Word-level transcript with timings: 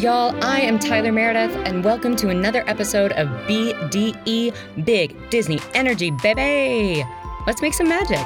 Y'all, 0.00 0.34
I 0.42 0.60
am 0.60 0.78
Tyler 0.78 1.12
Meredith, 1.12 1.54
and 1.66 1.84
welcome 1.84 2.16
to 2.16 2.30
another 2.30 2.64
episode 2.66 3.12
of 3.12 3.28
BDE 3.46 4.56
Big 4.82 5.28
Disney 5.28 5.60
Energy, 5.74 6.10
baby! 6.22 7.04
Let's 7.46 7.60
make 7.60 7.74
some 7.74 7.86
magic. 7.86 8.16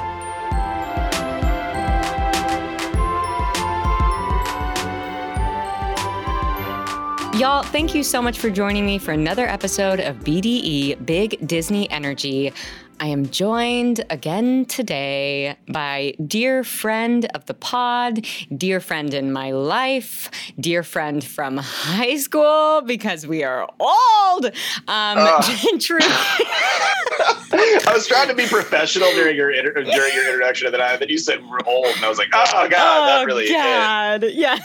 Y'all, 7.37 7.63
thank 7.63 7.93
you 7.93 8.03
so 8.03 8.21
much 8.21 8.39
for 8.39 8.49
joining 8.49 8.85
me 8.85 8.97
for 8.97 9.11
another 9.11 9.45
episode 9.45 9.99
of 9.99 10.15
BDE 10.19 11.05
Big 11.05 11.45
Disney 11.45 11.91
Energy. 11.91 12.53
I 12.99 13.07
am 13.07 13.29
joined 13.29 14.05
again 14.09 14.65
today 14.65 15.57
by 15.67 16.13
dear 16.25 16.63
friend 16.63 17.27
of 17.35 17.45
the 17.45 17.53
pod, 17.53 18.25
dear 18.55 18.79
friend 18.79 19.13
in 19.13 19.33
my 19.33 19.51
life, 19.51 20.29
dear 20.59 20.81
friend 20.81 21.21
from 21.21 21.57
high 21.57 22.15
school 22.15 22.81
because 22.85 23.27
we 23.27 23.43
are 23.43 23.69
old. 23.79 24.45
Um, 24.45 24.51
true. 25.79 25.97
I 26.01 27.91
was 27.93 28.07
trying 28.07 28.29
to 28.29 28.33
be 28.33 28.45
professional 28.47 29.11
during 29.11 29.35
your 29.35 29.51
inter- 29.51 29.73
during 29.73 30.13
your 30.13 30.25
introduction, 30.25 30.67
and 30.67 30.73
then, 30.73 30.81
I, 30.81 30.95
then 30.95 31.09
you 31.09 31.17
said 31.17 31.45
we're 31.45 31.59
old, 31.65 31.87
and 31.87 32.05
I 32.05 32.09
was 32.09 32.17
like, 32.17 32.29
oh 32.33 32.67
god, 32.69 32.69
that 32.71 33.21
oh 33.23 33.25
really 33.25 33.47
God, 33.49 34.23
yeah. 34.23 34.55
is. 34.55 34.61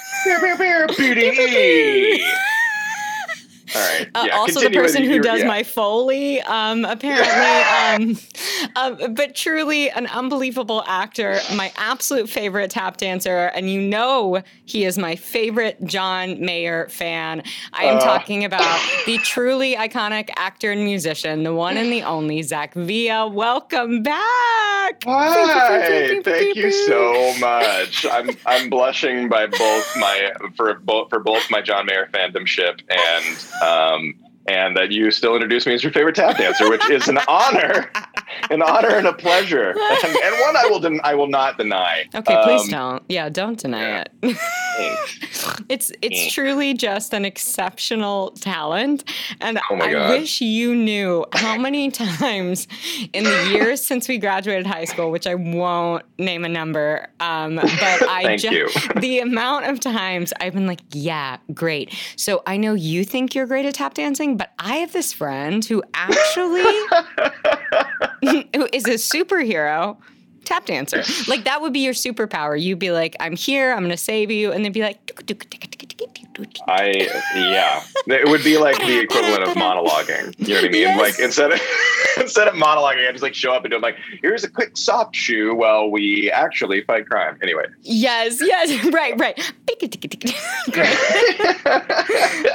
BDE. 0.97 2.23
All 3.75 3.81
right. 3.81 4.09
Uh, 4.15 4.25
yeah, 4.27 4.37
also, 4.37 4.61
the 4.61 4.71
person 4.71 5.05
who 5.05 5.21
does 5.21 5.41
yeah. 5.41 5.47
my 5.47 5.63
foley, 5.63 6.41
um, 6.43 6.85
apparently, 6.85 8.17
um, 8.77 8.99
um, 9.01 9.15
but 9.15 9.35
truly 9.35 9.91
an 9.91 10.07
unbelievable 10.09 10.83
actor, 10.87 11.39
my 11.55 11.73
absolute 11.77 12.29
favorite 12.29 12.71
tap 12.71 12.97
dancer, 12.97 13.47
and 13.55 13.71
you 13.71 13.81
know 13.81 14.43
he 14.65 14.85
is 14.85 14.99
my 14.99 15.17
favorite 15.17 15.83
John 15.85 16.41
Mayer 16.45 16.89
fan. 16.89 17.43
I 17.73 17.85
am 17.85 17.97
Uh. 17.99 18.01
talking 18.01 18.45
about 18.45 18.81
the 19.07 19.19
truly 19.19 19.75
iconic 19.77 20.31
actor 20.37 20.71
and 20.73 20.85
musician, 20.85 21.43
the 21.43 21.55
one 21.55 21.77
and 21.77 21.93
the 21.93 22.03
only 22.03 22.43
Zach 22.43 22.75
Villa. 22.75 23.29
Welcome 23.29 24.03
back. 24.03 25.05
Hi, 25.05 26.21
thank 26.23 26.57
you 26.57 26.71
so 26.73 27.35
much. 27.39 28.05
I'm 28.11 28.31
I'm 28.47 28.69
blushing 28.71 29.29
by 29.29 29.47
both 29.47 29.97
my 29.97 30.33
for 30.57 30.75
both 30.75 31.09
for 31.11 31.19
both 31.21 31.51
my 31.51 31.61
John 31.61 31.87
Mayer 31.87 32.09
fandomship 32.13 32.81
and 32.89 33.37
um 33.61 34.15
and 34.47 34.77
that 34.77 34.91
you 34.91 35.11
still 35.11 35.35
introduce 35.35 35.67
me 35.67 35.75
as 35.75 35.83
your 35.83 35.93
favorite 35.93 36.15
tap 36.17 36.37
dancer, 36.39 36.69
which 36.71 36.89
is 36.91 37.09
an 37.09 37.19
honor, 37.29 37.91
an 38.51 38.63
honor 38.63 38.89
and 38.97 39.07
a 39.07 39.13
pleasure, 39.13 39.71
and, 39.79 40.05
and 40.17 40.41
one 40.41 40.57
I 40.57 40.67
will 40.69 40.81
den- 40.81 41.01
I 41.05 41.15
will 41.15 41.29
not 41.29 41.59
deny. 41.59 42.05
Okay, 42.15 42.41
please 42.45 42.63
Um, 42.65 42.69
don't. 42.71 43.03
Yeah, 43.09 43.29
don't 43.29 43.59
deny 43.59 43.81
yeah. 43.81 44.05
it. 44.23 44.37
It's 45.69 45.93
it's 46.03 46.33
truly 46.33 46.75
just 46.75 47.13
an 47.15 47.25
exceptional 47.25 48.31
talent, 48.33 49.05
and 49.41 49.59
Oh 49.71 49.77
I 49.77 49.93
God. 49.93 50.11
wish 50.11 50.41
you 50.41 50.75
knew 50.75 51.25
how 51.33 51.57
many 51.59 51.91
times 51.91 52.67
in 53.13 53.25
the 53.25 53.51
years 53.53 53.85
since 53.85 54.09
we 54.09 54.19
graduated 54.19 54.67
high 54.67 54.85
school, 54.85 55.11
which 55.11 55.27
I 55.27 55.35
won't 55.37 56.05
name 56.19 56.45
a 56.45 56.49
number, 56.49 57.07
um, 57.21 57.57
but 57.57 57.69
I 58.09 58.37
just 58.37 58.95
the 58.97 59.21
amount 59.21 59.67
of 59.67 59.81
times 59.81 60.33
I've 60.41 60.55
been 60.55 60.67
like, 60.67 60.81
yeah, 60.93 61.37
great. 61.55 61.95
So 62.17 62.43
I 62.47 62.57
know 62.57 62.75
you 62.75 63.05
think 63.05 63.35
you're 63.35 63.47
great 63.47 63.67
at 63.67 63.75
tap 63.75 63.95
dancing, 63.95 64.30
but 64.37 64.53
I 64.59 64.77
have 64.77 64.93
this 64.93 65.13
friend 65.13 65.65
who 65.65 65.83
actually 65.95 66.63
who 68.23 68.69
is 68.73 68.87
a 68.87 68.95
superhero 68.95 69.97
tap 70.45 70.67
dancer. 70.67 71.03
Like 71.29 71.45
that 71.45 71.61
would 71.61 71.73
be 71.73 71.81
your 71.81 71.95
superpower. 71.95 72.61
You'd 72.61 72.79
be 72.79 72.91
like, 72.91 73.17
I'm 73.21 73.37
here, 73.37 73.73
I'm 73.73 73.83
gonna 73.83 73.97
save 73.97 74.31
you, 74.31 74.53
and 74.53 74.65
they'd 74.65 74.73
be 74.73 74.83
like, 74.83 75.13
I 76.69 77.09
yeah, 77.35 77.83
it 78.07 78.29
would 78.29 78.43
be 78.45 78.59
like 78.59 78.79
the 78.79 78.99
equivalent 79.01 79.43
of 79.45 79.51
monologuing. 79.57 80.35
You 80.39 80.49
know 80.49 80.55
what 80.61 80.65
I 80.65 80.69
mean? 80.69 80.81
Yes. 80.83 80.99
Like 80.99 81.19
instead 81.21 81.53
of 81.53 81.61
instead 82.19 82.49
of 82.49 82.55
monologuing, 82.55 83.09
I 83.09 83.13
just 83.13 83.23
like 83.23 83.35
show 83.35 83.53
up 83.53 83.65
and 83.65 83.73
do 83.73 83.79
like, 83.79 83.97
here's 84.23 84.45
a 84.45 84.51
quick 84.51 84.77
soft 84.77 85.15
shoe 85.17 85.55
while 85.55 85.91
we 85.91 86.31
actually 86.31 86.83
fight 86.83 87.07
crime. 87.09 87.39
Anyway, 87.43 87.65
yes, 87.83 88.41
yes, 88.41 88.85
right, 88.93 89.19
right. 89.19 89.53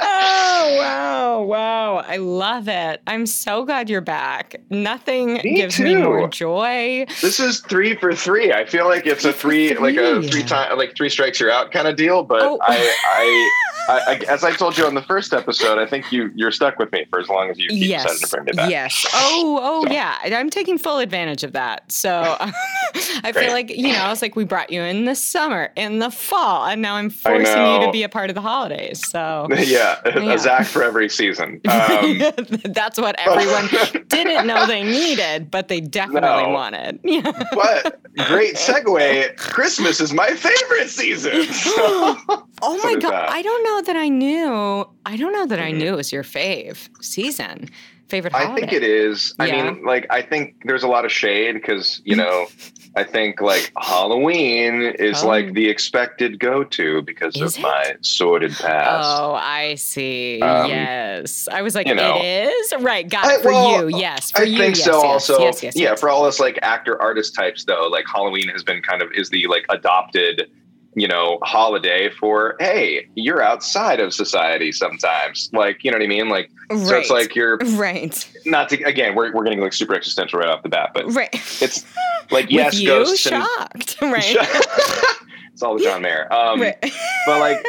oh 0.02 0.76
wow, 0.78 1.42
wow! 1.42 1.96
I 2.06 2.16
love 2.16 2.68
it. 2.68 3.02
I'm 3.06 3.26
so 3.26 3.64
glad 3.64 3.88
you're 3.90 4.00
back. 4.00 4.56
Nothing 4.70 5.34
Me 5.34 5.54
gives 5.56 5.78
me 5.78 5.94
more 5.96 6.28
joy. 6.28 7.06
this 7.20 7.40
is 7.40 7.60
three 7.60 7.94
for 7.96 8.14
three. 8.14 8.52
I 8.52 8.64
feel 8.64 8.86
like 8.86 9.06
it's 9.06 9.24
a 9.24 9.32
Three 9.32 9.74
three, 9.74 9.78
like 9.78 9.96
a 9.96 10.20
three. 10.20 10.28
three 10.30 10.42
time, 10.44 10.76
like 10.78 10.96
three 10.96 11.08
strikes 11.10 11.38
you're 11.40 11.50
out 11.50 11.72
kind 11.72 11.86
of 11.88 11.96
deal. 11.96 12.22
But 12.22 12.42
Oh. 12.42 12.58
I, 12.62 12.76
I, 13.06 13.50
I, 13.88 14.00
I, 14.06 14.14
as 14.28 14.42
I 14.44 14.52
told 14.52 14.76
you 14.76 14.84
on 14.86 14.94
the 14.94 15.02
first 15.02 15.32
episode, 15.32 15.78
I 15.78 15.86
think 15.86 16.10
you 16.10 16.30
you're 16.34 16.50
stuck 16.50 16.78
with 16.78 16.90
me 16.92 17.04
for 17.10 17.20
as 17.20 17.28
long 17.28 17.50
as 17.50 17.58
you 17.58 17.68
keep 17.68 17.80
deciding 17.90 17.90
Yes, 17.90 18.20
to 18.20 18.28
bring 18.28 18.44
me 18.46 18.52
back. 18.52 18.70
yes. 18.70 19.06
Oh, 19.14 19.58
oh, 19.62 19.84
So. 19.86 19.92
yeah. 19.92 20.16
I'm 20.24 20.50
taking 20.50 20.76
full 20.78 20.98
advantage 20.98 21.44
of 21.44 21.52
that. 21.52 21.90
So 21.92 22.36
I 22.40 23.32
feel 23.32 23.52
like 23.52 23.70
you 23.70 23.92
know, 23.92 24.10
it's 24.10 24.22
like 24.22 24.34
we 24.36 24.44
brought 24.44 24.70
you 24.72 24.82
in 24.82 25.04
the 25.04 25.14
summer, 25.14 25.70
in 25.76 25.98
the 26.00 26.10
fall, 26.10 26.66
and 26.66 26.82
now 26.82 26.96
I'm 26.96 27.10
forcing 27.10 27.64
you 27.66 27.80
to 27.86 27.90
be 27.92 28.02
a 28.02 28.08
part 28.08 28.28
of 28.30 28.34
the 28.34 28.40
holidays. 28.42 29.06
So 29.08 29.46
yeah, 29.56 30.00
Yeah. 30.06 30.32
a 30.32 30.38
Zach 30.38 30.66
for 30.66 30.82
every 30.82 31.08
season. 31.08 31.60
Um, 31.68 32.20
that's 32.64 32.98
what 32.98 33.14
everyone 33.20 33.68
didn't 34.08 34.46
know 34.46 34.66
they 34.66 34.82
needed, 34.82 35.50
but 35.50 35.68
they 35.68 35.80
definitely 35.80 36.20
No. 36.44 36.48
wanted. 36.50 37.00
But 37.52 38.00
great 38.26 38.54
segue. 38.56 39.36
Christmas 39.36 40.00
is 40.00 40.12
my 40.12 40.28
favorite 40.28 40.88
season. 40.90 41.44
So- 41.52 42.16
Oh 42.62 42.80
my 42.82 42.94
god! 42.98 43.28
I 43.30 43.42
don't 43.42 43.64
know 43.66 43.82
that 43.82 43.96
I 43.96 44.08
knew. 44.08 44.88
I 45.04 45.16
don't 45.16 45.32
know 45.32 45.46
that 45.46 45.58
I 45.60 45.70
Mhm. 45.72 45.76
knew 45.76 45.92
it 45.92 45.96
was 45.96 46.12
your 46.12 46.22
fave 46.24 46.88
season, 47.00 47.68
favorite 48.08 48.34
I 48.34 48.54
think 48.54 48.72
it 48.72 48.82
is. 48.82 49.34
I 49.38 49.46
Yeah. 49.46 49.64
mean, 49.70 49.84
like, 49.84 50.06
I 50.10 50.22
think 50.22 50.54
there's 50.64 50.82
a 50.84 50.88
lot 50.88 51.04
of 51.04 51.12
shade 51.12 51.54
because, 51.54 52.00
you 52.04 52.16
know, 52.16 52.46
I 52.96 53.02
think 53.04 53.42
like 53.42 53.70
Halloween 53.78 54.80
is 54.98 55.22
Oh. 55.22 55.26
like 55.26 55.52
the 55.52 55.68
expected 55.68 56.38
go 56.38 56.64
to 56.64 57.02
because 57.02 57.36
Is 57.36 57.42
of 57.54 57.58
it? 57.58 57.62
my 57.62 57.94
sordid 58.00 58.52
past. 58.56 59.06
Oh, 59.20 59.34
I 59.34 59.74
see. 59.74 60.40
Um, 60.40 60.70
yes, 60.70 61.46
I 61.52 61.60
was 61.62 61.74
like, 61.74 61.88
you 61.88 61.94
know. 61.94 62.16
it 62.22 62.48
is 62.48 62.72
right. 62.80 63.06
Got 63.08 63.26
it 63.34 63.42
for 63.42 63.50
well, 63.52 63.90
you. 63.90 63.98
Yes, 63.98 64.30
for 64.30 64.40
I 64.42 64.44
you. 64.44 64.56
think 64.56 64.76
yes, 64.76 64.84
so. 64.86 64.92
yes, 65.02 65.04
also, 65.04 65.40
yes, 65.42 65.62
yes, 65.62 65.76
yeah, 65.76 65.94
for 65.94 66.08
all 66.08 66.24
us 66.24 66.40
like 66.40 66.58
actor 66.62 67.00
artist 67.02 67.34
types, 67.34 67.64
though, 67.64 67.86
like 67.88 68.06
Halloween 68.08 68.48
has 68.48 68.62
been 68.62 68.80
kind 68.80 69.02
of 69.02 69.10
is 69.12 69.28
the 69.30 69.46
like 69.46 69.66
adopted, 69.68 70.48
you 70.96 71.06
know, 71.06 71.38
holiday 71.42 72.08
for 72.08 72.56
hey, 72.58 73.06
you're 73.14 73.42
outside 73.42 74.00
of 74.00 74.14
society 74.14 74.72
sometimes. 74.72 75.50
Like, 75.52 75.84
you 75.84 75.90
know 75.90 75.98
what 75.98 76.04
I 76.04 76.08
mean? 76.08 76.30
Like, 76.30 76.50
so 76.70 76.96
it's 76.96 77.10
like 77.10 77.36
you're 77.36 77.58
right, 77.58 78.28
not 78.46 78.70
to 78.70 78.82
again, 78.82 79.14
we're 79.14 79.32
we're 79.32 79.44
getting 79.44 79.60
like 79.60 79.74
super 79.74 79.94
existential 79.94 80.40
right 80.40 80.48
off 80.48 80.62
the 80.62 80.70
bat, 80.70 80.90
but 80.94 81.06
right. 81.12 81.28
it's 81.62 81.84
like 82.30 82.46
yes, 82.50 82.80
you, 82.80 82.88
ghosts 82.88 83.26
and 83.26 83.44
shocked, 83.44 83.96
right? 84.02 84.24
it's 85.52 85.62
all 85.62 85.76
the 85.76 85.84
John 85.84 86.00
Mayer. 86.00 86.32
Um, 86.32 86.62
right. 86.62 86.80
but 87.26 87.40
like, 87.40 87.64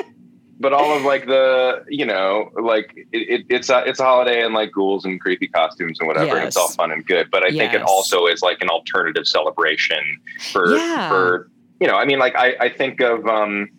but 0.61 0.71
all 0.71 0.95
of 0.95 1.03
like 1.03 1.27
the, 1.27 1.83
you 1.89 2.05
know, 2.05 2.49
like 2.59 2.93
it, 3.11 3.41
it, 3.41 3.45
it's 3.49 3.69
a 3.69 3.83
it's 3.85 3.99
a 3.99 4.03
holiday 4.03 4.41
and 4.41 4.53
like 4.53 4.71
ghouls 4.71 5.03
and 5.03 5.19
creepy 5.19 5.49
costumes 5.49 5.99
and 5.99 6.07
whatever, 6.07 6.37
and 6.37 6.47
it's 6.47 6.55
all 6.57 6.69
fun 6.69 6.91
and 6.93 7.05
good. 7.05 7.29
But 7.29 7.43
I 7.43 7.49
think 7.51 7.73
it 7.73 7.81
also 7.81 8.25
is 8.25 8.41
like 8.41 8.61
an 8.61 8.69
alternative 8.69 9.27
celebration 9.27 9.99
for 10.53 10.77
Yeah. 10.77 11.09
for 11.09 11.51
you 11.79 11.87
know, 11.87 11.95
I 11.95 12.05
mean, 12.05 12.19
like 12.19 12.35
I 12.35 12.55
I 12.59 12.69
think 12.69 13.01
of 13.01 13.25
um. 13.27 13.69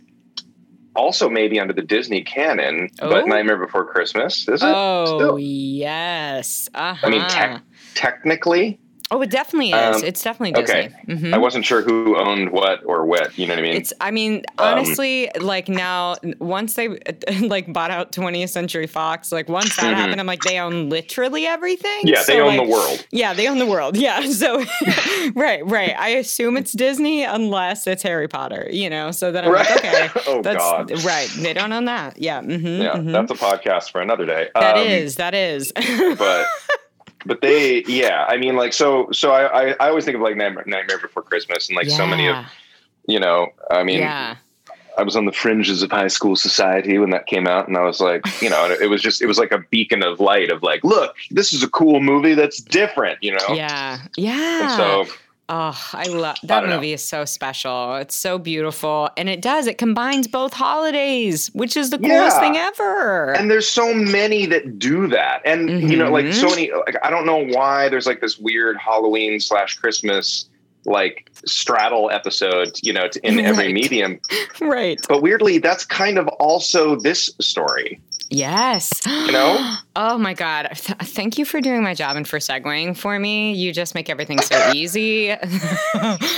Also, 0.97 1.29
maybe 1.31 1.61
under 1.61 1.73
the 1.73 1.83
Disney 1.83 2.23
canon, 2.25 2.89
Oh. 3.01 3.09
but 3.09 3.29
Nightmare 3.29 3.57
Before 3.57 3.85
Christmas 3.85 4.49
is 4.49 4.63
it? 4.65 4.67
Oh 4.67 5.05
still? 5.19 5.39
yes. 5.39 6.69
Uh-huh. 6.75 7.07
I 7.07 7.11
mean, 7.11 7.21
tech- 7.29 7.63
technically, 7.95 8.81
oh, 9.11 9.23
it 9.23 9.31
definitely 9.31 9.73
is. 9.73 9.97
Um, 9.97 10.05
it's 10.05 10.23
definitely 10.23 10.61
okay. 10.63 10.91
Disney. 11.07 11.31
Mhm. 11.31 11.35
I 11.35 11.39
wasn't 11.39 11.65
sure 11.65 11.83
who 11.83 12.17
owned 12.19 12.51
what 12.51 12.81
or 12.85 13.07
what. 13.07 13.37
You 13.39 13.47
know 13.47 13.55
what 13.55 13.61
I 13.61 13.63
mean? 13.63 13.77
It's. 13.77 13.93
I 14.01 14.11
mean, 14.11 14.43
Um, 14.59 14.69
honestly, 14.79 15.31
like 15.41 15.69
now, 15.69 16.17
once 16.41 16.75
they 16.75 16.89
like 17.41 17.73
bought 17.73 17.91
out 17.91 18.13
20th 18.13 18.51
Century 18.51 18.87
Fox, 18.87 19.33
like 19.33 19.49
once 19.49 19.75
that 19.77 19.93
Mhm. 19.93 19.97
happened, 19.97 20.21
I'm 20.21 20.27
like, 20.27 20.43
they 20.43 20.59
own 20.59 20.89
literally 20.91 21.47
everything. 21.47 22.01
yeah, 22.05 22.23
they 22.25 22.41
own 22.41 22.57
like, 22.57 22.67
the 22.67 22.69
world. 22.73 23.07
Yeah, 23.11 23.33
they 23.35 23.49
own 23.49 23.59
the 23.59 23.67
world. 23.67 23.97
Yeah. 24.09 24.21
So, 24.31 24.65
right, 25.35 25.65
right. 25.67 25.95
I 25.99 26.11
assume 26.11 26.57
it's 26.57 26.73
Disney 26.73 27.25
unless 27.25 27.87
it's 27.87 28.03
Harry 28.03 28.29
Potter, 28.29 28.69
you 28.71 28.89
know? 28.91 29.11
So 29.11 29.33
then 29.33 29.45
I'm 29.45 29.51
Right. 29.53 29.69
like, 29.69 29.79
okay, 29.85 30.09
oh 30.27 30.43
that's 30.43 30.57
God. 30.59 31.05
right. 31.05 31.29
They 31.39 31.53
don't 31.53 31.73
own 31.73 31.87
that. 31.87 32.21
Yeah. 32.21 32.41
hmm 32.43 32.81
Yeah, 32.83 32.99
that's 33.03 33.31
a 33.31 33.35
podcast 33.35 33.91
for 33.91 34.01
another 34.01 34.25
day. 34.27 34.49
That 34.55 34.77
Um, 34.77 34.87
is, 34.87 35.17
that 35.17 35.35
is. 35.35 35.73
but 35.73 36.47
but 37.27 37.41
they 37.41 37.83
yeah 37.85 38.27
i 38.29 38.37
mean 38.37 38.57
like 38.57 38.73
so 38.73 39.09
so 39.13 39.33
i 39.33 39.71
i, 39.71 39.77
I 39.81 39.89
always 39.89 40.05
think 40.05 40.15
of 40.17 40.21
like 40.23 40.37
nightmare, 40.37 40.65
nightmare 40.67 40.99
before 40.99 41.23
christmas 41.23 41.69
and 41.69 41.77
like 41.77 41.89
so 41.89 42.07
many 42.07 42.29
of 42.29 42.37
you 43.07 43.19
know 43.19 43.49
i 43.71 43.83
mean 43.83 43.99
yeah. 44.01 44.37
i 44.97 45.03
was 45.03 45.17
on 45.17 45.25
the 45.25 45.33
fringes 45.33 45.83
of 45.83 45.91
high 45.91 46.09
school 46.09 46.37
society 46.37 46.99
when 46.99 47.11
that 47.11 47.27
came 47.27 47.47
out 47.47 47.67
and 47.69 47.77
i 47.77 47.83
was 47.83 48.01
like 48.01 48.23
you 48.41 48.49
know 48.49 48.71
it 48.71 48.89
was 48.89 49.03
just 49.03 49.21
it 49.21 49.27
was 49.27 49.39
like 49.39 49.53
a 49.53 49.59
beacon 49.71 50.03
of 50.03 50.21
light 50.21 50.51
of 50.51 50.63
like 50.63 50.83
look 50.85 51.17
this 51.31 51.53
is 51.53 51.63
a 51.63 51.69
cool 51.71 52.01
movie 52.01 52.35
that's 52.35 52.61
different 52.61 53.19
you 53.23 53.33
know 53.33 53.55
Yeah. 53.55 53.99
and 54.03 54.11
Yeah. 54.17 54.77
so 54.77 55.07
Oh, 55.51 55.79
I 55.95 56.05
love 56.09 56.37
that 56.43 56.65
know. 56.67 56.75
movie 56.77 56.93
is 56.93 57.03
so 57.03 57.25
special. 57.25 57.97
It's 57.97 58.15
so 58.15 58.39
beautiful. 58.39 59.09
And 59.17 59.29
it 59.29 59.41
does, 59.41 59.67
it 59.67 59.79
combines 59.79 60.27
both 60.29 60.53
holidays, 60.53 61.49
which 61.55 61.77
is 61.77 61.91
the 61.91 61.99
coolest 61.99 62.37
Yeah. 62.37 62.41
thing 62.41 62.57
ever. 62.57 63.33
and 63.33 63.51
there's 63.51 63.69
so 63.69 63.95
many 63.95 64.47
that 64.47 64.79
do 64.79 65.07
that 65.09 65.41
and 65.45 65.91
you 65.91 65.97
know 65.97 66.11
like 66.11 66.33
so 66.33 66.47
Mhm. 66.47 66.51
many 66.51 66.71
like 66.87 66.97
i 67.03 67.11
don't 67.11 67.25
know 67.27 67.45
why 67.57 67.89
there's 67.89 68.07
like 68.07 68.21
this 68.21 68.39
weird 68.39 68.77
halloween 68.77 69.41
slash 69.41 69.77
christmas 69.77 70.49
like 70.85 71.29
straddle 71.45 72.11
episode 72.11 72.73
you 72.83 72.93
know 72.93 73.09
in 73.23 73.41
every 73.41 73.67
Right. 73.67 73.75
medium 73.75 74.21
right. 74.61 74.99
but 75.09 75.23
weirdly 75.23 75.59
that's 75.59 75.85
kind 75.85 76.19
of 76.19 76.29
also 76.41 76.97
this 76.97 77.31
story 77.41 78.01
Yes. 78.31 78.91
You 79.07 79.33
know? 79.33 79.75
Oh 80.01 80.17
my 80.17 80.33
God. 80.33 80.69
Th- 80.77 80.97
thank 80.99 81.39
you 81.39 81.45
for 81.45 81.61
doing 81.61 81.83
my 81.83 81.93
job 81.93 82.17
and 82.17 82.27
for 82.27 82.39
segueing 82.39 82.97
for 82.97 83.19
me. 83.19 83.53
You 83.55 83.73
just 83.73 83.97
make 83.97 84.09
everything 84.09 84.41
so 84.41 84.71
easy. 84.73 85.33
I 85.33 85.39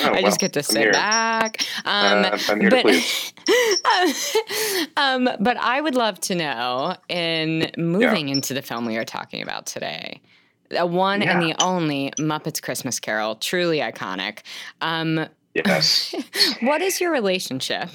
well, 0.05 0.23
just 0.23 0.41
get 0.41 0.55
to 0.55 0.63
sit 0.63 0.79
here. 0.81 0.93
back. 0.93 1.61
Um, 1.85 2.25
Uh, 2.25 2.39
i'm 2.49 2.59
here 2.63 2.71
but, 2.71 2.81
please 2.81 3.35
um, 4.97 5.29
but 5.41 5.59
I 5.59 5.79
would 5.79 5.95
love 5.95 6.19
to 6.21 6.35
know 6.35 6.97
in 7.11 7.71
moving 7.77 8.31
into 8.31 8.55
the 8.55 8.63
film 8.63 8.87
we 8.87 8.97
are 8.97 9.05
talking 9.05 9.43
about 9.43 9.67
today, 9.67 10.23
the 10.71 10.87
one 10.87 11.21
and 11.21 11.43
the 11.43 11.55
only 11.63 12.13
Muppets 12.19 12.63
Christmas 12.63 12.99
Carol, 12.99 13.35
truly 13.35 13.81
iconic. 13.81 14.39
Um, 14.81 15.27
yes 15.53 16.15
what 16.63 16.81
is 16.81 16.99
your 16.99 17.11
relationship 17.13 17.91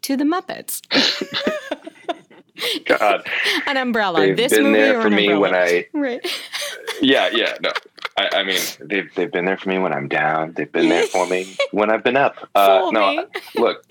to 0.00 0.16
the 0.16 0.24
Muppets? 0.24 0.80
God 2.86 3.26
An 3.66 3.76
umbrella. 3.76 4.20
they've 4.20 4.36
this 4.36 4.52
been 4.52 4.64
movie 4.64 4.78
there 4.78 5.02
for 5.02 5.10
me 5.10 5.34
when 5.34 5.54
i 5.54 5.86
Right. 5.92 6.20
yeah 7.02 7.28
yeah 7.32 7.54
no 7.60 7.70
I, 8.18 8.40
I 8.40 8.42
mean, 8.42 8.58
they've 8.80 9.08
they've 9.14 9.30
been 9.30 9.44
there 9.44 9.56
for 9.56 9.68
me 9.68 9.78
when 9.78 9.92
I'm 9.92 10.08
down. 10.08 10.52
They've 10.54 10.70
been 10.70 10.88
there 10.88 11.06
for 11.06 11.24
me 11.28 11.56
when 11.70 11.88
I've 11.88 12.02
been 12.02 12.16
up. 12.16 12.34
Uh, 12.52 12.90
no, 12.92 13.12
me. 13.12 13.24
look, 13.54 13.84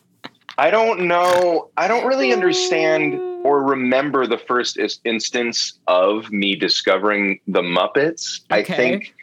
I 0.58 0.70
don't 0.70 1.08
know. 1.08 1.70
I 1.78 1.88
don't 1.88 2.06
really 2.06 2.34
understand 2.34 3.14
or 3.46 3.64
remember 3.64 4.28
the 4.28 4.38
first 4.38 4.78
is- 4.78 5.00
instance 5.06 5.80
of 5.88 6.30
me 6.30 6.56
discovering 6.56 7.40
the 7.48 7.62
Muppets. 7.62 8.42
I 8.50 8.64
think, 8.64 9.16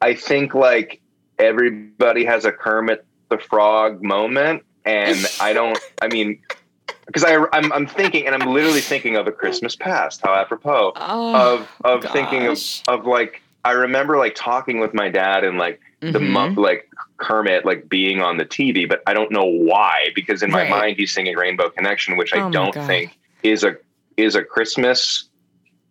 I 0.00 0.14
think 0.14 0.54
like 0.54 1.02
everybody 1.38 2.24
has 2.24 2.46
a 2.46 2.52
Kermit 2.52 3.04
the 3.28 3.36
Frog 3.38 4.02
moment, 4.02 4.64
and 4.86 5.18
I 5.38 5.52
don't. 5.52 5.78
I 6.00 6.08
mean, 6.08 6.40
because 7.12 7.24
I 7.24 7.34
I'm, 7.52 7.72
I'm 7.72 7.86
thinking, 7.86 8.26
and 8.26 8.34
I'm 8.34 8.48
literally 8.52 8.80
thinking 8.80 9.16
of 9.16 9.26
a 9.26 9.32
Christmas 9.32 9.74
past. 9.76 10.20
How 10.22 10.34
apropos 10.34 10.92
Oh, 10.96 11.34
of 11.34 11.68
of 11.84 12.04
thinking 12.12 12.46
of 12.46 12.58
of 12.88 13.06
like 13.06 13.42
I 13.64 13.72
remember 13.72 14.16
like 14.16 14.34
talking 14.36 14.78
with 14.80 14.94
my 14.94 15.08
dad 15.08 15.44
and 15.44 15.58
like 15.58 15.80
the 16.00 16.18
Mhm. 16.18 16.32
Mupp 16.32 16.56
like 16.56 16.88
Kermit 17.18 17.64
like 17.66 17.88
being 17.88 18.22
on 18.22 18.36
the 18.38 18.44
TV, 18.46 18.88
but 18.88 19.02
I 19.06 19.12
don't 19.14 19.30
know 19.32 19.44
why 19.44 20.10
because 20.14 20.42
in 20.42 20.50
my 20.50 20.62
Right. 20.62 20.70
mind 20.70 20.96
he's 20.98 21.12
singing 21.12 21.36
Rainbow 21.36 21.68
Connection, 21.70 22.16
which 22.16 22.32
Oh 22.32 22.38
I 22.48 22.50
don't 22.50 22.74
God. 22.74 22.86
think 22.86 23.18
is 23.42 23.64
a 23.64 23.76
is 24.16 24.34
a 24.36 24.44
Christmas 24.44 25.28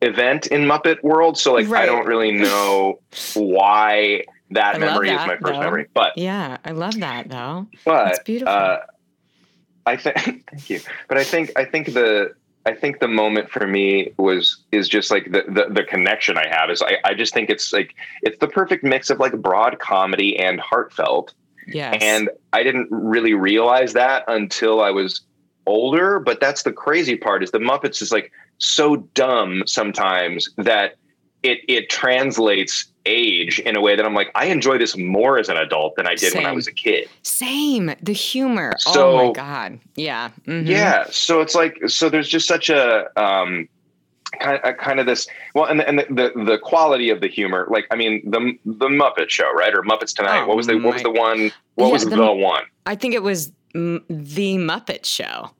event 0.01 0.47
in 0.47 0.61
Muppet 0.61 1.03
world. 1.03 1.37
So 1.37 1.53
like 1.53 1.67
Right. 1.67 1.83
I 1.83 1.85
don't 1.85 2.07
really 2.07 2.31
know 2.47 2.99
why 3.33 4.23
that 4.51 4.75
I 4.75 4.77
memory 4.79 5.09
is 5.09 5.25
my 5.27 5.37
first 5.37 5.43
though. 5.43 5.59
memory. 5.59 5.87
But 5.93 6.13
Yeah, 6.17 6.57
I 6.65 6.71
love 6.71 6.99
that 7.01 7.29
though. 7.29 7.67
but 7.85 8.07
It's 8.13 8.19
beautiful. 8.23 8.53
uh, 8.53 8.77
I 9.89 9.97
think 9.97 10.45
thank 10.49 10.69
you. 10.69 10.79
But 11.07 11.17
I 11.17 11.23
think 11.23 11.51
I 11.55 11.65
think 11.65 11.93
the 11.93 12.33
I 12.65 12.73
think 12.73 12.99
the 12.99 13.07
moment 13.07 13.49
for 13.49 13.65
me 13.65 14.13
was 14.17 14.57
is 14.71 14.87
just 14.87 15.11
like 15.11 15.31
the 15.31 15.43
the, 15.47 15.73
the 15.73 15.83
connection 15.83 16.37
I 16.37 16.47
have 16.47 16.69
is 16.69 16.81
I, 16.81 16.97
I 17.03 17.13
just 17.13 17.33
think 17.33 17.49
it's 17.49 17.73
like 17.73 17.95
it's 18.21 18.37
the 18.39 18.47
perfect 18.47 18.83
mix 18.83 19.09
of 19.09 19.19
like 19.19 19.33
broad 19.41 19.79
comedy 19.79 20.37
and 20.37 20.59
heartfelt. 20.59 21.33
yes. 21.67 21.97
And 22.01 22.29
I 22.53 22.63
didn't 22.63 22.87
really 22.91 23.33
realize 23.33 23.93
that 23.93 24.23
until 24.27 24.81
I 24.81 24.91
was 24.91 25.21
older. 25.65 26.19
But 26.19 26.39
that's 26.39 26.63
the 26.63 26.73
crazy 26.73 27.15
part 27.15 27.43
is 27.43 27.51
the 27.51 27.59
Muppets 27.59 28.01
is 28.01 28.11
like 28.11 28.31
so 28.59 28.97
dumb 29.15 29.63
sometimes 29.65 30.49
that 30.57 30.95
it 31.43 31.59
it 31.67 31.89
translates 31.89 32.85
age 33.05 33.59
in 33.59 33.75
a 33.75 33.81
way 33.81 33.95
that 33.95 34.05
I'm 34.05 34.13
like, 34.13 34.29
I 34.35 34.45
enjoy 34.45 34.77
this 34.77 34.95
more 34.97 35.39
as 35.39 35.49
an 35.49 35.57
adult 35.57 35.95
than 35.95 36.05
I 36.05 36.13
did 36.15 36.33
when 36.35 36.45
I 36.45 36.51
was 36.51 36.67
a 36.67 36.71
kid. 36.71 37.07
Same. 37.23 37.91
The 38.03 38.13
humor. 38.13 38.73
oh 38.87 39.27
my 39.27 39.33
god. 39.33 39.79
Yeah. 39.95 40.29
mhm. 40.45 40.67
Yeah. 40.67 41.05
So 41.09 41.41
it's 41.41 41.55
like 41.55 41.79
so 41.87 42.09
there's 42.09 42.27
just 42.27 42.47
such 42.47 42.69
a 42.69 43.07
um 43.19 43.67
kind 44.39 44.59
of, 44.63 44.77
kind 44.77 44.99
of 44.99 45.05
this 45.07 45.27
well 45.55 45.65
and 45.65 45.79
the, 45.79 45.87
and 45.87 45.99
the, 45.99 46.05
the 46.35 46.43
the 46.43 46.57
quality 46.59 47.09
of 47.09 47.19
the 47.19 47.27
humor 47.27 47.67
like 47.71 47.87
I 47.89 47.95
mean 47.95 48.21
the 48.29 48.53
the 48.65 48.87
Muppet 48.87 49.29
Show 49.29 49.51
right 49.53 49.73
or 49.73 49.81
Muppets 49.81 50.13
Tonight 50.15 50.43
Oh, 50.43 50.47
what 50.47 50.57
was 50.57 50.67
the 50.67 50.77
what 50.77 50.93
was 50.93 51.01
the 51.03 51.09
one 51.09 51.51
what 51.75 51.87
Yeah, 51.87 51.91
was 51.93 52.03
the- 52.05 52.15
the, 52.15 52.33
one 52.33 52.63
I 52.85 52.95
think 52.95 53.13
it 53.15 53.23
was 53.23 53.51
the 53.73 54.57
Muppet 54.57 55.05
Show. 55.05 55.51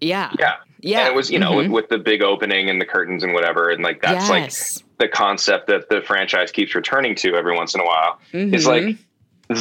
Yeah. 0.00 0.32
yeah 0.38 0.54
Yeah. 0.80 1.00
and 1.00 1.08
it 1.08 1.14
was 1.14 1.30
you 1.30 1.38
know 1.38 1.56
with, 1.56 1.66
mhm. 1.66 1.72
with 1.72 1.88
the 1.88 1.98
big 1.98 2.22
opening 2.22 2.68
and 2.70 2.80
the 2.80 2.84
curtains 2.86 3.22
and 3.24 3.32
whatever 3.32 3.70
and 3.70 3.82
like 3.82 4.02
that's 4.02 4.28
like 4.28 4.52
the 4.98 5.08
concept 5.08 5.66
that 5.68 5.88
the 5.88 6.00
franchise 6.02 6.50
keeps 6.50 6.74
returning 6.74 7.14
to 7.16 7.34
every 7.34 7.54
once 7.54 7.74
in 7.74 7.80
a 7.80 7.84
while 7.84 8.18
is 8.32 8.66
Mhm. 8.66 8.86
like 8.86 8.96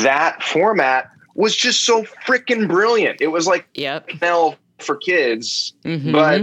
that 0.04 0.42
format 0.44 1.10
was 1.36 1.56
just 1.56 1.84
so 1.86 2.04
freaking 2.26 2.68
brilliant 2.68 3.22
it 3.22 3.28
was 3.28 3.48
like 3.48 3.68
Yep. 3.76 4.10
For 4.80 4.96
kids 4.98 5.74
Mhm. 5.86 6.12
but 6.12 6.42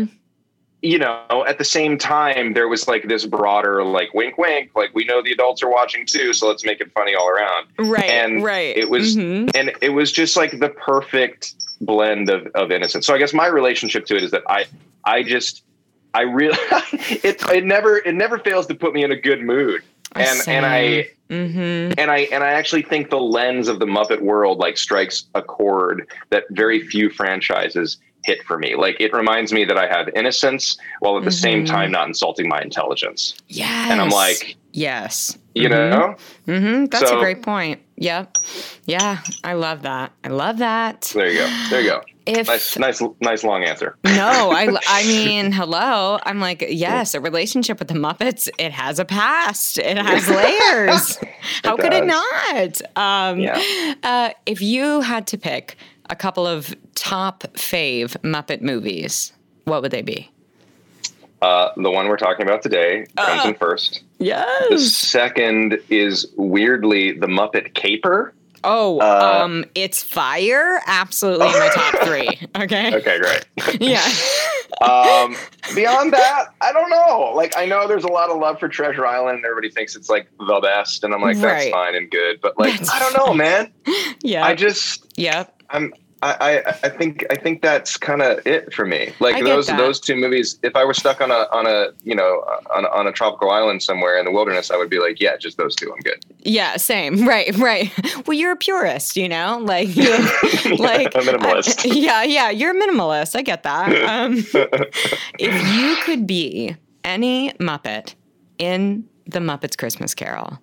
you 0.80 0.98
know 0.98 1.44
at 1.46 1.58
the 1.58 1.64
same 1.64 1.96
time 1.98 2.54
there 2.54 2.66
was 2.66 2.88
like 2.88 3.06
this 3.08 3.24
broader 3.26 3.84
like 3.84 4.12
wink 4.14 4.36
wink 4.38 4.70
like 4.74 4.90
we 4.94 5.04
know 5.04 5.22
the 5.22 5.30
adults 5.32 5.62
are 5.62 5.70
watching 5.70 6.04
too 6.06 6.32
so 6.32 6.48
let's 6.48 6.64
make 6.64 6.80
it 6.80 6.90
funny 6.92 7.14
all 7.14 7.28
around 7.28 7.66
right. 7.78 8.04
and 8.04 8.42
right. 8.42 8.76
it 8.76 8.90
was- 8.90 9.16
Mhm. 9.16 9.50
and 9.54 9.72
it 9.80 9.90
was 9.90 10.10
just 10.10 10.36
like 10.36 10.58
the 10.58 10.70
perfect 10.70 11.54
blend 11.82 12.31
of, 12.31 12.46
of 12.55 12.70
innocence 12.70 13.06
so 13.06 13.14
i 13.14 13.19
guess 13.19 13.34
my 13.34 13.46
relationship 13.46 14.06
to 14.06 14.17
it 14.17 14.23
is 14.23 14.31
that 14.31 14.43
i 14.49 14.64
i 15.05 15.23
just 15.23 15.64
i 16.14 16.23
really 16.23 16.56
it 16.93 17.43
it 17.50 17.64
never 17.64 17.99
it 17.99 18.14
never 18.14 18.38
fails 18.38 18.67
to 18.67 18.75
put 18.75 18.94
me 18.94 19.02
in 19.05 19.11
a 19.12 19.17
good 19.17 19.43
mood 19.43 19.82
and 20.14 20.40
and 20.49 20.64
i 20.67 21.08
Mhm. 21.31 21.94
and 21.96 22.11
I 22.11 22.19
and 22.31 22.44
I 22.44 22.49
actually 22.50 22.82
think 22.82 23.08
the 23.08 23.19
lens 23.19 23.67
of 23.67 23.79
the 23.79 23.87
Muppet 23.87 24.20
world 24.20 24.58
like 24.58 24.76
strikes 24.76 25.25
a 25.34 25.40
chord 25.40 26.06
that 26.29 26.44
very 26.50 26.87
few 26.87 27.08
franchises 27.08 27.96
hit 28.25 28.44
for 28.44 28.58
me. 28.58 28.75
Like 28.75 28.96
it 29.00 29.14
reminds 29.14 29.50
me 29.50 29.64
that 29.64 29.79
I 29.79 29.87
have 29.88 30.11
innocence 30.14 30.76
while 31.00 31.17
at 31.17 31.25
the 31.25 31.31
same 31.31 31.64
Mhm. 31.64 31.69
time 31.69 31.90
not 31.90 32.06
insulting 32.06 32.49
my 32.50 32.61
intelligence. 32.61 33.34
Yes. 33.49 33.90
And 33.90 33.99
I'm 33.99 34.11
like, 34.11 34.56
yes. 34.75 35.38
you 35.55 35.70
Mhm. 35.70 35.90
know, 35.90 36.17
hmm 36.44 36.84
That's 36.87 37.11
a 37.11 37.17
great 37.17 37.40
point. 37.40 37.81
Yep. 38.02 38.38
Yeah. 38.87 39.19
I 39.44 39.52
love 39.52 39.82
that. 39.82 40.10
I 40.25 40.28
love 40.28 40.58
that. 40.58 41.12
there 41.14 41.31
you 41.31 41.38
go, 41.38 41.66
there 41.70 41.81
you 41.81 41.88
go. 41.91 42.03
If 42.27 42.46
Nice, 42.48 42.79
nice, 42.79 43.03
nice 43.20 43.44
long 43.44 43.65
answer. 43.65 43.96
no, 44.05 44.50
I 44.53 44.77
I 44.88 45.03
mean, 45.06 45.53
hello. 45.53 46.19
I'm 46.24 46.41
like, 46.41 46.65
yes, 46.69 47.15
a 47.15 47.20
relationship 47.20 47.79
with 47.79 47.88
the 47.88 47.94
Muppets. 47.94 48.48
It 48.58 48.72
has 48.72 48.98
a 48.98 49.05
past. 49.05 49.79
It 49.79 49.96
has 49.98 50.29
layers. 50.41 51.19
How 51.65 51.77
could 51.77 51.93
it 51.93 52.05
not? 52.06 52.82
Um, 52.96 53.38
Yeah. 53.41 53.94
uh, 54.03 54.31
if 54.46 54.60
you 54.62 55.00
had 55.00 55.27
to 55.29 55.38
pick 55.38 55.77
a 56.10 56.17
couple 56.17 56.46
of 56.46 56.74
top 56.94 57.43
fave 57.55 58.17
Muppet 58.22 58.62
movies, 58.62 59.32
what 59.65 59.81
would 59.82 59.91
they 59.93 60.03
be? 60.03 60.29
Uh, 61.41 61.70
the 61.77 61.91
one 61.91 62.06
we're 62.06 62.17
talking 62.17 62.46
about 62.46 62.62
today 62.62 63.05
comes 63.17 63.44
Uh. 63.44 63.48
in 63.48 63.55
first. 63.56 64.03
The 64.22 64.29
Yes. 64.70 64.93
second 64.93 65.79
is 65.91 66.26
weirdly 66.36 67.12
the 67.12 67.26
Muppet 67.26 67.74
Caper. 67.74 68.32
Oh, 68.64 69.00
Uh, 69.00 69.41
um, 69.43 69.64
it's 69.74 70.05
fire. 70.05 70.81
Absolutely 70.86 71.48
in 71.48 71.52
my 71.55 71.69
top 71.74 71.98
three. 72.05 72.29
Okay. 72.56 72.94
Okay, 72.94 73.19
great. 73.19 73.81
Yeah. 73.81 74.05
um, 74.88 75.34
beyond 75.74 76.12
that, 76.12 76.46
I 76.60 76.72
don't 76.72 76.88
know. 76.91 77.32
Like, 77.34 77.56
I 77.56 77.67
know 77.67 77.88
there's 77.88 78.05
a 78.05 78.12
lot 78.12 78.31
of 78.31 78.38
love 78.38 78.60
for 78.60 78.69
Treasure 78.69 79.05
Island, 79.05 79.38
and 79.38 79.44
everybody 79.44 79.70
thinks 79.70 79.96
it's 79.96 80.08
like 80.08 80.29
the 80.38 80.60
best, 80.62 81.02
and 81.02 81.12
I'm 81.12 81.20
like, 81.22 81.36
that's 81.38 81.64
Right. 81.64 81.72
fine 81.72 81.96
and 81.96 82.08
good, 82.08 82.41
but 82.41 82.56
like, 82.58 82.79
That's 82.79 82.91
I 82.91 83.00
don't 83.00 83.17
know, 83.26 83.34
man. 83.34 83.72
yeah. 84.22 84.44
I 84.46 84.55
just, 84.55 85.12
yeah. 85.17 85.44
I'm, 85.70 85.93
I, 86.22 86.36
I, 86.41 86.69
I 86.84 86.88
think, 86.88 87.26
I 87.31 87.34
think 87.34 87.62
that's 87.62 87.96
kind 87.96 88.22
of 88.22 88.46
it 88.46 88.72
for 88.72 88.86
me. 88.86 89.12
Like 89.19 89.43
those, 89.44 89.67
that. 89.67 89.76
those 89.76 89.98
two 89.98 90.14
movies. 90.17 90.58
If 90.62 90.76
I 90.76 90.84
were 90.84 90.94
stuck 90.94 91.20
on 91.20 91.31
a, 91.32 91.48
on 91.52 91.67
a, 91.67 91.88
you 92.05 92.14
know, 92.14 92.44
on, 92.74 92.84
a- 92.84 92.91
on 92.91 93.06
a 93.08 93.12
tropical 93.12 93.50
island 93.50 93.82
somewhere 93.82 94.17
in 94.19 94.24
the 94.24 94.31
wilderness, 94.31 94.70
I 94.70 94.76
would 94.76 94.88
be 94.88 95.00
like, 95.00 95.20
yeah, 95.20 95.36
just 95.36 95.56
those 95.58 95.74
two. 95.74 95.93
I'm 95.93 95.98
good. 96.00 96.24
Yeah, 96.41 96.76
same. 96.76 97.26
Right, 97.32 97.56
right. 97.58 97.91
Well, 98.26 98.36
you're 98.36 98.52
a 98.52 98.56
purist, 98.56 99.17
you 99.17 99.29
know? 99.29 99.58
Like 99.62 99.88
you 99.96 100.10
like 100.79 101.14
a 101.14 101.19
minimalist. 101.20 101.91
I- 101.91 101.94
yeah, 101.94 102.22
yeah, 102.22 102.50
you're 102.50 102.70
a 102.70 102.81
minimalist. 102.81 103.34
I 103.36 103.43
get 103.43 103.62
that. 103.64 103.93
Um, 104.08 104.34
if 105.38 105.74
you 105.74 105.96
could 106.05 106.26
be 106.26 106.76
any 107.05 107.50
Muppet 107.55 108.14
in 108.58 109.08
the 109.26 109.38
Muppets 109.41 109.76
Christmas 109.76 110.14
Carol, 110.14 110.58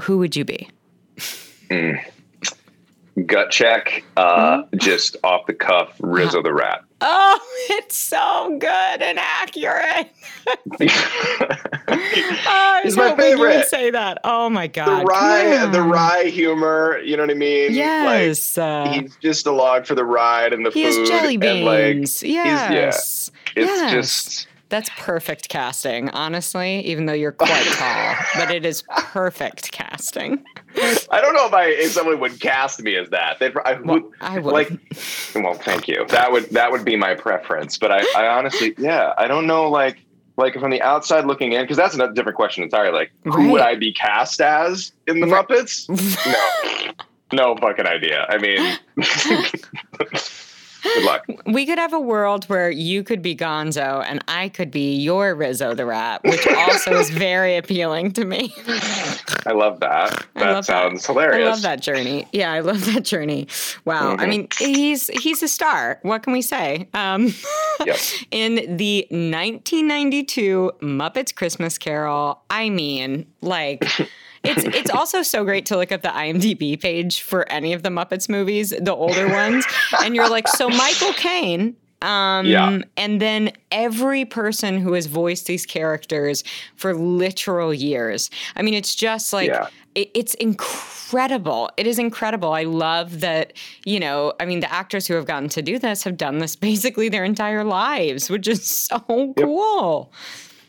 who 0.00 0.18
would 0.18 0.34
you 0.34 0.44
be? 0.44 0.68
Gut 3.26 3.50
check, 3.50 4.04
uh, 4.16 4.62
mm-hmm. 4.62 4.78
just 4.78 5.16
off 5.22 5.46
the 5.46 5.54
cuff, 5.54 5.94
Rizzo 6.00 6.42
the 6.42 6.52
Rat. 6.52 6.84
Oh, 7.00 7.38
it's 7.70 7.96
so 7.96 8.56
good 8.58 9.02
and 9.02 9.18
accurate. 9.18 10.10
oh, 12.48 12.80
He's 12.82 12.96
my 12.96 13.14
favorite. 13.16 13.58
You 13.58 13.64
say 13.66 13.90
that. 13.90 14.18
Oh 14.24 14.48
my 14.48 14.66
god. 14.66 15.02
The 15.02 15.04
wry, 15.04 15.66
the 15.66 15.82
wry 15.82 16.24
humor. 16.24 16.98
You 16.98 17.16
know 17.16 17.24
what 17.24 17.30
I 17.30 17.34
mean? 17.34 17.74
Yes. 17.74 18.56
Like, 18.56 18.64
uh, 18.66 18.92
he's 18.92 19.16
just 19.16 19.46
along 19.46 19.84
for 19.84 19.94
the 19.94 20.04
ride 20.04 20.52
and 20.52 20.64
the 20.64 20.70
he 20.70 20.84
food. 20.84 21.00
He 21.00 21.06
jelly 21.06 21.36
beans. 21.36 22.22
And 22.22 22.32
like, 22.32 22.44
yes. 22.44 23.30
yeah. 23.54 23.62
It's 23.62 23.70
yes. 23.70 23.92
just 23.92 24.48
that's 24.68 24.90
perfect 24.96 25.48
casting, 25.48 26.08
honestly, 26.10 26.80
even 26.86 27.06
though 27.06 27.12
you're 27.12 27.32
quite 27.32 27.64
tall, 27.72 28.14
but 28.34 28.50
it 28.50 28.64
is 28.64 28.82
perfect 28.96 29.70
casting. 29.72 30.44
I 31.10 31.20
don't 31.20 31.34
know 31.34 31.46
if 31.46 31.54
I 31.54 31.66
if 31.66 31.92
someone 31.92 32.18
would 32.20 32.40
cast 32.40 32.82
me 32.82 32.96
as 32.96 33.10
that. 33.10 33.38
They'd, 33.38 33.54
I 33.64 33.74
would, 33.74 33.86
well, 33.86 34.10
I 34.20 34.38
would. 34.38 34.52
like 34.52 34.70
well, 35.34 35.54
thank 35.54 35.88
you. 35.88 36.06
That 36.08 36.32
would 36.32 36.50
that 36.50 36.72
would 36.72 36.84
be 36.84 36.96
my 36.96 37.14
preference. 37.14 37.78
But 37.78 37.92
I, 37.92 38.04
I 38.16 38.26
honestly, 38.26 38.74
yeah, 38.78 39.12
I 39.16 39.28
don't 39.28 39.46
know 39.46 39.70
like 39.70 40.04
like 40.36 40.54
from 40.54 40.70
the 40.70 40.82
outside 40.82 41.26
looking 41.26 41.52
in, 41.52 41.62
because 41.62 41.76
that's 41.76 41.94
a 41.94 42.12
different 42.12 42.36
question 42.36 42.64
entirely. 42.64 42.92
Like, 42.92 43.12
right. 43.24 43.34
who 43.34 43.50
would 43.50 43.60
I 43.60 43.76
be 43.76 43.92
cast 43.92 44.40
as 44.40 44.92
in 45.06 45.20
the 45.20 45.26
right. 45.26 45.46
Muppets? 45.46 45.88
no, 47.32 47.54
no 47.54 47.56
fucking 47.56 47.86
idea. 47.86 48.26
I 48.28 48.38
mean, 48.38 48.78
Good 50.84 51.04
luck. 51.04 51.24
We 51.46 51.66
could 51.66 51.78
have 51.78 51.92
a 51.92 52.00
world 52.00 52.44
where 52.44 52.70
you 52.70 53.02
could 53.02 53.22
be 53.22 53.34
Gonzo 53.34 54.04
and 54.06 54.22
I 54.28 54.50
could 54.50 54.70
be 54.70 54.94
your 54.96 55.34
Rizzo 55.34 55.74
the 55.74 55.86
Rat, 55.86 56.22
which 56.24 56.46
also 56.46 56.92
is 56.92 57.10
very 57.26 57.56
appealing 57.56 58.12
to 58.12 58.24
me. 58.24 58.54
I 59.46 59.52
love 59.52 59.80
that. 59.80 60.26
That 60.34 60.64
sounds 60.64 61.06
that. 61.06 61.12
hilarious. 61.12 61.46
I 61.46 61.50
love 61.50 61.62
that 61.62 61.80
journey. 61.80 62.28
Yeah, 62.32 62.52
I 62.52 62.60
love 62.60 62.84
that 62.92 63.04
journey. 63.04 63.48
Wow. 63.84 64.12
Mm-hmm. 64.12 64.20
I 64.20 64.26
mean, 64.26 64.48
he's 64.58 65.08
he's 65.08 65.42
a 65.42 65.48
star. 65.48 65.98
What 66.02 66.22
can 66.22 66.32
we 66.32 66.42
say? 66.42 66.88
Um, 66.94 67.32
yep. 67.84 67.96
In 68.30 68.76
the 68.76 69.06
1992 69.10 70.72
Muppets 70.82 71.34
Christmas 71.34 71.78
Carol, 71.78 72.42
I 72.50 72.68
mean, 72.70 73.26
like. 73.40 73.84
It's 74.44 74.64
it's 74.64 74.90
also 74.90 75.22
so 75.22 75.44
great 75.44 75.66
to 75.66 75.76
look 75.76 75.90
up 75.90 76.02
the 76.02 76.08
IMDb 76.08 76.80
page 76.80 77.22
for 77.22 77.48
any 77.50 77.72
of 77.72 77.82
the 77.82 77.88
Muppets 77.88 78.28
movies, 78.28 78.70
the 78.70 78.94
older 78.94 79.28
ones, 79.28 79.64
and 80.02 80.14
you're 80.14 80.28
like, 80.28 80.48
so 80.48 80.68
Michael 80.68 81.12
Caine. 81.14 81.76
Um, 82.02 82.44
yeah. 82.44 82.80
And 82.98 83.18
then 83.18 83.52
every 83.72 84.26
person 84.26 84.78
who 84.78 84.92
has 84.92 85.06
voiced 85.06 85.46
these 85.46 85.64
characters 85.64 86.44
for 86.76 86.94
literal 86.94 87.72
years. 87.72 88.28
I 88.56 88.62
mean, 88.62 88.74
it's 88.74 88.94
just 88.94 89.32
like 89.32 89.48
yeah. 89.48 89.68
it, 89.94 90.10
it's 90.12 90.34
incredible. 90.34 91.70
It 91.78 91.86
is 91.86 91.98
incredible. 91.98 92.52
I 92.52 92.64
love 92.64 93.20
that. 93.20 93.54
You 93.86 94.00
know, 94.00 94.34
I 94.38 94.44
mean, 94.44 94.60
the 94.60 94.70
actors 94.70 95.06
who 95.06 95.14
have 95.14 95.24
gotten 95.26 95.48
to 95.50 95.62
do 95.62 95.78
this 95.78 96.04
have 96.04 96.18
done 96.18 96.38
this 96.38 96.56
basically 96.70 97.08
their 97.08 97.24
entire 97.24 97.64
lives, 97.64 98.28
which 98.28 98.48
is 98.48 98.64
so 98.64 99.02
yep. 99.08 99.36
cool. 99.38 100.12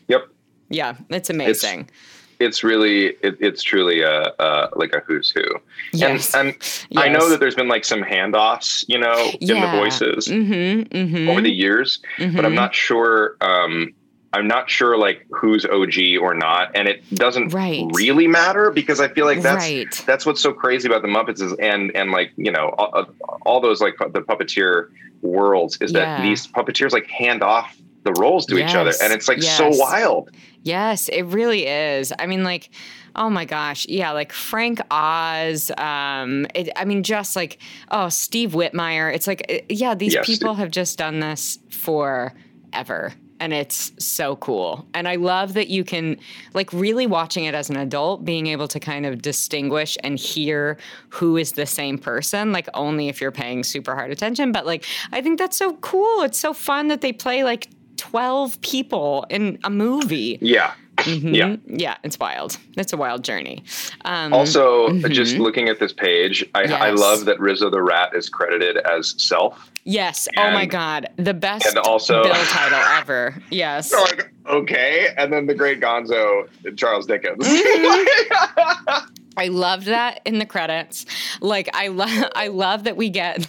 Yep. 0.08 0.28
Yeah, 0.70 0.96
it's 1.10 1.28
amazing. 1.28 1.80
It's- 1.80 2.02
it's 2.38 2.62
really 2.62 3.06
it, 3.22 3.36
it's 3.40 3.62
truly 3.62 4.02
a, 4.02 4.32
a, 4.38 4.68
like 4.76 4.92
a 4.94 5.00
who's 5.00 5.30
who 5.30 5.44
yes. 5.92 6.34
and, 6.34 6.48
and 6.48 6.56
yes. 6.90 7.04
i 7.04 7.08
know 7.08 7.28
that 7.28 7.40
there's 7.40 7.54
been 7.54 7.68
like 7.68 7.84
some 7.84 8.02
handoffs 8.02 8.84
you 8.88 8.98
know 8.98 9.30
yeah. 9.40 9.54
in 9.54 9.60
the 9.60 9.78
voices 9.78 10.28
mm-hmm, 10.28 10.82
mm-hmm. 10.96 11.28
over 11.28 11.40
the 11.40 11.50
years 11.50 12.00
mm-hmm. 12.18 12.36
but 12.36 12.44
i'm 12.44 12.50
mm-hmm. 12.50 12.56
not 12.56 12.74
sure 12.74 13.36
um 13.40 13.92
i'm 14.32 14.46
not 14.46 14.68
sure 14.68 14.98
like 14.98 15.26
who's 15.30 15.64
og 15.64 15.94
or 16.20 16.34
not 16.34 16.70
and 16.74 16.88
it 16.88 17.02
doesn't 17.14 17.52
right. 17.54 17.84
really 17.92 18.26
matter 18.26 18.70
because 18.70 19.00
i 19.00 19.08
feel 19.08 19.24
like 19.24 19.40
that's 19.40 19.64
right. 19.64 20.04
that's 20.06 20.26
what's 20.26 20.40
so 20.40 20.52
crazy 20.52 20.88
about 20.88 21.02
the 21.02 21.08
muppets 21.08 21.40
is 21.40 21.52
and 21.54 21.94
and 21.96 22.10
like 22.10 22.32
you 22.36 22.50
know 22.50 22.74
all, 22.78 23.06
all 23.42 23.60
those 23.60 23.80
like 23.80 23.94
the 23.98 24.20
puppeteer 24.20 24.88
worlds 25.22 25.78
is 25.80 25.92
yeah. 25.92 26.00
that 26.00 26.22
these 26.22 26.46
puppeteers 26.46 26.92
like 26.92 27.06
hand 27.06 27.42
off 27.42 27.76
the 28.06 28.20
roles 28.20 28.46
to 28.46 28.56
yes. 28.56 28.70
each 28.70 28.76
other 28.76 28.92
and 29.02 29.12
it's 29.12 29.28
like 29.28 29.42
yes. 29.42 29.56
so 29.56 29.68
wild 29.68 30.30
Yes, 30.66 31.08
it 31.08 31.22
really 31.22 31.64
is. 31.64 32.12
I 32.18 32.26
mean, 32.26 32.42
like, 32.42 32.70
oh 33.14 33.30
my 33.30 33.44
gosh, 33.44 33.86
yeah, 33.88 34.10
like 34.10 34.32
Frank 34.32 34.80
Oz. 34.90 35.70
Um, 35.78 36.44
it, 36.56 36.70
I 36.74 36.84
mean, 36.84 37.04
just 37.04 37.36
like 37.36 37.58
oh, 37.92 38.08
Steve 38.08 38.50
Whitmire. 38.50 39.14
It's 39.14 39.28
like, 39.28 39.46
uh, 39.48 39.58
yeah, 39.68 39.94
these 39.94 40.14
yes. 40.14 40.26
people 40.26 40.54
have 40.54 40.72
just 40.72 40.98
done 40.98 41.20
this 41.20 41.60
forever. 41.70 43.12
And 43.38 43.52
it's 43.52 43.92
so 43.98 44.36
cool. 44.36 44.88
And 44.94 45.06
I 45.06 45.16
love 45.16 45.54
that 45.54 45.68
you 45.68 45.84
can, 45.84 46.16
like, 46.54 46.72
really 46.72 47.06
watching 47.06 47.44
it 47.44 47.54
as 47.54 47.68
an 47.68 47.76
adult, 47.76 48.24
being 48.24 48.46
able 48.46 48.66
to 48.66 48.80
kind 48.80 49.04
of 49.04 49.20
distinguish 49.20 49.98
and 50.02 50.18
hear 50.18 50.78
who 51.10 51.36
is 51.36 51.52
the 51.52 51.66
same 51.66 51.98
person, 51.98 52.50
like, 52.50 52.66
only 52.72 53.08
if 53.08 53.20
you're 53.20 53.30
paying 53.30 53.62
super 53.62 53.94
hard 53.94 54.10
attention. 54.10 54.52
But, 54.52 54.64
like, 54.64 54.86
I 55.12 55.20
think 55.20 55.38
that's 55.38 55.58
so 55.58 55.74
cool. 55.74 56.22
It's 56.22 56.38
so 56.38 56.54
fun 56.54 56.88
that 56.88 57.02
they 57.02 57.12
play, 57.12 57.44
like, 57.44 57.68
12 57.96 58.60
people 58.60 59.26
in 59.30 59.58
a 59.64 59.70
movie. 59.70 60.38
Yeah. 60.40 60.74
Mm-hmm. 60.98 61.34
Yeah. 61.34 61.56
Yeah, 61.66 61.96
it's 62.04 62.18
wild. 62.18 62.58
It's 62.76 62.92
a 62.92 62.96
wild 62.96 63.22
journey. 63.22 63.64
Um, 64.04 64.32
also, 64.32 64.88
mm-hmm. 64.88 65.12
just 65.12 65.36
looking 65.36 65.68
at 65.68 65.78
this 65.78 65.92
page, 65.92 66.44
I, 66.54 66.62
yes. 66.62 66.72
I, 66.72 66.90
love 66.90 67.26
that 67.26 67.38
Rizzo 67.38 67.68
the 67.68 67.82
Rat 67.82 68.14
is 68.14 68.28
credited 68.28 68.78
as 68.78 69.14
self. 69.22 69.70
Yes. 69.84 70.26
And, 70.36 70.48
oh 70.48 70.52
my 70.52 70.66
God. 70.66 71.08
The 71.16 71.34
best 71.34 71.66
and 71.66 71.78
also, 71.78 72.22
bill 72.22 72.32
title 72.32 72.78
ever. 72.78 73.42
Yes. 73.50 73.92
Like, 74.06 74.32
okay. 74.46 75.08
And 75.18 75.32
then 75.32 75.46
the 75.46 75.54
great 75.54 75.80
Gonzo, 75.80 76.48
Charles 76.76 77.06
Dickens. 77.06 77.46
Mm-hmm. 77.46 79.06
I 79.36 79.48
loved 79.48 79.86
that 79.86 80.20
in 80.24 80.38
the 80.38 80.46
credits. 80.46 81.06
Like 81.40 81.68
I 81.74 81.88
love 81.88 82.30
I 82.34 82.48
love 82.48 82.84
that 82.84 82.96
we 82.96 83.10
get 83.10 83.46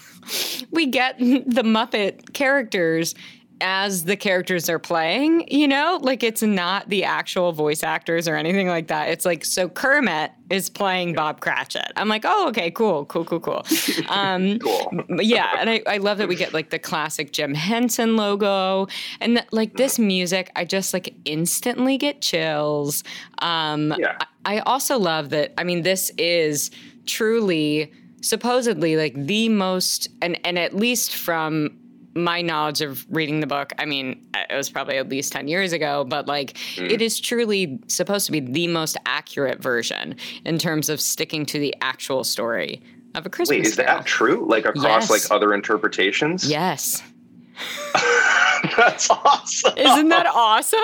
we 0.72 0.88
get 0.88 1.18
the 1.20 1.64
Muppet 1.64 2.34
characters 2.34 3.16
as 3.62 4.04
the 4.04 4.16
characters 4.16 4.70
are 4.70 4.80
playing, 4.80 5.48
you 5.50 5.68
know? 5.68 6.00
Like 6.02 6.24
it's 6.24 6.42
not 6.42 6.90
the 6.90 7.04
actual 7.04 7.52
voice 7.52 7.84
actors 7.84 8.28
or 8.28 8.36
anything 8.36 8.68
like 8.68 8.88
that. 8.88 9.10
It's 9.10 9.26
like, 9.26 9.44
so 9.46 9.70
Kermit 9.70 10.32
is 10.50 10.70
playing 10.70 11.14
Bob 11.14 11.42
Cratchit. 11.42 11.92
I'm 11.96 12.08
like, 12.08 12.24
oh, 12.26 12.48
okay, 12.50 12.72
cool, 12.72 13.06
cool, 13.06 13.26
cool, 13.26 13.40
cool. 13.40 13.66
Um, 14.10 14.60
cool. 14.60 14.92
yeah. 15.20 15.58
And 15.60 15.70
I, 15.70 15.82
I 15.86 15.98
love 15.98 16.20
that 16.20 16.28
we 16.28 16.36
get 16.36 16.54
like 16.54 16.70
the 16.70 16.80
classic 16.80 17.34
Jim 17.34 17.54
Henson 17.54 18.16
logo. 18.16 18.88
And 19.20 19.46
like 19.52 19.76
this 19.76 20.00
music, 20.00 20.52
I 20.56 20.64
just 20.66 20.94
like 20.94 21.14
instantly 21.26 21.98
get 21.98 22.22
chills. 22.22 23.04
Um, 23.40 23.94
yeah. 23.98 24.18
I, 24.46 24.58
I 24.58 24.60
also 24.60 24.98
love 24.98 25.30
that, 25.32 25.54
I 25.58 25.64
mean, 25.64 25.82
this 25.82 26.12
is 26.18 26.72
truly 27.06 27.92
supposedly 28.22 28.98
like 28.98 29.14
the 29.14 29.48
most 29.48 30.10
and 30.22 30.40
and 30.44 30.58
at 30.58 30.76
least 30.76 31.16
from 31.16 31.78
my 32.18 32.42
knowledge 32.42 32.82
of 32.82 33.06
reading 33.10 33.40
the 33.40 33.48
book, 33.48 33.74
I 33.78 33.86
mean, 33.86 34.28
it 34.50 34.56
was 34.56 34.70
probably 34.70 34.98
at 34.98 35.10
least 35.10 35.32
10 35.32 35.48
years 35.48 35.74
ago, 35.74 36.04
but 36.04 36.28
like 36.28 36.54
mm. 36.76 36.90
it 36.90 37.02
is 37.02 37.20
truly 37.20 37.80
supposed 37.88 38.26
to 38.26 38.32
be 38.32 38.40
the 38.40 38.68
most 38.68 38.98
accurate 39.06 39.62
version 39.62 40.16
in 40.46 40.58
terms 40.58 40.90
of 40.90 41.00
sticking 41.00 41.46
to 41.48 41.60
the 41.60 41.76
actual 41.82 42.24
story 42.24 42.82
of 43.16 43.26
a 43.26 43.30
Christmas 43.30 43.58
Wait, 43.58 43.66
is 43.66 43.76
Carol. 43.76 43.98
that 43.98 44.06
true? 44.06 44.46
Like 44.48 44.66
across 44.66 45.10
yes. 45.10 45.10
like 45.10 45.32
other 45.32 45.54
interpretations? 45.54 46.50
Yes. 46.50 47.02
That's 48.78 49.10
awesome. 49.10 49.78
Isn't 49.78 50.10
that 50.10 50.28
awesome? 50.28 50.80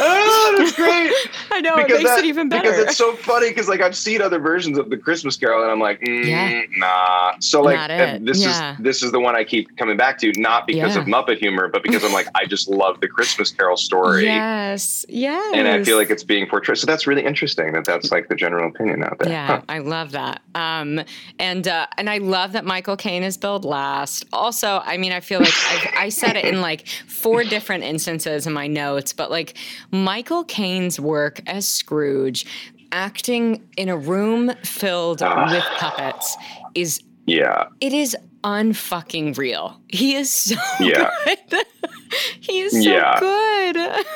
oh, 0.00 0.54
that's 0.58 0.72
great. 0.72 1.12
I 1.50 1.60
know 1.60 1.76
because 1.76 1.92
it 1.92 2.02
makes 2.02 2.10
that, 2.10 2.18
it 2.20 2.24
even 2.24 2.48
better. 2.48 2.70
Because 2.70 2.84
it's 2.84 2.96
so 2.96 3.14
funny. 3.14 3.50
Because 3.50 3.68
like 3.68 3.80
I've 3.80 3.96
seen 3.96 4.20
other 4.20 4.38
versions 4.38 4.78
of 4.78 4.90
the 4.90 4.96
Christmas 4.96 5.36
Carol, 5.36 5.62
and 5.62 5.70
I'm 5.70 5.80
like, 5.80 6.00
mm, 6.00 6.26
yeah. 6.26 6.62
nah. 6.76 7.34
So 7.40 7.62
like 7.62 8.22
this 8.22 8.42
yeah. 8.42 8.72
is 8.72 8.78
this 8.82 9.02
is 9.02 9.12
the 9.12 9.20
one 9.20 9.36
I 9.36 9.44
keep 9.44 9.76
coming 9.76 9.96
back 9.96 10.18
to, 10.18 10.32
not 10.36 10.66
because 10.66 10.96
yeah. 10.96 11.02
of 11.02 11.06
Muppet 11.06 11.38
humor, 11.38 11.68
but 11.68 11.82
because 11.82 12.04
I'm 12.04 12.12
like 12.12 12.26
I 12.34 12.46
just 12.46 12.68
love 12.68 13.00
the 13.00 13.08
Christmas 13.08 13.50
Carol 13.50 13.76
story. 13.76 14.24
Yes, 14.24 15.06
yes. 15.08 15.54
And 15.54 15.68
I 15.68 15.84
feel 15.84 15.96
like 15.96 16.10
it's 16.10 16.24
being 16.24 16.48
portrayed. 16.48 16.78
So 16.78 16.86
that's 16.86 17.06
really 17.06 17.24
interesting 17.24 17.72
that 17.74 17.84
that's 17.84 18.10
like 18.10 18.28
the 18.28 18.34
general 18.34 18.68
opinion 18.68 19.04
out 19.04 19.18
there. 19.20 19.30
Yeah, 19.30 19.46
huh. 19.46 19.62
I 19.68 19.78
love 19.78 20.12
that. 20.12 20.42
Um, 20.54 21.00
and 21.38 21.68
uh, 21.68 21.86
and 21.96 22.10
I 22.10 22.18
love 22.18 22.52
that 22.52 22.64
Michael 22.64 22.96
Caine 22.96 23.22
is 23.22 23.36
billed 23.36 23.64
last. 23.64 24.24
Also, 24.32 24.82
I 24.84 24.96
mean, 24.96 25.12
I 25.12 25.20
feel 25.20 25.40
like 25.40 25.54
I've, 25.70 25.94
I 25.96 26.08
said 26.08 26.36
it 26.36 26.44
in 26.44 26.60
like 26.60 26.71
four 27.06 27.44
different 27.44 27.84
instances 27.84 28.46
in 28.46 28.52
my 28.52 28.66
notes, 28.66 29.12
but 29.12 29.30
like 29.30 29.54
Michael 29.90 30.44
Caine's 30.44 30.98
work 30.98 31.40
as 31.46 31.66
Scrooge, 31.66 32.46
acting 32.92 33.66
in 33.76 33.88
a 33.88 33.96
room 33.96 34.52
filled 34.64 35.22
uh, 35.22 35.48
with 35.50 35.64
puppets, 35.78 36.36
is 36.74 37.02
yeah, 37.26 37.66
it 37.80 37.92
is 37.92 38.16
unfucking 38.44 39.36
real. 39.38 39.80
He 39.88 40.14
is 40.14 40.30
so 40.30 40.56
yeah. 40.80 41.10
good. 41.24 41.64
he 42.40 42.60
is 42.60 42.72
so 42.72 42.90
yeah. 42.90 43.18
good. 43.20 44.06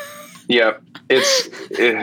yeah, 0.49 0.73
it's 1.09 1.49
it, 1.71 1.97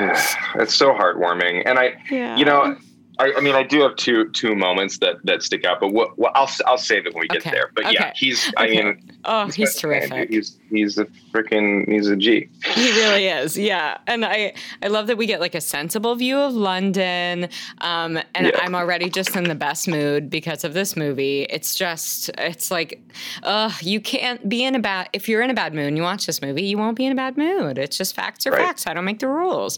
it's 0.56 0.76
so 0.76 0.94
heartwarming, 0.94 1.64
and 1.66 1.80
I, 1.80 1.96
yeah. 2.10 2.38
you 2.38 2.46
know. 2.46 2.78
I, 3.20 3.34
I, 3.34 3.42
mean, 3.42 3.56
I 3.56 3.64
do 3.64 3.82
have 3.82 3.96
two 3.96 4.30
two 4.30 4.56
moments 4.56 4.98
that 5.00 5.18
that 5.26 5.44
stick 5.44 5.66
out, 5.66 5.80
but 5.80 5.90
what, 5.90 6.18
what 6.18 6.32
I'll 6.36 6.50
I'll 6.66 6.78
save 6.78 7.06
it 7.06 7.14
when 7.14 7.22
we 7.22 7.28
get 7.28 7.42
okay. 7.42 7.52
there. 7.52 7.72
But 7.76 7.86
okay. 7.86 7.94
yeah, 7.94 8.12
he's. 8.16 8.52
I 8.58 8.66
okay. 8.66 8.84
mean, 8.84 9.12
Oh, 9.26 9.46
he's, 9.46 9.56
he's 9.56 9.76
terrific. 9.76 10.30
He's 10.30 10.60
he's 10.70 10.98
a 10.98 11.08
freaking 11.34 11.90
he's 11.92 12.08
a 12.08 12.16
G. 12.16 12.50
He 12.74 12.92
really 12.92 13.28
is. 13.28 13.58
Yeah, 13.58 13.98
and 14.08 14.24
I 14.24 14.54
I 14.82 14.88
love 14.88 15.08
that 15.08 15.18
we 15.18 15.26
get 15.26 15.40
like 15.40 15.56
a 15.56 15.62
sensible 15.62 16.16
view 16.16 16.38
of 16.38 16.54
London. 16.54 17.50
Um, 17.82 18.20
and 18.36 18.48
yeah. 18.48 18.60
I'm 18.62 18.76
already 18.76 19.10
just 19.10 19.36
in 19.36 19.46
the 19.46 19.56
best 19.56 19.88
mood 19.88 20.30
because 20.30 20.64
of 20.64 20.74
this 20.74 20.96
movie. 20.96 21.44
It's 21.50 21.76
just 21.76 22.30
it's 22.38 22.72
like, 22.72 23.02
uh, 23.42 23.72
you 23.82 24.00
can't 24.00 24.48
be 24.48 24.64
in 24.64 24.76
a 24.76 24.80
bad 24.80 25.10
if 25.14 25.28
you're 25.28 25.42
in 25.42 25.50
a 25.50 25.54
bad 25.54 25.74
mood 25.74 25.88
and 25.88 25.98
you 25.98 26.04
watch 26.04 26.26
this 26.26 26.42
movie, 26.42 26.64
you 26.64 26.78
won't 26.78 26.96
be 26.96 27.06
in 27.06 27.12
a 27.12 27.16
bad 27.16 27.38
mood. 27.38 27.78
It's 27.78 27.98
just 27.98 28.16
facts 28.16 28.46
are 28.46 28.52
right. 28.52 28.62
facts. 28.62 28.88
I 28.88 28.94
don't 28.94 29.06
make 29.06 29.20
the 29.20 29.28
rules. 29.28 29.78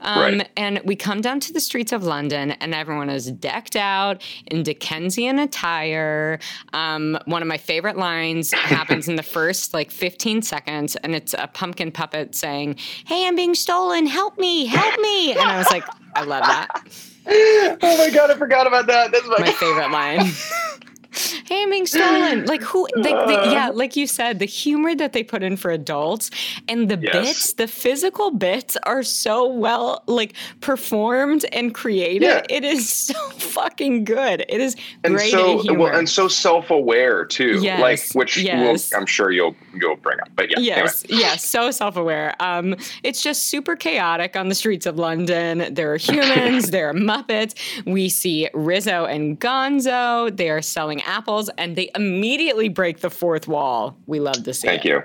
Um, 0.00 0.38
right. 0.38 0.48
And 0.56 0.80
we 0.84 0.96
come 0.96 1.20
down 1.20 1.40
to 1.40 1.52
the 1.52 1.60
streets 1.60 1.92
of 1.92 2.04
London, 2.04 2.52
and 2.52 2.74
everyone 2.74 3.10
is 3.10 3.30
decked 3.30 3.76
out 3.76 4.22
in 4.46 4.62
Dickensian 4.62 5.38
attire. 5.38 6.38
Um, 6.72 7.18
one 7.26 7.42
of 7.42 7.48
my 7.48 7.58
favorite 7.58 7.96
lines 7.96 8.52
happens 8.74 9.08
in 9.08 9.16
the 9.16 9.22
first 9.22 9.74
like 9.74 9.90
15 9.90 10.42
seconds, 10.42 10.93
and 10.96 11.14
it's 11.14 11.34
a 11.34 11.48
pumpkin 11.48 11.90
puppet 11.90 12.34
saying, 12.34 12.76
Hey, 13.06 13.26
I'm 13.26 13.36
being 13.36 13.54
stolen. 13.54 14.06
Help 14.06 14.38
me, 14.38 14.66
help 14.66 14.98
me. 15.00 15.32
And 15.32 15.40
I 15.40 15.58
was 15.58 15.70
like, 15.70 15.84
I 16.14 16.24
love 16.24 16.44
that. 16.44 16.70
oh 17.82 17.98
my 17.98 18.10
God, 18.10 18.30
I 18.30 18.34
forgot 18.36 18.66
about 18.66 18.86
that. 18.86 19.12
That's 19.12 19.26
my, 19.26 19.38
my 19.40 19.52
favorite 19.52 19.90
line. 19.90 20.30
Hamming 21.14 21.86
stolen. 21.86 22.46
Like 22.46 22.62
who? 22.62 22.86
Like 22.96 23.26
the, 23.26 23.50
yeah, 23.50 23.70
like 23.72 23.96
you 23.96 24.06
said, 24.06 24.38
the 24.38 24.46
humor 24.46 24.94
that 24.94 25.12
they 25.12 25.22
put 25.22 25.42
in 25.42 25.56
for 25.56 25.70
adults 25.70 26.30
and 26.68 26.88
the 26.88 26.98
yes. 26.98 27.12
bits, 27.12 27.52
the 27.54 27.68
physical 27.68 28.30
bits 28.30 28.76
are 28.84 29.02
so 29.02 29.46
well 29.46 30.02
like 30.06 30.34
performed 30.60 31.44
and 31.52 31.74
created. 31.74 32.22
Yeah. 32.22 32.42
It 32.48 32.64
is 32.64 32.88
so 33.08 33.18
fucking 33.30 34.04
good. 34.04 34.44
It 34.48 34.60
is 34.60 34.76
and 35.02 35.14
great 35.14 35.30
so 35.30 35.60
humor. 35.60 35.78
well, 35.78 35.96
and 35.96 36.08
so 36.08 36.28
self 36.28 36.70
aware 36.70 37.24
too. 37.24 37.60
Yes. 37.60 37.80
Like 37.80 38.00
which 38.14 38.36
yes. 38.36 38.90
We'll, 38.92 39.00
I'm 39.00 39.06
sure 39.06 39.30
you'll 39.30 39.56
you'll 39.74 39.96
bring 39.96 40.20
up. 40.20 40.28
But 40.34 40.50
yeah. 40.50 40.58
Yes. 40.58 41.04
Anyway. 41.04 41.20
Yes. 41.20 41.44
So 41.44 41.70
self 41.70 41.96
aware. 41.96 42.34
Um, 42.40 42.76
it's 43.02 43.22
just 43.22 43.46
super 43.48 43.76
chaotic 43.76 44.36
on 44.36 44.48
the 44.48 44.54
streets 44.54 44.86
of 44.86 44.98
London. 44.98 45.72
There 45.74 45.92
are 45.92 45.96
humans. 46.04 46.70
there 46.70 46.90
are 46.90 46.94
Muppets. 46.94 47.54
We 47.86 48.08
see 48.08 48.48
Rizzo 48.54 49.04
and 49.04 49.38
Gonzo. 49.38 50.34
They 50.34 50.50
are 50.50 50.62
selling 50.62 51.02
apples 51.06 51.50
and 51.58 51.76
they 51.76 51.90
immediately 51.94 52.68
break 52.68 53.00
the 53.00 53.10
fourth 53.10 53.46
wall. 53.48 53.96
We 54.06 54.20
love 54.20 54.44
to 54.44 54.54
see 54.54 54.68
Thank 54.68 54.84
it. 54.84 54.88
you. 54.88 55.02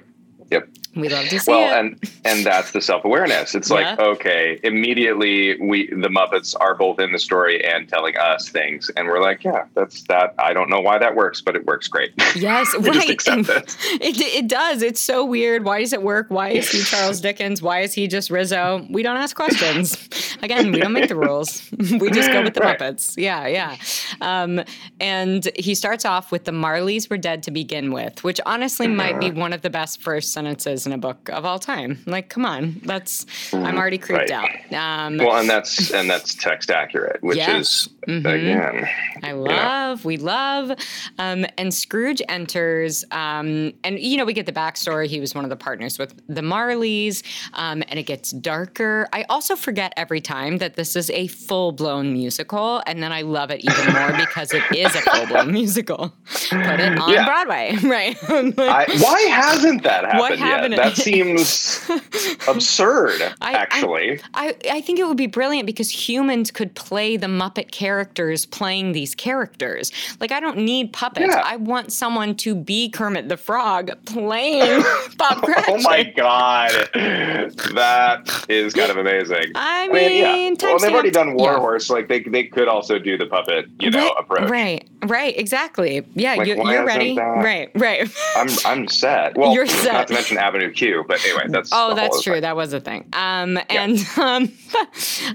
Yep. 0.51 0.69
We 0.95 1.07
love 1.07 1.27
to 1.29 1.39
see 1.39 1.51
well, 1.51 1.71
it. 1.71 1.79
and 1.79 2.11
and 2.25 2.45
that's 2.45 2.71
the 2.71 2.81
self 2.81 3.05
awareness. 3.05 3.53
It's 3.53 3.69
yeah. 3.69 3.75
like 3.75 3.99
okay, 3.99 4.59
immediately 4.63 5.59
we 5.61 5.87
the 5.87 6.09
Muppets 6.09 6.55
are 6.59 6.73
both 6.75 6.99
in 6.99 7.11
the 7.11 7.19
story 7.19 7.63
and 7.63 7.87
telling 7.87 8.17
us 8.17 8.49
things, 8.49 8.89
and 8.97 9.07
we're 9.07 9.21
like, 9.21 9.43
yeah, 9.43 9.65
that's 9.75 10.03
that. 10.03 10.33
I 10.39 10.53
don't 10.53 10.69
know 10.69 10.79
why 10.79 10.97
that 10.97 11.15
works, 11.15 11.41
but 11.41 11.55
it 11.55 11.65
works 11.65 11.87
great. 11.87 12.13
Yes, 12.39 12.73
right. 12.73 12.93
Just 12.93 13.09
accept 13.09 13.49
it. 13.49 13.77
it. 14.01 14.17
It 14.19 14.47
does. 14.47 14.81
It's 14.81 15.01
so 15.01 15.25
weird. 15.25 15.65
Why 15.65 15.79
does 15.79 15.93
it 15.93 16.01
work? 16.01 16.27
Why 16.29 16.49
is 16.49 16.69
he 16.69 16.81
Charles 16.83 17.19
Dickens? 17.19 17.61
Why 17.61 17.81
is 17.81 17.93
he 17.93 18.07
just 18.07 18.29
Rizzo? 18.29 18.85
We 18.89 19.03
don't 19.03 19.17
ask 19.17 19.35
questions. 19.35 20.09
Again, 20.41 20.71
we 20.71 20.79
don't 20.79 20.93
make 20.93 21.09
the 21.09 21.15
rules. 21.15 21.69
we 21.77 22.09
just 22.11 22.31
go 22.31 22.43
with 22.43 22.53
the 22.53 22.61
right. 22.61 22.79
Muppets. 22.79 23.15
Yeah, 23.17 23.47
yeah. 23.47 23.75
Um, 24.21 24.63
and 25.01 25.49
he 25.57 25.75
starts 25.75 26.05
off 26.05 26.31
with 26.31 26.45
the 26.45 26.51
Marleys 26.51 27.09
were 27.09 27.17
dead 27.17 27.43
to 27.43 27.51
begin 27.51 27.91
with, 27.91 28.23
which 28.23 28.39
honestly 28.45 28.87
might 28.87 29.19
be 29.19 29.31
one 29.31 29.51
of 29.51 29.61
the 29.61 29.69
best 29.69 30.01
first 30.01 30.31
sentences 30.31 30.78
in 30.85 30.93
a 30.93 30.97
book 30.97 31.29
of 31.29 31.45
all 31.45 31.59
time. 31.59 31.99
Like, 32.05 32.29
come 32.29 32.45
on, 32.45 32.81
that's 32.83 33.25
I'm 33.53 33.63
mm-hmm. 33.63 33.77
already 33.77 33.97
creeped 33.97 34.29
right. 34.29 34.71
out. 34.71 35.05
Um, 35.07 35.17
well, 35.17 35.37
and 35.37 35.49
that's 35.49 35.91
and 35.91 36.09
that's 36.09 36.35
text 36.35 36.71
accurate, 36.71 37.21
which 37.21 37.37
yes. 37.37 37.59
is 37.59 37.89
mm-hmm. 38.09 38.27
again. 38.27 38.89
I 39.23 39.31
love, 39.33 40.05
we 40.05 40.17
love, 40.17 40.71
um, 41.17 41.45
and 41.57 41.73
Scrooge 41.73 42.21
enters, 42.29 43.03
um, 43.11 43.73
and 43.83 43.99
you 43.99 44.17
know 44.17 44.25
we 44.25 44.33
get 44.33 44.45
the 44.45 44.51
backstory. 44.51 45.07
He 45.07 45.19
was 45.19 45.35
one 45.35 45.43
of 45.43 45.49
the 45.49 45.55
partners 45.55 45.97
with 45.99 46.15
the 46.27 46.41
Marleys, 46.41 47.23
um, 47.53 47.83
and 47.87 47.99
it 47.99 48.03
gets 48.03 48.31
darker. 48.31 49.07
I 49.13 49.23
also 49.29 49.55
forget 49.55 49.93
every 49.97 50.21
time 50.21 50.57
that 50.57 50.75
this 50.75 50.95
is 50.95 51.09
a 51.11 51.27
full 51.27 51.71
blown 51.71 52.13
musical, 52.13 52.81
and 52.85 53.01
then 53.03 53.11
I 53.11 53.21
love 53.21 53.51
it 53.51 53.63
even 53.63 53.93
more 53.93 54.11
because 54.17 54.53
it 54.53 54.63
is 54.75 54.95
a 54.95 55.01
full 55.01 55.27
blown 55.27 55.51
musical. 55.51 56.13
Put 56.49 56.79
it 56.79 56.97
on 56.97 57.09
yeah. 57.11 57.25
Broadway, 57.25 57.75
right? 57.83 58.17
I, 58.29 58.85
why 58.99 59.21
hasn't 59.21 59.83
that 59.83 60.05
happened? 60.05 60.19
What 60.19 60.39
happened? 60.39 60.73
That 60.77 60.95
seems 60.95 61.89
absurd, 62.47 63.21
I, 63.41 63.53
actually. 63.53 64.21
I, 64.33 64.49
I, 64.49 64.77
I, 64.77 64.81
think 64.81 64.99
it 64.99 65.07
would 65.07 65.17
be 65.17 65.27
brilliant 65.27 65.65
because 65.65 65.89
humans 65.89 66.51
could 66.51 66.75
play 66.75 67.17
the 67.17 67.27
Muppet 67.27 67.71
characters 67.99 68.45
playing 68.45 68.93
these 68.93 69.13
characters. 69.13 69.91
Like, 70.21 70.31
I 70.31 70.39
don't 70.39 70.59
need 70.59 70.93
puppets. 70.93 71.27
Yeah. 71.27 71.41
I 71.43 71.57
want 71.57 71.91
someone 71.91 72.33
to 72.35 72.55
be 72.55 72.89
Kermit 72.89 73.27
the 73.27 73.35
Frog 73.35 73.91
playing 74.05 74.83
Bob 75.17 75.43
Cratchit. 75.43 75.65
oh 75.67 75.81
my 75.81 76.03
God. 76.15 76.71
That 76.93 78.45
is 78.47 78.73
kind 78.73 78.89
of 78.89 78.95
amazing. 78.95 79.51
I 79.55 79.87
mean, 79.89 79.95
I 79.95 80.33
mean 80.33 80.55
yeah. 80.59 80.67
well, 80.69 80.79
they've 80.79 80.93
already 80.93 81.11
done 81.11 81.35
Warhorse. 81.35 81.89
Yeah. 81.89 81.95
Like, 81.95 82.07
they, 82.07 82.21
they 82.21 82.45
could 82.45 82.69
also 82.69 82.99
do 82.99 83.17
the 83.17 83.25
puppet, 83.25 83.65
you 83.79 83.91
know, 83.91 83.99
right, 83.99 84.13
approach. 84.17 84.49
Right, 84.49 84.89
right, 85.05 85.37
exactly. 85.37 86.05
Yeah, 86.13 86.35
like, 86.35 86.47
you, 86.47 86.61
are 86.61 86.85
ready. 86.85 87.17
Right, 87.17 87.69
right. 87.75 88.09
I'm, 88.37 88.47
I'm 88.65 88.87
set. 88.87 89.37
Well, 89.37 89.53
you're 89.53 89.67
set. 89.67 89.91
not 89.91 90.07
to 90.07 90.13
mention 90.13 90.37
Avenue 90.37 90.71
Q, 90.71 91.03
but 91.05 91.23
anyway, 91.25 91.47
that's 91.49 91.71
oh, 91.73 91.95
that's 91.95 92.23
true. 92.23 92.35
Thing. 92.35 92.43
That 92.43 92.55
was 92.55 92.71
a 92.71 92.79
thing. 92.79 93.09
Um, 93.11 93.59
and 93.69 93.99
yeah. 93.99 94.07
um, 94.17 94.51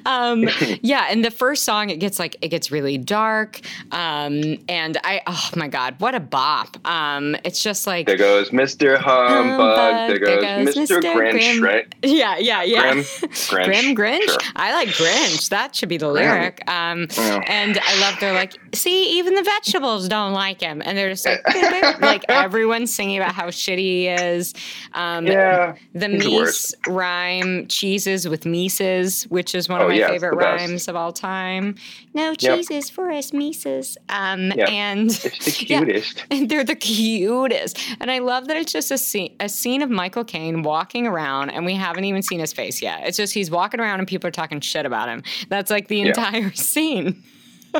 um, 0.06 0.48
yeah, 0.82 1.08
and 1.10 1.22
the 1.22 1.30
first 1.30 1.64
song 1.64 1.90
it 1.90 1.98
gets 2.00 2.18
like 2.18 2.36
it 2.40 2.48
gets 2.54 2.70
really 2.70 2.96
dark. 2.96 3.60
Um, 3.90 4.58
and 4.68 4.96
I 5.02 5.22
oh 5.26 5.50
my 5.56 5.66
god, 5.66 5.96
what 5.98 6.14
a 6.14 6.20
bop. 6.20 6.76
Um, 6.86 7.36
it's 7.44 7.60
just 7.60 7.84
like 7.84 8.06
there 8.06 8.16
goes 8.16 8.50
Mr. 8.50 8.96
Humbug. 8.96 10.08
There 10.08 10.18
goes, 10.20 10.28
there 10.28 10.64
goes 10.64 10.76
Mr. 10.76 11.00
Mr. 11.00 11.14
Grinch, 11.14 11.32
Grim. 11.32 11.62
right? 11.64 11.94
Yeah, 12.04 12.36
yeah, 12.38 12.62
yeah. 12.62 12.92
Grim 12.92 13.04
Grinch. 13.04 13.64
Grim 13.64 13.96
Grinch. 13.96 14.22
Sure. 14.28 14.38
I 14.54 14.72
like 14.72 14.88
Grinch. 14.90 15.48
That 15.48 15.74
should 15.74 15.88
be 15.88 15.96
the 15.96 16.08
lyric. 16.08 16.62
Um, 16.70 17.08
yeah. 17.16 17.42
and 17.48 17.76
I 17.82 18.00
love 18.00 18.20
they're 18.20 18.32
like, 18.32 18.54
see, 18.72 19.18
even 19.18 19.34
the 19.34 19.42
vegetables 19.42 20.08
don't 20.08 20.32
like 20.32 20.60
him, 20.60 20.80
and 20.84 20.96
they're 20.96 21.10
just 21.10 21.26
like, 21.26 21.42
like 22.00 22.24
everyone's 22.28 22.94
singing 22.94 23.16
about 23.16 23.34
how 23.34 23.48
shitty 23.48 23.78
he 23.78 24.06
is. 24.06 24.54
Um, 24.92 25.26
yeah. 25.26 25.74
The 25.92 26.06
Meese 26.06 26.72
rhyme 26.86 27.66
cheeses 27.66 28.28
with 28.28 28.46
meeces, 28.46 29.24
which 29.24 29.56
is 29.56 29.68
one 29.68 29.80
of 29.80 29.86
oh, 29.86 29.88
my 29.88 29.96
yeah, 29.96 30.08
favorite 30.08 30.36
rhymes 30.36 30.86
of 30.86 30.94
all 30.94 31.12
time. 31.12 31.74
No 32.14 32.32
cheeses 32.34 32.88
yep. 32.88 32.94
for 32.94 33.10
us 33.10 33.32
meeces. 33.32 33.98
Um, 34.08 34.52
yep. 34.52 34.68
And 34.68 35.10
it's 35.10 35.44
the 35.44 35.50
cutest. 35.66 36.24
Yeah, 36.30 36.46
they're 36.46 36.64
the 36.64 36.76
cutest. 36.76 37.78
And 38.00 38.10
I 38.10 38.20
love 38.20 38.46
that 38.46 38.56
it's 38.56 38.72
just 38.72 38.90
a 38.92 38.98
scene, 38.98 39.34
a 39.40 39.48
scene 39.48 39.82
of 39.82 39.90
Michael 39.90 40.24
Caine 40.24 40.62
walking 40.62 41.06
around, 41.06 41.50
and 41.50 41.66
we 41.66 41.74
haven't 41.74 42.04
even 42.04 42.22
seen 42.22 42.38
his 42.38 42.52
face 42.52 42.80
yet. 42.80 43.00
It's 43.04 43.16
just 43.16 43.34
he's 43.34 43.50
walking 43.50 43.80
around 43.80 43.98
and 43.98 44.08
people 44.08 44.28
are 44.28 44.32
talking 44.32 44.60
shit 44.60 44.86
about 44.86 45.08
him. 45.08 45.22
That's 45.48 45.70
like 45.70 45.88
the 45.88 46.02
entire 46.02 46.52
scene. 46.54 47.22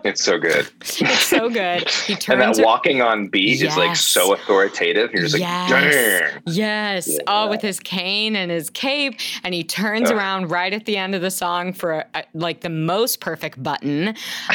It's 0.03 0.25
so 0.25 0.39
good. 0.39 0.69
It's 0.81 1.25
so 1.25 1.49
good. 1.49 1.89
He 1.89 2.15
turns 2.17 2.43
and 2.43 2.55
that 2.55 2.65
walking 2.65 3.03
on 3.03 3.29
beat 3.29 3.61
yes. 3.61 3.73
is 3.73 3.77
like 3.77 3.97
so 3.97 4.35
authoritative. 4.35 5.13
You're 5.13 5.23
just 5.23 5.39
yes. 5.39 5.71
like, 5.71 5.93
Dang. 5.93 6.43
Yes. 6.47 7.09
Yeah. 7.09 7.19
Oh, 7.27 7.49
with 7.49 7.63
his 7.63 7.79
cane 7.79 8.35
and 8.35 8.51
his 8.51 8.71
cape, 8.71 9.21
and 9.45 9.55
he 9.55 9.63
turns 9.63 10.11
uh. 10.11 10.17
around 10.17 10.51
right 10.51 10.73
at 10.73 10.87
the 10.87 10.97
end 10.97 11.15
of 11.15 11.23
the 11.23 11.31
song 11.31 11.73
for 11.73 12.05
a, 12.15 12.25
like 12.35 12.63
the 12.63 12.71
most 12.71 13.21
perfect 13.21 13.63
button, 13.63 14.09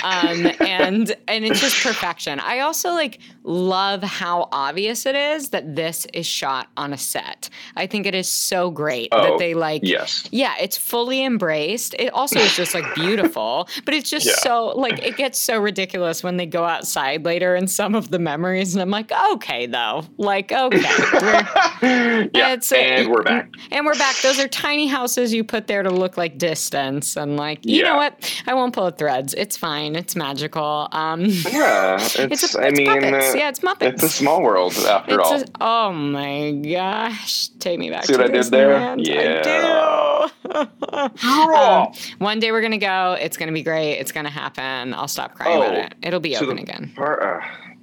um, 0.04 0.48
and 0.60 1.16
and 1.28 1.46
it's 1.46 1.62
just 1.62 1.82
perfection. 1.84 2.40
I 2.40 2.60
also 2.60 2.92
like 2.92 3.20
love 3.44 4.04
how 4.04 4.50
obvious 4.52 5.06
it 5.06 5.16
is 5.16 5.50
that 5.50 5.76
this 5.76 6.06
is 6.14 6.26
shot 6.26 6.68
on 6.76 6.94
a 6.94 6.98
set. 6.98 7.50
I 7.76 7.88
think 7.88 8.06
it 8.06 8.16
is 8.16 8.28
so 8.28 8.72
great 8.72 9.10
oh, 9.12 9.24
that 9.24 9.40
they 9.40 9.54
like. 9.54 9.82
Yes. 9.84 10.28
Yeah, 10.32 10.56
it's 10.60 10.78
fully 10.78 11.24
embraced. 11.24 11.96
It 12.00 12.14
also 12.14 12.40
is 12.40 12.56
just 12.56 12.74
like 12.74 12.96
beautiful, 12.96 13.68
but 13.86 13.94
it's 13.94 14.10
just 14.10 14.26
yeah. 14.26 14.34
so 14.36 14.68
like 14.76 15.06
it 15.06 15.18
gets 15.18 15.29
gets 15.30 15.40
so 15.40 15.60
ridiculous 15.60 16.24
when 16.24 16.38
they 16.38 16.48
go 16.48 16.66
outside 16.66 17.24
later 17.24 17.56
in 17.56 17.68
some 17.68 17.94
of 17.94 18.10
the 18.10 18.18
memories, 18.18 18.74
and 18.74 18.82
I'm 18.82 18.90
like, 18.90 19.12
okay, 19.34 19.68
though, 19.68 20.04
like, 20.18 20.52
okay, 20.52 20.80
yeah, 22.34 22.54
it's, 22.54 22.72
and 22.72 23.12
we're 23.12 23.22
back, 23.22 23.54
and 23.70 23.86
we're 23.86 23.94
back. 23.94 24.16
Those 24.24 24.40
are 24.40 24.48
tiny 24.48 24.88
houses 24.88 25.32
you 25.32 25.44
put 25.44 25.68
there 25.68 25.84
to 25.84 25.92
look 25.92 26.18
like 26.18 26.40
distance, 26.40 27.16
and 27.16 27.38
like, 27.38 27.64
you 27.64 27.84
yeah. 27.84 27.90
know 27.90 27.98
what? 27.98 28.44
I 28.48 28.56
won't 28.56 28.74
pull 28.74 28.86
the 28.86 28.92
threads. 28.92 29.36
It's 29.36 29.56
fine. 29.56 29.96
It's 29.96 30.16
magical. 30.16 30.90
Um, 30.94 31.26
yeah, 31.26 31.96
it's. 32.02 32.16
it's, 32.18 32.56
a, 32.56 32.66
I 32.66 32.72
mean, 32.72 32.90
uh, 32.90 33.34
yeah, 33.36 33.50
it's 33.50 33.60
Muppets. 33.60 33.94
It's 33.94 34.04
a 34.04 34.10
small 34.10 34.42
world 34.42 34.74
after 34.78 35.20
it's 35.20 35.30
all. 35.30 35.42
A, 35.42 35.46
oh 35.62 35.92
my 35.92 36.54
gosh, 36.54 37.50
take 37.60 37.78
me 37.78 37.92
back. 37.92 38.06
See 38.06 38.14
what 38.14 38.22
I 38.22 38.30
did 38.30 38.46
there? 38.46 38.98
Yeah. 38.98 40.30
Um, 40.50 41.94
one 42.18 42.40
day 42.40 42.52
we're 42.52 42.62
gonna 42.62 42.78
go. 42.78 43.16
It's 43.20 43.38
gonna 43.38 43.52
be 43.52 43.64
great. 43.64 43.94
It's 43.96 44.12
gonna 44.12 44.30
happen. 44.30 44.94
I'll 44.94 45.08
stop 45.08 45.36
crying 45.36 45.58
oh, 45.58 45.62
about 45.62 45.76
it. 45.76 45.96
It'll 46.02 46.20
be 46.20 46.36
open 46.36 46.58
again. 46.58 46.92
Part, 46.96 47.22
uh, 47.22 47.40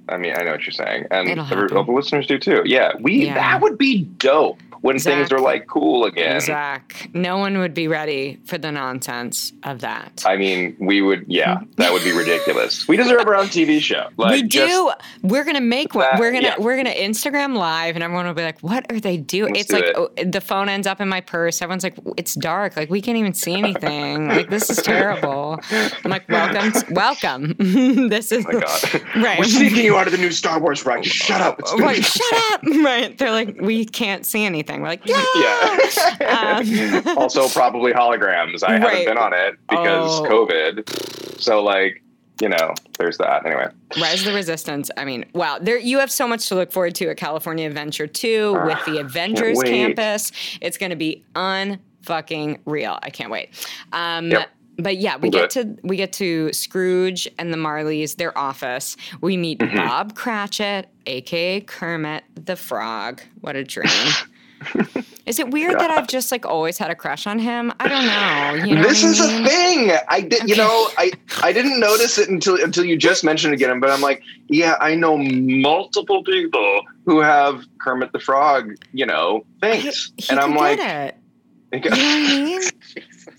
I 0.09 0.17
mean, 0.17 0.33
I 0.35 0.43
know 0.43 0.51
what 0.51 0.65
you're 0.65 0.71
saying, 0.71 1.05
and 1.11 1.29
the, 1.29 1.67
the 1.71 1.91
listeners 1.91 2.27
do 2.27 2.37
too. 2.37 2.63
Yeah, 2.65 2.93
we 2.99 3.25
Yeah. 3.25 3.35
that 3.35 3.61
would 3.61 3.77
be 3.77 4.03
dope 4.03 4.61
when 4.81 4.99
things 4.99 5.31
are 5.31 5.39
like 5.39 5.67
cool 5.67 6.05
again. 6.05 6.39
Zach, 6.41 7.09
no 7.13 7.37
one 7.37 7.57
would 7.59 7.73
be 7.73 7.87
ready 7.87 8.39
for 8.45 8.57
the 8.57 8.71
nonsense 8.71 9.53
of 9.63 9.81
that. 9.81 10.23
I 10.25 10.37
mean, 10.37 10.75
we 10.79 11.01
would. 11.01 11.25
Yeah, 11.27 11.61
that 11.77 11.91
would 11.93 12.03
be 12.03 12.11
ridiculous. 12.11 12.87
We 12.87 12.97
deserve 12.97 13.27
our 13.27 13.35
own 13.35 13.47
TV 13.47 13.79
show. 13.81 14.09
Like, 14.17 14.31
we 14.31 14.41
do. 14.43 14.91
We're 15.21 15.43
gonna 15.43 15.61
make 15.61 15.93
one. 15.93 16.07
We're 16.17 16.31
gonna 16.31 16.47
yeah. 16.47 16.55
we're 16.59 16.75
gonna 16.75 16.89
Instagram 16.89 17.55
live, 17.55 17.95
and 17.95 18.03
everyone 18.03 18.25
will 18.25 18.33
be 18.33 18.43
like, 18.43 18.59
"What 18.61 18.91
are 18.91 18.99
they 18.99 19.17
doing?" 19.17 19.53
Let's 19.53 19.69
it's 19.69 19.69
do 19.69 19.75
like 19.75 19.85
it. 19.85 19.95
oh, 20.25 20.29
the 20.31 20.41
phone 20.41 20.69
ends 20.69 20.87
up 20.87 20.99
in 20.99 21.07
my 21.07 21.21
purse. 21.21 21.61
Everyone's 21.61 21.83
like, 21.83 21.97
"It's 22.17 22.33
dark. 22.33 22.75
Like 22.75 22.89
we 22.89 22.99
can't 22.99 23.17
even 23.17 23.33
see 23.33 23.53
anything. 23.53 24.27
like 24.27 24.49
this 24.49 24.69
is 24.69 24.77
terrible." 24.77 25.59
I'm 25.71 26.11
like, 26.11 26.27
"Welcome, 26.29 26.71
to- 26.71 26.93
welcome. 26.93 27.55
this 28.09 28.31
is 28.31 28.45
Oh 28.47 28.53
my 28.53 28.59
God. 28.59 29.01
right." 29.17 29.39
We're 29.39 29.45
sneaking 29.45 29.85
you 29.85 29.97
out 29.97 30.07
of 30.07 30.13
the 30.13 30.17
new 30.19 30.31
Star 30.31 30.59
Wars 30.59 30.85
ride. 30.85 31.05
Shut 31.05 31.41
up. 31.41 31.59
It's 31.59 31.73
Right, 31.79 32.03
shut 32.03 32.33
up! 32.51 32.63
Right, 32.63 33.17
they're 33.17 33.31
like, 33.31 33.59
we 33.61 33.85
can't 33.85 34.25
see 34.25 34.43
anything. 34.45 34.66
We're 34.69 34.87
like, 34.87 35.05
yeah, 35.05 35.23
Yeah. 35.35 37.03
Um, 37.07 37.17
also, 37.17 37.47
probably 37.49 37.93
holograms. 37.93 38.63
I 38.63 38.73
Right. 38.73 38.81
haven't 38.81 39.05
been 39.05 39.17
on 39.17 39.33
it 39.33 39.55
because 39.69 40.19
Oh. 40.19 40.23
COVID. 40.23 41.39
So, 41.41 41.63
like, 41.63 42.03
you 42.41 42.49
know, 42.49 42.73
there's 42.99 43.17
that. 43.17 43.45
Anyway, 43.45 43.67
Rise 43.99 44.19
of 44.19 44.25
the 44.25 44.33
Resistance. 44.33 44.91
I 44.97 45.05
mean, 45.05 45.25
wow, 45.33 45.57
there 45.59 45.77
you 45.79 45.99
have 45.99 46.11
so 46.11 46.27
much 46.27 46.47
to 46.49 46.55
look 46.55 46.71
forward 46.71 46.93
to 46.95 47.09
at 47.09 47.17
California 47.17 47.65
Adventure 47.67 48.05
2 48.07 48.53
with 48.65 48.85
the 48.85 48.99
Avengers 48.99 49.61
campus. 49.63 50.31
It's 50.61 50.77
going 50.77 50.91
to 50.91 50.95
be 50.95 51.23
unfucking 51.35 52.59
real. 52.65 52.99
I 53.01 53.09
can't 53.09 53.31
wait. 53.31 53.49
Um, 53.91 54.29
Yep. 54.31 54.49
But 54.79 54.97
yeah, 54.97 55.15
we 55.17 55.29
We'll 55.29 55.41
get 55.41 55.49
to 55.51 55.75
we 55.81 55.95
get 55.97 56.13
to 56.13 56.53
Scrooge 56.53 57.27
and 57.39 57.51
the 57.51 57.57
Marleys, 57.57 58.15
their 58.17 58.37
office. 58.37 58.95
We 59.21 59.35
meet 59.35 59.57
Mm-hmm. 59.57 59.75
Bob 59.75 60.13
Cratchit, 60.13 60.87
aka 61.07 61.61
Kermit 61.61 62.23
the 62.35 62.55
Frog. 62.55 63.21
What 63.41 63.55
a 63.55 63.63
dream! 63.63 63.87
Is 65.25 65.39
it 65.39 65.51
weird 65.51 65.77
that 65.79 65.91
I've 65.91 66.07
just 66.07 66.31
like 66.31 66.45
always 66.45 66.77
had 66.77 66.89
a 66.89 66.95
crush 66.95 67.27
on 67.27 67.37
him? 67.37 67.73
I 67.79 67.87
don't 67.87 68.05
know. 68.05 68.65
You 68.65 68.75
know 68.75 68.83
this 68.83 69.03
is 69.03 69.19
I 69.19 69.27
mean? 69.27 69.45
a 69.45 69.49
thing. 69.49 69.97
I 70.07 70.21
did, 70.21 70.49
you 70.49 70.55
know, 70.55 70.89
I 70.97 71.11
I 71.43 71.51
didn't 71.51 71.79
notice 71.79 72.17
it 72.17 72.29
until 72.29 72.61
until 72.63 72.85
you 72.85 72.97
just 72.97 73.23
mentioned 73.23 73.53
it 73.53 73.57
again. 73.57 73.79
But 73.79 73.89
I'm 73.89 74.01
like, 74.01 74.23
yeah, 74.47 74.75
I 74.79 74.95
know 74.95 75.17
multiple 75.17 76.23
people 76.23 76.81
who 77.05 77.19
have 77.19 77.65
Kermit 77.79 78.13
the 78.13 78.19
Frog, 78.19 78.75
you 78.93 79.05
know, 79.05 79.45
things, 79.59 80.11
He 80.17 80.29
and 80.29 80.39
I'm 80.39 80.55
like, 80.55 80.79
it. 80.79 81.15
You 81.73 81.79
know 81.81 81.89
what 81.89 81.99
I 81.99 82.43
mean? 82.43 82.61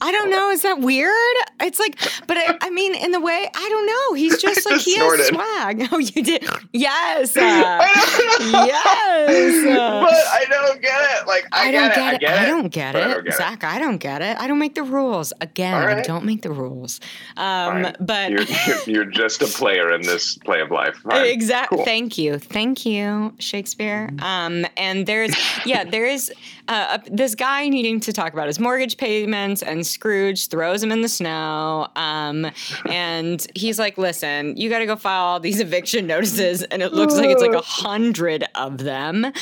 I 0.01 0.13
don't 0.13 0.31
know. 0.31 0.51
Is 0.51 0.63
that 0.63 0.81
weird? 0.81 1.13
It's 1.61 1.79
like, 1.79 1.99
but 2.27 2.37
I, 2.37 2.57
I 2.63 2.71
mean, 2.71 2.95
in 2.95 3.11
the 3.11 3.21
way, 3.21 3.49
I 3.55 3.69
don't 3.69 3.87
know. 3.87 4.15
He's 4.15 4.41
just 4.43 4.65
like 4.67 4.77
just 4.77 4.87
he 4.87 4.97
has 4.97 5.27
swag. 5.27 5.89
Oh, 5.91 5.99
you 5.99 6.23
did? 6.23 6.45
Yes. 6.73 7.37
uh, 7.37 7.41
I 7.43 8.37
don't 8.39 8.53
know. 8.53 8.65
yes. 8.65 9.67
uh, 9.79 10.01
but 10.03 10.13
I 10.13 10.45
don't 10.49 10.81
get 10.83 11.01
it. 11.01 11.27
Like 11.27 11.47
I, 11.51 11.69
I 11.69 11.71
don't 11.73 11.89
get, 11.89 11.95
get 11.95 11.99
it. 11.99 12.03
I 12.03 12.15
it. 12.15 12.21
get 12.21 12.39
I 12.39 12.47
don't 12.47 12.69
get 12.69 12.93
but 12.93 13.03
I 13.03 13.07
it. 13.07 13.15
don't 13.15 13.25
get 13.25 13.35
it. 13.35 13.37
Zach, 13.39 13.65
I 13.65 13.79
don't 13.79 13.97
get 13.99 14.23
it. 14.23 14.39
I 14.39 14.47
don't 14.47 14.59
make 14.59 14.75
the 14.75 14.83
rules. 14.83 15.33
Again, 15.41 15.85
right. 15.85 16.05
don't 16.05 16.25
make 16.25 16.43
the 16.43 16.51
rules. 16.53 17.01
Um, 17.37 17.85
Fine. 17.85 17.97
but 18.01 18.31
You're, 18.31 18.45
you're, 18.87 19.05
just 19.05 19.43
a 19.43 19.47
player 19.47 19.93
in 19.93 20.03
this 20.03 20.37
play 20.39 20.61
of 20.61 20.71
life. 20.71 21.01
Exactly. 21.11 21.79
Cool. 21.79 21.85
Thank 21.85 22.19
you. 22.19 22.39
Thank 22.39 22.85
you, 22.85 23.35
Shakespeare. 23.39 24.11
Um, 24.21 24.67
and 24.77 25.07
there's, 25.07 25.35
yeah, 25.65 25.85
there 25.85 26.05
is 26.07 26.31
uh, 26.69 26.99
this 27.11 27.35
guy 27.35 27.69
needing 27.69 27.99
to 28.01 28.13
talk 28.13 28.33
about 28.33 28.47
his 28.47 28.61
mortgage 28.61 28.97
payments, 28.97 29.63
and 29.63 29.87
Scrooge 29.87 30.49
throws 30.49 30.83
him 30.83 30.93
in 30.93 31.01
the 31.01 31.09
snow. 31.09 31.89
Um, 31.97 32.51
and 32.87 33.45
he's 33.55 33.79
like, 33.79 33.99
listen, 33.99 34.57
you 34.57 34.69
got 34.69 34.81
to 34.81 34.87
go 34.87 34.97
file 34.97 35.25
all 35.25 35.41
these 35.41 35.61
eviction 35.69 36.07
notices. 36.07 36.63
And 36.65 36.83
it 36.83 36.93
looks 36.93 37.15
like 37.15 37.31
it's 37.31 37.43
like 37.43 37.53
a 37.53 37.61
hundred 37.61 38.45
of 38.55 38.79
them. 38.79 39.33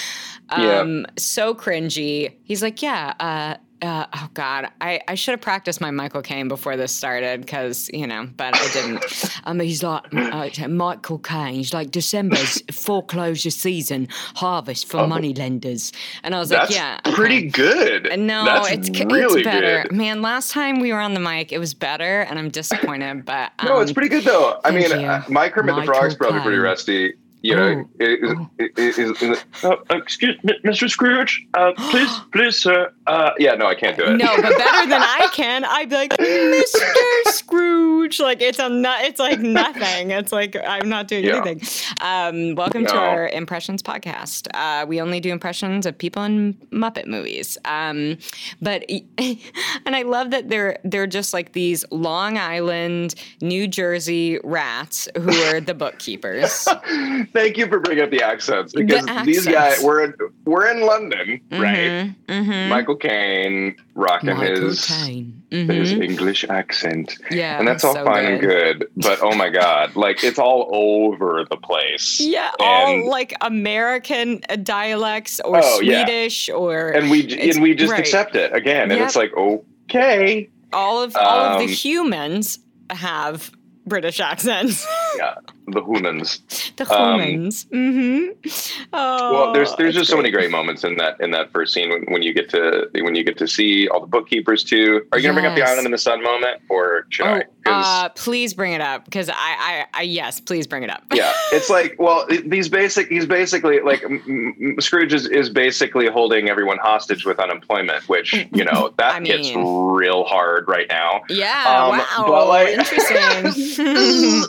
Yeah. 0.56 0.78
Um, 0.78 1.06
So 1.18 1.54
cringy. 1.54 2.36
He's 2.44 2.62
like, 2.62 2.80
yeah, 2.80 3.14
uh, 3.18 3.56
uh, 3.82 4.06
oh 4.14 4.28
God, 4.34 4.68
I, 4.80 5.00
I 5.08 5.14
should 5.14 5.32
have 5.32 5.40
practiced 5.40 5.80
my 5.80 5.90
Michael 5.90 6.22
Caine 6.22 6.48
before 6.48 6.76
this 6.76 6.94
started 6.94 7.40
because, 7.40 7.90
you 7.92 8.06
know, 8.06 8.28
but 8.36 8.54
I 8.56 8.68
didn't. 8.72 9.04
um, 9.44 9.60
he's 9.60 9.82
like, 9.82 10.12
uh, 10.14 10.68
Michael 10.68 11.18
Caine, 11.18 11.54
he's 11.54 11.74
like, 11.74 11.90
December's 11.90 12.62
foreclosure 12.72 13.50
season, 13.50 14.08
harvest 14.34 14.88
for 14.88 15.00
Oh. 15.00 15.06
moneylenders. 15.06 15.92
And 16.22 16.34
I 16.34 16.38
was 16.38 16.50
like, 16.50 16.70
yeah. 16.70 16.98
okay. 17.06 17.14
pretty 17.14 17.42
good. 17.50 18.10
Uh, 18.10 18.16
No, 18.16 18.44
That's 18.44 18.70
it's 18.70 18.90
really 19.04 19.40
it's 19.40 19.44
better. 19.48 19.82
good. 19.82 19.92
Man, 19.92 20.22
last 20.22 20.50
time 20.52 20.80
we 20.80 20.92
were 20.92 21.00
on 21.00 21.14
the 21.14 21.20
mic, 21.20 21.52
it 21.52 21.58
was 21.58 21.74
better, 21.74 22.22
and 22.22 22.38
I'm 22.38 22.48
disappointed. 22.48 23.24
But 23.24 23.52
um, 23.58 23.68
No, 23.68 23.80
it's 23.80 23.92
pretty 23.92 24.08
good 24.08 24.24
though. 24.24 24.60
I 24.64 24.70
mean, 24.70 24.90
uh, 24.92 25.22
my 25.28 25.48
Kermit 25.48 25.74
the 25.74 25.80
Michael 25.82 25.94
Frog's 25.94 26.14
probably 26.14 26.40
pretty 26.40 26.58
rusty. 26.58 27.14
You 27.46 27.54
know, 27.54 27.84
Oh. 28.00 28.50
is, 28.58 28.98
is, 28.98 28.98
is, 28.98 29.22
is, 29.22 29.44
uh, 29.62 29.76
excuse 29.90 30.36
me, 30.42 30.54
Mr. 30.64 30.90
Scrooge, 30.90 31.46
uh, 31.54 31.72
please, 31.90 32.10
please, 32.32 32.56
sir. 32.58 32.92
Uh, 33.06 33.30
yeah, 33.38 33.54
no, 33.54 33.66
I 33.68 33.76
can't 33.76 33.96
do 33.96 34.02
it. 34.02 34.16
No, 34.16 34.34
but 34.42 34.58
better 34.58 34.88
than 34.88 35.00
I 35.00 35.28
can. 35.32 35.64
I'd 35.64 35.88
be 35.88 35.94
like, 35.94 36.10
Mr. 36.10 37.32
Scrooge. 37.32 38.18
Like 38.18 38.42
it's 38.42 38.58
a 38.58 38.68
not. 38.68 39.02
It's 39.04 39.20
like 39.20 39.38
nothing. 39.38 40.10
It's 40.10 40.32
like 40.32 40.56
I'm 40.56 40.88
not 40.88 41.06
doing 41.06 41.24
Yeah. 41.24 41.36
anything. 41.44 41.60
Um, 42.00 42.56
welcome 42.56 42.84
to 42.86 42.96
our 42.96 43.28
impressions 43.28 43.80
podcast. 43.80 44.48
Uh, 44.52 44.84
we 44.86 45.00
only 45.00 45.20
do 45.20 45.30
impressions 45.30 45.86
of 45.86 45.96
people 45.96 46.24
in 46.24 46.54
Muppet 46.72 47.06
movies. 47.06 47.56
Um, 47.64 48.18
but 48.60 48.84
and 49.18 49.94
I 49.94 50.02
love 50.02 50.30
that 50.32 50.48
they're 50.48 50.78
they're 50.82 51.06
just 51.06 51.32
like 51.32 51.52
these 51.52 51.84
Long 51.92 52.38
Island, 52.38 53.14
New 53.40 53.68
Jersey 53.68 54.40
rats 54.42 55.08
who 55.16 55.30
are 55.44 55.60
the 55.60 55.74
bookkeepers. 55.74 56.66
Thank 57.36 57.58
you 57.58 57.66
for 57.66 57.80
bringing 57.80 58.02
up 58.02 58.10
the 58.10 58.22
accents 58.22 58.72
because 58.72 59.04
these 59.26 59.46
accents. 59.46 59.76
guys 59.76 59.84
we're 59.84 60.04
in, 60.04 60.14
we're 60.46 60.66
in 60.68 60.80
London, 60.86 61.38
right? 61.52 62.14
Mm-hmm. 62.28 62.68
Michael 62.70 62.96
Caine 62.96 63.76
rocking 63.94 64.34
Michael 64.34 64.68
his 64.68 64.86
Caine. 64.86 65.42
his. 65.50 65.92
English 65.92 66.44
accent, 66.48 67.18
Yeah, 67.30 67.58
and 67.58 67.68
that's 67.68 67.84
all 67.84 67.92
so 67.94 68.04
fine 68.06 68.24
and 68.24 68.40
good. 68.40 68.88
But 68.96 69.18
oh 69.20 69.34
my 69.34 69.50
god, 69.50 69.94
like 69.96 70.24
it's 70.24 70.38
all 70.38 70.70
over 70.72 71.44
the 71.50 71.58
place. 71.58 72.18
Yeah, 72.36 72.50
all 72.58 73.06
like 73.10 73.34
American 73.42 74.40
uh, 74.48 74.56
dialects 74.56 75.38
or 75.40 75.60
Oh, 75.62 75.80
yeah. 75.80 76.06
Swedish 76.06 76.48
or 76.48 76.88
and 76.88 77.10
we 77.10 77.50
and 77.50 77.60
we 77.62 77.74
just 77.74 77.90
right. 77.92 78.00
accept 78.00 78.34
it 78.34 78.54
again, 78.54 78.90
and 78.90 78.98
Yep. 78.98 79.06
it's 79.06 79.16
like 79.16 79.36
okay, 79.36 80.48
all 80.72 81.02
of 81.02 81.14
all 81.16 81.38
of 81.52 81.58
the 81.58 81.64
um, 81.66 81.70
humans 81.70 82.60
have 82.88 83.50
British 83.86 84.20
accents. 84.20 84.86
yeah, 85.16 85.34
the 85.68 85.82
humans. 85.84 86.40
the 86.76 86.84
um, 86.94 87.20
humans. 87.20 87.64
mm-hmm. 87.66 88.86
Oh, 88.92 89.32
Well, 89.32 89.52
there's 89.52 89.74
there's 89.76 89.94
just 89.94 90.10
so 90.10 90.16
many 90.16 90.30
great 90.30 90.50
moments 90.50 90.84
in 90.84 90.96
that 90.96 91.20
in 91.20 91.30
that 91.32 91.52
first 91.52 91.74
scene 91.74 91.90
when, 91.90 92.02
when 92.12 92.22
you 92.22 92.32
get 92.32 92.48
to 92.50 92.88
when 92.94 93.14
you 93.14 93.24
get 93.24 93.36
to 93.38 93.48
see 93.48 93.88
all 93.88 94.00
the 94.00 94.06
bookkeepers 94.06 94.62
too. 94.64 95.06
Are 95.12 95.18
you 95.18 95.22
gonna 95.22 95.34
bring 95.34 95.46
up 95.46 95.56
the 95.56 95.62
island 95.62 95.86
in 95.86 95.92
the 95.92 95.98
sun 95.98 96.22
moment, 96.22 96.60
or 96.68 97.06
should 97.10 97.26
I? 97.26 97.38
Oh, 97.40 97.42
'Cause- 97.64 97.84
uh, 97.86 98.08
please 98.10 98.54
bring 98.54 98.74
it 98.74 98.80
up 98.80 99.04
because 99.06 99.28
I, 99.28 99.34
I, 99.36 99.86
I, 99.92 100.02
yes, 100.02 100.38
please 100.38 100.68
bring 100.68 100.84
it 100.84 100.90
up. 100.90 101.02
yeah, 101.12 101.32
it's 101.52 101.68
like 101.68 101.96
well, 101.98 102.24
these 102.44 102.68
basic 102.68 103.08
he's 103.08 103.26
basically 103.26 103.80
like 103.80 104.04
m- 104.04 104.54
m- 104.60 104.80
Scrooge 104.80 105.12
is, 105.12 105.26
is 105.26 105.50
basically 105.50 106.06
holding 106.06 106.48
everyone 106.48 106.78
hostage 106.78 107.24
with 107.26 107.40
unemployment, 107.40 108.08
which 108.08 108.32
you 108.52 108.64
know 108.64 108.94
that 108.98 109.16
I 109.16 109.20
hits 109.24 109.48
mean- 109.54 109.88
real 109.92 110.22
hard 110.24 110.68
right 110.68 110.86
now. 110.88 111.22
Yeah, 111.28 111.64
Um, 111.66 111.98
wow, 111.98 112.24
but, 112.28 112.48
like- 112.48 112.68
interesting. 112.78 113.86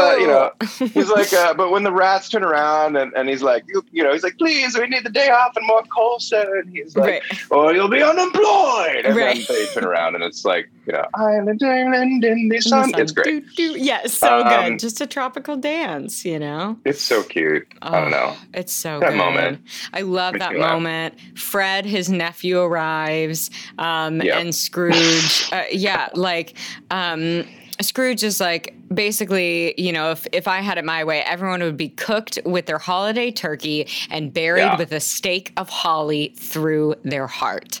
but 0.00 0.20
you 0.20 0.26
know, 0.26 0.50
he's 0.94 1.08
like, 1.10 1.32
uh, 1.32 1.54
but 1.54 1.70
when 1.70 1.82
the 1.82 1.92
rats 1.92 2.28
turn 2.28 2.42
around 2.44 2.96
and, 2.96 3.12
and 3.14 3.28
he's 3.28 3.42
like, 3.42 3.64
you, 3.68 3.84
you 3.92 4.02
know, 4.02 4.12
he's 4.12 4.22
like, 4.22 4.36
please, 4.38 4.76
we 4.78 4.86
need 4.86 5.04
the 5.04 5.10
day 5.10 5.30
off 5.30 5.56
and 5.56 5.66
more 5.66 5.82
coal, 5.84 6.18
sir. 6.18 6.58
And 6.58 6.70
he's 6.70 6.96
like, 6.96 7.22
right. 7.30 7.42
or 7.50 7.72
you'll 7.74 7.88
be 7.88 8.02
unemployed. 8.02 9.04
And 9.06 9.16
Right. 9.16 9.46
then 9.46 9.56
they 9.56 9.66
turn 9.66 9.84
around 9.84 10.14
and 10.14 10.24
it's 10.24 10.44
like, 10.44 10.70
you 10.86 10.92
know, 10.92 11.04
Island, 11.14 11.62
Island 11.62 12.24
in 12.24 12.48
the 12.48 12.60
sun. 12.60 12.92
It's 12.96 13.12
great. 13.12 13.46
Doo, 13.54 13.72
doo. 13.74 13.78
Yes, 13.80 14.14
so 14.14 14.40
Um, 14.40 14.48
good. 14.70 14.78
Just 14.80 15.00
a 15.00 15.06
tropical 15.06 15.56
dance, 15.56 16.24
you 16.24 16.38
know. 16.38 16.78
It's 16.84 17.02
so 17.02 17.22
cute. 17.22 17.66
I 17.82 18.00
don't 18.00 18.08
Oh, 18.14 18.16
know. 18.16 18.36
It's 18.54 18.72
so 18.72 18.98
That 19.00 19.10
good. 19.10 19.18
moment 19.18 19.60
I 19.92 20.00
love 20.02 20.38
that 20.38 20.52
me 20.52 20.58
laugh. 20.60 20.72
moment. 20.74 21.14
Fred, 21.36 21.84
his 21.86 22.08
nephew, 22.08 22.60
arrives, 22.60 23.50
um, 23.78 24.20
Yep. 24.22 24.36
and 24.40 24.54
Scrooge. 24.54 25.48
uh, 25.52 25.62
yeah, 25.70 26.08
like. 26.14 26.54
Um, 26.90 27.44
Scrooge 27.80 28.22
is 28.22 28.40
like 28.40 28.74
basically, 28.92 29.74
you 29.80 29.92
know, 29.92 30.10
if, 30.10 30.26
if 30.32 30.48
I 30.48 30.60
had 30.60 30.78
it 30.78 30.84
my 30.84 31.04
way, 31.04 31.22
everyone 31.22 31.62
would 31.62 31.76
be 31.76 31.88
cooked 31.88 32.38
with 32.44 32.66
their 32.66 32.78
holiday 32.78 33.30
turkey 33.30 33.86
and 34.10 34.32
buried 34.32 34.60
Yeah. 34.62 34.76
with 34.76 34.92
a 34.92 35.00
stake 35.00 35.52
of 35.56 35.68
holly 35.68 36.34
through 36.36 36.96
their 37.02 37.26
heart. 37.26 37.80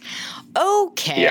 Okay. 0.56 1.22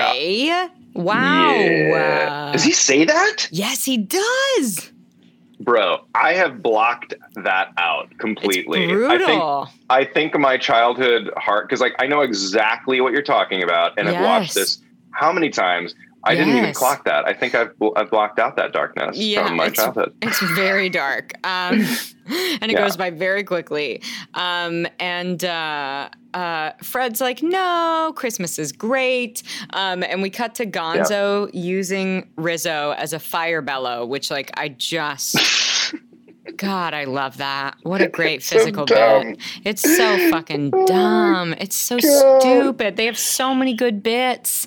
Yeah. 0.46 0.68
Wow. 0.94 1.54
Yeah. 1.54 2.52
Does 2.52 2.64
he 2.64 2.72
say 2.72 3.04
that? 3.04 3.48
Yes, 3.50 3.84
he 3.84 3.96
does. 3.96 4.90
Bro, 5.60 6.00
I 6.14 6.32
have 6.32 6.62
blocked 6.62 7.14
that 7.36 7.72
out 7.76 8.08
completely. 8.18 8.84
It's 8.84 8.92
brutal. 8.92 9.10
I 9.10 9.18
think 9.26 9.80
I 9.90 10.04
think 10.12 10.38
my 10.38 10.56
childhood 10.56 11.30
heart 11.36 11.68
because 11.68 11.82
like 11.82 11.94
I 11.98 12.06
know 12.06 12.22
exactly 12.22 13.02
what 13.02 13.12
you're 13.12 13.20
talking 13.22 13.62
about 13.62 13.92
and 13.98 14.08
I've 14.08 14.22
watched 14.24 14.54
this 14.54 14.78
how 15.10 15.30
many 15.32 15.50
times 15.50 15.94
I 16.24 16.34
didn't 16.34 16.56
even 16.56 16.74
clock 16.74 17.04
that. 17.04 17.26
I 17.26 17.32
think 17.32 17.54
I've 17.54 17.72
I've 17.96 18.10
blocked 18.10 18.38
out 18.38 18.56
that 18.56 18.72
darkness 18.72 19.16
Yeah, 19.16 19.46
from 19.46 19.56
my 19.56 19.66
it's- 19.66 19.76
childhood. 19.76 20.14
It's 20.22 20.40
very 20.54 20.88
dark. 20.90 21.32
Um, 21.44 21.80
and 22.26 22.64
it 22.64 22.72
Yeah. 22.72 22.82
goes 22.84 22.96
by 22.96 23.10
very 23.10 23.42
quickly. 23.42 24.02
Um, 24.34 24.86
and 24.98 25.42
uh, 25.44 26.10
uh, 26.34 26.72
Fred's 26.82 27.20
like, 27.20 27.42
no, 27.42 28.12
Christmas 28.16 28.58
is 28.58 28.70
great. 28.72 29.42
Um, 29.70 30.02
and 30.02 30.20
we 30.22 30.30
cut 30.30 30.54
to 30.56 30.66
Gonzo 30.66 31.48
using 31.54 32.28
Rizzo 32.36 32.94
as 32.98 33.12
a 33.14 33.18
fire 33.18 33.62
bellow, 33.62 34.04
which, 34.04 34.30
like, 34.30 34.50
I 34.58 34.68
just. 34.68 35.36
God, 36.60 36.92
I 36.92 37.04
love 37.04 37.38
that. 37.38 37.76
What 37.90 38.02
a 38.02 38.08
great 38.08 38.36
It's 38.40 38.50
physical 38.52 38.84
dumb. 38.84 39.22
bit. 39.30 39.38
It's 39.64 39.82
so 39.82 40.30
fucking 40.30 40.70
Oh 40.74 40.86
dumb. 40.86 41.54
It's 41.54 41.74
so 41.74 41.96
God. 41.98 42.40
stupid. 42.42 42.96
They 42.96 43.06
have 43.06 43.18
so 43.18 43.54
many 43.54 43.72
good 43.74 44.02
bits. 44.02 44.66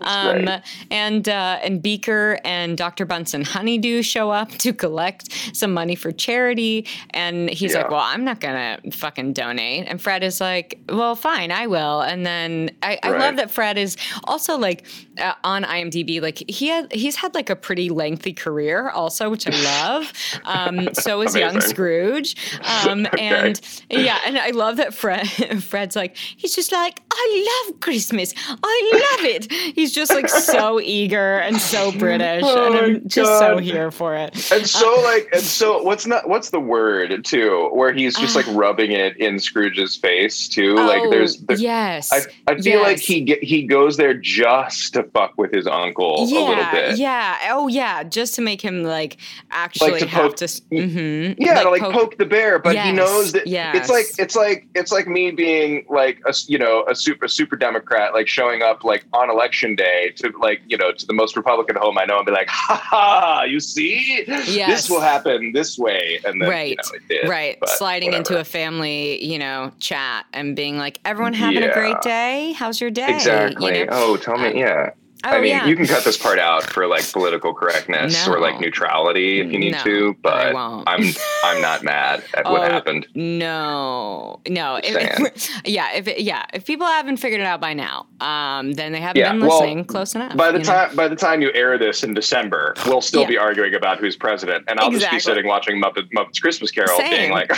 Um, 0.00 0.44
great. 0.46 0.60
and 0.90 1.28
uh, 1.28 1.58
and 1.62 1.82
Beaker 1.82 2.38
and 2.44 2.76
Dr. 2.78 3.04
Bunsen 3.04 3.44
Honeydew 3.44 4.02
show 4.02 4.30
up 4.30 4.50
to 4.64 4.72
collect 4.72 5.30
some 5.54 5.72
money 5.74 5.94
for 5.94 6.10
charity, 6.12 6.86
and 7.10 7.50
he's 7.50 7.72
Yeah. 7.72 7.82
like, 7.82 7.90
"Well, 7.90 8.00
I'm 8.00 8.24
not 8.24 8.40
gonna 8.40 8.78
fucking 8.92 9.34
donate." 9.34 9.86
And 9.86 10.00
Fred 10.00 10.24
is 10.24 10.40
like, 10.40 10.78
"Well, 10.88 11.14
fine, 11.14 11.52
I 11.52 11.66
will." 11.66 12.00
And 12.00 12.24
then 12.24 12.70
I, 12.82 12.98
I 13.02 13.10
love 13.10 13.36
that 13.36 13.50
Fred 13.50 13.76
is 13.78 13.96
also 14.24 14.56
like 14.58 14.86
uh, 15.20 15.34
on 15.44 15.62
IMDb, 15.64 16.20
like 16.22 16.42
he 16.48 16.68
had 16.68 16.90
he's 16.92 17.16
had 17.16 17.34
like 17.34 17.50
a 17.50 17.56
pretty 17.56 17.90
lengthy 17.90 18.32
career, 18.32 18.88
also, 18.90 19.28
which 19.30 19.46
I 19.46 19.50
love. 19.62 20.12
Um, 20.44 20.88
so 20.94 21.20
is 21.22 21.33
young 21.36 21.60
Scrooge, 21.60 22.36
um, 22.86 23.06
Okay. 23.14 23.28
and 23.28 23.60
yeah, 23.90 24.18
and 24.26 24.38
I 24.38 24.50
love 24.50 24.76
that 24.78 24.94
Fred 24.94 25.26
Fred's 25.62 25.96
like 25.96 26.16
he's 26.16 26.54
just 26.54 26.72
like 26.72 27.03
I 27.16 27.64
love 27.68 27.80
Christmas, 27.80 28.34
I 28.48 28.90
love 28.92 29.24
it. 29.26 29.50
He's 29.52 29.92
just 29.92 30.12
like 30.12 30.28
so 30.28 30.80
eager 30.82 31.38
and 31.38 31.58
so 31.60 31.92
British, 31.92 32.42
Oh 32.44 32.66
and 32.66 32.74
I'm 32.74 33.08
just 33.08 33.38
so 33.38 33.58
here 33.58 33.90
for 33.90 34.14
it. 34.14 34.34
And 34.52 34.66
so 34.66 35.00
like 35.04 35.28
and 35.32 35.42
so 35.42 35.82
what's 35.82 36.06
not 36.06 36.28
what's 36.28 36.50
the 36.50 36.60
word 36.60 37.24
too 37.24 37.70
where 37.72 37.92
he's 37.92 38.16
just 38.16 38.36
like 38.36 38.46
rubbing 38.48 38.92
it 38.92 39.16
in 39.18 39.38
Scrooge's 39.38 39.96
face 39.96 40.48
too 40.48 40.74
like 40.74 41.02
Oh, 41.04 41.10
there's, 41.10 41.38
there's 41.38 41.60
yes, 41.60 42.12
I, 42.12 42.52
I 42.52 42.60
feel 42.60 42.80
like 42.80 42.98
he 42.98 43.20
get, 43.20 43.42
he 43.42 43.64
goes 43.64 43.96
there 43.96 44.14
just 44.14 44.94
to 44.94 45.02
fuck 45.04 45.34
with 45.36 45.52
his 45.52 45.66
uncle 45.66 46.20
a 46.20 46.24
little 46.24 46.50
yeah, 46.50 46.70
bit. 46.72 46.98
yeah, 46.98 47.38
oh 47.50 47.68
yeah, 47.68 48.02
just 48.04 48.34
to 48.36 48.42
make 48.42 48.60
him 48.60 48.82
like 48.84 49.16
actually 49.50 50.00
to 50.00 50.06
have 50.06 50.22
poke- 50.30 50.36
to. 50.36 50.44
Mm-hmm, 50.46 51.42
Yeah, 51.42 51.62
to 51.62 51.70
like 51.70 51.82
poke, 51.82 52.16
the 52.18 52.24
bear, 52.26 52.58
but 52.58 52.76
he 52.76 52.92
knows 52.92 53.32
that 53.32 53.46
yes. 53.46 53.76
it's 53.76 53.88
like 53.88 54.06
it's 54.18 54.36
like 54.36 54.66
it's 54.74 54.92
like 54.92 55.06
me 55.06 55.30
being 55.30 55.84
like 55.88 56.20
a 56.26 56.34
you 56.46 56.58
know 56.58 56.84
a 56.88 56.94
super 57.04 57.28
super 57.28 57.56
Democrat 57.56 58.14
like 58.14 58.26
showing 58.28 58.62
up 58.62 58.84
like 58.84 59.04
on 59.12 59.30
election 59.30 59.74
day 59.76 60.12
to 60.16 60.32
like 60.40 60.60
you 60.66 60.76
know 60.76 60.92
to 60.92 61.06
the 61.06 61.12
most 61.12 61.36
Republican 61.36 61.76
home 61.76 61.98
I 61.98 62.04
know 62.04 62.16
and 62.18 62.26
be 62.26 62.32
like 62.32 62.48
ha 62.48 62.76
ha 62.76 63.42
you 63.44 63.60
see? 63.60 64.24
Yes. 64.26 64.68
this 64.68 64.90
will 64.90 65.00
happen 65.00 65.52
this 65.52 65.76
way. 65.78 66.20
And 66.24 66.40
then 66.40 66.46
you 66.48 66.52
Right, 66.54 66.76
know 66.76 66.96
it 66.96 67.08
did 67.08 67.28
right. 67.28 67.58
sliding 67.66 68.12
into 68.12 68.38
a 68.38 68.44
family 68.44 69.24
you 69.24 69.38
know 69.38 69.72
chat 69.78 70.26
and 70.32 70.54
being 70.56 70.78
like 70.78 71.00
everyone 71.04 71.32
having 71.34 71.62
a 71.62 71.72
great 71.72 72.00
day? 72.02 72.52
How's 72.56 72.80
your 72.80 72.90
day? 72.90 73.14
Exactly 73.14 73.78
you 73.80 73.86
know? 73.86 73.92
oh 73.92 74.16
tell 74.16 74.38
me 74.38 74.58
yeah 74.58 74.90
oh 75.24 75.30
I 75.30 75.40
mean 75.40 75.50
yeah 75.50 75.66
you 75.66 75.76
can 75.76 75.86
cut 75.86 76.04
this 76.04 76.16
part 76.16 76.38
out 76.38 76.64
for 76.64 76.86
like 76.86 77.10
political 77.12 77.54
correctness 77.54 78.26
or 78.28 78.38
like 78.40 78.60
neutrality 78.60 79.40
if 79.40 79.50
you 79.52 79.58
need 79.58 79.72
No, 79.72 79.82
to 79.84 80.16
but. 80.22 80.54
I'm 80.86 81.04
I'm 81.42 81.60
not 81.60 81.82
mad 81.84 82.24
at 82.36 82.44
what 82.50 82.62
Oh, 82.62 82.64
happened 82.72 83.06
no 83.14 84.40
no 84.48 84.80
if, 84.82 85.60
yeah 85.66 85.92
if 85.94 86.08
it, 86.08 86.20
yeah 86.20 86.44
if 86.52 86.64
people 86.66 86.86
haven't 86.86 87.18
figured 87.18 87.40
it 87.40 87.44
out 87.46 87.60
by 87.60 87.74
now 87.74 88.06
um 88.20 88.72
then 88.72 88.92
they 88.92 89.00
haven't 89.00 89.20
Yeah, 89.20 89.32
been 89.32 89.40
well, 89.40 89.60
listening 89.60 89.84
close 89.84 90.14
enough 90.14 90.36
By 90.36 90.50
the 90.52 90.58
you 90.58 90.64
know? 90.64 90.72
time 90.72 90.96
by 90.96 91.08
the 91.08 91.16
time 91.16 91.42
you 91.42 91.50
air 91.54 91.76
this 91.78 92.02
in 92.02 92.14
December, 92.14 92.74
we'll 92.86 93.00
still 93.00 93.22
Yeah. 93.22 93.28
be 93.28 93.38
arguing 93.38 93.74
about 93.74 93.98
who's 93.98 94.16
president, 94.16 94.64
and 94.68 94.78
I'll 94.80 94.90
just 94.90 95.10
be 95.10 95.18
sitting 95.18 95.46
watching 95.46 95.80
Muppet, 95.82 96.08
Muppets 96.16 96.40
Christmas 96.40 96.70
Carol, 96.70 96.98
Same. 96.98 97.10
being 97.10 97.30
like, 97.32 97.50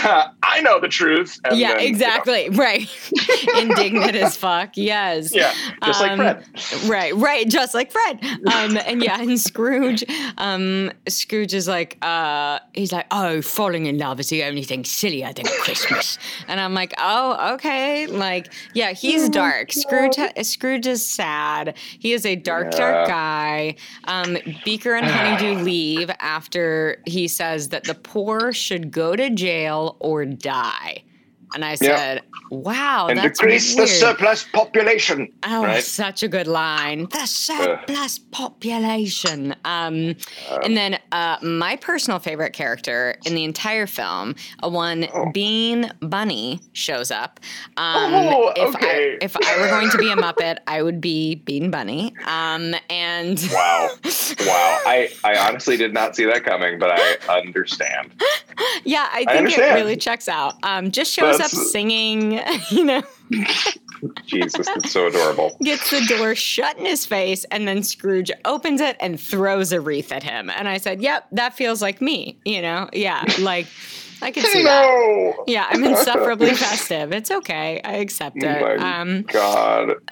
"I 0.43 0.61
know 0.61 0.79
the 0.79 0.87
truth." 0.87 1.37
And 1.43 1.57
yeah 1.57 1.69
then, 1.73 1.79
you 1.79 1.83
know, 1.85 1.89
exactly 1.89 2.49
right 2.49 2.87
indignant 3.59 4.15
as 4.15 4.35
fuck 4.37 4.71
yes 4.75 5.33
yeah, 5.33 5.51
just 5.85 6.01
Um, 6.01 6.19
like 6.19 6.43
Fred. 6.45 6.89
Right, 6.89 7.15
right, 7.15 7.47
just 7.57 7.73
like 7.73 7.91
Fred. 7.91 8.19
Um, 8.47 8.77
and 8.77 9.03
yeah, 9.03 9.19
and 9.21 9.39
Scrooge, 9.39 10.05
um, 10.37 10.91
Scrooge 11.07 11.53
is 11.53 11.67
like, 11.67 11.97
uh, 12.01 12.59
he's 12.73 12.91
like, 12.91 13.05
oh, 13.11 13.41
falling 13.41 13.87
in 13.87 13.97
love 13.97 14.19
is 14.19 14.29
the 14.29 14.43
only 14.43 14.63
thing 14.63 14.85
sillier 14.85 15.33
than 15.33 15.45
Christmas. 15.45 16.17
And 16.47 16.59
I'm 16.59 16.73
like, 16.73 16.93
oh, 16.97 17.53
okay, 17.55 18.07
like, 18.07 18.53
yeah, 18.73 18.93
he's 18.93 19.27
dark. 19.29 19.73
Scrooge, 19.73 20.17
Scrooge 20.43 20.87
is 20.87 21.05
sad. 21.05 21.75
He 21.99 22.13
is 22.13 22.25
a 22.25 22.35
dark, 22.35 22.71
dark 22.71 23.07
guy. 23.07 23.75
Um, 24.05 24.37
Beaker 24.63 24.95
and 24.95 25.05
Honeydew 25.05 25.63
leave 25.63 26.09
after 26.19 27.01
he 27.05 27.27
says 27.27 27.69
that 27.69 27.83
the 27.83 27.95
poor 27.95 28.53
should 28.53 28.91
go 28.91 29.15
to 29.15 29.29
jail 29.29 29.97
or 29.99 30.25
die. 30.25 31.03
And 31.53 31.63
I 31.63 31.75
said, 31.75 32.23
wow, 32.51 33.07
and 33.07 33.21
decrease 33.21 33.75
weird. 33.75 33.87
the 33.87 33.91
surplus 33.91 34.43
population. 34.51 35.31
Oh, 35.43 35.63
right? 35.63 35.83
such 35.83 36.23
a 36.23 36.27
good 36.27 36.47
line. 36.47 37.07
The 37.11 37.25
surplus 37.25 38.19
population. 38.19 39.55
Um, 39.65 40.15
and 40.63 40.75
then 40.75 40.99
uh, 41.11 41.37
my 41.41 41.75
personal 41.77 42.19
favorite 42.19 42.53
character 42.53 43.15
in 43.25 43.33
the 43.35 43.43
entire 43.43 43.87
film, 43.87 44.35
uh, 44.63 44.69
one 44.69 45.07
Oh. 45.13 45.31
Bean 45.31 45.91
Bunny, 46.01 46.59
shows 46.73 47.11
up. 47.11 47.39
Um, 47.77 48.13
Oh, 48.13 48.51
if 48.55 48.75
okay. 48.75 49.13
I, 49.21 49.23
if 49.23 49.35
I 49.37 49.61
were 49.61 49.67
going 49.69 49.89
to 49.91 49.97
be 49.97 50.11
a 50.11 50.15
Muppet, 50.15 50.57
I 50.67 50.81
would 50.81 50.99
be 50.99 51.35
Bean 51.35 51.71
Bunny. 51.71 52.13
Um, 52.25 52.75
and 52.89 53.39
Wow, 53.53 53.89
wow. 54.03 54.79
I 54.85 55.09
I 55.23 55.37
honestly 55.37 55.77
did 55.77 55.93
not 55.93 56.15
see 56.15 56.25
that 56.25 56.43
coming, 56.43 56.77
but 56.79 56.91
I 56.91 57.17
understand. 57.29 58.11
yeah, 58.83 59.07
I 59.11 59.23
think 59.25 59.57
it 59.57 59.61
really 59.75 59.95
checks 59.95 60.27
out. 60.27 60.55
Um, 60.63 60.91
just 60.91 61.11
shows 61.13 61.36
up 61.39 61.49
singing, 61.49 62.39
you 62.71 62.85
know. 62.85 63.03
Jesus, 64.27 64.67
it's 64.67 64.91
so 64.91 65.07
adorable. 65.07 65.57
gets 65.63 65.89
the 65.89 66.01
door 66.07 66.35
shut 66.35 66.77
in 66.77 66.85
his 66.85 67.05
face, 67.05 67.45
and 67.45 67.67
then 67.67 67.81
Scrooge 67.81 68.31
opens 68.45 68.79
it 68.79 68.95
and 68.99 69.19
throws 69.19 69.71
a 69.71 69.81
wreath 69.81 70.11
at 70.11 70.21
him. 70.21 70.51
And 70.51 70.67
I 70.67 70.77
said, 70.77 71.01
Yep, 71.01 71.27
that 71.31 71.55
feels 71.55 71.81
like 71.81 71.99
me. 71.99 72.37
You 72.45 72.61
know, 72.61 72.89
yeah, 72.93 73.23
like 73.39 73.65
I 74.21 74.31
can 74.31 74.43
see 74.45 74.63
that. 74.63 74.81
No. 74.87 75.43
Yeah, 75.47 75.67
I'm 75.69 75.83
insufferably 75.83 76.53
festive. 76.55 77.11
It's 77.13 77.29
okay. 77.29 77.79
I 77.83 77.93
accept 77.97 78.37
it. 78.37 78.61
my 78.61 78.75
Um, 79.01 79.21
God. 79.23 79.91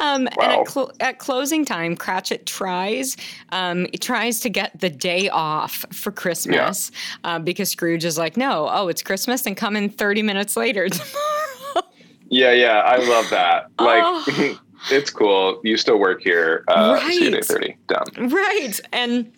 um, 0.00 0.26
And 0.26 0.30
Wow. 0.36 0.60
at, 0.60 0.66
clo- 0.66 0.90
at 1.00 1.18
closing 1.18 1.64
time, 1.64 1.96
Cratchit 1.96 2.46
tries, 2.46 3.16
um, 3.50 3.86
tries 4.00 4.40
to 4.40 4.48
get 4.48 4.78
the 4.80 4.90
day 4.90 5.28
off 5.28 5.84
for 5.92 6.12
Christmas 6.12 6.90
uh, 7.24 7.38
because 7.38 7.70
Scrooge 7.70 8.04
is 8.04 8.18
like, 8.18 8.36
no, 8.36 8.68
oh, 8.70 8.88
it's 8.88 9.02
Christmas, 9.02 9.46
and 9.46 9.56
come 9.56 9.76
in 9.76 9.88
30 9.88 10.22
minutes 10.22 10.56
later 10.56 10.88
tomorrow. 10.90 11.88
Yeah, 12.28 12.52
yeah. 12.52 12.80
I 12.80 12.96
love 12.96 13.30
that. 13.30 13.70
Like, 13.78 14.02
Oh. 14.04 14.60
it's 14.90 15.10
cool. 15.10 15.60
You 15.64 15.76
still 15.76 15.98
work 15.98 16.22
here. 16.22 16.64
Uh, 16.68 16.98
See 17.08 17.22
you 17.24 17.28
at 17.28 17.48
Right. 17.50 17.76
8:30. 17.88 18.14
Done. 18.16 18.28
Right. 18.30 18.80
And 18.92 19.32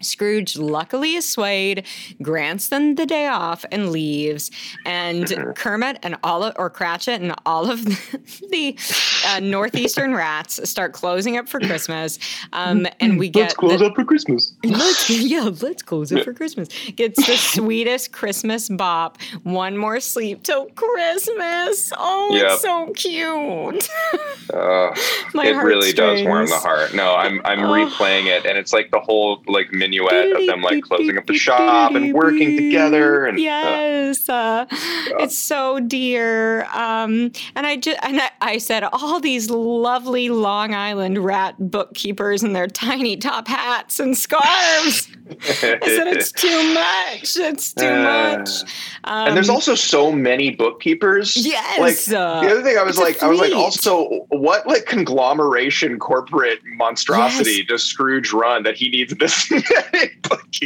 Scrooge 0.00 0.56
luckily 0.56 1.14
is 1.14 1.26
swayed, 1.28 1.84
grants 2.22 2.68
them 2.68 2.94
the 2.96 3.06
day 3.06 3.26
off, 3.26 3.64
and 3.72 3.90
leaves. 3.90 4.50
And 4.84 5.24
Mm-hmm. 5.26 5.52
Kermit 5.56 5.98
and 6.02 6.16
all 6.22 6.44
of, 6.44 6.54
or 6.58 6.70
Cratchit 6.70 7.20
and 7.20 7.34
all 7.46 7.70
of 7.70 7.84
the 8.50 8.76
uh, 9.26 9.40
northeastern 9.40 10.14
rats 10.14 10.68
start 10.68 10.92
closing 10.92 11.36
up 11.36 11.48
for 11.48 11.58
Christmas. 11.60 12.18
Um, 12.52 12.86
and 13.00 13.18
we 13.18 13.28
get 13.28 13.54
let's 13.62 13.80
the- 13.80 13.86
up 13.86 13.94
for 13.94 14.04
Christmas. 14.04 14.54
Let's 14.64 15.08
yeah, 15.10 15.50
let's 15.62 15.82
close 15.82 16.12
it 16.12 16.24
for 16.24 16.32
Christmas. 16.34 16.68
Gets 16.96 17.26
the 17.26 17.36
sweetest 17.36 18.12
Christmas 18.12 18.68
bop. 18.68 19.18
One 19.42 19.76
more 19.76 20.00
sleep 20.00 20.42
till 20.42 20.66
Christmas. 20.74 21.92
Oh, 21.96 22.30
Yep. 22.32 22.44
it's 22.52 22.62
so 22.62 22.92
cute. 22.94 23.88
Uh, 24.52 24.90
it 25.34 25.56
really 25.56 25.92
does 25.92 26.22
warm 26.22 26.46
the 26.46 26.56
heart. 26.58 26.94
No, 26.94 27.14
I'm 27.14 27.40
I'm 27.44 27.60
Oh. 27.60 27.72
replaying 27.72 28.26
it, 28.26 28.44
and 28.46 28.56
it's 28.58 28.72
like 28.72 28.90
the 28.90 29.00
whole 29.00 29.42
like 29.46 29.72
minuet 29.88 30.36
of 30.36 30.46
them 30.46 30.62
like 30.62 30.82
closing 30.82 31.16
up 31.18 31.26
the 31.26 31.34
shop 31.34 31.94
and 31.94 32.12
working 32.14 32.56
together. 32.56 33.26
And 33.26 33.38
yes, 33.38 34.28
uh, 34.28 34.66
it's 34.70 35.36
so 35.38 35.80
dear. 35.80 36.64
Um, 36.74 37.30
and 37.54 37.66
I 37.66 37.76
just 37.76 37.98
and 38.02 38.20
I, 38.20 38.30
I 38.40 38.58
said 38.58 38.84
all 38.84 39.20
these 39.20 39.50
lovely 39.50 40.28
Long 40.28 40.74
Island 40.74 41.18
rat 41.18 41.54
bookkeepers 41.58 42.42
in 42.42 42.52
their 42.52 42.66
tiny 42.66 43.16
top 43.16 43.48
hats 43.48 44.00
and 44.00 44.16
scarves. 44.16 45.08
I 45.28 45.34
said 45.52 46.06
it's 46.08 46.32
too 46.46 46.74
much. 46.74 47.36
It's 47.36 47.72
too 47.72 47.84
Uh, 47.86 48.38
much. 48.38 48.50
Um, 49.04 49.28
and 49.28 49.36
there's 49.36 49.48
also 49.48 49.74
so 49.74 50.12
many 50.12 50.50
bookkeepers. 50.50 51.36
yes. 51.36 51.78
Like 52.08 52.16
uh, 52.16 52.40
the 52.42 52.50
other 52.50 52.62
thing 52.62 52.78
I 52.78 52.82
was 52.82 52.98
like, 52.98 53.22
I 53.22 53.28
was 53.28 53.40
like, 53.40 53.52
also, 53.54 54.26
what 54.28 54.66
like 54.66 54.86
conglomeration 54.86 55.98
corporate 55.98 56.60
monstrosity 56.76 57.56
Yes. 57.56 57.66
does 57.68 57.82
Scrooge 57.84 58.32
run 58.32 58.62
that 58.64 58.76
he 58.76 58.88
needs 58.88 59.14
this? 59.14 59.50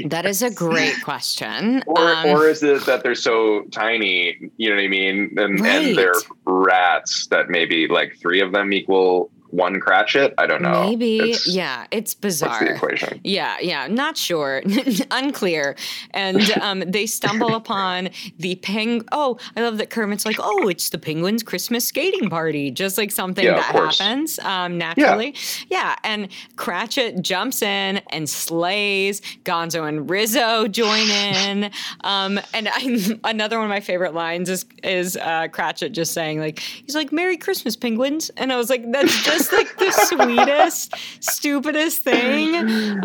that 0.06 0.24
is 0.26 0.42
a 0.42 0.50
great 0.50 0.94
question. 1.02 1.82
Or, 1.86 1.98
Um, 2.14 2.26
or 2.28 2.48
is 2.48 2.62
it 2.62 2.84
that 2.86 3.02
they're 3.02 3.14
so 3.14 3.62
tiny, 3.70 4.50
you 4.56 4.68
know 4.68 4.76
what 4.76 4.84
I 4.84 4.88
mean? 4.88 5.34
And, 5.38 5.60
Right. 5.60 5.68
and 5.86 5.98
they're 5.98 6.12
rats 6.46 7.26
that 7.30 7.48
maybe 7.48 7.88
like 7.88 8.16
three 8.20 8.40
of 8.40 8.52
them 8.52 8.72
equal 8.72 9.30
one 9.50 9.80
Cratchit. 9.80 10.34
I 10.38 10.46
don't 10.46 10.62
know. 10.62 10.84
Maybe. 10.84 11.18
It's- 11.18 11.46
yeah, 11.46 11.86
it's 11.90 12.14
bizarre. 12.14 12.50
What's 12.50 12.64
the 12.64 12.74
equation? 12.74 13.20
Yeah, 13.24 13.56
yeah, 13.60 13.86
not 13.86 14.16
sure, 14.16 14.62
unclear. 15.10 15.76
And 16.12 16.40
um, 16.60 16.80
they 16.86 17.06
stumble 17.06 17.54
upon 17.54 18.10
the 18.38 18.54
peng. 18.56 19.04
Oh, 19.12 19.38
I 19.56 19.60
love 19.62 19.78
that 19.78 19.90
Kermit's 19.90 20.24
like, 20.26 20.36
oh, 20.38 20.68
it's 20.68 20.90
the 20.90 20.98
penguins' 20.98 21.42
Christmas 21.42 21.84
skating 21.86 22.30
party, 22.30 22.70
just 22.70 22.98
like 22.98 23.10
something 23.10 23.44
Yeah, 23.44 23.54
that 23.56 23.64
happens 23.98 24.38
um, 24.40 24.78
naturally. 24.78 25.34
Yeah. 25.68 25.96
and 26.04 26.28
Cratchit 26.56 27.22
jumps 27.22 27.62
in 27.62 28.00
and 28.10 28.28
slays. 28.28 29.20
Gonzo 29.44 29.88
and 29.88 30.08
Rizzo 30.08 30.68
join 30.68 31.08
in. 31.08 31.70
Um, 32.02 32.40
and 32.54 32.68
I, 32.68 33.18
another 33.24 33.56
one 33.58 33.66
of 33.66 33.70
my 33.70 33.80
favorite 33.80 34.14
lines 34.14 34.48
is 34.48 34.64
is 34.82 35.16
uh, 35.16 35.48
Cratchit 35.48 35.92
just 35.92 36.12
saying 36.12 36.38
like, 36.40 36.58
he's 36.58 36.94
like, 36.94 37.12
"Merry 37.12 37.36
Christmas, 37.36 37.76
penguins," 37.76 38.30
and 38.36 38.52
I 38.52 38.56
was 38.56 38.70
like, 38.70 38.90
that's 38.92 39.22
just 39.24 39.39
like 39.52 39.76
the 39.78 39.90
sweetest, 39.92 40.94
stupidest 41.20 42.02
thing. 42.02 42.56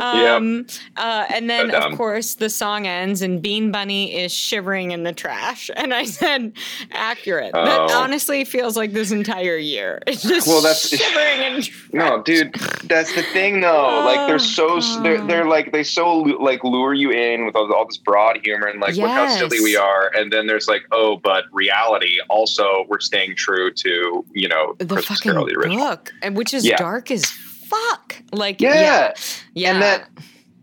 Um, 0.01 0.65
uh, 0.97 1.25
and 1.29 1.49
then, 1.49 1.71
So 1.71 1.77
of 1.77 1.97
course, 1.97 2.35
the 2.35 2.49
song 2.49 2.87
ends 2.87 3.21
and 3.21 3.41
Bean 3.41 3.71
Bunny 3.71 4.15
is 4.17 4.31
shivering 4.33 4.91
in 4.91 5.03
the 5.03 5.13
trash. 5.13 5.69
And 5.75 5.93
I 5.93 6.05
said, 6.05 6.53
accurate. 6.91 7.53
That 7.53 7.79
Oh. 7.91 8.01
honestly 8.01 8.43
feels 8.45 8.75
like 8.77 8.93
this 8.93 9.11
entire 9.11 9.57
year. 9.57 10.01
It's 10.07 10.23
just 10.23 10.47
Well, 10.47 10.61
that's- 10.61 10.89
shivering 10.97 11.41
in 11.55 11.61
trash. 11.61 11.89
No, 11.93 12.21
dude, 12.23 12.53
that's 12.85 13.13
the 13.15 13.23
thing 13.33 13.61
though. 13.61 14.03
like 14.05 14.27
they're 14.27 14.39
so 14.39 14.65
Oh, 14.77 15.01
they're, 15.03 15.21
they're 15.25 15.45
like 15.47 15.71
they 15.71 15.83
so 15.83 16.11
like 16.17 16.63
lure 16.63 16.93
you 16.93 17.11
in 17.11 17.45
with 17.45 17.55
all, 17.55 17.71
all 17.73 17.85
this 17.85 17.97
broad 17.97 18.39
humor 18.43 18.67
and 18.67 18.79
like 18.81 18.95
look 18.95 19.09
how 19.09 19.27
silly 19.37 19.59
we 19.61 19.77
are, 19.77 20.11
and 20.15 20.33
then 20.33 20.47
there's 20.47 20.67
like 20.67 20.81
oh, 20.91 21.17
but 21.17 21.45
reality 21.53 22.17
also 22.29 22.83
we're 22.89 22.99
staying 22.99 23.35
true 23.35 23.71
to 23.71 24.25
you 24.33 24.47
know 24.47 24.75
the 24.79 24.85
Christmas 24.85 25.19
fucking 25.19 25.31
Carol 25.33 25.45
the 25.45 25.53
original. 25.55 25.77
book, 25.77 26.11
and 26.25 26.35
which 26.35 26.53
is 26.53 26.65
Yeah. 26.65 26.77
dark 26.77 27.11
as 27.11 27.25
fuck. 27.25 28.15
Like, 28.31 28.59
Yeah. 28.61 28.73
yeah. 28.81 29.13
Yeah. 29.53 29.71
And 29.73 29.81
that 29.81 30.09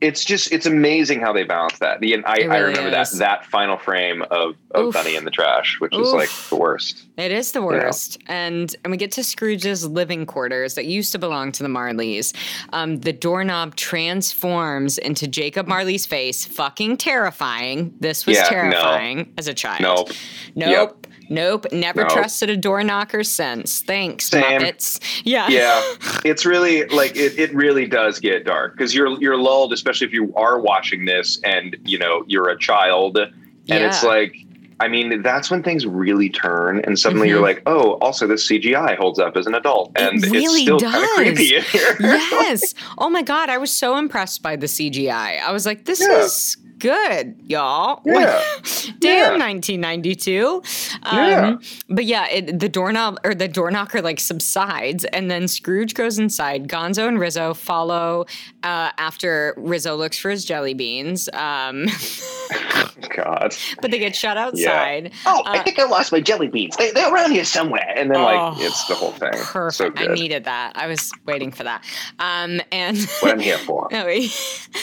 it's 0.01 0.25
just 0.25 0.51
it's 0.51 0.67
amazing 0.67 1.21
how 1.21 1.33
they 1.33 1.45
balance 1.45 1.79
that. 1.79 2.01
The 2.01 2.13
and 2.15 2.25
I, 2.27 2.39
It 2.39 2.51
I 2.51 2.59
remember 2.59 2.89
is. 2.99 3.13
that 3.13 3.19
that 3.19 3.47
final 3.47 3.77
frame 3.79 4.23
of, 4.23 4.57
of 4.73 4.87
Oof. 4.87 4.95
Bunny 4.95 5.15
in 5.15 5.25
the 5.25 5.31
trash, 5.31 5.77
which 5.79 5.95
is 5.97 6.11
like 6.13 6.29
the 6.49 6.57
worst. 6.57 7.05
It 7.17 7.31
is 7.31 7.53
the 7.53 7.63
worst. 7.63 8.19
And 8.27 8.75
and 8.83 8.91
we 8.91 8.97
get 8.97 9.13
to 9.13 9.23
Scrooge's 9.23 9.87
living 9.87 10.27
quarters 10.27 10.75
that 10.75 10.87
used 10.87 11.13
to 11.13 11.21
belong 11.21 11.53
to 11.53 11.63
the 11.63 11.69
Marleys. 11.69 12.35
Um, 12.73 12.97
the 12.99 13.13
doorknob 13.13 13.77
transforms 13.77 14.99
into 14.99 15.29
Jacob 15.29 15.69
Marley's 15.69 16.05
face. 16.05 16.45
Fucking 16.47 16.97
terrifying. 16.97 17.95
This 18.01 18.27
was 18.27 18.39
Yeah, 18.39 18.43
no. 18.43 18.49
terrifying 18.51 19.33
as 19.39 19.47
a 19.47 19.55
child. 19.55 19.83
Nope. 19.83 20.11
Nope. 20.57 21.07
Nope. 21.33 21.67
Never 21.73 22.05
trusted 22.05 22.51
a 22.51 22.57
door 22.57 22.85
knocker 22.85 23.25
since. 23.25 23.81
Thanks, 23.81 24.27
Same. 24.27 24.43
Muppets. 24.61 25.01
Yeah. 25.25 25.49
yeah 25.49 25.83
it's 26.25 26.45
really 26.45 26.85
like 26.87 27.17
it, 27.17 27.39
it 27.39 27.53
really 27.55 27.87
does 27.87 28.21
get 28.21 28.45
dark 28.45 28.73
because 28.77 28.95
you're 28.95 29.21
you're 29.21 29.37
lulled 29.37 29.73
especially 29.73 30.07
if 30.07 30.13
you 30.13 30.33
are 30.37 30.61
watching 30.61 31.05
this 31.07 31.41
and 31.45 31.77
you 31.85 31.99
know 31.99 32.25
you're 32.27 32.49
a 32.49 32.59
child 32.59 33.17
and 33.19 33.33
it's 33.69 34.03
like 34.03 34.35
i 34.81 34.89
mean 34.89 35.23
that's 35.23 35.51
when 35.51 35.63
things 35.63 35.87
really 35.87 36.29
turn 36.29 36.81
and 36.85 36.99
suddenly 36.99 37.29
you're 37.29 37.39
Mhm. 37.39 37.43
like 37.43 37.63
oh 37.67 37.93
also 37.99 38.27
this 38.27 38.49
cgi 38.51 38.97
holds 38.97 39.19
up 39.19 39.37
as 39.37 39.47
an 39.47 39.55
adult 39.55 39.93
It 39.97 40.03
and 40.03 40.23
really 40.33 40.45
it's 40.45 40.63
still 40.63 40.81
kind 40.81 40.93
does. 40.95 41.03
of 41.05 41.17
creepy 41.37 41.57
in 41.57 41.63
here 41.63 41.97
yes. 42.01 42.75
Oh 42.99 43.09
my 43.09 43.23
God. 43.23 43.49
I 43.49 43.59
was 43.59 43.71
so 43.71 43.97
impressed 43.97 44.43
by 44.43 44.57
the 44.57 44.67
CGI. 44.67 45.41
I 45.41 45.53
was 45.53 45.65
like, 45.67 45.85
this 45.85 46.01
Yeah. 46.01 46.19
is 46.25 46.57
good, 46.83 47.37
y'all. 47.47 48.03
Yeah. 48.05 48.43
Damn, 48.99 49.39
Yeah. 49.41 49.47
1992. 49.47 50.63
Um, 51.05 51.17
Yeah. 51.19 51.57
But 51.89 52.05
yeah, 52.05 52.29
it, 52.29 52.59
the 52.59 52.69
doorknob 52.69 53.19
or 53.25 53.35
the 53.35 53.49
door 53.49 53.71
knocker 53.71 54.03
like 54.03 54.19
subsides, 54.21 55.05
and 55.07 55.31
then 55.31 55.47
Scrooge 55.49 55.95
goes 55.95 56.19
inside. 56.19 56.67
Gonzo 56.69 57.07
and 57.09 57.19
Rizzo 57.21 57.55
follow 57.55 58.27
uh, 58.65 58.91
after 58.99 59.55
Rizzo 59.57 59.95
looks 59.97 60.19
for 60.19 60.31
his 60.31 60.45
jelly 60.45 60.75
beans. 60.75 61.29
Um, 61.33 61.87
god 63.17 63.55
but 63.81 63.91
they 63.91 63.99
get 63.99 64.15
shut 64.15 64.37
outside. 64.37 65.13
oh 65.27 65.43
i 65.47 65.59
think 65.63 65.79
i 65.79 65.85
lost 65.85 66.13
my 66.13 66.21
jelly 66.21 66.49
beans 66.49 66.77
they, 66.77 66.91
they're 66.93 67.13
around 67.13 67.33
here 67.33 67.45
somewhere 67.45 67.93
and 67.97 68.11
then 68.11 68.17
Oh, 68.19 68.25
like 68.25 68.61
it's 68.61 68.87
the 68.87 68.95
whole 68.95 69.11
thing 69.13 69.31
Perfect. 69.35 69.99
so 69.99 70.05
I 70.05 70.09
needed 70.15 70.45
that. 70.45 70.73
I 70.77 70.87
was 70.87 71.11
waiting 71.27 71.51
for 71.51 71.65
that. 71.65 71.85
Um, 72.19 72.61
and 72.71 72.99
what 73.21 73.33
i'm 73.33 73.39
here 73.41 73.59
for 73.59 73.89
No, 73.93 74.07
he- 74.07 74.31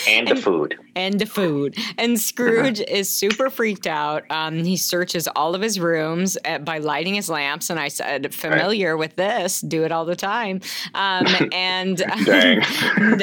and 0.07 0.27
the 0.27 0.35
food 0.35 0.77
and 0.99 1.19
the 1.19 1.25
food. 1.25 1.75
And 1.97 2.19
Scrooge 2.19 2.81
is 2.81 3.07
super 3.13 3.49
freaked 3.49 3.87
out. 3.87 4.23
Um, 4.29 4.63
he 4.63 4.75
searches 4.77 5.27
all 5.35 5.55
of 5.55 5.61
his 5.61 5.79
rooms 5.79 6.37
uh 6.45 6.59
by 6.59 6.77
lighting 6.79 7.15
his 7.15 7.29
lamps. 7.29 7.69
And 7.69 7.79
I 7.79 7.87
said, 7.87 8.33
familiar 8.33 8.97
with 8.97 9.15
this, 9.15 9.61
do 9.61 9.83
it 9.85 9.91
all 9.91 10.05
the 10.05 10.15
time. 10.15 10.61
Um, 10.93 11.25
and 11.53 12.01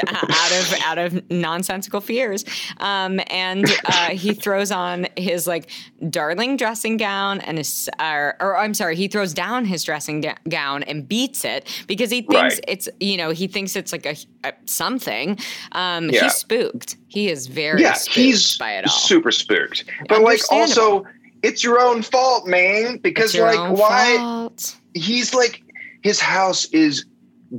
out 0.09 0.53
of 0.53 0.75
out 0.85 0.99
of 0.99 1.31
nonsensical 1.31 2.01
fears. 2.01 2.45
Um, 2.79 3.21
and 3.29 3.67
uh, 3.87 4.11
he 4.11 4.33
throws 4.35 4.71
on 4.71 5.07
his 5.17 5.47
like 5.47 5.71
darling 6.11 6.57
dressing 6.57 6.97
gown 6.97 7.41
and 7.41 7.59
his, 7.59 7.89
uh, 7.99 8.33
or 8.41 8.57
I'm 8.57 8.75
sorry, 8.75 8.97
he 8.97 9.09
throws 9.09 9.35
down 9.35 9.65
his 9.65 9.85
dressing 9.85 10.21
da- 10.23 10.35
gown 10.49 10.83
and 10.85 11.07
beats 11.07 11.45
it 11.45 11.69
because 11.87 12.11
he 12.11 12.23
thinks 12.23 12.37
Right. 12.57 12.65
it's 12.69 12.89
you 13.01 13.17
know 13.17 13.31
he 13.31 13.47
thinks 13.49 13.77
it's 13.77 13.93
like 13.93 14.07
a, 14.07 14.17
a 14.45 14.53
something. 14.67 15.39
Um, 15.73 16.09
Yeah. 16.11 16.25
He's 16.25 16.35
spooked. 16.35 16.97
He 17.09 17.29
is 17.31 17.47
very 17.47 17.66
yeah, 17.79 17.93
spooked 17.95 18.15
he's 18.17 18.59
by 18.59 18.73
it 18.79 18.87
all. 18.87 18.93
super 18.93 19.31
spooked. 19.33 19.85
But 20.09 20.23
like 20.23 20.41
also 20.51 21.05
it's 21.43 21.63
your 21.63 21.81
own 21.81 22.03
fault, 22.03 22.47
man. 22.47 22.99
Because 22.99 23.35
It's 23.35 23.41
like 23.43 23.77
why 23.79 24.17
fault. 24.19 24.77
he's 24.95 25.35
like 25.35 25.63
his 26.03 26.21
house 26.21 26.65
is 26.67 27.05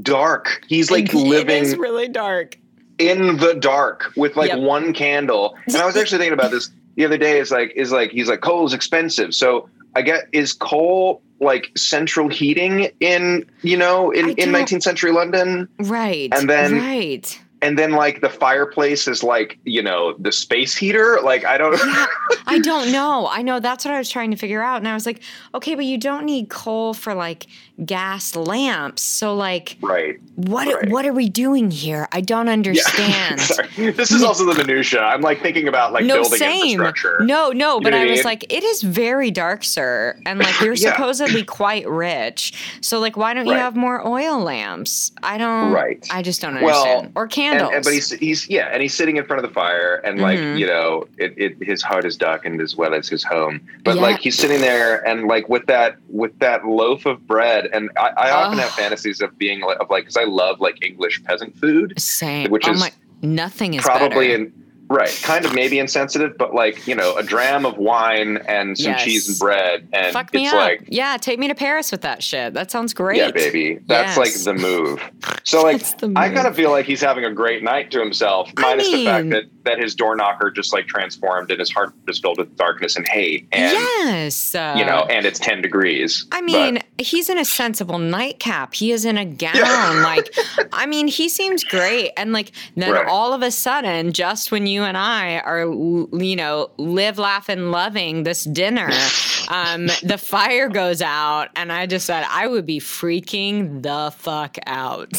dark. 0.01 0.63
He's 0.67 0.91
like 0.91 1.13
living 1.13 1.79
really 1.79 2.07
dark. 2.07 2.57
in 2.97 3.37
the 3.37 3.53
dark 3.53 4.11
with 4.15 4.35
like 4.35 4.49
Yep. 4.51 4.59
one 4.59 4.93
candle. 4.93 5.55
And 5.67 5.77
I 5.77 5.85
was 5.85 5.95
actually 5.97 6.17
thinking 6.19 6.33
about 6.33 6.51
this 6.51 6.69
the 6.95 7.05
other 7.05 7.17
day. 7.17 7.39
Is 7.39 7.51
like 7.51 7.71
is 7.75 7.91
like 7.91 8.11
he's 8.11 8.27
like 8.29 8.41
coal's 8.41 8.73
expensive. 8.73 9.33
So 9.35 9.69
I 9.95 10.01
get 10.01 10.25
is 10.31 10.53
coal 10.53 11.21
like 11.39 11.71
central 11.77 12.27
heating 12.29 12.89
in 12.99 13.45
you 13.61 13.77
know 13.77 14.09
in, 14.11 14.29
in 14.31 14.49
19th 14.49 14.81
century 14.81 15.11
London, 15.11 15.67
Right. 15.79 16.29
And 16.33 16.49
then- 16.49 16.73
right. 16.79 17.39
And 17.61 17.77
then 17.77 17.91
like 17.91 18.21
the 18.21 18.29
fireplace 18.29 19.07
is 19.07 19.23
like 19.23 19.59
you 19.63 19.81
know 19.81 20.13
the 20.19 20.31
space 20.31 20.75
heater. 20.75 21.19
Like 21.23 21.45
I 21.45 21.57
don't. 21.57 21.79
I 22.47 22.59
don't 22.59 22.91
know. 22.91 23.27
I 23.29 23.41
know 23.41 23.59
that's 23.59 23.85
what 23.85 23.93
I 23.93 23.97
was 23.97 24.09
trying 24.09 24.31
to 24.31 24.37
figure 24.37 24.61
out. 24.61 24.77
And 24.77 24.87
I 24.87 24.93
was 24.93 25.05
like, 25.05 25.21
okay, 25.53 25.75
but 25.75 25.85
you 25.85 25.97
don't 25.97 26.25
need 26.25 26.49
coal 26.49 26.93
for 26.93 27.13
like 27.13 27.47
gas 27.85 28.35
lamps. 28.35 29.01
So 29.01 29.35
like 29.35 29.77
right. 29.81 30.19
what 30.35 30.67
Right. 30.67 30.89
what 30.89 31.05
are 31.05 31.13
we 31.13 31.29
doing 31.29 31.69
here? 31.71 32.07
I 32.11 32.21
don't 32.21 32.49
understand. 32.57 33.39
Sorry. 33.39 33.91
This 33.91 34.11
is 34.11 34.23
also 34.23 34.45
the 34.45 34.55
minutia. 34.55 35.01
I'm 35.01 35.21
like 35.21 35.41
thinking 35.41 35.67
about 35.67 35.93
like 35.93 36.05
no, 36.05 36.21
building 36.21 36.39
same. 36.39 36.79
infrastructure. 36.79 37.23
No, 37.23 37.51
no, 37.51 37.79
but 37.79 37.91
know 37.91 37.97
I 37.99 38.07
I 38.07 38.11
was 38.11 38.25
like, 38.25 38.51
it 38.51 38.63
is 38.63 38.81
very 38.81 39.29
dark, 39.31 39.63
sir. 39.63 40.19
And 40.25 40.39
like 40.39 40.59
you're 40.61 40.73
Yeah. 40.77 40.91
supposedly 40.91 41.43
quite 41.43 41.87
rich. 41.87 42.53
So 42.81 42.99
like 42.99 43.15
why 43.17 43.33
don't 43.33 43.45
you 43.47 43.53
have 43.53 43.75
more 43.75 44.05
oil 44.05 44.39
lamps? 44.39 45.11
I 45.23 45.37
don't 45.37 45.71
Right. 45.71 46.05
I 46.11 46.21
just 46.21 46.41
don't 46.41 46.61
Well, 46.61 46.81
understand. 46.83 47.11
or 47.15 47.23
And, 47.23 47.31
candles. 47.31 47.71
and- 47.75 47.83
but 47.83 47.93
he's 47.93 48.09
he's 48.11 48.49
yeah, 48.49 48.69
and 48.71 48.81
he's 48.81 48.93
sitting 48.95 49.17
in 49.17 49.25
front 49.25 49.43
of 49.43 49.49
the 49.49 49.53
fire, 49.53 50.01
and 50.03 50.19
like 50.19 50.39
Mhm. 50.39 50.57
you 50.59 50.65
know, 50.67 51.05
it, 51.17 51.33
it 51.37 51.57
his 51.61 51.81
heart 51.83 52.05
is 52.05 52.17
darkened 52.17 52.61
as 52.61 52.75
well 52.75 52.93
as 52.93 53.07
his 53.07 53.23
home. 53.23 53.61
But 53.83 53.95
Yeah. 53.95 54.01
like 54.01 54.19
he's 54.19 54.37
sitting 54.37 54.61
there, 54.61 55.07
and 55.07 55.27
like 55.27 55.47
with 55.49 55.65
that 55.67 55.97
with 56.09 56.37
that 56.39 56.65
loaf 56.65 57.05
of 57.05 57.25
bread, 57.27 57.66
and 57.73 57.89
I, 57.97 58.09
I 58.17 58.31
often 58.31 58.59
have 58.59 58.71
fantasies 58.71 59.21
of 59.21 59.37
being 59.37 59.61
like 59.61 59.79
of 59.79 59.89
like 59.89 60.03
because 60.03 60.17
I 60.17 60.23
love 60.25 60.59
like 60.59 60.83
English 60.85 61.23
peasant 61.23 61.55
food, 61.57 61.93
Same. 61.99 62.49
which 62.51 62.67
oh 62.67 62.71
is 62.71 62.79
my 62.79 62.91
nothing 63.21 63.73
is 63.73 63.81
probably 63.83 64.27
better. 64.29 64.43
in 64.45 64.53
right, 64.89 65.19
kind 65.23 65.43
of 65.43 65.53
maybe 65.53 65.79
insensitive, 65.79 66.37
but 66.37 66.53
like 66.55 66.87
you 66.87 66.95
know, 66.95 67.15
a 67.17 67.23
dram 67.23 67.65
of 67.65 67.77
wine 67.77 68.37
and 68.47 68.77
some 68.77 68.91
Yes. 68.93 69.03
cheese 69.03 69.27
and 69.29 69.37
bread, 69.39 69.87
and 69.91 70.13
Fuck 70.13 70.33
me 70.33 70.45
it's 70.45 70.53
up. 70.53 70.59
like 70.59 70.85
yeah, 70.87 71.17
take 71.17 71.39
me 71.39 71.47
to 71.49 71.55
Paris 71.55 71.91
with 71.91 72.01
that 72.01 72.23
shit. 72.23 72.53
That 72.53 72.71
sounds 72.71 72.93
great. 72.93 73.17
Yeah, 73.17 73.31
baby. 73.31 73.79
That's 73.87 74.15
Yes. 74.15 74.17
like 74.17 74.43
the 74.45 74.53
move. 74.61 75.01
So 75.43 75.61
like 75.63 75.79
the 75.99 76.11
I 76.17 76.27
kind 76.27 76.45
of 76.45 76.57
feel 76.57 76.71
like 76.71 76.85
he's 76.85 76.99
having 76.99 77.23
a 77.23 77.31
great 77.31 77.63
night 77.63 77.89
to 77.91 77.99
himself, 78.01 78.51
I 78.57 78.61
minus 78.61 78.91
the 78.91 79.05
fact 79.05 79.29
that 79.29 79.43
that 79.67 79.77
his 79.79 79.93
door 79.95 80.15
knocker 80.15 80.49
just 80.49 80.73
like 80.73 80.87
transformed 80.87 81.51
and 81.51 81.59
his 81.59 81.71
heart 81.71 81.93
is 82.07 82.19
filled 82.19 82.37
with 82.39 82.55
darkness 82.57 82.95
and 82.95 83.07
hate 83.07 83.47
and 83.51 83.71
yes. 83.73 84.55
Uh, 84.55 84.73
you 84.77 84.83
know, 84.85 85.05
and 85.09 85.25
it's 85.25 85.39
ten 85.39 85.61
degrees. 85.61 86.25
I 86.31 86.37
But- 86.39 86.43
mean, 86.45 86.79
he's 86.97 87.29
in 87.29 87.37
a 87.37 87.45
sensible 87.45 87.99
nightcap. 87.99 88.73
He 88.73 88.91
is 88.91 89.05
in 89.05 89.17
a 89.17 89.25
gown. 89.25 89.53
Like, 90.07 90.33
I 90.73 90.85
mean, 90.85 91.07
he 91.07 91.27
seems 91.29 91.63
great. 91.63 92.11
And 92.17 92.31
like, 92.33 92.51
then 92.75 92.91
Right. 92.93 93.05
all 93.07 93.33
of 93.33 93.41
a 93.41 93.51
sudden, 93.51 94.13
just 94.13 94.51
when 94.51 94.65
you 94.67 94.83
and 94.83 94.95
I 94.97 95.39
are, 95.39 95.59
you 95.65 96.35
know, 96.35 96.69
live, 96.77 97.17
laugh, 97.19 97.49
and 97.49 97.71
loving 97.71 98.23
this 98.23 98.43
dinner, 98.45 98.89
um, 99.49 99.87
the 100.03 100.17
fire 100.17 100.69
goes 100.69 101.01
out, 101.01 101.49
and 101.55 101.71
I 101.71 101.85
just 101.85 102.05
said 102.05 102.25
I 102.29 102.47
would 102.47 102.65
be 102.65 102.79
freaking 102.79 103.81
the 103.83 104.11
fuck 104.17 104.57
out. 104.65 105.11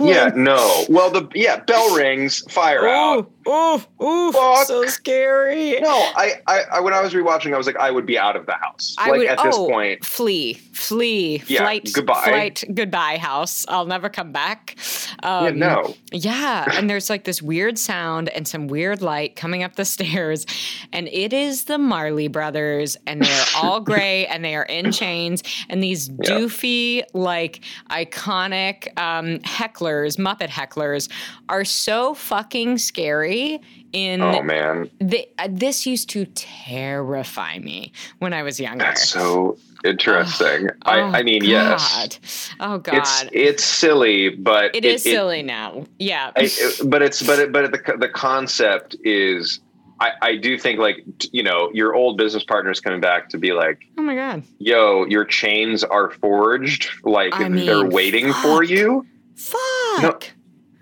Yeah, 0.00 0.30
no. 0.34 0.84
Well 0.88 1.10
the 1.10 1.28
yeah, 1.34 1.60
bell 1.60 1.94
rings, 1.94 2.40
fire 2.52 2.86
out. 2.88 3.18
Oh, 3.18 3.26
oh, 3.46 3.84
oh, 3.98 4.32
Fuck. 4.32 4.66
so 4.66 4.86
scary. 4.86 5.80
No, 5.80 5.90
I, 5.90 6.40
I, 6.46 6.62
I, 6.72 6.80
when 6.80 6.92
I 6.94 7.00
was 7.00 7.12
rewatching, 7.12 7.54
I 7.54 7.58
was 7.58 7.66
like, 7.66 7.76
I 7.76 7.90
would 7.90 8.06
be 8.06 8.18
out 8.18 8.36
of 8.36 8.46
the 8.46 8.54
house. 8.54 8.94
I 8.98 9.10
like 9.10 9.18
would, 9.20 9.28
at 9.28 9.42
this 9.42 9.56
oh, 9.58 9.68
point, 9.68 10.04
flee, 10.04 10.54
flee, 10.54 11.42
Yeah, 11.46 11.60
flight, 11.60 11.90
goodbye. 11.92 12.24
flight, 12.24 12.64
goodbye, 12.74 13.18
house. 13.18 13.66
I'll 13.68 13.86
never 13.86 14.08
come 14.08 14.32
back. 14.32 14.76
Um, 15.22 15.44
yeah, 15.44 15.50
no. 15.50 15.94
Yeah, 16.12 16.64
and 16.74 16.88
there's 16.88 17.10
like 17.10 17.24
this 17.24 17.42
weird 17.42 17.78
sound 17.78 18.28
and 18.30 18.46
some 18.46 18.68
weird 18.68 19.02
light 19.02 19.36
coming 19.36 19.62
up 19.62 19.76
the 19.76 19.84
stairs, 19.84 20.46
and 20.92 21.08
it 21.08 21.32
is 21.32 21.64
the 21.64 21.78
Marley 21.78 22.28
brothers, 22.28 22.96
and 23.06 23.22
they're 23.22 23.44
all 23.56 23.80
gray 23.90 24.26
and 24.26 24.44
they 24.44 24.54
are 24.54 24.64
in 24.64 24.92
chains, 24.92 25.42
and 25.68 25.82
these 25.82 26.08
doofy, 26.08 27.02
like 27.14 27.60
iconic 27.90 28.98
um, 28.98 29.38
hecklers, 29.40 29.89
Muppet 29.94 30.48
hecklers, 30.48 31.08
are 31.48 31.64
so 31.64 32.14
fucking 32.14 32.78
scary. 32.78 33.60
In 33.92 34.20
Oh 34.22 34.40
man, 34.42 34.88
the, 35.00 35.28
uh, 35.38 35.48
this 35.50 35.84
used 35.84 36.08
to 36.10 36.24
terrify 36.26 37.58
me 37.58 37.92
when 38.20 38.32
I 38.32 38.42
was 38.44 38.60
younger. 38.60 38.84
that's 38.84 39.08
so 39.08 39.58
interesting. 39.84 40.68
I, 40.82 41.00
Oh, 41.00 41.04
I 41.06 41.22
mean, 41.24 41.42
yes, 41.44 42.50
Oh 42.60 42.78
God. 42.78 42.94
it's 42.98 43.24
it's 43.32 43.64
silly, 43.64 44.28
but 44.28 44.74
it 44.76 44.84
is 44.84 45.02
silly 45.02 45.42
now. 45.42 45.84
Yeah. 45.98 46.30
I- 46.36 46.42
it- 46.44 46.80
but 46.84 47.02
it's 47.02 47.20
but 47.22 47.38
it, 47.40 47.52
but 47.52 47.72
the 47.72 47.96
the 47.98 48.08
concept 48.08 48.96
is. 49.04 49.60
I, 50.02 50.12
I 50.22 50.36
do 50.36 50.56
think 50.56 50.78
like 50.78 51.04
you 51.30 51.42
know 51.42 51.70
your 51.74 51.94
old 51.94 52.16
business 52.16 52.42
partners 52.42 52.80
coming 52.80 53.02
back 53.02 53.28
to 53.30 53.36
be 53.38 53.52
like 53.52 53.80
oh 53.98 54.02
my 54.02 54.14
God. 54.14 54.42
yo 54.58 55.04
your 55.04 55.26
chains 55.26 55.84
are 55.84 56.08
forged 56.08 56.88
like 57.04 57.34
I 57.34 57.40
they're 57.50 57.50
mean, 57.84 57.90
waiting 57.90 58.32
for 58.32 58.62
you 58.64 59.04
Fuck. 59.36 60.30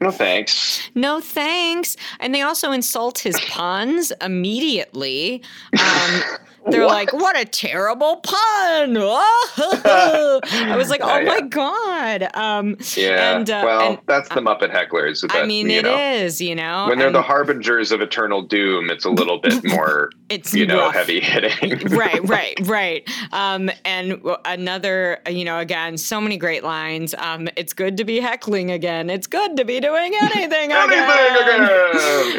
no 0.00 0.10
thanks 0.10 0.88
No 0.94 1.20
thanks. 1.20 1.96
And 2.20 2.34
they 2.34 2.42
also 2.42 2.72
insult 2.72 3.18
his 3.18 3.38
puns 3.48 4.12
immediately. 4.20 5.42
Um, 5.78 6.22
they're 6.70 6.82
What? 6.82 6.90
like, 6.92 7.12
"What 7.14 7.38
a 7.38 7.44
terrible 7.46 8.16
pun!" 8.16 8.96
I 9.56 10.74
was 10.76 10.90
like, 10.90 11.00
"Oh 11.02 11.18
Yeah, 11.18 11.24
my 11.24 11.40
god!" 11.40 12.28
Um, 12.34 12.76
yeah 12.96 13.36
And, 13.36 13.48
uh, 13.50 13.62
well 13.64 13.88
and- 13.92 13.98
that's 14.06 14.28
the 14.28 14.40
muppet 14.40 14.70
hecklers 14.72 15.24
I 15.30 15.46
mean, 15.46 15.70
it 15.70 15.86
is, 15.86 16.40
know 16.40 16.46
you 16.48 16.54
know, 16.54 16.86
when 16.88 16.98
they're 16.98 17.10
the 17.10 17.22
harbingers 17.22 17.90
of 17.92 18.00
eternal 18.00 18.42
doom 18.42 18.90
it's 18.90 19.04
a 19.04 19.10
little 19.10 19.38
bit 19.38 19.64
more 19.64 20.10
it's 20.30 20.52
you 20.54 20.66
know 20.66 20.78
rough. 20.78 20.94
heavy 20.94 21.20
hitting 21.20 21.78
right, 21.96 22.22
right, 22.28 22.54
right. 22.64 23.08
Um, 23.32 23.70
and 23.84 24.20
another, 24.44 25.18
you 25.28 25.44
know, 25.44 25.58
again, 25.58 25.96
so 25.98 26.20
many 26.20 26.36
great 26.36 26.64
lines. 26.64 27.14
Um, 27.18 27.48
it's 27.56 27.72
good 27.72 27.96
to 27.98 28.04
be 28.04 28.20
heckling 28.20 28.70
again. 28.70 29.10
It's 29.10 29.26
good 29.26 29.56
to 29.56 29.64
be 29.64 29.80
doing 29.80 30.12
anything, 30.22 30.72
Anything 30.72 30.72
again. 30.72 31.36
again. 31.36 31.68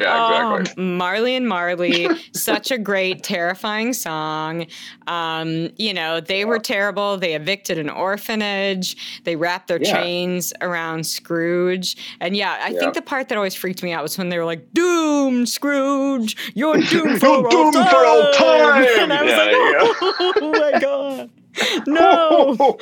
Yeah, 0.01 0.59
exactly. 0.61 0.73
Oh, 0.77 0.81
Marley 0.81 1.35
and 1.35 1.47
Marley, 1.47 2.09
such 2.33 2.71
a 2.71 2.77
great, 2.77 3.23
terrifying 3.23 3.93
song. 3.93 4.67
Um, 5.07 5.69
you 5.77 5.93
know, 5.93 6.19
they 6.19 6.45
were 6.45 6.59
terrible. 6.59 7.17
They 7.17 7.33
evicted 7.35 7.77
an 7.77 7.89
orphanage. 7.89 9.21
They 9.23 9.35
wrapped 9.35 9.67
their 9.67 9.81
Yeah. 9.81 9.93
chains 9.93 10.53
around 10.61 11.05
Scrooge. 11.05 11.97
And 12.19 12.35
yeah, 12.35 12.57
I 12.63 12.69
Yeah. 12.69 12.79
think 12.79 12.93
the 12.93 13.01
part 13.01 13.29
that 13.29 13.35
always 13.37 13.55
freaked 13.55 13.81
me 13.83 13.91
out 13.93 14.03
was 14.03 14.17
when 14.17 14.29
they 14.29 14.37
were 14.37 14.45
like, 14.45 14.73
"Doom, 14.73 15.45
Scrooge, 15.45 16.35
you're 16.53 16.77
doomed 16.77 17.19
for 17.19 17.25
You're 17.27 17.35
all 17.45 17.49
doomed 17.49 17.73
time." 17.73 17.78
For 17.85 18.05
all 18.05 18.23
oh, 18.27 18.31
time. 18.33 18.85
And 18.99 19.13
I 19.13 19.23
was 19.23 19.31
Yeah, 19.31 19.37
like, 19.37 19.51
there 19.51 19.69
you 19.69 19.87
"Oh 20.41 20.51
my 20.51 20.79
god." 20.79 21.29
No. 21.87 22.55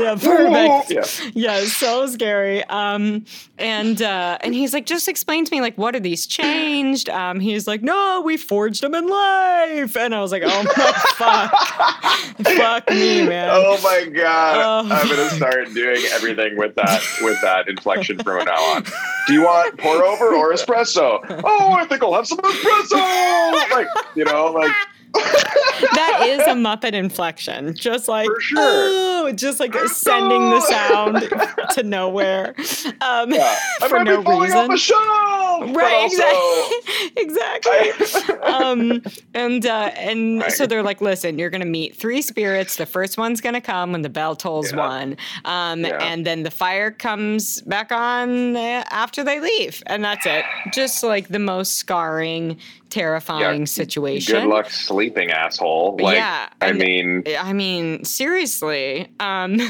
Yeah, 0.00 0.14
perfect. 0.14 0.90
Yeah. 0.90 1.30
Yeah, 1.34 1.64
so 1.64 2.06
scary. 2.06 2.64
Um, 2.64 3.24
and 3.58 4.00
uh, 4.00 4.38
and 4.40 4.54
he's 4.54 4.72
like, 4.72 4.86
just 4.86 5.08
explain 5.08 5.44
to 5.44 5.50
me, 5.50 5.60
like, 5.60 5.76
what 5.76 5.94
are 5.94 6.00
these 6.00 6.26
changed? 6.26 7.08
Um, 7.08 7.40
he's 7.40 7.66
like, 7.66 7.82
no, 7.82 8.22
we 8.24 8.36
forged 8.36 8.82
them 8.82 8.94
in 8.94 9.06
life. 9.06 9.96
And 9.96 10.14
I 10.14 10.20
was 10.20 10.32
like, 10.32 10.42
oh 10.44 10.62
my 10.62 10.92
fuck, 11.16 12.46
fuck 12.56 12.90
me, 12.90 13.26
man. 13.26 13.50
Oh 13.52 13.78
my 13.82 14.06
god! 14.06 14.86
Oh. 14.90 14.94
I'm 14.94 15.08
gonna 15.08 15.30
start 15.30 15.72
doing 15.74 16.02
everything 16.12 16.56
with 16.56 16.74
that 16.76 17.02
with 17.22 17.40
that 17.42 17.68
inflection 17.68 18.18
from 18.18 18.44
now 18.44 18.62
on. 18.74 18.84
Do 19.26 19.32
you 19.34 19.42
want 19.42 19.78
pour 19.78 20.04
over 20.04 20.34
or 20.34 20.52
espresso? 20.52 21.20
Oh, 21.44 21.72
I 21.72 21.84
think 21.84 22.02
I'll 22.02 22.14
have 22.14 22.26
some 22.26 22.38
espresso. 22.38 23.70
Like 23.70 23.86
you 24.14 24.24
know, 24.24 24.46
like 24.46 24.72
that 25.12 26.26
is 26.26 26.40
a 26.40 26.54
Muppet 26.54 26.92
inflection, 26.92 27.74
just 27.74 28.08
like 28.08 28.28
sure. 28.40 28.58
oh, 28.60 29.32
just 29.34 29.60
like 29.60 29.74
sending 29.88 30.50
the 30.50 30.60
sound 30.60 31.28
to 31.74 31.82
nowhere. 31.82 32.54
Um, 33.00 33.32
yeah. 33.32 33.56
For 33.88 34.04
no 34.04 34.18
be 34.18 34.24
falling 34.24 34.52
off 34.52 34.70
reason. 34.70 34.76
Right 35.68 36.06
exactly 36.06 37.10
exactly 37.22 38.36
um 38.42 39.02
and 39.34 39.66
uh 39.66 39.90
and 39.96 40.42
so 40.48 40.66
they're 40.66 40.82
like 40.82 41.00
listen 41.00 41.38
you're 41.38 41.50
gonna 41.50 41.64
meet 41.64 41.94
three 41.96 42.22
spirits 42.22 42.76
the 42.76 42.86
first 42.86 43.18
one's 43.18 43.40
gonna 43.40 43.60
come 43.60 43.92
when 43.92 44.02
the 44.02 44.08
bell 44.08 44.34
tolls 44.36 44.72
Yeah. 44.72 44.78
one 44.78 45.16
um 45.44 45.80
Yeah. 45.84 45.98
and 46.02 46.24
then 46.26 46.42
the 46.42 46.50
fire 46.50 46.90
comes 46.90 47.60
back 47.62 47.92
on 47.92 48.56
uh, 48.56 48.84
after 48.90 49.22
they 49.24 49.40
leave 49.40 49.82
and 49.86 50.04
that's 50.04 50.26
it 50.26 50.44
just 50.72 51.02
like 51.02 51.28
the 51.28 51.38
most 51.38 51.76
scarring 51.76 52.58
terrifying 52.88 53.60
Yeah. 53.60 53.64
situation 53.66 54.34
Good 54.40 54.48
luck 54.48 54.68
sleeping, 54.68 55.30
asshole. 55.30 55.96
Like, 56.00 56.16
Yeah, 56.16 56.48
I 56.60 56.72
mean, 56.72 57.22
I 57.38 57.52
mean, 57.52 58.02
seriously. 58.04 59.06
Um, 59.20 59.60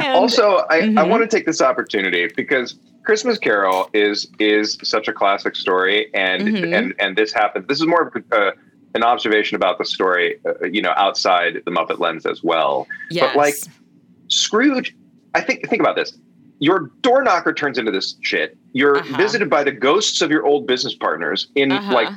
and- 0.00 0.16
also 0.16 0.64
I, 0.68 0.78
I 0.78 0.80
Mhm. 0.82 1.08
want 1.08 1.22
to 1.22 1.28
take 1.28 1.46
this 1.46 1.60
opportunity 1.62 2.28
because 2.34 2.74
christmas 3.08 3.38
carol 3.38 3.88
is 3.94 4.28
is 4.38 4.76
such 4.82 5.08
a 5.08 5.14
classic 5.14 5.56
story 5.56 5.98
and 6.12 6.42
Mhm. 6.42 6.74
and 6.76 6.94
and 6.98 7.16
this 7.16 7.32
happened 7.32 7.66
this 7.66 7.80
is 7.80 7.86
more 7.86 8.02
of 8.08 8.22
uh, 8.32 8.50
an 8.94 9.02
observation 9.02 9.54
about 9.56 9.78
the 9.78 9.84
story 9.86 10.36
uh, 10.46 10.66
you 10.66 10.82
know 10.82 10.92
outside 10.94 11.62
the 11.64 11.70
muppet 11.70 11.98
lens 12.00 12.26
as 12.26 12.42
well 12.42 12.86
yes. 13.10 13.24
but, 13.24 13.34
like, 13.34 13.54
scrooge 14.28 14.94
i 15.34 15.40
think 15.40 15.66
think 15.70 15.80
about 15.80 15.96
this 15.96 16.12
your 16.60 16.90
door 17.02 17.22
knocker 17.22 17.54
turns 17.54 17.78
into 17.78 17.90
this 17.90 18.16
shit 18.20 18.58
you're 18.74 18.98
Uh-huh. 18.98 19.16
visited 19.16 19.48
by 19.48 19.64
the 19.64 19.72
ghosts 19.72 20.20
of 20.20 20.30
your 20.30 20.44
old 20.44 20.66
business 20.66 20.94
partners 20.94 21.48
in 21.54 21.72
Uh-huh. 21.72 21.94
like 21.94 22.10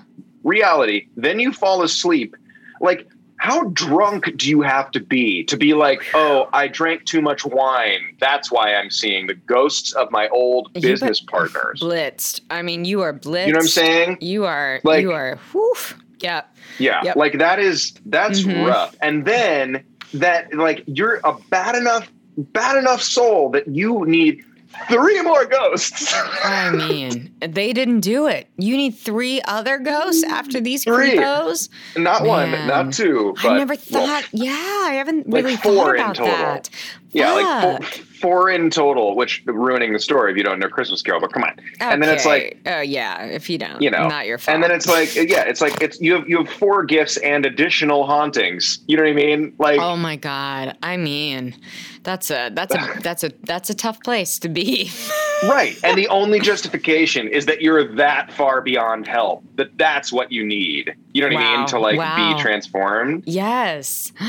reality 0.44 1.06
then 1.16 1.40
you 1.40 1.54
fall 1.54 1.84
asleep 1.84 2.36
like 2.82 3.08
how 3.42 3.64
drunk 3.74 4.38
do 4.38 4.48
you 4.48 4.62
have 4.62 4.92
to 4.92 5.00
be 5.00 5.44
to 5.46 5.58
be 5.58 5.74
like 5.74 6.04
oh 6.14 6.48
i 6.54 6.68
drank 6.68 7.04
too 7.06 7.22
much 7.22 7.44
wine 7.44 8.16
that's 8.20 8.52
why 8.52 8.76
i'm 8.76 8.92
seeing 8.92 9.26
the 9.26 9.34
ghosts 9.34 9.94
of 9.94 10.12
my 10.12 10.28
old 10.30 10.72
business 10.74 11.20
partners 11.20 11.80
blitzed. 11.82 12.42
I 12.52 12.62
mean, 12.62 12.86
you 12.86 13.02
are 13.02 13.12
blitzed. 13.14 13.48
you 13.48 13.54
know 13.54 13.58
what 13.58 13.64
i'm 13.64 13.68
saying 13.68 14.18
You 14.22 14.46
are. 14.46 14.80
Like- 14.84 15.02
you 15.02 15.12
are. 15.12 15.40
Whew. 15.54 15.74
Yeah. 16.20 16.42
yeah 16.78 17.02
Yep. 17.04 17.16
like 17.16 17.40
that 17.40 17.58
is 17.60 17.94
that's 18.06 18.42
Mhm. 18.42 18.68
rough 18.68 18.96
and 19.02 19.26
then 19.26 19.84
that 20.14 20.54
like 20.54 20.84
you're 20.86 21.20
a 21.24 21.34
bad 21.50 21.76
enough 21.76 22.12
bad 22.38 22.78
enough 22.78 23.02
soul 23.02 23.50
that 23.52 23.68
you 23.68 24.06
need 24.06 24.44
three 24.90 25.22
more 25.22 25.46
ghosts 25.46 26.14
I 26.44 26.72
mean, 26.72 27.34
they 27.40 27.74
didn't 27.74 28.02
do 28.02 28.28
it. 28.28 28.48
You 28.58 28.78
need 28.78 28.92
three 28.96 29.42
other 29.48 29.78
ghosts 29.80 30.24
after 30.24 30.60
these 30.60 30.84
Three. 30.84 31.18
creepos. 31.18 31.70
not 31.98 32.24
one 32.24 32.52
not 32.68 32.94
two 32.94 33.34
but 33.42 33.52
I 33.52 33.58
never 33.58 33.76
well, 33.92 34.08
thought. 34.08 34.28
yeah, 34.32 34.52
I 34.54 34.94
haven't 34.96 35.30
like 35.30 35.44
really 35.44 35.58
four 35.58 35.98
thought 35.98 36.18
about 36.20 36.26
that. 36.26 36.70
Yeah 37.12 37.34
like 37.34 37.84
four, 37.84 38.04
four 38.22 38.50
in 38.50 38.70
total 38.70 39.16
which 39.16 39.44
ruining 39.46 39.94
the 39.94 40.00
story 40.00 40.32
if 40.32 40.38
you 40.38 40.44
don't 40.44 40.60
know 40.60 40.70
christmas 40.70 41.02
carol 41.02 41.20
but 41.20 41.32
come 41.34 41.44
on 41.44 41.56
and 41.80 42.02
then 42.02 42.14
it's 42.14 42.26
like 42.26 42.42
Okay. 42.42 42.78
oh 42.78 42.82
yeah, 42.82 43.24
if 43.26 43.50
you 43.50 43.58
don't, 43.58 43.82
you 43.82 43.90
know, 43.90 44.08
not 44.08 44.26
your 44.26 44.38
fault. 44.38 44.54
And 44.54 44.64
then 44.64 44.72
it's 44.72 44.88
like, 44.88 45.16
yeah, 45.16 45.44
it's 45.44 45.62
like 45.62 45.82
it's 45.82 46.00
you 46.02 46.14
have 46.14 46.28
you 46.28 46.38
have 46.44 46.50
four 46.50 46.84
gifts 46.84 47.18
and 47.18 47.46
additional 47.46 48.06
hauntings. 48.06 48.80
You 48.88 48.98
know 48.98 49.04
what 49.04 49.10
I 49.10 49.14
mean? 49.14 49.54
Like, 49.58 49.80
Oh 49.80 49.96
my 49.96 50.16
god! 50.16 50.78
I 50.84 50.98
mean, 50.98 51.56
that's 52.04 52.30
a 52.32 52.50
that's 52.54 52.74
a 52.76 53.00
that's 53.02 53.24
a 53.24 53.32
that's 53.44 53.70
a 53.70 53.74
tough 53.76 54.02
place 54.04 54.40
to 54.40 54.50
be. 54.50 54.92
right. 55.44 55.78
And 55.84 55.98
the 55.98 56.08
only 56.08 56.40
justification 56.40 57.28
is 57.28 57.46
that 57.46 57.62
you're 57.62 57.96
that 57.96 58.32
far 58.34 58.62
beyond 58.62 59.08
help. 59.08 59.44
That 59.56 59.78
that's 59.78 60.12
what 60.12 60.32
you 60.32 60.44
need. 60.46 60.96
You 61.14 61.22
know 61.28 61.36
what 61.36 61.44
I 61.44 61.58
mean? 61.58 61.68
To 61.68 61.80
like 61.80 61.98
Wow. 61.98 62.36
be 62.36 62.42
transformed. 62.42 63.24
yes. 63.26 64.12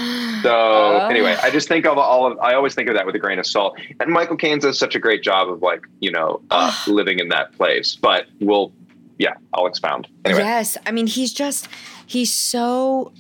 So 0.43 0.51
Oh. 0.51 1.07
anyway, 1.09 1.37
I 1.41 1.51
just 1.51 1.69
think 1.69 1.87
of 1.87 1.97
all 1.99 2.27
of 2.31 2.39
I 2.41 2.55
always 2.55 2.75
think 2.75 2.89
of 2.89 2.95
that 2.97 3.07
with 3.07 3.15
a 3.15 3.19
grain 3.21 3.39
of 3.39 3.47
salt. 3.47 3.79
And 4.01 4.11
Michael 4.11 4.37
Caine 4.37 4.59
does 4.59 4.77
such 4.79 4.97
a 4.97 4.99
great 4.99 5.23
job 5.23 5.49
of 5.49 5.63
like 5.63 5.83
you 6.01 6.11
know 6.11 6.41
uh, 6.51 6.75
living 6.89 7.21
in 7.21 7.29
that 7.29 7.53
place. 7.53 7.95
But 7.95 8.27
we'll, 8.41 8.73
yeah, 9.19 9.35
I'll 9.55 9.67
expound. 9.67 10.09
Anyway, 10.25 10.41
Yes, 10.41 10.77
I 10.85 10.91
mean 10.91 11.07
he's 11.07 11.33
just 11.33 11.69
he's 12.07 12.33
so 12.33 13.13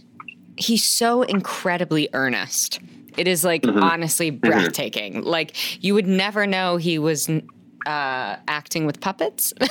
he's 0.56 0.84
so 0.84 1.22
incredibly 1.22 2.08
earnest. 2.12 2.80
It 3.16 3.28
is 3.28 3.44
like 3.44 3.62
Mhm. 3.62 3.80
honestly 3.80 4.30
breathtaking. 4.30 5.22
Like 5.22 5.54
you 5.84 5.94
would 5.94 6.06
never 6.08 6.46
know 6.46 6.76
he 6.78 6.98
was 6.98 7.28
uh, 7.28 8.36
acting 8.48 8.86
with 8.86 9.00
puppets. 9.00 9.52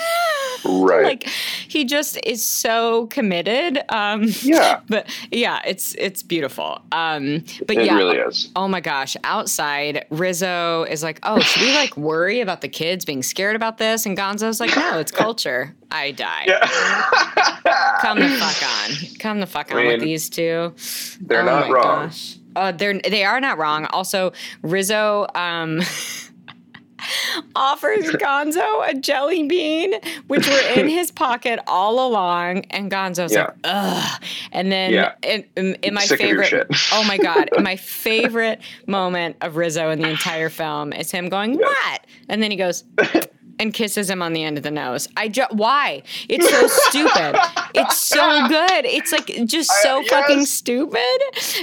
Right. 0.81 1.03
like 1.03 1.27
he 1.67 1.85
just 1.85 2.19
is 2.25 2.45
so 2.45 3.07
committed. 3.07 3.79
Um, 3.89 4.27
Yeah. 4.41 4.81
but 4.89 5.07
yeah, 5.31 5.61
it's 5.65 5.95
it's 5.95 6.23
beautiful. 6.23 6.81
Um, 6.91 7.43
but 7.67 7.77
It 7.77 7.85
yeah, 7.85 7.97
really 7.97 8.17
is. 8.17 8.49
Oh 8.55 8.67
my 8.67 8.79
gosh, 8.81 9.15
outside, 9.23 10.05
Rizzo 10.09 10.83
is 10.83 11.03
like, 11.03 11.19
oh, 11.23 11.39
should 11.39 11.61
we 11.63 11.73
like 11.73 11.95
worry 11.97 12.41
about 12.41 12.61
the 12.61 12.69
kids 12.69 13.05
being 13.05 13.23
scared 13.23 13.55
about 13.55 13.77
this? 13.77 14.05
And 14.05 14.15
Gonzo's 14.17 14.59
like, 14.59 14.75
no, 14.75 14.99
it's 14.99 15.11
culture. 15.11 15.75
I 15.91 16.11
die. 16.11 16.45
Yeah. 16.47 16.59
Come 18.01 18.19
the 18.19 18.29
fuck 18.29 18.63
on. 18.63 18.91
Come 19.19 19.39
the 19.39 19.45
fuck 19.47 19.71
on 19.71 19.77
I 19.79 19.87
with 19.87 20.01
these 20.01 20.29
two. 20.29 20.73
They're 21.21 21.41
Oh 21.41 21.45
not 21.45 21.67
my 21.67 21.73
wrong. 21.73 22.05
gosh. 22.07 22.37
Uh, 22.55 22.71
they're 22.71 22.99
they 22.99 23.23
are 23.23 23.39
not 23.39 23.57
wrong. 23.57 23.85
Also, 23.87 24.33
Rizzo 24.61 25.25
um, 25.35 25.81
offers 27.55 28.05
Gonzo 28.11 28.87
a 28.89 28.93
jelly 28.93 29.43
bean, 29.47 29.93
which 30.27 30.47
were 30.47 30.61
in 30.75 30.87
his 30.99 31.11
pocket 31.11 31.59
all 31.67 32.05
along, 32.07 32.65
and 32.69 32.91
Gonzo's 32.91 33.33
Yeah. 33.33 33.45
like, 33.45 33.53
ugh. 33.63 34.23
And 34.51 34.71
then 34.71 34.93
Yeah. 34.93 35.13
in, 35.23 35.45
in, 35.55 35.75
in 35.81 35.93
my 35.93 36.05
Sick 36.05 36.19
favorite, 36.19 36.67
oh 36.91 37.03
my 37.07 37.17
god, 37.17 37.49
my 37.61 37.75
favorite 37.75 38.61
moment 38.87 39.35
of 39.41 39.55
Rizzo 39.57 39.89
in 39.89 39.99
the 39.99 40.09
entire 40.09 40.49
film 40.49 40.93
is 40.93 41.11
him 41.11 41.29
going, 41.29 41.55
"What?" 41.57 42.01
And 42.29 42.41
then 42.41 42.51
he 42.51 42.57
goes. 42.57 42.83
And 43.61 43.73
kisses 43.73 44.09
him 44.09 44.21
on 44.23 44.33
the 44.33 44.43
end 44.43 44.57
of 44.57 44.63
the 44.63 44.71
nose. 44.71 45.07
I 45.15 45.27
ju- 45.27 45.45
why? 45.51 46.01
It's 46.27 46.49
so 46.49 46.67
stupid. 46.89 47.39
It's 47.75 47.97
so 47.97 48.47
good. 48.47 48.85
It's 48.85 49.11
like 49.11 49.27
just 49.45 49.69
so 49.83 49.99
I- 50.01 50.07
fucking 50.07 50.45
stupid. 50.45 50.99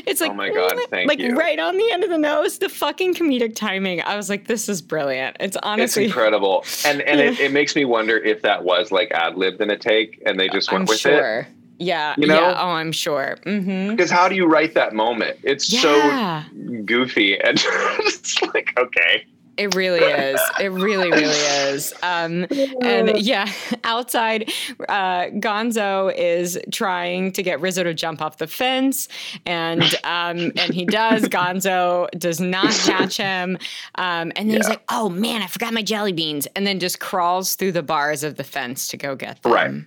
It's 0.07 0.20
like 0.20 0.30
Oh 0.30 0.34
my 0.34 0.51
God, 0.51 0.74
thank 0.90 1.09
like 1.09 1.18
you. 1.18 1.34
right 1.36 1.59
on 1.59 1.76
the 1.76 1.90
end 1.90 2.05
of 2.05 2.11
the 2.11 2.16
nose. 2.18 2.59
The 2.59 2.68
fucking 2.68 3.14
comedic 3.14 3.57
timing. 3.57 4.01
I 4.03 4.16
was 4.16 4.30
like, 4.30 4.46
this 4.46 4.68
is 4.68 4.80
brilliant. 4.80 5.36
It's 5.40 5.57
honestly 5.62 6.05
It's 6.05 6.12
incredible. 6.14 6.64
And 6.84 7.03
and 7.03 7.20
it, 7.20 7.40
it 7.40 7.53
makes 7.53 7.74
me 7.74 7.84
wonder 7.84 8.16
if 8.16 8.42
that 8.42 8.62
was 8.64 8.92
like 8.92 9.11
ad 9.11 9.36
libbed 9.36 9.61
in 9.61 9.70
a 9.70 9.76
take 9.76 10.22
and 10.24 10.38
they 10.38 10.49
just 10.49 10.70
went 10.70 10.82
I'm 10.82 10.86
with 10.86 11.05
it. 11.05 11.46
Yeah. 11.80 12.14
You 12.16 12.26
know? 12.28 12.40
Yeah. 12.40 12.55
Oh, 12.61 12.68
I'm 12.70 12.92
sure. 12.92 13.38
Mm-hmm. 13.44 13.90
Because 13.90 14.11
how 14.11 14.28
do 14.28 14.34
you 14.36 14.46
write 14.46 14.74
that 14.74 14.94
moment? 14.94 15.38
It's 15.42 15.72
Yeah. 15.72 16.44
so 16.44 16.82
goofy 16.84 17.38
and 17.40 17.61
it's 17.64 18.40
like, 18.55 18.72
okay. 18.78 19.26
It 19.59 19.74
really 19.74 20.00
is. 20.00 20.40
It 20.61 20.68
really, 20.68 21.11
really 21.11 21.24
is. 21.72 21.92
Um, 22.02 22.46
and 22.80 23.18
yeah, 23.18 23.50
outside, 23.84 24.50
uh, 24.88 25.26
Gonzo 25.26 26.14
is 26.16 26.59
trying 26.70 27.32
to 27.32 27.42
get 27.42 27.61
Rizzo 27.61 27.82
to 27.82 27.92
jump 27.92 28.22
off 28.22 28.38
the 28.38 28.46
fence, 28.46 29.09
and 29.44 29.82
um, 30.04 30.52
and 30.56 30.72
he 30.72 30.84
does. 30.84 31.24
Gonzo 31.24 32.09
does 32.12 32.40
not 32.40 32.72
catch 32.72 33.16
him, 33.16 33.59
um, 33.96 34.32
and 34.36 34.48
then 34.48 34.56
he's 34.56 34.68
like, 34.68 34.82
"Oh 34.88 35.09
man, 35.09 35.42
I 35.42 35.48
forgot 35.48 35.74
my 35.74 35.82
jelly 35.82 36.12
beans," 36.12 36.46
and 36.54 36.66
then 36.66 36.78
just 36.78 37.00
crawls 37.00 37.54
through 37.56 37.72
the 37.72 37.82
bars 37.82 38.22
of 38.22 38.36
the 38.36 38.44
fence 38.44 38.88
to 38.88 38.96
go 38.96 39.16
get 39.16 39.42
them. 39.42 39.52
Right. 39.52 39.84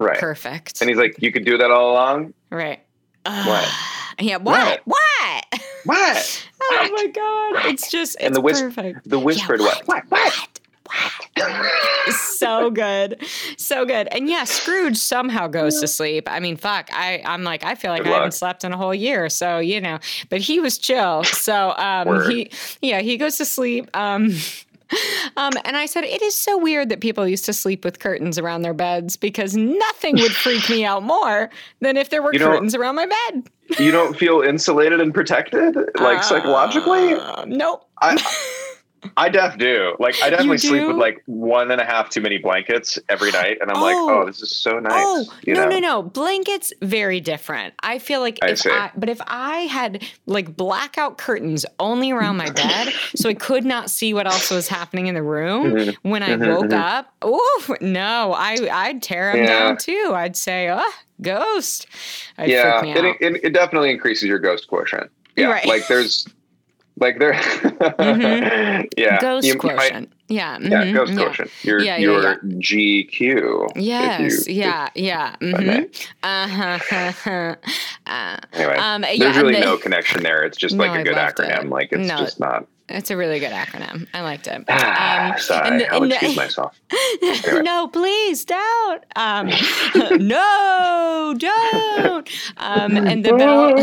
Right. 0.00 0.18
Perfect. 0.18 0.80
And 0.80 0.88
he's 0.88 0.98
like, 0.98 1.16
You 1.18 1.30
could 1.30 1.44
do 1.44 1.58
that 1.58 1.70
all 1.70 1.92
along? 1.92 2.32
right. 2.50 2.80
What? 3.24 3.68
Yeah. 4.18 4.36
What? 4.36 4.80
What? 4.84 4.98
What? 5.50 5.60
What? 5.84 6.46
oh 6.62 6.88
my 6.92 7.06
god! 7.06 7.66
It's 7.72 7.90
just 7.90 8.16
it's 8.16 8.24
And 8.26 8.34
the 8.34 8.40
whis- 8.40 8.60
perfect. 8.60 9.08
The 9.08 9.18
whispered 9.18 9.60
Yeah, 9.60 9.66
what? 9.66 9.86
What? 9.86 10.04
What? 10.10 10.60
so 12.10 12.70
good 12.70 13.24
so 13.56 13.84
good 13.86 14.08
and 14.10 14.28
yeah 14.28 14.42
scrooge 14.42 14.96
somehow 14.96 15.46
goes 15.46 15.80
to 15.80 15.86
sleep 15.86 16.28
i 16.28 16.40
mean 16.40 16.56
fuck 16.56 16.88
i 16.92 17.22
i'm 17.24 17.44
like 17.44 17.62
i 17.62 17.76
feel 17.76 17.92
like 17.92 18.02
Good 18.02 18.10
i 18.12 18.14
haven't 18.16 18.32
slept 18.34 18.64
in 18.64 18.72
a 18.72 18.76
whole 18.76 18.94
year 18.94 19.28
so 19.28 19.58
you 19.58 19.80
know 19.80 20.00
but 20.30 20.40
he 20.40 20.58
was 20.58 20.78
chill 20.78 21.22
so 21.24 21.70
um 21.76 22.08
Word. 22.08 22.32
he 22.32 22.50
yeah 22.82 23.00
he 23.00 23.16
goes 23.16 23.36
to 23.38 23.44
sleep 23.44 23.88
um 23.96 24.32
Um, 25.36 25.52
and 25.64 25.76
I 25.76 25.86
said, 25.86 26.02
it 26.02 26.20
is 26.20 26.34
so 26.34 26.58
weird 26.58 26.88
that 26.88 27.00
people 27.00 27.24
used 27.24 27.44
to 27.44 27.52
sleep 27.52 27.84
with 27.84 28.00
curtains 28.00 28.40
around 28.40 28.62
their 28.62 28.74
beds 28.74 29.16
because 29.16 29.56
nothing 29.56 30.16
would 30.16 30.32
freak 30.32 30.68
me 30.68 30.84
out 30.84 31.04
more 31.04 31.48
than 31.78 31.96
if 31.96 32.10
there 32.10 32.20
were 32.20 32.32
You 32.32 32.40
know- 32.40 32.46
curtains 32.46 32.74
around 32.74 32.96
my 32.96 33.06
bed. 33.06 33.44
You 33.78 33.90
don't 33.92 34.16
feel 34.18 34.40
insulated 34.42 35.00
and 35.00 35.12
protected? 35.14 35.76
Like 36.00 36.22
psychologically? 36.22 37.14
Uh, 37.14 37.44
nope. 37.46 37.88
I 38.00 38.16
I 39.16 39.30
def 39.30 39.56
do. 39.56 39.94
Like 39.98 40.22
I 40.22 40.28
definitely 40.28 40.58
sleep 40.58 40.86
with 40.86 40.96
like 40.98 41.22
one 41.24 41.70
and 41.70 41.80
a 41.80 41.84
half 41.86 42.10
too 42.10 42.20
many 42.20 42.36
blankets 42.36 42.98
every 43.08 43.30
night, 43.30 43.56
and 43.60 43.70
I'm 43.70 43.80
like, 43.80 43.96
Oh. 43.96 44.20
oh, 44.22 44.26
this 44.26 44.42
is 44.42 44.54
so 44.54 44.78
nice. 44.78 44.92
Oh 44.94 45.24
you 45.46 45.54
no 45.54 45.62
know? 45.64 45.68
no 45.70 45.78
no! 45.78 46.02
Blankets 46.02 46.70
very 46.82 47.18
different. 47.18 47.72
I 47.82 47.98
feel 47.98 48.20
like 48.20 48.38
I 48.42 48.48
if 48.48 48.58
see. 48.58 48.70
I 48.70 48.90
but 48.94 49.08
if 49.08 49.18
I 49.26 49.60
had 49.60 50.04
like 50.26 50.54
blackout 50.54 51.16
curtains 51.16 51.64
only 51.78 52.10
around 52.10 52.36
my 52.36 52.50
bed, 52.50 52.92
so 53.16 53.30
I 53.30 53.34
could 53.34 53.64
not 53.64 53.88
see 53.88 54.12
what 54.12 54.26
else 54.26 54.50
was 54.50 54.68
happening 54.68 55.06
in 55.06 55.14
the 55.14 55.22
room 55.22 55.72
Mhm. 55.72 55.96
when 56.02 56.22
I 56.22 56.30
Mhm, 56.36 56.48
woke 56.54 56.66
mhm. 56.70 56.74
up. 56.78 57.14
Oh 57.22 57.76
no! 57.80 58.34
I 58.36 58.68
I'd 58.70 59.02
tear 59.02 59.32
them 59.32 59.44
Yeah. 59.46 59.46
down 59.68 59.76
too. 59.78 60.12
I'd 60.14 60.36
say, 60.36 60.68
oh, 60.70 60.92
ghost. 61.22 61.86
I'd 62.38 62.48
yeah, 62.50 62.80
freak 62.80 62.94
me 62.94 62.98
out. 63.00 63.16
it, 63.20 63.34
it, 63.36 63.44
it 63.44 63.50
definitely 63.52 63.90
increases 63.90 64.24
your 64.28 64.38
ghost 64.38 64.68
quotient. 64.68 65.10
Yeah, 65.36 65.46
Right. 65.46 65.66
like 65.66 65.86
there's, 65.88 66.26
like 66.98 67.18
there, 67.18 67.32
yeah, 68.96 69.18
ghost 69.20 69.46
you- 69.46 69.54
you 69.62 69.76
might- 69.76 70.08
yeah. 70.28 70.58
yeah, 70.60 70.84
mhm, 70.84 70.94
ghost 70.94 71.12
yeah. 71.12 71.18
quotient. 71.24 71.50
Your 71.62 71.80
Yeah, 71.80 71.96
yeah, 71.96 72.02
your 72.02 72.22
yeah. 72.22 72.34
GQ. 72.42 73.70
if 73.76 73.82
Yes. 73.82 74.46
you- 74.48 74.54
yeah. 74.54 74.88
Yeah. 74.94 75.34
Mm-hmm. 75.40 75.84
Uh-huh. 76.22 77.54
uh, 78.06 78.36
Anyway, 78.52 78.76
um, 78.76 79.02
yeah, 79.02 79.16
there's 79.18 79.36
really 79.38 79.60
no 79.60 79.76
connection 79.76 80.22
there. 80.22 80.42
It's 80.44 80.56
just 80.58 80.74
No, 80.76 80.84
like 80.84 81.00
a 81.00 81.04
good 81.04 81.16
acronym. 81.16 81.64
it. 81.64 81.68
Like 81.68 81.92
it's 81.92 82.06
No. 82.08 82.16
just 82.18 82.38
not. 82.40 82.66
It's 82.90 83.10
a 83.10 83.16
really 83.16 83.38
good 83.38 83.52
acronym. 83.52 84.06
I 84.12 84.20
liked 84.22 84.46
it. 84.48 84.64
Ah, 84.68 85.32
Um, 85.34 85.38
sorry, 85.38 85.78
the- 85.78 85.92
I'll 85.94 86.02
excuse 86.04 86.36
myself. 86.44 86.78
Anyway. 87.22 87.62
no, 87.62 87.86
please 87.88 88.44
don't. 88.44 89.04
Um, 89.14 89.48
no, 90.18 91.34
don't. 91.38 92.28
Um, 92.56 92.96
and 92.96 93.24
the 93.24 93.32
bell. 93.34 93.78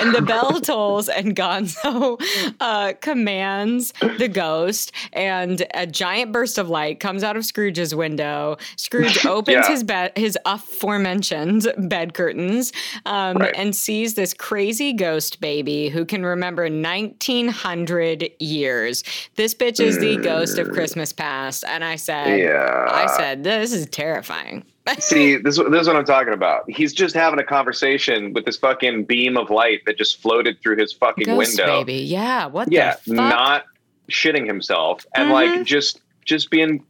And 0.00 0.14
the 0.14 0.22
bell 0.22 0.60
tolls, 0.60 1.08
and 1.08 1.34
Gonzo 1.34 2.20
uh, 2.60 2.92
commands 3.00 3.92
the 4.18 4.28
ghost, 4.28 4.92
and 5.12 5.64
a 5.74 5.86
giant 5.86 6.32
burst 6.32 6.58
of 6.58 6.68
light 6.68 7.00
comes 7.00 7.22
out 7.24 7.36
of 7.36 7.44
Scrooge's 7.44 7.94
window. 7.94 8.56
Scrooge 8.76 9.24
opens 9.24 9.54
Yeah. 9.66 9.68
his 9.70 9.82
bed, 9.84 10.12
his 10.16 10.38
aforementioned 10.44 11.66
bed 11.78 12.14
curtains, 12.14 12.72
um, 13.06 13.36
Right. 13.38 13.54
and 13.56 13.74
sees 13.74 14.14
this 14.14 14.34
crazy 14.34 14.92
ghost 14.92 15.40
baby 15.40 15.88
who 15.88 16.04
can 16.04 16.24
remember 16.24 16.65
1900 16.70 18.30
years. 18.38 19.02
This 19.36 19.54
bitch 19.54 19.80
is 19.80 19.98
the 19.98 20.16
ghost 20.16 20.58
of 20.58 20.70
Christmas 20.70 21.12
past. 21.12 21.64
And 21.66 21.84
I 21.84 21.96
said, 21.96 22.38
Yeah. 22.40 22.86
I 22.90 23.06
said, 23.16 23.44
this 23.44 23.72
is 23.72 23.86
terrifying. 23.86 24.64
See, 24.98 25.36
this, 25.36 25.56
this 25.56 25.80
is 25.80 25.88
what 25.88 25.96
I'm 25.96 26.04
talking 26.04 26.32
about. 26.32 26.70
He's 26.70 26.92
just 26.92 27.14
having 27.14 27.40
a 27.40 27.44
conversation 27.44 28.32
with 28.32 28.44
this 28.44 28.56
fucking 28.56 29.04
beam 29.04 29.36
of 29.36 29.50
light 29.50 29.80
that 29.86 29.98
just 29.98 30.22
floated 30.22 30.60
through 30.62 30.76
his 30.76 30.92
fucking 30.92 31.26
Ghost 31.26 31.58
window. 31.58 31.82
baby. 31.84 32.04
Yeah. 32.04 32.46
What 32.46 32.70
Yeah, 32.70 32.94
the 33.06 33.16
fuck? 33.16 33.28
not 33.30 33.64
shitting 34.10 34.46
himself 34.46 35.04
and 35.14 35.28
Mhm. 35.30 35.32
like 35.32 35.64
just 35.64 36.00
just 36.24 36.50
being, 36.50 36.84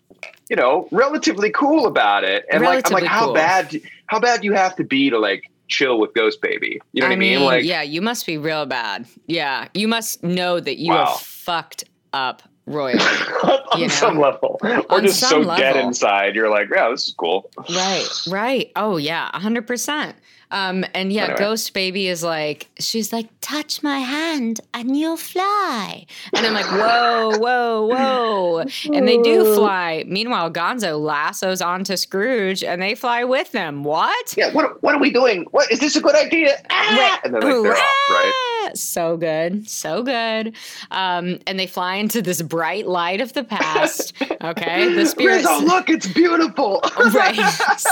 you 0.51 0.57
know, 0.57 0.89
relatively 0.91 1.51
cool 1.51 1.87
about 1.87 2.25
it. 2.25 2.45
And 2.51 2.63
like 2.65 2.87
I'm 2.89 2.93
like, 2.93 3.05
how 3.05 3.27
cool. 3.27 3.35
bad 3.35 3.81
how 4.07 4.19
bad 4.21 4.41
do 4.43 4.47
you 4.47 4.53
have 4.55 4.77
to 4.77 4.85
be 4.85 5.09
to 5.11 5.19
like 5.19 5.51
chill 5.69 5.99
with 5.99 6.15
Ghost 6.15 6.41
Baby? 6.41 6.81
You 6.93 7.03
know 7.03 7.09
what 7.09 7.13
I 7.13 7.17
mean? 7.17 7.43
Like 7.43 7.65
yeah, 7.65 7.83
you 7.83 8.01
must 8.03 8.27
be 8.27 8.39
real 8.39 8.67
bad. 8.67 9.07
Yeah. 9.27 9.69
You 9.75 9.89
must 9.89 10.23
know 10.23 10.61
that 10.61 10.79
you 10.79 10.93
Wow. 10.93 11.07
have 11.07 11.21
fucked 11.21 11.85
up 12.13 12.43
royally. 12.67 12.99
on 13.45 13.81
you 13.81 13.87
know? 13.87 13.93
some 13.95 14.19
level. 14.19 14.59
Or 14.63 14.85
On 14.97 15.03
just 15.03 15.21
so 15.21 15.43
some 15.43 15.57
dead 15.57 15.77
inside, 15.77 16.35
you're 16.35 16.51
like, 16.51 16.69
yeah, 16.75 16.89
this 16.91 17.09
is 17.09 17.15
cool. 17.15 17.51
Right, 17.71 18.09
right. 18.29 18.73
Oh 18.77 18.97
yeah, 18.97 19.31
hundred 19.39 19.67
percent. 19.67 20.17
Um, 20.51 20.85
and 20.95 21.13
yeah, 21.13 21.25
Anyway. 21.25 21.39
Ghost 21.39 21.75
Baby 21.75 22.07
is 22.09 22.23
like, 22.23 22.69
she's 22.79 23.13
like, 23.13 23.29
touch 23.41 23.83
my 23.83 23.99
hand 23.99 24.61
and 24.75 24.97
you'll 24.97 25.17
fly. 25.17 26.07
And 26.35 26.47
I'm 26.47 26.55
like, 26.55 26.67
whoa, 26.67 27.39
whoa, 27.39 27.87
whoa. 27.87 28.65
And 28.93 29.09
they 29.09 29.19
do 29.19 29.55
fly. 29.57 30.05
Meanwhile, 30.07 30.53
Gonzo 30.53 31.01
lassos 31.01 31.61
onto 31.61 31.97
Scrooge 31.97 32.63
and 32.63 32.81
they 32.81 32.95
fly 32.95 33.25
with 33.25 33.53
them. 33.53 33.83
What? 33.85 34.37
Yeah, 34.37 34.53
what 34.53 34.83
what 34.83 34.95
are 34.95 35.01
we 35.01 35.11
doing? 35.11 35.47
What 35.51 35.71
is 35.73 35.81
this 35.81 35.97
a 35.97 36.01
good 36.01 36.15
idea? 36.15 36.57
Ah! 36.71 37.21
And 37.25 37.35
then 37.35 37.43
like 37.43 37.53
they're 37.63 37.73
off, 37.73 37.97
right? 38.11 38.33
Ah, 38.67 38.71
So 38.75 39.17
good, 39.17 39.69
so 39.69 40.03
good. 40.03 40.55
Um, 40.91 41.39
and 41.47 41.59
they 41.59 41.67
fly 41.67 41.97
into 41.97 42.23
this 42.23 42.41
bright 42.43 42.87
light 42.87 43.21
of 43.21 43.33
the 43.33 43.45
past. 43.45 44.13
Okay, 44.43 44.93
the 44.95 45.07
spirits. 45.07 45.49
Rizzo, 45.49 45.65
look, 45.65 45.89
it's 45.89 46.07
beautiful. 46.07 46.81
right. 47.13 47.35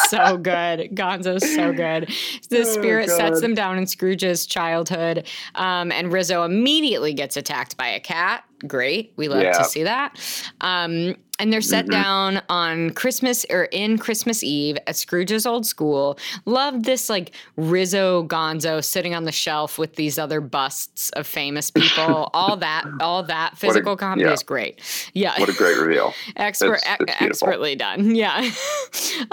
So 0.08 0.36
good. 0.36 0.90
Gonzo's 0.94 1.54
so 1.54 1.72
good. 1.72 2.12
The 2.48 2.60
Oh, 2.60 2.64
spirit 2.64 3.10
sets 3.10 3.40
them 3.40 3.54
down 3.54 3.78
in 3.78 3.86
Scrooge's 3.86 4.46
childhood. 4.46 5.26
Um, 5.54 5.90
and 5.92 6.12
Rizzo 6.12 6.44
immediately 6.44 7.14
gets 7.14 7.36
attacked 7.36 7.76
by 7.76 7.88
a 7.88 8.00
cat. 8.00 8.44
Great. 8.66 9.12
We 9.16 9.28
love 9.28 9.42
Yeah. 9.42 9.52
to 9.58 9.64
see 9.64 9.82
that. 9.84 10.18
Um, 10.60 11.16
and 11.40 11.52
they're 11.52 11.60
set 11.60 11.86
Mhm. 11.86 11.90
down 11.90 12.42
on 12.48 12.90
Christmas 12.90 13.44
or 13.50 13.64
in 13.64 13.98
Christmas 13.98 14.44
Eve 14.44 14.78
at 14.86 14.94
Scrooge's 14.94 15.44
old 15.46 15.66
school. 15.66 16.16
Love 16.44 16.84
this 16.84 17.10
like 17.10 17.32
Rizzo 17.56 18.22
Gonzo 18.28 18.82
sitting 18.84 19.16
on 19.16 19.24
the 19.24 19.32
shelf 19.32 19.76
with 19.76 19.96
these 19.96 20.16
other 20.16 20.40
busts 20.40 21.10
of 21.10 21.26
famous 21.26 21.72
people. 21.72 22.30
all 22.34 22.56
that, 22.58 22.84
all 23.00 23.24
that 23.24 23.58
physical 23.58 23.96
comedy 23.96 24.26
yeah. 24.28 24.32
is 24.32 24.44
great. 24.44 24.80
Yeah. 25.12 25.34
What 25.40 25.48
a 25.48 25.52
great 25.54 25.76
reveal. 25.76 26.14
Expert, 26.36 26.74
It's- 26.76 26.96
it's 27.00 27.22
expertly 27.22 27.74
done. 27.74 28.14
Yeah. 28.14 28.48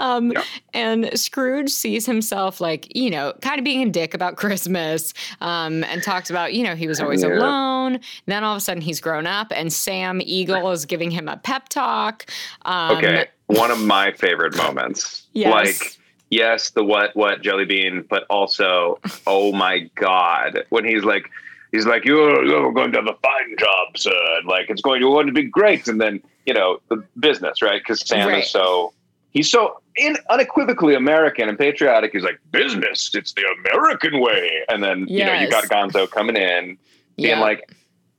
um, 0.00 0.32
Yeah. 0.32 0.42
And 0.74 1.16
Scrooge 1.18 1.70
sees 1.70 2.04
himself 2.06 2.60
like, 2.60 2.94
you 2.96 3.10
know, 3.10 3.32
kind 3.42 3.58
of 3.60 3.64
being 3.64 3.86
a 3.88 3.90
dick 3.90 4.12
about 4.12 4.34
Christmas 4.36 5.14
um, 5.40 5.84
and 5.84 6.02
talks 6.02 6.30
about, 6.30 6.52
you 6.52 6.64
know, 6.64 6.74
he 6.74 6.88
was 6.88 7.00
always 7.00 7.22
alone. 7.22 8.00
Then 8.26 8.42
all 8.42 8.54
of 8.54 8.58
a 8.58 8.60
sudden 8.60 8.80
he's 8.80 9.00
grown 9.12 9.26
up 9.26 9.52
and 9.54 9.70
Sam 9.70 10.22
Eagle 10.24 10.70
is 10.70 10.86
giving 10.86 11.10
him 11.10 11.28
a 11.28 11.36
pep 11.36 11.68
talk. 11.68 12.24
Um, 12.62 12.96
Okay. 12.96 13.26
One 13.46 13.70
of 13.70 13.78
my 13.78 14.12
favorite 14.12 14.56
moments. 14.56 15.26
Yes. 15.34 15.52
Like, 15.52 15.98
yes, 16.30 16.70
the 16.70 16.82
what 16.82 17.14
what 17.14 17.42
jelly 17.42 17.66
bean, 17.66 18.06
but 18.08 18.24
also, 18.30 18.98
oh 19.26 19.52
my 19.52 19.90
god, 19.96 20.64
when 20.70 20.86
he's 20.86 21.04
like, 21.04 21.28
he's 21.72 21.84
like, 21.84 22.06
you're, 22.06 22.42
you're 22.46 22.72
going 22.72 22.92
to 22.92 22.98
have 22.98 23.06
a 23.08 23.18
fine 23.22 23.56
job, 23.58 23.98
sir. 23.98 24.10
And 24.38 24.48
like, 24.48 24.70
it's 24.70 24.80
going 24.80 25.02
to, 25.02 25.06
going 25.08 25.26
to 25.26 25.32
be 25.34 25.42
great. 25.42 25.86
And 25.88 26.00
then 26.00 26.22
you 26.46 26.54
know 26.54 26.78
the 26.88 27.04
business, 27.20 27.60
right? 27.60 27.82
Because 27.82 28.00
Sam 28.08 28.28
Right. 28.28 28.44
is 28.44 28.50
so 28.50 28.94
he's 29.32 29.50
so 29.50 29.82
in, 29.96 30.16
unequivocally 30.30 30.94
American 30.94 31.50
and 31.50 31.58
patriotic. 31.58 32.12
He's 32.12 32.24
like, 32.24 32.40
business, 32.50 33.10
it's 33.12 33.34
the 33.34 33.44
American 33.58 34.20
way. 34.20 34.64
And 34.70 34.82
then 34.82 35.06
you 35.08 35.26
know 35.26 35.34
you 35.34 35.50
got 35.50 35.64
Gonzo 35.64 36.10
coming 36.10 36.36
in 36.36 36.78
being 37.18 37.28
yeah. 37.28 37.40
like, 37.40 37.70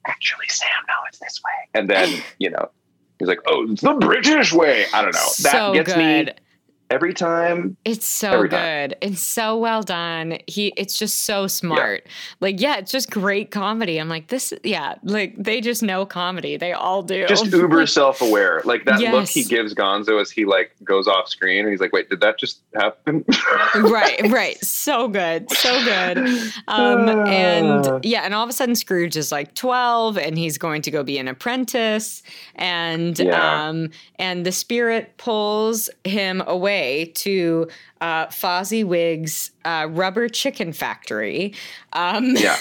actually, 0.07 0.47
Sam, 0.49 0.69
no, 0.87 0.93
it's 1.07 1.19
this 1.19 1.41
way. 1.43 1.79
And 1.79 1.89
then, 1.89 2.21
you 2.39 2.49
know, 2.49 2.69
he's 3.19 3.27
like, 3.27 3.39
oh, 3.47 3.71
it's 3.71 3.81
the 3.81 3.93
British 3.93 4.53
way. 4.53 4.85
I 4.93 5.01
don't 5.01 5.13
know. 5.13 5.29
That 5.41 5.51
so 5.51 5.73
gets 5.73 5.93
good. 5.93 6.27
me 6.27 6.33
every 6.93 7.13
time. 7.13 7.75
It's 7.83 8.07
so 8.07 8.43
good. 8.43 8.51
time. 8.51 8.91
It's 9.01 9.21
so 9.21 9.57
well 9.57 9.81
done. 9.81 10.37
He 10.47 10.67
it's 10.77 10.97
just 10.97 11.23
so 11.25 11.47
smart. 11.47 12.05
Like, 12.39 12.61
yeah, 12.61 12.77
it's 12.77 12.91
just 12.91 13.09
great 13.09 13.51
comedy. 13.51 13.97
I'm 13.97 14.09
like, 14.09 14.27
this 14.27 14.53
yeah, 14.63 14.95
like 15.03 15.35
they 15.37 15.59
just 15.59 15.81
know 15.83 16.05
comedy. 16.05 16.55
They 16.57 16.71
all 16.73 17.01
do. 17.01 17.25
Just 17.27 17.45
uber 17.51 17.85
self 17.87 18.21
aware. 18.21 18.61
Like 18.63 18.85
that 18.85 18.99
look 19.01 19.27
he 19.27 19.43
gives 19.43 19.73
Gonzo 19.73 20.21
as 20.21 20.29
he 20.31 20.45
like 20.45 20.71
goes 20.83 21.07
off 21.07 21.27
screen 21.27 21.61
and 21.65 21.69
he's 21.69 21.81
like, 21.81 21.91
wait, 21.93 22.09
did 22.09 22.21
that 22.21 22.37
just 22.37 22.61
happen? 22.75 23.25
right, 23.75 24.21
right. 24.29 24.63
So 24.63 25.07
good. 25.07 25.49
So 25.51 25.83
good. 25.83 26.17
Um, 26.67 27.03
Ah. 27.03 27.25
and 27.25 28.05
yeah, 28.05 28.21
and 28.21 28.33
all 28.33 28.43
of 28.43 28.49
a 28.49 28.53
sudden 28.53 28.75
Scrooge 28.75 29.17
is 29.17 29.31
like 29.31 29.55
12 29.55 30.17
and 30.17 30.37
he's 30.37 30.57
going 30.57 30.81
to 30.83 30.91
go 30.91 31.03
be 31.03 31.17
an 31.17 31.27
apprentice. 31.27 32.21
And 32.55 33.17
Yeah. 33.17 33.67
um, 33.69 33.89
and 34.19 34.45
the 34.45 34.51
spirit 34.51 35.17
pulls 35.17 35.89
him 36.03 36.41
away 36.45 36.82
to 37.15 37.67
uh 38.01 38.27
Fozziwig's 38.27 39.51
uh, 39.65 39.87
rubber 39.89 40.29
chicken 40.29 40.73
factory. 40.73 41.53
Um 41.93 42.35
yeah. 42.35 42.57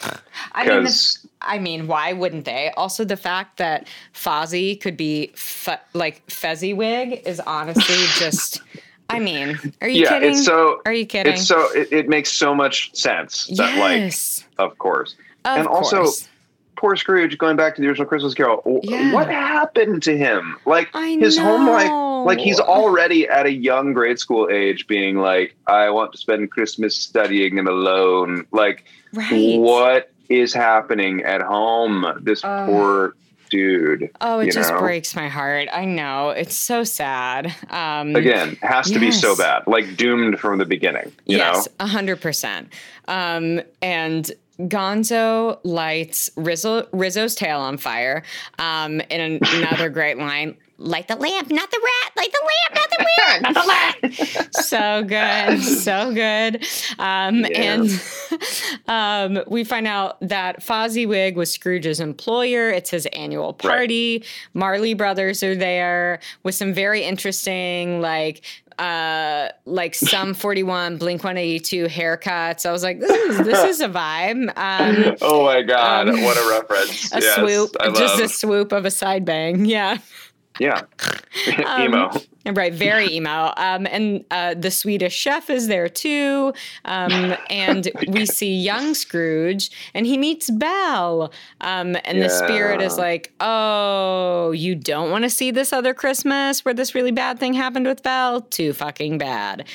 I 0.52 0.66
mean 0.68 0.84
the 0.84 1.18
I 1.44 1.58
mean, 1.58 1.86
why 1.86 2.12
wouldn't 2.12 2.44
they? 2.44 2.70
Also, 2.76 3.04
the 3.04 3.16
fact 3.16 3.58
that 3.58 3.86
Fozzie 4.14 4.80
could 4.80 4.96
be 4.96 5.32
fe- 5.34 5.80
like 5.92 6.22
Fezziwig 6.30 7.22
is 7.26 7.40
honestly 7.40 7.96
just. 8.18 8.62
I 9.10 9.18
mean, 9.18 9.58
are 9.82 9.88
you 9.88 10.02
yeah, 10.04 10.08
kidding? 10.10 10.30
it's 10.30 10.44
so 10.44 10.80
are 10.86 10.92
you 10.92 11.04
kidding? 11.04 11.34
it's 11.34 11.46
so 11.46 11.70
it, 11.72 11.92
it 11.92 12.08
makes 12.08 12.32
so 12.32 12.54
much 12.54 12.94
sense 12.94 13.46
that 13.58 13.74
yes, 13.76 14.44
like 14.58 14.70
of 14.70 14.78
course. 14.78 15.16
of 15.44 15.58
and 15.58 15.68
also. 15.68 16.06
Poor 16.76 16.96
Scrooge, 16.96 17.38
going 17.38 17.54
back 17.54 17.76
to 17.76 17.80
the 17.80 17.86
original 17.86 18.08
Christmas 18.08 18.34
Carol, 18.34 18.80
Yeah. 18.82 19.12
what 19.12 19.28
happened 19.28 20.02
to 20.02 20.18
him? 20.18 20.56
Like 20.66 20.88
I 20.94 21.10
his 21.10 21.38
home 21.38 21.68
life 21.68 21.86
know. 21.86 22.11
Like 22.24 22.38
he's 22.38 22.60
already 22.60 23.28
at 23.28 23.46
a 23.46 23.52
young 23.52 23.92
grade 23.92 24.18
school 24.18 24.48
age 24.50 24.86
being 24.86 25.16
like 25.16 25.54
i 25.66 25.90
want 25.90 26.12
to 26.12 26.18
spend 26.18 26.50
christmas 26.50 26.96
studying 26.96 27.58
and 27.58 27.68
alone 27.68 28.46
like 28.52 28.84
right. 29.12 29.58
what 29.58 30.10
is 30.28 30.54
happening 30.54 31.22
at 31.22 31.42
home 31.42 32.06
this 32.22 32.42
Uh, 32.44 32.66
poor 32.66 33.14
dude 33.50 34.08
Oh, 34.22 34.38
it 34.40 34.50
just 34.52 34.70
know? 34.72 34.78
breaks 34.80 35.14
my 35.14 35.28
heart. 35.28 35.68
I 35.70 35.84
know 35.84 36.30
it's 36.30 36.56
so 36.56 36.84
sad. 36.84 37.54
Um, 37.68 38.16
again 38.16 38.56
has 38.62 38.90
to 38.90 38.98
be 38.98 39.10
so 39.12 39.36
bad 39.36 39.64
like 39.66 39.94
doomed 39.96 40.40
from 40.40 40.58
the 40.58 40.64
beginning 40.64 41.12
you 41.26 41.36
yes, 41.36 41.66
know 41.68 41.72
a 41.84 41.86
hundred 41.86 42.20
percent. 42.22 42.72
Um, 43.08 43.60
and 43.82 44.30
Gonzo 44.60 45.58
lights 45.64 46.30
Rizzo, 46.36 46.86
Rizzo's 46.92 47.34
tail 47.34 47.58
on 47.60 47.76
fire. 47.76 48.22
Um, 48.58 49.00
in 49.10 49.20
an- 49.20 49.38
another 49.42 49.88
great 49.98 50.16
line, 50.18 50.56
light 50.82 51.08
the 51.08 51.16
lamp, 51.16 51.50
not 51.50 51.70
the 51.70 51.80
rat. 51.82 52.12
Light 52.16 52.32
the 52.32 52.42
lamp, 52.44 52.74
not 52.74 52.90
the 52.90 53.06
rat. 53.18 53.42
Not 53.42 53.54
the 53.54 54.38
rat. 54.40 54.54
so 54.54 55.02
good, 55.04 55.62
so 55.62 56.12
good. 56.12 56.64
Um, 56.98 57.44
Yeah. 57.44 57.62
And 57.62 58.02
um, 59.38 59.44
we 59.46 59.64
find 59.64 59.86
out 59.86 60.18
that 60.20 60.60
Fozziwig 60.62 61.34
was 61.34 61.52
Scrooge's 61.52 62.00
employer. 62.00 62.70
It's 62.70 62.90
his 62.90 63.06
annual 63.06 63.52
Right. 63.52 63.58
party. 63.58 64.24
Marley 64.54 64.94
Brothers 64.94 65.42
are 65.42 65.54
there 65.54 66.20
with 66.42 66.54
some 66.54 66.72
very 66.74 67.02
interesting, 67.04 68.00
like, 68.00 68.42
uh 68.78 69.48
like 69.66 69.94
some 69.94 70.32
41 70.42 70.96
blink 70.96 71.22
182 71.22 71.88
haircuts 71.88 72.64
i 72.64 72.72
was 72.72 72.82
like 72.82 73.00
this 73.00 73.10
is 73.10 73.44
this 73.44 73.62
is 73.64 73.80
a 73.82 73.88
vibe 73.88 74.48
um 74.56 75.14
oh 75.20 75.44
my 75.44 75.60
god 75.60 76.08
Um, 76.08 76.22
what 76.22 76.38
a 76.38 76.48
reference 76.48 77.12
a 77.12 77.20
yes, 77.20 77.34
swoop 77.36 77.76
just 77.94 78.18
a 78.18 78.28
swoop 78.30 78.72
of 78.72 78.86
a 78.86 78.90
side 78.90 79.26
bang 79.26 79.66
yeah 79.66 79.98
yeah 80.58 80.82
Um, 81.66 81.82
emo 81.82 82.10
Right, 82.44 82.74
very 82.74 83.12
emo. 83.12 83.52
Um, 83.56 83.86
and 83.86 84.24
uh, 84.30 84.54
the 84.54 84.70
Swedish 84.70 85.14
chef 85.14 85.48
is 85.48 85.68
there 85.68 85.88
too. 85.88 86.52
Um, 86.84 87.36
and 87.50 87.88
we 88.08 88.26
see 88.26 88.52
young 88.54 88.94
Scrooge, 88.94 89.70
and 89.94 90.06
he 90.06 90.18
meets 90.18 90.50
Belle. 90.50 91.32
Um, 91.60 91.96
and 92.04 92.20
the 92.20 92.28
spirit 92.28 92.82
is 92.82 92.98
like, 92.98 93.32
"Oh, 93.40 94.50
you 94.52 94.74
don't 94.74 95.10
want 95.10 95.24
to 95.24 95.30
see 95.30 95.50
this 95.52 95.72
other 95.72 95.94
Christmas 95.94 96.64
where 96.64 96.74
this 96.74 96.94
really 96.94 97.12
bad 97.12 97.38
thing 97.38 97.54
happened 97.54 97.86
with 97.86 98.02
Belle? 98.02 98.40
Too 98.40 98.72
fucking 98.72 99.18
bad." 99.18 99.66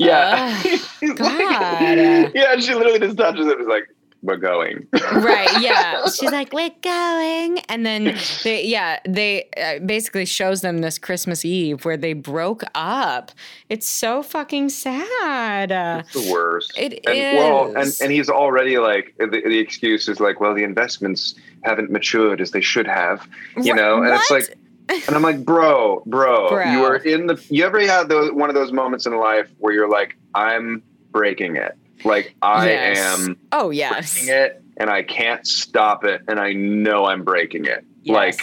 yeah 0.00 0.60
He's 1.00 1.12
God. 1.14 2.32
yeah 2.34 2.56
she 2.58 2.74
literally 2.74 2.98
just 2.98 3.16
touches 3.16 3.46
it 3.46 3.60
it's 3.60 3.68
like 3.68 3.93
we're 4.24 4.36
going 4.36 4.86
right 5.12 5.60
yeah 5.60 6.04
she's 6.08 6.32
like 6.32 6.52
we're 6.52 6.70
going 6.82 7.58
and 7.68 7.84
then 7.86 8.16
they 8.42 8.64
yeah 8.64 8.98
they 9.06 9.48
uh, 9.56 9.78
basically 9.84 10.24
shows 10.24 10.60
them 10.62 10.78
this 10.78 10.98
christmas 10.98 11.44
eve 11.44 11.84
where 11.84 11.96
they 11.96 12.12
broke 12.14 12.64
up 12.74 13.30
it's 13.68 13.86
so 13.88 14.22
fucking 14.22 14.68
sad 14.68 15.70
It's 16.00 16.12
the 16.12 16.32
worst. 16.32 16.72
It 16.76 17.00
and, 17.06 17.38
Well, 17.38 17.76
and, 17.76 17.92
and 18.00 18.12
he's 18.12 18.28
already 18.28 18.78
like 18.78 19.14
the, 19.18 19.26
the 19.26 19.58
excuse 19.58 20.08
is 20.08 20.20
like, 20.20 20.40
well, 20.40 20.54
the 20.54 20.62
investments 20.64 21.34
haven't 21.62 21.90
matured 21.90 22.40
as 22.40 22.50
they 22.50 22.60
should 22.60 22.86
have, 22.86 23.26
you 23.56 23.72
Wha- 23.72 23.74
know. 23.74 24.02
And 24.02 24.14
it's 24.14 24.30
like, 24.30 24.56
and 25.06 25.16
I'm 25.16 25.22
like, 25.22 25.44
bro, 25.44 26.02
bro, 26.06 26.48
Bro. 26.50 26.64
you 26.72 26.84
are 26.84 26.96
in 26.96 27.26
the. 27.26 27.42
You 27.48 27.64
ever 27.64 27.80
had 27.80 28.08
those 28.08 28.32
one 28.32 28.48
of 28.50 28.54
those 28.54 28.72
moments 28.72 29.06
in 29.06 29.16
life 29.16 29.48
where 29.58 29.72
you're 29.72 29.88
like, 29.88 30.16
I'm 30.34 30.82
breaking 31.10 31.56
it, 31.56 31.76
like 32.04 32.34
I 32.42 32.68
Yes. 32.70 32.98
am 32.98 33.36
oh 33.52 33.70
yes 33.70 34.14
breaking 34.14 34.34
it, 34.34 34.62
and 34.76 34.90
I 34.90 35.02
can't 35.02 35.46
stop 35.46 36.04
it, 36.04 36.22
and 36.28 36.40
I 36.40 36.52
know 36.52 37.04
I'm 37.06 37.24
breaking 37.24 37.64
it. 37.66 37.84
Like 38.06 38.40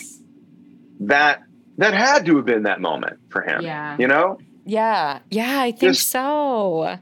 that. 1.01 1.43
That 1.77 1.93
had 1.95 2.25
to 2.27 2.35
have 2.35 2.45
been 2.45 2.63
that 2.63 2.79
moment 2.81 3.17
for 3.29 3.41
him. 3.41 3.61
Yeah. 3.63 3.95
You 3.97 4.07
know, 4.07 4.37
yeah 4.63 5.17
yeah 5.31 5.61
i 5.61 5.71
think 5.71 5.93
Just- 5.95 6.09
so 6.09 6.99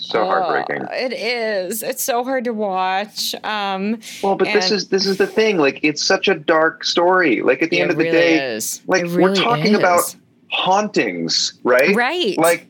so 0.00 0.24
heartbreaking. 0.24 0.84
Oh, 0.90 0.92
it 0.94 1.12
is 1.12 1.82
it's 1.84 2.02
so 2.02 2.24
hard 2.24 2.42
to 2.44 2.52
watch 2.52 3.32
um 3.44 4.00
Well, 4.24 4.34
but 4.34 4.48
this 4.52 4.72
is 4.72 4.88
this 4.88 5.06
is 5.06 5.16
the 5.18 5.26
thing. 5.26 5.58
Like, 5.58 5.78
it's 5.84 6.02
such 6.02 6.26
a 6.26 6.34
dark 6.34 6.82
story. 6.84 7.42
Like 7.42 7.62
at 7.62 7.70
the 7.70 7.78
it 7.78 7.82
end 7.82 7.90
of 7.92 7.98
the 7.98 8.04
day, 8.10 8.54
is. 8.54 8.82
like 8.88 9.04
It 9.04 9.10
we're 9.12 9.36
talking 9.36 9.74
is. 9.74 9.78
about 9.78 10.16
hauntings, 10.50 11.54
right? 11.62 11.94
right 11.94 12.36
Like 12.38 12.66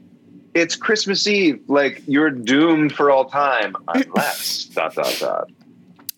it's 0.56 0.74
Christmas 0.74 1.26
Eve. 1.26 1.60
Like 1.68 2.02
you're 2.06 2.30
doomed 2.30 2.92
for 2.92 3.10
all 3.10 3.26
time 3.26 3.76
unless 3.88 4.64
dot 4.74 4.94
dot 4.94 5.16
dot. 5.20 5.50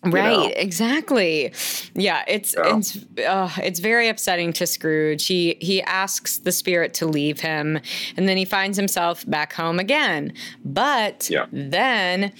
Right, 0.01 0.23
know? 0.37 0.53
exactly. 0.55 1.51
Yeah, 1.93 2.23
it's 2.25 2.55
it's 2.57 2.97
uh, 3.27 3.49
it's 3.57 3.79
very 3.79 4.07
upsetting 4.07 4.53
to 4.53 4.65
Scrooge. 4.65 5.27
He 5.27 5.57
he 5.59 5.81
asks 5.83 6.37
the 6.37 6.53
spirit 6.53 6.93
to 6.95 7.05
leave 7.05 7.41
him, 7.41 7.79
and 8.15 8.29
then 8.29 8.37
he 8.37 8.45
finds 8.45 8.77
himself 8.77 9.29
back 9.29 9.51
home 9.51 9.77
again. 9.77 10.31
But 10.63 11.29
Yeah. 11.29 11.47
then 11.51 12.31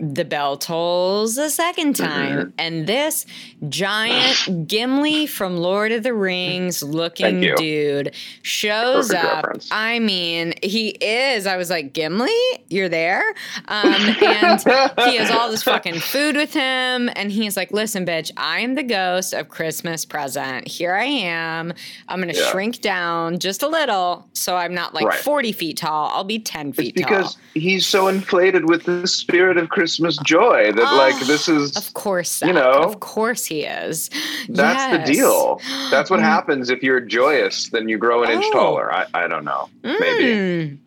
the 0.00 0.24
bell 0.24 0.56
tolls 0.56 1.36
a 1.38 1.50
second 1.50 1.94
time, 1.96 2.38
Mm-hmm. 2.38 2.50
and 2.58 2.86
this 2.86 3.26
giant 3.68 4.68
Gimli 4.68 5.26
from 5.26 5.56
Lord 5.56 5.92
of 5.92 6.02
the 6.04 6.14
Rings 6.14 6.82
looking 6.82 7.40
dude 7.40 8.14
shows 8.42 9.08
Perfect 9.08 9.24
up. 9.24 9.34
reference. 9.44 9.68
I 9.72 9.98
mean, 9.98 10.54
he 10.62 10.88
is. 10.90 11.46
I 11.46 11.56
was 11.56 11.68
like, 11.70 11.92
Gimli, 11.92 12.30
you're 12.68 12.88
there, 12.88 13.22
um, 13.68 13.86
and 13.92 14.60
he 15.10 15.16
has 15.16 15.30
all 15.30 15.50
this 15.50 15.62
fucking 15.64 15.98
food 16.00 16.36
with 16.36 16.52
him, 16.54 17.10
and 17.16 17.32
he's 17.32 17.56
like, 17.56 17.72
"Listen, 17.72 18.06
bitch, 18.06 18.30
I 18.36 18.60
am 18.60 18.74
the 18.76 18.82
ghost 18.84 19.32
of 19.34 19.48
Christmas 19.48 20.04
present. 20.04 20.68
Here 20.68 20.94
I 20.94 21.04
am. 21.04 21.72
I'm 22.08 22.20
gonna 22.20 22.34
Yeah. 22.34 22.50
shrink 22.52 22.80
down 22.82 23.38
just 23.40 23.62
a 23.64 23.68
little, 23.68 24.28
so 24.32 24.56
I'm 24.56 24.74
not 24.74 24.94
like 24.94 25.06
Right. 25.06 25.18
40 25.18 25.50
feet 25.52 25.76
tall. 25.78 26.10
I'll 26.14 26.22
be 26.24 26.38
10 26.38 26.68
It's 26.68 26.78
feet 26.78 26.94
because 26.94 27.34
tall." 27.34 27.42
he's 27.54 27.84
so 27.86 28.06
inflated 28.08 28.68
with 28.68 28.84
the 28.84 29.06
spirit 29.08 29.56
of 29.56 29.68
Christmas 29.68 29.87
joy 29.96 30.72
that, 30.72 30.94
like, 30.94 31.18
this 31.26 31.48
is 31.48 31.76
Of 31.76 31.94
course, 31.94 32.42
you 32.42 32.52
know, 32.52 32.72
of 32.82 33.00
course 33.00 33.44
he 33.46 33.62
is. 33.62 34.10
that's 34.48 34.78
Yes. 34.78 35.06
the 35.06 35.12
deal. 35.12 35.60
That's 35.90 36.10
what 36.10 36.20
Mm. 36.20 36.24
happens 36.24 36.70
if 36.70 36.82
you're 36.82 37.00
joyous. 37.00 37.70
Then 37.70 37.88
you 37.88 37.96
grow 37.98 38.22
an 38.22 38.30
inch 38.30 38.44
Oh. 38.48 38.52
taller. 38.52 38.92
I, 38.94 39.06
I 39.14 39.26
don't 39.28 39.44
know. 39.44 39.68
Maybe 39.82 40.24
Mm, 40.24 40.78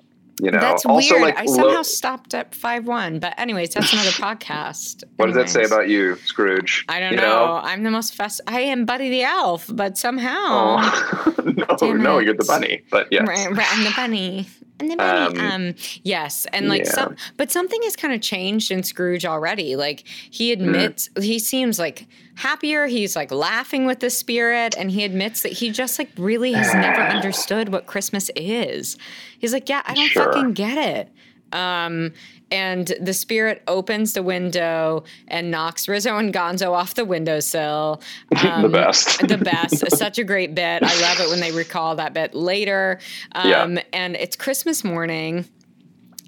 you 0.41 0.51
know. 0.51 0.59
that's 0.59 0.85
also, 0.85 1.15
weird. 1.15 1.21
like, 1.23 1.37
I 1.39 1.43
lo- 1.45 1.55
somehow 1.55 1.81
stopped 1.83 2.33
at 2.33 2.53
five 2.55 2.85
one, 2.85 3.19
but 3.19 3.33
anyways, 3.37 3.69
that's 3.73 3.91
another 3.93 4.09
podcast. 4.11 5.03
what 5.17 5.27
does 5.27 5.35
that 5.35 5.49
say 5.49 5.63
about 5.63 5.87
you, 5.89 6.15
Scrooge? 6.25 6.85
I 6.89 6.99
don't 6.99 7.11
you 7.11 7.17
know. 7.17 7.59
I'm 7.63 7.83
the 7.83 7.91
most 7.91 8.15
fest. 8.15 8.41
I 8.47 8.61
am 8.61 8.85
Buddy 8.85 9.09
the 9.09 9.23
Elf, 9.23 9.65
but 9.73 9.97
somehow. 9.97 10.77
Oh. 10.79 11.33
no, 11.81 11.93
no, 11.93 12.17
it. 12.19 12.25
you're 12.25 12.33
the 12.35 12.45
bunny. 12.45 12.81
But 12.89 13.07
yes. 13.11 13.25
Right, 13.27 13.49
right, 13.55 13.67
I'm 13.77 13.83
the 13.83 13.93
bunny. 13.95 14.47
I'm 14.81 14.87
the 14.89 14.95
bunny. 14.97 15.39
Um, 15.39 15.51
Um, 15.51 15.75
yes, 16.03 16.45
and 16.51 16.67
like 16.67 16.85
yeah. 16.85 16.91
some, 16.91 17.15
but 17.37 17.51
something 17.51 17.81
has 17.83 17.95
kind 17.95 18.13
of 18.13 18.21
changed 18.21 18.71
in 18.71 18.83
Scrooge 18.83 19.25
already. 19.25 19.75
Like 19.75 20.03
he 20.07 20.49
Mm. 20.49 20.53
admits, 20.61 21.09
he 21.21 21.37
seems 21.39 21.77
like 21.79 22.07
happier. 22.35 22.87
He's 22.87 23.15
like 23.15 23.31
laughing 23.31 23.85
with 23.85 23.99
the 23.99 24.09
spirit, 24.09 24.75
and 24.77 24.89
he 24.91 25.03
admits 25.03 25.43
that 25.43 25.51
he 25.51 25.69
just 25.69 25.99
like 25.99 26.09
really 26.17 26.53
has 26.53 26.73
never 26.73 27.01
understood 27.15 27.69
what 27.69 27.85
Christmas 27.85 28.29
is. 28.35 28.97
He's 29.39 29.53
like, 29.53 29.69
yeah, 29.69 29.81
I 29.85 29.93
don't 29.93 30.09
Sure. 30.09 30.25
fucking 30.25 30.53
get 30.53 30.77
it. 30.77 31.09
Um, 31.55 32.13
and 32.51 32.93
the 32.99 33.13
spirit 33.13 33.63
opens 33.67 34.13
the 34.13 34.23
window 34.23 35.03
and 35.27 35.49
knocks 35.49 35.87
Rizzo 35.87 36.17
and 36.17 36.33
Gonzo 36.33 36.71
off 36.71 36.95
the 36.95 37.05
windowsill. 37.05 38.01
the 38.31 38.51
Um, 38.53 38.71
best. 38.71 39.19
the 39.27 39.37
best. 39.37 39.89
Such 39.97 40.17
a 40.19 40.23
great 40.23 40.53
bit. 40.53 40.83
I 40.83 41.01
love 41.01 41.19
it 41.19 41.29
when 41.29 41.39
they 41.39 41.51
recall 41.51 41.95
that 41.95 42.13
bit 42.13 42.33
later. 42.33 42.99
Um, 43.33 43.49
Yeah. 43.77 43.81
And 43.93 44.15
it's 44.15 44.35
Christmas 44.35 44.83
morning. 44.83 45.45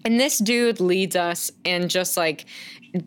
And 0.06 0.20
this 0.20 0.38
dude 0.40 0.80
leads 0.80 1.16
us 1.16 1.52
in 1.64 1.88
just 1.90 2.18
like, 2.18 2.46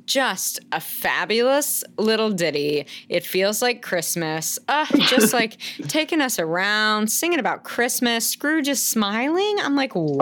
just 0.05 0.59
a 0.73 0.81
fabulous 0.81 1.85
little 1.97 2.31
ditty. 2.31 2.87
It 3.09 3.25
feels 3.25 3.63
like 3.63 3.83
Christmas. 3.83 4.59
Uh, 4.67 4.85
just 5.07 5.33
like 5.33 5.59
taking 5.89 6.21
us 6.21 6.41
around, 6.41 7.09
singing 7.09 7.39
about 7.39 7.63
Christmas. 7.63 8.27
Scrooge 8.29 8.67
is 8.67 8.83
smiling. 8.83 9.59
I'm 9.61 9.77
like, 9.77 9.95
what? 9.95 10.19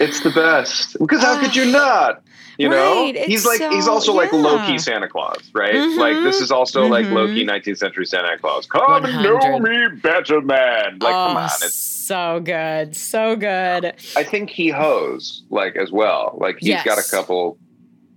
It's 0.00 0.20
the 0.20 0.30
best. 0.30 0.96
Because 0.98 1.22
how 1.22 1.38
could 1.40 1.54
you 1.54 1.66
not? 1.72 2.22
You 2.58 2.68
know, 2.68 3.04
Right, 3.04 3.16
he's 3.16 3.46
it's 3.46 3.60
like 3.60 3.72
he's 3.72 3.84
so- 3.84 3.92
also 3.92 4.12
like 4.12 4.32
yeah. 4.32 4.38
low 4.38 4.66
key 4.66 4.78
Santa 4.78 5.06
Claus, 5.06 5.48
right? 5.54 5.76
Like 5.96 6.16
this 6.24 6.40
is 6.40 6.50
also 6.50 6.86
like 6.86 7.06
mhm. 7.06 7.12
low 7.12 7.26
key 7.28 7.46
19th 7.46 7.78
century 7.78 8.04
Santa 8.04 8.36
Claus. 8.36 8.66
Come 8.66 9.04
and 9.04 9.22
know 9.22 9.60
me 9.60 9.96
better, 10.02 10.40
man. 10.40 10.98
Like, 10.98 11.12
come 11.12 11.36
oh, 11.36 11.40
on. 11.40 11.46
It's, 11.62 11.76
so 12.08 12.40
good. 12.40 12.96
So 12.96 13.36
good. 13.36 13.94
I 14.16 14.24
think 14.24 14.50
he 14.50 14.70
hoes 14.70 15.44
like 15.50 15.76
as 15.76 15.92
well. 15.92 16.36
Like 16.40 16.56
he's 16.58 16.82
got 16.82 16.98
a 16.98 17.08
couple 17.08 17.58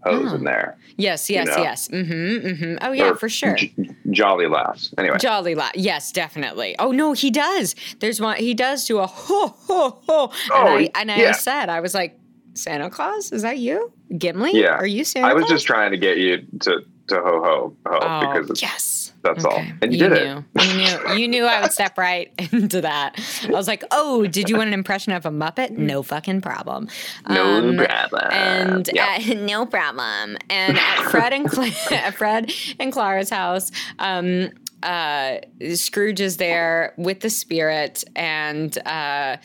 hoes 0.03 0.31
Oh. 0.31 0.35
in 0.35 0.43
there. 0.43 0.77
Yes, 0.97 1.29
yes, 1.29 1.47
know? 1.47 1.57
yes. 1.63 1.87
Mm-hmm. 1.87 2.47
Mm-hmm. 2.47 2.75
Oh 2.81 2.91
yeah, 2.91 3.09
Or 3.11 3.15
for 3.15 3.29
sure. 3.29 3.55
j- 3.55 3.73
jolly 4.11 4.47
laughs. 4.47 4.93
Anyway, 4.97 5.17
Jolly 5.19 5.55
lot. 5.55 5.77
Yes, 5.77 6.11
definitely. 6.11 6.75
Oh 6.79 6.91
no, 6.91 7.13
he 7.13 7.31
does. 7.31 7.75
There's 7.99 8.19
one 8.21 8.37
he 8.37 8.53
does 8.53 8.85
do 8.85 8.99
a 8.99 9.07
ho 9.07 9.47
ho 9.67 9.99
ho. 10.07 10.31
And 10.53 10.67
Oh, 10.69 10.77
I 10.77 10.89
and 10.95 11.11
I 11.11 11.31
said, 11.33 11.69
I 11.69 11.79
was 11.79 11.93
like, 11.93 12.17
Santa 12.53 12.89
Claus? 12.89 13.31
Is 13.31 13.43
that 13.43 13.57
you? 13.59 13.91
Gimli? 14.17 14.51
Yeah. 14.59 14.75
Are 14.75 14.85
you 14.85 15.03
Santa 15.05 15.27
I 15.27 15.33
was 15.33 15.43
Claus? 15.45 15.51
just 15.51 15.67
trying 15.67 15.91
to 15.91 15.97
get 15.97 16.17
you 16.17 16.45
to 16.61 16.83
to 17.07 17.15
ho 17.15 17.41
ho 17.43 17.75
ho 17.87 17.99
Oh, 18.01 18.19
because 18.43 18.61
yes. 18.61 18.90
That's 19.23 19.45
all. 19.45 19.63
And 19.81 19.93
you, 19.93 19.99
did 20.09 20.11
knew. 20.11 20.43
You 20.61 20.73
knew. 20.75 21.15
You 21.21 21.27
knew 21.27 21.45
I 21.45 21.61
would 21.61 21.71
step 21.71 21.97
right 21.97 22.31
into 22.51 22.81
that. 22.81 23.19
I 23.45 23.51
was 23.51 23.67
like, 23.67 23.83
"Oh, 23.91 24.25
did 24.27 24.49
you 24.49 24.57
want 24.57 24.67
an 24.69 24.73
impression 24.73 25.13
of 25.13 25.25
a 25.25 25.29
Muppet? 25.31 25.71
No 25.71 26.03
fucking 26.03 26.41
problem." 26.41 26.87
No 27.29 27.43
Um, 27.43 27.77
problem. 27.77 28.31
and 28.31 28.89
yeah. 28.93 29.17
at, 29.19 29.37
no 29.37 29.65
problem. 29.65 30.37
And 30.49 30.77
at 30.77 31.09
Fred 31.11 31.33
and 31.33 31.49
Cla- 31.49 31.71
at 31.91 32.15
Fred 32.15 32.51
and 32.79 32.91
Clara's 32.91 33.29
house, 33.29 33.71
um, 33.99 34.49
uh, 34.83 35.37
Scrooge 35.75 36.19
is 36.21 36.37
there 36.37 36.93
with 36.97 37.19
the 37.19 37.29
spirit, 37.29 38.03
and 38.15 38.75
uh, 38.87 39.37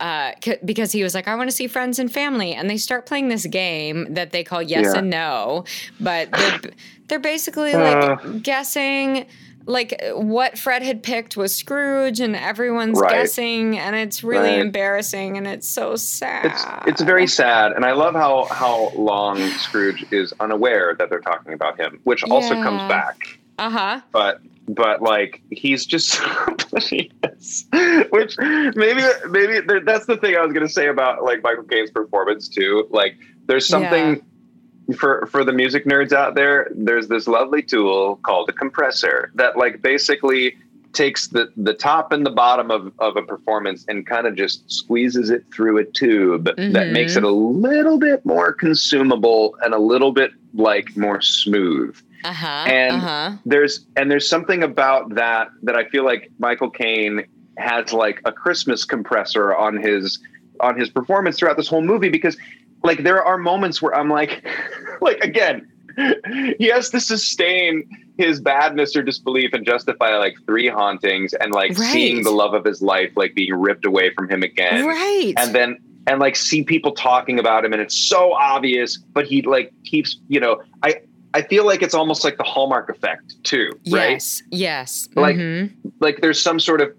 uh, 0.00 0.32
c- 0.42 0.56
because 0.64 0.92
he 0.92 1.02
was 1.02 1.14
like, 1.14 1.26
I 1.28 1.34
want 1.36 1.48
to 1.50 1.54
see 1.56 1.66
friends 1.66 1.98
and 1.98 2.12
family, 2.12 2.52
and 2.54 2.68
they 2.70 2.76
start 2.76 3.06
playing 3.06 3.28
this 3.28 3.46
game 3.46 4.14
that 4.14 4.30
they 4.32 4.44
call 4.44 4.62
Yes 4.62 4.86
Yeah. 4.92 4.98
and 5.00 5.10
No, 5.10 5.64
but 6.00 6.30
they're, 6.30 6.60
they're 7.08 7.18
basically 7.18 7.72
Uh. 7.72 8.16
like 8.16 8.42
guessing. 8.42 9.26
Like 9.66 9.98
what 10.12 10.58
Fred 10.58 10.82
had 10.82 11.02
picked 11.02 11.38
was 11.38 11.54
Scrooge, 11.54 12.20
and 12.20 12.36
everyone's 12.36 13.00
Right. 13.00 13.12
guessing, 13.12 13.78
and 13.78 13.96
it's 13.96 14.22
really 14.22 14.50
Right. 14.50 14.58
embarrassing, 14.58 15.38
and 15.38 15.46
it's 15.46 15.66
so 15.66 15.96
sad. 15.96 16.44
it's 16.44 16.66
it's 16.86 17.00
very 17.00 17.26
sad, 17.26 17.72
and 17.72 17.82
I 17.86 17.92
love 17.92 18.14
how 18.14 18.44
how 18.50 18.92
long 18.94 19.38
Scrooge 19.38 20.04
is 20.10 20.34
unaware 20.38 20.94
that 20.98 21.08
they're 21.08 21.20
talking 21.22 21.54
about 21.54 21.80
him, 21.80 21.98
which 22.04 22.22
also 22.24 22.52
comes 22.62 22.82
back. 22.90 23.16
uh 23.58 23.70
huh. 23.70 24.00
But 24.12 24.40
but 24.68 25.00
like 25.00 25.40
he's 25.50 25.86
just 25.86 26.08
so 26.10 26.24
oblivious, 26.46 27.64
which 28.10 28.36
maybe 28.38 29.02
maybe 29.30 29.60
that's 29.84 30.04
the 30.04 30.18
thing 30.20 30.36
I 30.36 30.40
was 30.44 30.52
gonna 30.52 30.68
say 30.68 30.88
about 30.88 31.22
like 31.24 31.42
Michael 31.42 31.64
Caine's 31.64 31.90
performance 31.90 32.48
too. 32.48 32.86
Like 32.90 33.16
there's 33.46 33.66
something. 33.66 34.22
For 34.96 35.26
for 35.30 35.44
the 35.44 35.52
music 35.52 35.86
nerds 35.86 36.12
out 36.12 36.34
there, 36.34 36.68
there's 36.74 37.08
this 37.08 37.26
lovely 37.26 37.62
tool 37.62 38.16
called 38.22 38.48
a 38.50 38.52
compressor 38.52 39.30
that 39.34 39.56
like 39.56 39.80
basically 39.80 40.56
takes 40.92 41.28
the 41.28 41.50
the 41.56 41.72
top 41.74 42.12
and 42.12 42.24
the 42.24 42.30
bottom 42.30 42.70
of, 42.70 42.92
of 42.98 43.16
a 43.16 43.22
performance 43.22 43.84
and 43.88 44.06
kind 44.06 44.26
of 44.26 44.36
just 44.36 44.70
squeezes 44.70 45.30
it 45.30 45.44
through 45.52 45.78
a 45.78 45.84
tube 45.84 46.44
that 46.44 46.56
Mhm. 46.56 46.92
makes 46.92 47.16
it 47.16 47.24
a 47.24 47.30
little 47.30 47.98
bit 47.98 48.24
more 48.24 48.52
consumable 48.52 49.56
and 49.62 49.74
a 49.74 49.78
little 49.78 50.12
bit 50.12 50.30
like 50.52 50.96
more 50.96 51.20
smooth 51.20 51.96
Uh 52.24 52.32
huh. 52.32 52.64
And- 52.68 52.96
uh 52.96 52.98
huh. 53.00 53.30
there's 53.46 53.86
and 53.96 54.10
there's 54.10 54.28
something 54.28 54.62
about 54.62 55.14
that 55.14 55.48
that 55.62 55.76
I 55.76 55.84
feel 55.88 56.04
like 56.04 56.30
Michael 56.38 56.70
Caine 56.70 57.24
has 57.56 57.92
like 57.92 58.20
a 58.24 58.32
Christmas 58.32 58.84
compressor 58.84 59.54
on 59.54 59.76
his 59.78 60.20
on 60.60 60.78
his 60.78 60.90
performance 60.90 61.38
throughout 61.38 61.56
this 61.56 61.68
whole 61.68 61.82
movie 61.82 62.08
because 62.10 62.36
like 62.84 63.02
there 63.02 63.22
are 63.24 63.38
moments 63.38 63.82
where 63.82 63.94
I'm 63.94 64.08
like 64.10 64.44
like 65.00 65.18
again 65.24 65.68
he 66.58 66.66
has 66.68 66.90
to 66.90 67.00
sustain 67.00 67.88
his 68.18 68.40
badness 68.40 68.94
or 68.96 69.02
disbelief 69.02 69.52
and 69.52 69.64
justify 69.64 70.16
like 70.16 70.34
three 70.46 70.68
hauntings 70.68 71.34
and 71.34 71.52
like 71.52 71.70
Right. 71.78 71.92
seeing 71.92 72.22
the 72.24 72.30
love 72.30 72.52
of 72.54 72.64
his 72.64 72.82
life 72.82 73.12
like 73.16 73.34
being 73.34 73.54
ripped 73.54 73.84
away 73.86 74.12
from 74.14 74.28
him 74.28 74.42
again 74.42 74.86
right. 74.86 75.34
and 75.36 75.54
then 75.54 75.78
and 76.06 76.20
like 76.20 76.36
see 76.36 76.62
people 76.62 76.92
talking 76.92 77.38
about 77.38 77.64
him 77.64 77.72
and 77.72 77.80
it's 77.80 77.96
so 77.96 78.32
obvious 78.34 78.98
but 78.98 79.24
he 79.26 79.42
like 79.42 79.72
keeps 79.84 80.18
you 80.28 80.38
know 80.40 80.60
i 80.82 81.00
i 81.32 81.42
feel 81.42 81.64
like 81.64 81.80
it's 81.82 81.94
almost 81.94 82.24
like 82.24 82.36
the 82.38 82.44
hallmark 82.44 82.88
effect 82.90 83.42
too 83.44 83.70
right 83.90 84.10
yes. 84.12 84.42
Yes. 84.50 85.08
Like, 85.14 85.36
Mhm. 85.36 85.72
like 86.00 86.20
there's 86.20 86.40
some 86.40 86.58
sort 86.60 86.80
of 86.80 86.92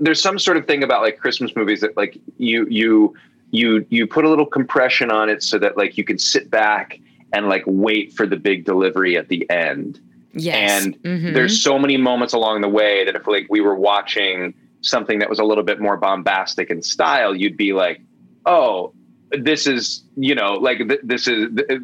there's 0.00 0.20
some 0.20 0.38
sort 0.38 0.56
of 0.58 0.66
thing 0.66 0.82
about 0.84 1.00
like 1.02 1.18
christmas 1.18 1.54
movies 1.56 1.80
that 1.80 1.96
like 1.96 2.18
you 2.38 2.66
you 2.68 3.14
you 3.54 3.86
you 3.88 4.06
put 4.06 4.24
a 4.24 4.28
little 4.28 4.46
compression 4.46 5.10
on 5.10 5.28
it 5.28 5.42
so 5.42 5.58
that 5.58 5.76
like 5.76 5.96
you 5.96 6.04
can 6.04 6.18
sit 6.18 6.50
back 6.50 6.98
and 7.32 7.48
like 7.48 7.62
wait 7.66 8.12
for 8.12 8.26
the 8.26 8.36
big 8.36 8.64
delivery 8.64 9.16
at 9.16 9.28
the 9.28 9.48
end 9.50 10.00
yes. 10.32 10.84
and 10.84 11.02
Mhm. 11.02 11.34
there's 11.34 11.62
so 11.62 11.78
many 11.78 11.96
moments 11.96 12.34
along 12.34 12.60
the 12.62 12.68
way 12.68 13.04
that 13.04 13.14
if 13.14 13.26
like 13.26 13.46
we 13.48 13.60
were 13.60 13.76
watching 13.76 14.54
something 14.80 15.18
that 15.20 15.30
was 15.30 15.38
a 15.38 15.44
little 15.44 15.64
bit 15.64 15.80
more 15.80 15.96
bombastic 15.96 16.70
in 16.70 16.82
style 16.82 17.34
you'd 17.34 17.56
be 17.56 17.72
like 17.72 18.00
oh 18.46 18.92
this 19.30 19.66
is 19.66 20.02
you 20.16 20.34
know 20.34 20.52
like 20.54 20.78
th- 20.78 21.00
this 21.02 21.26
is 21.26 21.48
th- 21.56 21.80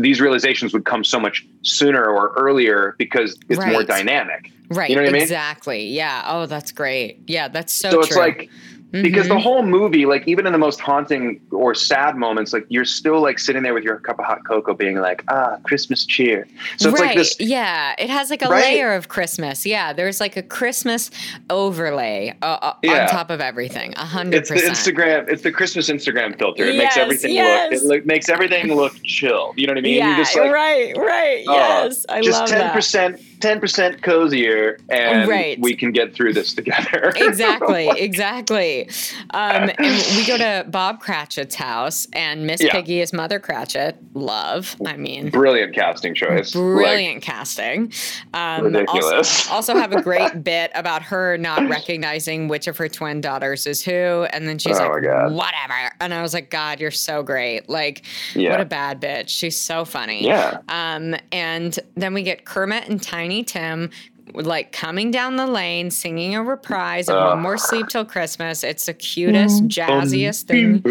these 0.00 0.20
realizations 0.20 0.72
would 0.72 0.84
come 0.84 1.02
so 1.04 1.18
much 1.18 1.46
sooner 1.62 2.04
or 2.04 2.32
earlier 2.36 2.94
because 2.98 3.38
it's 3.48 3.64
more 3.64 3.82
dynamic 3.82 4.52
right. 4.70 4.90
you 4.90 4.96
know 4.96 5.02
what 5.02 5.08
I 5.08 5.12
mean? 5.12 5.22
exactly. 5.22 5.86
Yeah. 5.88 6.24
Oh, 6.26 6.46
that's 6.46 6.72
great. 6.72 7.20
Yeah, 7.26 7.48
that's 7.48 7.72
so, 7.72 7.90
so, 7.90 8.00
it's 8.00 8.08
true. 8.08 8.48
Like 8.92 9.02
because 9.02 9.28
the 9.28 9.34
Mhm. 9.34 9.42
whole 9.42 9.62
movie, 9.62 10.04
like 10.06 10.26
even 10.28 10.46
in 10.46 10.52
the 10.52 10.58
most 10.58 10.80
haunting 10.80 11.40
or 11.50 11.74
sad 11.74 12.16
moments, 12.16 12.52
like 12.52 12.64
you're 12.68 12.84
still 12.84 13.20
like 13.20 13.38
sitting 13.38 13.62
there 13.62 13.72
with 13.74 13.84
your 13.84 13.96
cup 13.96 14.18
of 14.18 14.24
hot 14.24 14.44
cocoa, 14.46 14.74
being 14.74 14.96
like, 15.00 15.24
ah, 15.28 15.56
Christmas 15.64 16.04
cheer. 16.04 16.46
So 16.76 16.90
it's 16.90 17.00
right. 17.00 17.08
like 17.08 17.16
this. 17.16 17.34
Yeah, 17.40 17.94
it 17.98 18.10
has 18.10 18.28
like 18.30 18.42
a 18.42 18.48
Right? 18.48 18.64
layer 18.64 18.92
of 18.92 19.08
Christmas. 19.08 19.64
Yeah, 19.64 19.92
there's 19.92 20.20
like 20.20 20.36
a 20.36 20.42
Christmas 20.42 21.10
overlay 21.50 22.34
uh, 22.42 22.46
uh, 22.60 22.74
Yeah. 22.82 23.02
on 23.02 23.08
top 23.08 23.30
of 23.30 23.40
everything. 23.40 23.94
A 23.96 24.04
hundred 24.04 24.38
It's 24.38 24.48
the 24.48 24.56
percent. 24.56 24.96
Instagram. 24.96 25.28
It's 25.30 25.42
the 25.42 25.52
Christmas 25.52 25.88
Instagram 25.88 26.38
filter. 26.38 26.64
It 26.64 26.74
Yes, 26.74 26.82
makes 26.84 26.96
everything 26.96 27.32
yes. 27.34 27.70
look. 27.72 27.80
It 27.82 27.86
look, 27.86 28.06
makes 28.06 28.28
everything 28.28 28.74
look 28.74 28.94
chill. 29.04 29.52
You 29.56 29.66
know 29.66 29.72
what 29.72 29.78
I 29.78 29.82
mean? 29.82 29.96
Yeah, 29.96 30.16
just 30.16 30.36
like, 30.36 30.50
right, 30.52 30.96
right. 30.96 31.44
oh, 31.48 31.54
yes, 31.54 32.04
I 32.08 32.20
just 32.20 32.40
love 32.40 32.48
ten 32.48 32.58
that. 32.58 32.72
percent, 32.74 33.16
ten 33.16 33.22
percent 33.24 33.31
cozier, 34.02 34.78
and 34.88 35.28
Right. 35.28 35.58
we 35.60 35.74
can 35.74 35.92
get 35.92 36.14
through 36.14 36.32
this 36.34 36.54
together. 36.54 37.12
exactly, 37.16 37.88
exactly. 37.96 38.88
Um, 39.30 39.70
and 39.78 40.04
we 40.16 40.26
go 40.26 40.36
to 40.38 40.64
Bob 40.68 41.00
Cratchit's 41.00 41.54
house, 41.54 42.06
and 42.12 42.46
Miss 42.46 42.62
Yeah. 42.62 42.72
Piggy 42.72 43.00
is 43.00 43.12
Mother 43.12 43.38
Cratchit. 43.38 43.96
Love, 44.14 44.76
I 44.86 44.96
mean, 44.96 45.30
Brilliant 45.30 45.74
casting 45.74 46.14
choice. 46.14 46.54
Like, 46.54 46.62
brilliant 46.62 47.22
casting. 47.22 47.92
Um, 48.34 48.64
Ridiculous. 48.66 49.48
Also, 49.48 49.52
also 49.72 49.76
have 49.76 49.92
a 49.92 50.02
great 50.02 50.44
bit 50.44 50.70
about 50.74 51.02
her 51.02 51.36
not 51.38 51.68
recognizing 51.68 52.48
which 52.48 52.66
of 52.66 52.76
her 52.76 52.88
twin 52.88 53.20
daughters 53.20 53.66
is 53.66 53.82
who, 53.82 53.92
and 54.32 54.46
then 54.46 54.58
she's 54.58 54.78
Oh 54.78 54.88
like, 54.88 55.02
"Whatever," 55.32 55.92
and 56.00 56.12
I 56.12 56.22
was 56.22 56.34
like, 56.34 56.50
"God, 56.50 56.80
you're 56.80 56.90
so 56.90 57.22
great! 57.22 57.68
Like, 57.68 58.02
yeah. 58.34 58.50
what 58.50 58.60
a 58.60 58.64
bad 58.64 59.00
bitch. 59.00 59.28
She's 59.28 59.58
so 59.60 59.84
funny." 59.84 60.24
yeah. 60.26 60.58
Um, 60.68 61.14
and 61.32 61.78
then 61.96 62.12
we 62.14 62.22
get 62.22 62.44
Kermit 62.44 62.88
and 62.88 63.02
Tiny 63.02 63.31
Tim 63.42 63.90
like 64.34 64.72
coming 64.72 65.10
down 65.10 65.36
the 65.36 65.46
lane 65.46 65.90
singing 65.90 66.34
a 66.34 66.42
reprise 66.42 67.08
of 67.08 67.16
Ugh. 67.16 67.28
One 67.30 67.40
More 67.42 67.58
Sleep 67.58 67.88
Till 67.88 68.04
Christmas. 68.04 68.62
It's 68.64 68.86
the 68.86 68.94
cutest, 68.94 69.66
jazziest 69.68 70.44
thing. 70.44 70.82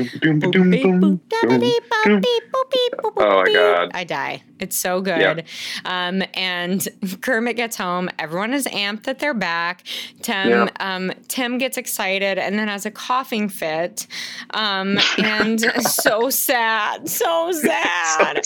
Oh 3.03 3.11
my 3.15 3.51
God. 3.51 3.91
I 3.93 4.03
die. 4.03 4.43
It's 4.61 4.77
so 4.77 5.01
good. 5.01 5.43
Um, 5.85 6.21
and 6.35 6.87
Kermit 7.21 7.55
gets 7.55 7.75
home. 7.75 8.09
Everyone 8.19 8.53
is 8.53 8.67
amped 8.67 9.03
that 9.03 9.17
they're 9.17 9.33
back. 9.33 9.83
Tim 10.21 10.69
um, 10.79 11.11
Tim 11.27 11.57
gets 11.57 11.77
excited 11.77 12.37
and 12.37 12.59
then 12.59 12.67
has 12.67 12.85
a 12.85 12.91
coughing 12.91 13.49
fit. 13.49 14.05
Um, 14.51 14.99
and 15.17 15.59
so 15.83 16.29
sad. 16.29 17.09
So 17.09 17.51
sad. 17.63 18.41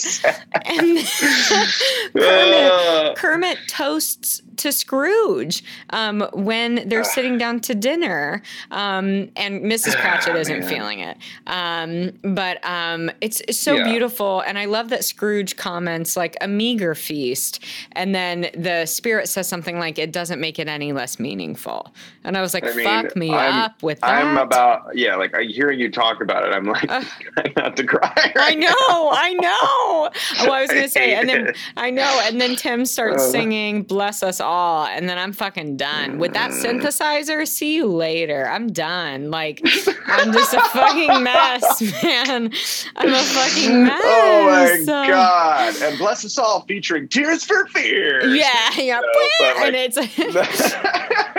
And 0.64 0.98
Kermit 2.14 2.72
Uh, 2.72 3.14
Kermit 3.14 3.58
toasts 3.68 4.40
to 4.56 4.72
Scrooge 4.72 5.62
um, 5.90 6.26
when 6.32 6.88
they're 6.88 7.04
sitting 7.04 7.36
down 7.44 7.60
to 7.60 7.74
dinner, 7.74 8.42
um, 8.70 9.28
and 9.36 9.60
Mrs. 9.64 9.94
Cratchit 9.96 10.34
isn't 10.34 10.60
Man. 10.60 10.68
feeling 10.68 11.00
it. 11.00 11.18
Um, 11.46 12.12
but 12.22 12.64
um, 12.64 13.10
it's, 13.20 13.42
it's 13.48 13.58
so 13.58 13.74
Yeah. 13.74 13.84
beautiful, 13.84 14.40
and 14.40 14.58
I 14.58 14.64
love 14.64 14.88
that 14.88 15.04
Scrooge 15.04 15.56
comments 15.56 16.05
like 16.14 16.36
a 16.42 16.46
meager 16.46 16.94
feast, 16.94 17.64
and 17.92 18.14
then 18.14 18.50
the 18.54 18.84
spirit 18.84 19.30
says 19.30 19.48
something 19.48 19.78
like 19.78 19.98
it 19.98 20.12
doesn't 20.12 20.38
make 20.40 20.58
it 20.58 20.68
any 20.68 20.92
less 20.92 21.18
meaningful. 21.18 21.94
And 22.22 22.36
I 22.36 22.42
was 22.42 22.52
like, 22.52 22.64
I 22.66 22.72
mean, 22.74 22.84
fuck 22.84 23.16
me 23.16 23.32
I'm- 23.32 23.54
up 23.54 23.82
with 23.82 24.00
that. 24.00 24.10
I'm 24.10 24.36
about 24.36 24.94
yeah, 24.94 25.16
like 25.16 25.34
I 25.34 25.44
hearing 25.44 25.80
you 25.80 25.90
talk 25.90 26.20
about 26.20 26.46
it, 26.46 26.52
I'm 26.54 26.66
like 26.66 26.84
Ugh. 26.90 27.04
trying 27.34 27.54
not 27.56 27.76
to 27.78 27.84
cry. 27.84 28.12
I 28.14 28.32
right 28.36 28.58
know, 28.58 29.10
I 29.12 29.32
know. 29.32 30.10
Oh, 30.38 30.50
I 30.52 30.60
was 30.60 30.70
gonna 30.70 30.88
say, 30.88 31.14
and 31.14 31.28
then 31.28 31.46
it. 31.48 31.56
I 31.78 31.90
know, 31.90 32.20
and 32.24 32.38
then 32.40 32.56
Tim 32.56 32.84
starts 32.84 33.22
Uh. 33.22 33.30
singing 33.30 33.82
"Bless 33.84 34.22
Us 34.22 34.40
All," 34.40 34.84
and 34.86 35.08
then 35.08 35.16
I'm 35.16 35.32
fucking 35.32 35.76
done 35.78 36.18
with 36.18 36.34
that 36.34 36.50
Mm. 36.50 36.80
synthesizer. 36.82 37.46
See 37.48 37.74
you 37.76 37.86
later. 37.86 38.46
I'm 38.48 38.66
done. 38.72 39.30
Like 39.30 39.62
I'm 40.06 40.32
just 40.32 40.52
a 40.52 40.60
fucking 40.60 41.22
mess, 41.22 41.80
man. 42.02 42.52
I'm 42.96 43.12
a 43.14 43.22
fucking 43.22 43.84
mess. 43.84 44.00
Oh 44.04 44.82
my 44.86 44.92
Uh, 44.92 45.06
god! 45.08 45.74
And 45.82 45.95
bless 45.98 46.24
us 46.24 46.38
all, 46.38 46.62
featuring 46.62 47.08
Tears 47.08 47.44
for 47.44 47.66
Fears. 47.68 48.34
Yeah, 48.36 48.70
yeah, 48.78 49.00
No, 49.40 49.54
but, 49.54 49.56
and 49.66 49.76
it's 49.76 49.96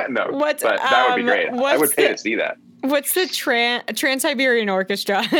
no, 0.09 0.27
What's, 0.31 0.63
but 0.63 0.79
that 0.79 1.09
would 1.09 1.15
be 1.15 1.21
um, 1.21 1.27
great. 1.27 1.49
I 1.49 1.77
would 1.77 1.91
pay 1.91 2.07
the- 2.07 2.13
to 2.13 2.17
see 2.17 2.35
that. 2.35 2.57
What's 2.89 3.13
the 3.13 3.27
Trans 3.27 3.83
Trans 3.95 4.21
Siberian 4.23 4.69
Orchestra? 4.69 5.23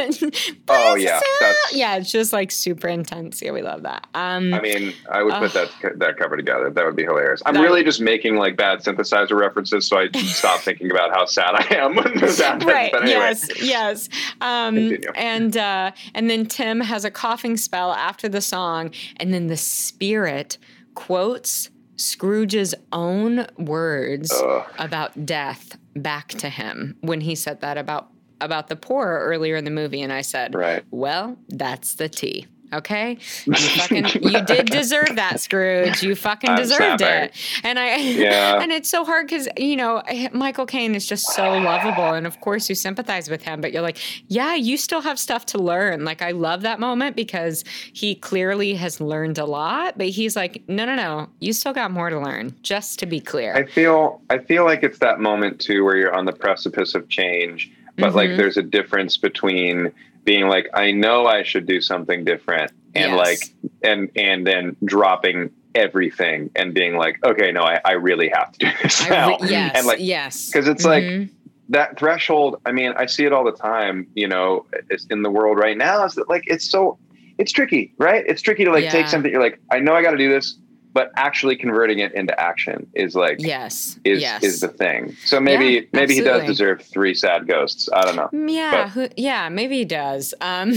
Oh 0.70 0.96
yeah, 0.96 1.20
that's. 1.40 1.76
yeah, 1.76 1.96
it's 1.96 2.12
just 2.12 2.34
like 2.34 2.52
super 2.52 2.88
intense. 2.88 3.42
Yeah, 3.42 3.52
we 3.52 3.62
love 3.62 3.84
that. 3.84 4.06
Um, 4.14 4.54
I 4.54 4.60
mean, 4.62 4.94
I 5.10 5.24
would 5.24 5.34
put 5.36 5.54
that 5.54 5.70
that 6.00 6.18
cover 6.18 6.36
together. 6.36 6.70
That 6.70 6.86
would 6.86 6.96
be 6.96 7.04
hilarious. 7.04 7.42
I'm 7.46 7.58
really 7.58 7.84
just 7.84 8.02
making 8.02 8.36
like 8.36 8.58
bad 8.58 8.80
synthesizer 8.80 9.40
references, 9.40 9.88
so 9.88 9.98
I 9.98 10.10
stop 10.18 10.60
thinking 10.60 10.92
about 10.92 11.12
how 11.12 11.26
sad 11.26 11.52
I 11.56 11.76
am 11.76 11.96
when 11.96 12.18
this 12.20 12.40
happens. 12.42 12.66
right 12.66 12.92
But 12.92 13.04
anyway, 13.04 13.20
yes 13.20 13.62
yes 13.64 14.10
um 14.42 14.76
Continue. 14.76 15.12
and 15.16 15.56
uh 15.58 15.92
and 16.14 16.30
then 16.30 16.46
tim 16.46 16.80
has 16.82 17.06
a 17.06 17.12
coughing 17.12 17.58
spell 17.58 17.94
after 17.94 18.28
the 18.30 18.42
song 18.42 18.92
and 19.18 19.34
then 19.34 19.48
the 19.48 19.58
spirit 19.58 20.58
quotes 20.96 21.70
scrooge's 21.96 22.76
own 22.92 23.48
words 23.58 24.32
Ugh. 24.34 24.66
about 24.78 25.26
death 25.26 25.78
back 26.02 26.30
to 26.30 26.50
him 26.50 26.96
when 27.02 27.22
he 27.22 27.36
said 27.36 27.62
that 27.62 27.78
about 27.78 28.10
about 28.40 28.68
the 28.68 28.76
poor 28.76 29.20
earlier 29.24 29.56
in 29.56 29.64
the 29.64 29.72
movie 29.72 30.02
and 30.02 30.14
i 30.14 30.22
said 30.22 30.54
right. 30.54 30.84
well 30.92 31.38
that's 31.50 31.96
the 31.96 32.08
tea 32.08 32.46
Okay, 32.74 33.18
you 33.46 33.54
fucking 33.54 34.06
you 34.22 34.42
did 34.44 34.66
deserve 34.68 35.16
that, 35.16 35.40
Scrooge. 35.40 36.04
You 36.04 36.16
fucking 36.16 36.50
I'm 36.50 36.58
deserved 36.58 37.00
snapping. 37.00 37.08
it. 37.30 37.34
And 37.64 37.80
I 37.80 37.96
Yeah. 37.98 38.60
and 38.62 38.72
it's 38.72 38.90
so 38.90 39.06
hard 39.06 39.28
because 39.28 39.48
you 39.58 39.76
know 39.78 40.04
Michael 40.34 40.66
Caine 40.66 40.94
is 40.94 41.08
just 41.08 41.28
so 41.34 41.44
lovable, 41.58 42.14
and 42.14 42.28
of 42.28 42.40
course 42.42 42.68
you 42.68 42.76
sympathize 42.76 43.30
with 43.30 43.42
him, 43.42 43.62
but 43.62 43.72
you're 43.72 43.82
like, 43.82 43.98
yeah, 44.28 44.54
you 44.56 44.76
still 44.78 45.02
have 45.02 45.18
stuff 45.18 45.46
to 45.48 45.58
learn. 45.58 46.04
Like 46.04 46.22
I 46.22 46.32
love 46.32 46.62
that 46.64 46.80
moment 46.80 47.16
because 47.16 47.64
he 47.94 48.16
clearly 48.16 48.74
has 48.76 49.00
learned 49.00 49.38
a 49.38 49.46
lot, 49.46 49.98
but 49.98 50.08
he's 50.08 50.36
like, 50.36 50.62
no, 50.68 50.86
no, 50.86 50.96
no, 50.96 51.30
you 51.40 51.54
still 51.54 51.74
got 51.74 51.92
more 51.92 52.10
to 52.10 52.20
learn. 52.20 52.54
Just 52.64 53.00
to 53.00 53.06
be 53.06 53.20
clear. 53.22 53.56
I 53.56 53.66
feel 53.66 54.22
I 54.30 54.40
feel 54.40 54.66
like 54.66 54.84
it's 54.84 55.00
that 55.00 55.20
moment 55.22 55.62
too 55.62 55.84
where 55.86 55.96
you're 55.96 56.14
on 56.14 56.26
the 56.26 56.34
precipice 56.34 56.96
of 56.96 57.08
change, 57.08 57.72
but 57.98 58.14
like 58.14 58.32
Mhm. 58.32 58.38
there's 58.38 58.58
a 58.58 58.64
difference 58.64 59.16
between 59.16 59.92
being 60.28 60.48
like 60.50 60.68
I 60.74 60.92
know 60.92 61.26
I 61.26 61.42
should 61.44 61.66
do 61.66 61.80
something 61.80 62.26
different 62.26 62.72
and 62.94 63.14
Yes. 63.14 63.18
like 63.26 63.40
and 63.82 64.10
and 64.18 64.46
then 64.46 64.76
dropping 64.84 65.50
everything 65.74 66.52
and 66.56 66.74
being 66.74 66.98
like 66.98 67.16
okay 67.24 67.52
no 67.54 67.62
I, 67.64 67.80
I 67.86 67.94
really 67.94 68.28
have 68.34 68.52
to 68.52 68.60
do 68.60 68.72
this 68.84 69.10
now 69.10 69.38
re- 69.40 69.48
yes, 69.50 69.72
and 69.76 69.88
like 69.88 70.00
yes, 70.02 70.52
'cause 70.52 70.68
it's 70.68 70.84
like- 70.86 71.04
Mhm. 71.04 71.30
that 71.70 71.98
threshold 72.00 72.52
i 72.66 72.72
mean 72.72 72.94
i 72.98 73.06
see 73.06 73.26
it 73.26 73.34
all 73.34 73.44
the 73.44 73.52
time 73.72 74.08
you 74.16 74.28
know 74.28 74.66
it's 74.90 75.06
in 75.14 75.22
the 75.22 75.30
world 75.30 75.58
right 75.58 75.78
now 75.78 76.04
is 76.06 76.14
that 76.16 76.28
like 76.30 76.44
it's 76.48 76.70
so 76.70 76.98
it's 77.38 77.52
tricky 77.52 77.94
right 77.98 78.24
it's 78.28 78.42
tricky 78.42 78.64
to 78.66 78.72
like 78.72 78.86
Yeah. 78.86 78.92
take 78.98 79.08
something 79.08 79.32
you're 79.32 79.42
like 79.42 79.60
i 79.72 79.80
know 79.80 79.94
i 79.94 80.02
got 80.02 80.12
to 80.12 80.18
do 80.18 80.30
this 80.30 80.58
but 80.94 81.12
actually 81.16 81.56
converting 81.56 82.00
it 82.00 82.14
into 82.14 82.38
action 82.40 82.88
is 82.94 83.16
like 83.16 83.38
yes, 83.40 84.00
is 84.04 84.22
yes. 84.22 84.44
is 84.44 84.60
the 84.62 84.68
thing 84.68 85.16
so 85.26 85.40
maybe 85.40 85.66
Yeah, 85.66 85.82
maybe 85.94 86.16
he 86.16 86.22
does 86.22 86.46
deserve 86.46 86.82
three 86.82 87.14
sad 87.14 87.48
ghosts 87.48 87.88
i 87.94 88.02
don't 88.04 88.16
know 88.16 88.30
Mm, 88.34 88.52
Yeah, 88.54 88.90
who, 88.90 89.08
yeah, 89.16 89.50
maybe 89.50 89.78
he 89.78 89.86
does. 89.86 90.34
Um, 90.42 90.70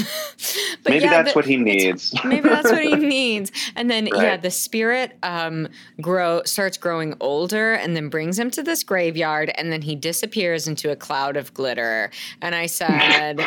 maybe 0.88 1.04
yeah, 1.04 1.22
that's 1.22 1.34
what 1.34 1.44
he 1.44 1.56
needs 1.56 2.14
maybe 2.24 2.48
that's 2.48 2.70
what 2.70 2.82
he 2.82 2.94
needs. 3.18 3.50
And 3.76 3.90
then 3.90 4.06
yeah, 4.06 4.36
the 4.36 4.50
spirit 4.50 5.16
um 5.22 5.68
grow 6.00 6.42
starts 6.44 6.76
growing 6.76 7.14
older 7.20 7.72
and 7.74 7.96
then 7.96 8.08
brings 8.08 8.38
him 8.38 8.50
to 8.52 8.62
this 8.62 8.82
graveyard 8.84 9.50
and 9.56 9.72
then 9.72 9.82
he 9.82 9.94
disappears 9.96 10.66
into 10.68 10.90
a 10.90 10.96
cloud 10.96 11.36
of 11.36 11.52
glitter. 11.54 12.10
And 12.42 12.54
I 12.54 12.66
said 12.66 13.40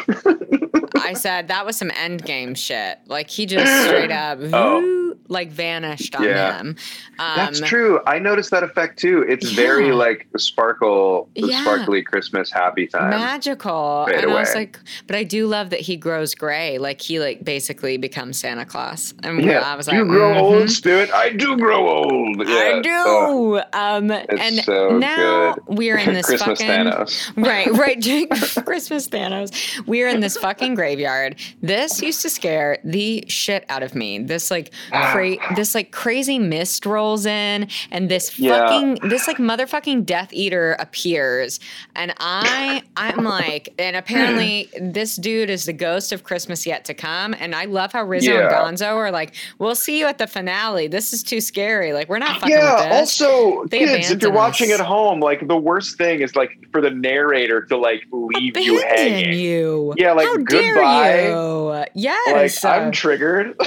I 0.96 1.14
said 1.14 1.48
that 1.50 1.66
was 1.66 1.78
some 1.78 1.92
end 1.96 2.26
game 2.26 2.56
shit. 2.56 2.98
Like 3.08 3.30
he 3.30 3.46
just 3.46 3.86
straight 3.86 4.12
up 4.12 4.40
Oh. 4.54 5.03
Woo, 5.14 5.20
like 5.28 5.52
vanished 5.52 6.16
on 6.16 6.24
Yeah. 6.24 6.58
him. 6.58 6.76
Um, 7.20 7.36
that's 7.36 7.60
true 7.60 8.00
i 8.08 8.20
noticed 8.20 8.52
that 8.52 8.64
effect 8.64 9.00
too 9.00 9.24
it's 9.28 9.52
very 9.52 9.92
like 9.92 10.28
sparkle 10.38 11.30
Yeah. 11.36 11.62
sparkly 11.62 12.02
christmas 12.02 12.52
happy 12.52 12.88
time 12.88 13.12
magical 13.12 14.06
Fade 14.08 14.24
and 14.24 14.32
i 14.32 14.40
was 14.40 14.54
like 14.56 14.80
but 15.08 15.16
i 15.16 15.24
do 15.24 15.48
love 15.48 15.70
that 15.70 15.80
he 15.80 15.96
grows 15.96 16.34
gray 16.36 16.78
like 16.78 17.02
he 17.02 17.20
like 17.20 17.44
basically 17.44 17.98
becomes 17.98 18.40
santa 18.40 18.66
claus 18.66 19.14
and 19.24 19.44
yeah 19.44 19.60
i 19.60 19.76
was 19.76 19.88
like 19.88 19.96
you 19.98 20.06
grow 20.06 20.34
mhm. 20.34 20.42
old 20.42 20.72
spirit 20.72 21.12
i 21.14 21.30
do 21.30 21.56
grow 21.58 21.88
old 21.90 22.42
I 22.46 22.82
do. 22.82 23.56
Uh, 23.56 23.66
um, 23.74 24.12
and 24.12 24.56
so 24.64 24.98
now 24.98 25.54
good. 25.54 25.78
we're 25.78 25.98
in 25.98 26.14
this 26.14 26.26
christmas 26.26 26.60
fucking 26.60 26.68
thanos 26.68 27.32
right, 27.38 27.68
right. 27.72 28.04
Christmas 28.66 29.08
Thanos. 29.08 29.86
We're 29.88 30.08
in 30.08 30.20
this 30.20 30.38
fucking 30.38 30.76
graveyard. 30.76 31.40
This 31.62 32.02
used 32.02 32.22
to 32.24 32.30
scare 32.30 32.80
the 32.84 33.26
shit 33.28 33.66
out 33.70 33.84
of 33.84 33.96
me. 33.96 34.20
This 34.20 34.52
like 34.52 34.74
cra- 35.12 35.56
this 35.56 35.76
like 35.76 35.92
crazy 35.92 36.40
mist 36.40 36.86
rolls 36.86 37.26
in, 37.26 37.68
and 37.92 38.10
this 38.10 38.38
Yeah. 38.40 38.58
fucking 38.68 39.10
this 39.10 39.28
like 39.28 39.38
motherfucking 39.38 40.06
Death 40.06 40.30
Eater 40.32 40.74
appears, 40.80 41.60
and 41.96 42.14
I 42.20 42.84
I'm 42.98 43.24
like, 43.24 43.74
and 43.80 43.96
apparently 43.96 44.70
this 44.80 45.16
dude 45.16 45.50
is 45.50 45.66
the 45.66 45.74
ghost 45.74 46.12
of 46.12 46.24
Christmas 46.24 46.66
yet 46.66 46.86
to 46.86 46.94
come, 46.94 47.36
and 47.40 47.56
I 47.56 47.66
love 47.66 47.92
how 47.94 48.04
Rizzo 48.04 48.32
and 48.32 48.40
Yeah. 48.50 48.54
Gonzo 48.54 48.96
are 48.96 49.12
like, 49.12 49.34
we'll 49.60 49.76
see 49.76 50.00
you 50.00 50.06
at 50.06 50.18
the 50.18 50.28
finale. 50.28 50.88
This 50.88 51.14
is 51.14 51.24
too 51.24 51.42
scary. 51.42 51.94
Like 51.94 52.10
we're 52.10 52.20
not 52.20 52.40
fucking 52.40 52.50
yeah. 52.56 52.76
with 52.76 52.84
this. 52.90 53.22
Also, 53.22 53.66
They 53.66 53.80
kids, 53.80 53.92
if 54.12 54.22
you're 54.22 54.32
abandon 54.32 54.34
watching 54.36 54.72
us. 54.72 54.80
at 54.80 54.86
home, 54.86 55.20
like 55.20 55.48
the 55.48 55.58
worst 55.58 55.98
thing 55.98 56.22
is 56.22 56.36
like 56.36 56.52
for 56.72 56.82
the 56.82 56.90
narrator 56.92 57.62
to 57.66 57.78
like 57.78 58.04
leave 58.12 58.58
you 58.58 58.80
Abandon 58.80 59.14
hanging. 59.14 59.34
you. 59.40 59.94
Yeah, 59.98 60.14
like, 60.14 60.26
how 60.28 60.38
goodbye. 60.38 61.12
dare 61.12 61.30
you? 61.30 61.86
Yes. 61.96 62.64
Like 62.64 62.74
I'm 62.82 62.92
triggered. 62.92 63.56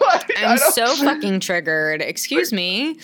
Like, 0.00 0.30
I'm 0.62 0.72
so 0.72 0.94
fucking 1.04 1.40
triggered. 1.40 2.02
Excuse 2.02 2.52
me. 2.52 2.98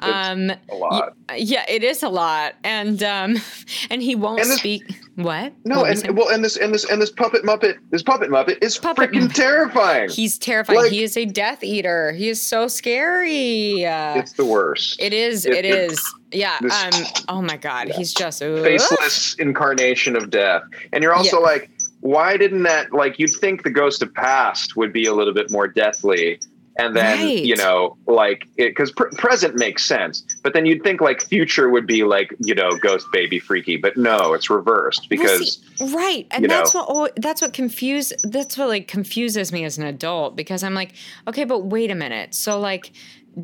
Um, 0.00 0.50
a 0.68 0.74
lot. 0.74 1.14
yeah, 1.36 1.64
it 1.68 1.82
is 1.82 2.02
a 2.02 2.08
lot, 2.08 2.54
and 2.64 3.02
um, 3.02 3.36
and 3.90 4.02
he 4.02 4.14
won't 4.14 4.40
And 4.40 4.50
this- 4.50 4.58
speak. 4.58 4.82
What? 5.16 5.54
No, 5.64 5.80
What 5.80 6.04
and 6.04 6.14
well, 6.16 6.28
and 6.28 6.44
this 6.44 6.58
and 6.58 6.74
this 6.74 6.84
and 6.90 7.00
this 7.00 7.10
puppet 7.10 7.42
muppet, 7.42 7.78
this 7.90 8.02
puppet 8.02 8.28
muppet 8.28 8.62
is 8.62 8.76
Puppet 8.76 9.10
freaking 9.12 9.28
Muppet. 9.28 9.34
terrifying. 9.34 10.10
he's 10.10 10.36
terrifying. 10.38 10.78
like- 10.78 10.92
he 10.92 11.02
is 11.02 11.16
a 11.16 11.24
Death 11.24 11.64
Eater. 11.64 12.12
He 12.12 12.28
is 12.28 12.42
so 12.42 12.68
scary. 12.68 13.86
Uh, 13.86 14.18
it's 14.18 14.32
the 14.32 14.44
worst. 14.44 15.00
it 15.00 15.14
is. 15.14 15.46
it- 15.46 15.54
It 15.54 15.64
it- 15.64 15.90
is. 15.92 16.14
Yeah. 16.32 16.58
this- 16.60 16.84
um. 16.84 17.22
Oh 17.28 17.40
my 17.40 17.56
God. 17.56 17.88
He's 17.88 18.12
just 18.12 18.42
ugh. 18.42 18.62
faceless 18.62 19.34
incarnation 19.38 20.16
of 20.16 20.28
death. 20.28 20.62
And 20.92 21.02
you're 21.02 21.14
also 21.14 21.38
Yeah. 21.38 21.46
like, 21.46 21.70
why 22.00 22.36
didn't 22.36 22.64
that 22.64 22.92
like 22.92 23.18
you'd 23.18 23.32
think 23.32 23.62
the 23.62 23.70
ghost 23.70 24.02
of 24.02 24.12
past 24.12 24.76
would 24.76 24.92
be 24.92 25.06
a 25.06 25.14
little 25.14 25.32
bit 25.32 25.50
more 25.50 25.66
deathly 25.66 26.38
and 26.78 26.94
then 26.96 27.18
Right. 27.26 27.38
you 27.44 27.56
know 27.56 27.96
like 28.06 28.46
because 28.56 28.92
pr- 28.92 29.08
present 29.16 29.56
makes 29.56 29.84
sense 29.84 30.24
but 30.42 30.52
then 30.52 30.66
you'd 30.66 30.82
think 30.82 31.00
like 31.00 31.22
future 31.22 31.68
would 31.70 31.86
be 31.86 32.04
like 32.04 32.34
you 32.40 32.54
know 32.54 32.70
ghost 32.82 33.06
baby 33.12 33.38
freaky 33.38 33.76
but 33.76 33.96
no 33.96 34.34
it's 34.34 34.50
reversed 34.50 35.00
Well, 35.02 35.08
because 35.08 35.60
see, 35.78 35.94
right, 35.94 36.26
and 36.30 36.48
that's 36.50 36.74
know. 36.74 36.84
what 36.84 37.12
that's 37.16 37.40
what 37.42 37.52
confuse 37.52 38.12
that's 38.24 38.56
what 38.58 38.68
like 38.68 38.88
confuses 38.88 39.52
me 39.52 39.64
as 39.64 39.78
an 39.78 39.84
adult 39.84 40.36
because 40.36 40.62
I'm 40.62 40.74
like, 40.74 40.92
okay, 41.28 41.44
but 41.44 41.64
wait 41.66 41.90
a 41.90 41.94
minute. 41.94 42.34
So 42.34 42.58
like, 42.60 42.92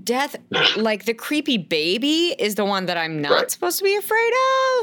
death, 0.05 0.37
like 0.77 1.05
the 1.05 1.15
creepy 1.15 1.59
baby 1.59 2.35
is 2.39 2.55
the 2.55 2.65
one 2.65 2.87
that 2.87 2.97
I'm 2.97 3.21
not 3.21 3.33
Right. 3.33 3.51
supposed 3.51 3.79
to 3.79 3.85
be 3.85 3.95
afraid 3.97 4.33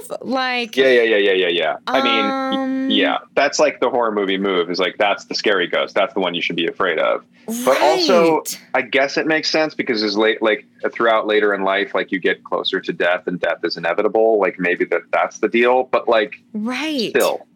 of. 0.09 0.17
Like, 0.21 0.75
yeah 0.77 0.87
yeah 0.87 1.03
yeah 1.03 1.17
yeah 1.17 1.31
yeah 1.33 1.47
yeah 1.47 1.75
i 1.87 2.01
mean 2.01 2.25
Um, 2.85 2.89
yeah 2.89 3.17
that's 3.35 3.59
like 3.59 3.79
the 3.79 3.89
horror 3.89 4.11
movie 4.11 4.37
move 4.37 4.69
is 4.71 4.79
like 4.79 4.95
that's 4.97 5.25
the 5.25 5.35
scary 5.35 5.67
ghost 5.67 5.93
that's 5.93 6.13
the 6.13 6.19
one 6.19 6.33
you 6.33 6.41
should 6.41 6.55
be 6.55 6.67
afraid 6.67 6.97
of 6.99 7.23
right. 7.47 7.65
But 7.65 7.81
also- 7.81 8.43
I 8.73 8.81
guess 8.81 9.17
it 9.17 9.25
makes 9.27 9.49
sense 9.49 9.73
because 9.75 10.03
as 10.03 10.15
late, 10.17 10.41
like 10.41 10.65
throughout 10.91 11.25
later 11.27 11.53
in 11.53 11.63
life, 11.63 11.93
like 11.95 12.11
you 12.11 12.19
get 12.19 12.43
closer 12.43 12.79
to 12.79 12.93
death 12.93 13.25
and 13.27 13.39
death 13.39 13.59
is 13.63 13.75
inevitable. 13.77 14.39
Like 14.39 14.59
maybe 14.59 14.85
that 14.85 15.01
that's 15.11 15.39
the 15.39 15.47
deal, 15.49 15.83
but 15.91 16.07
like 16.07 16.35
right, 16.53 17.09
still, 17.09 17.47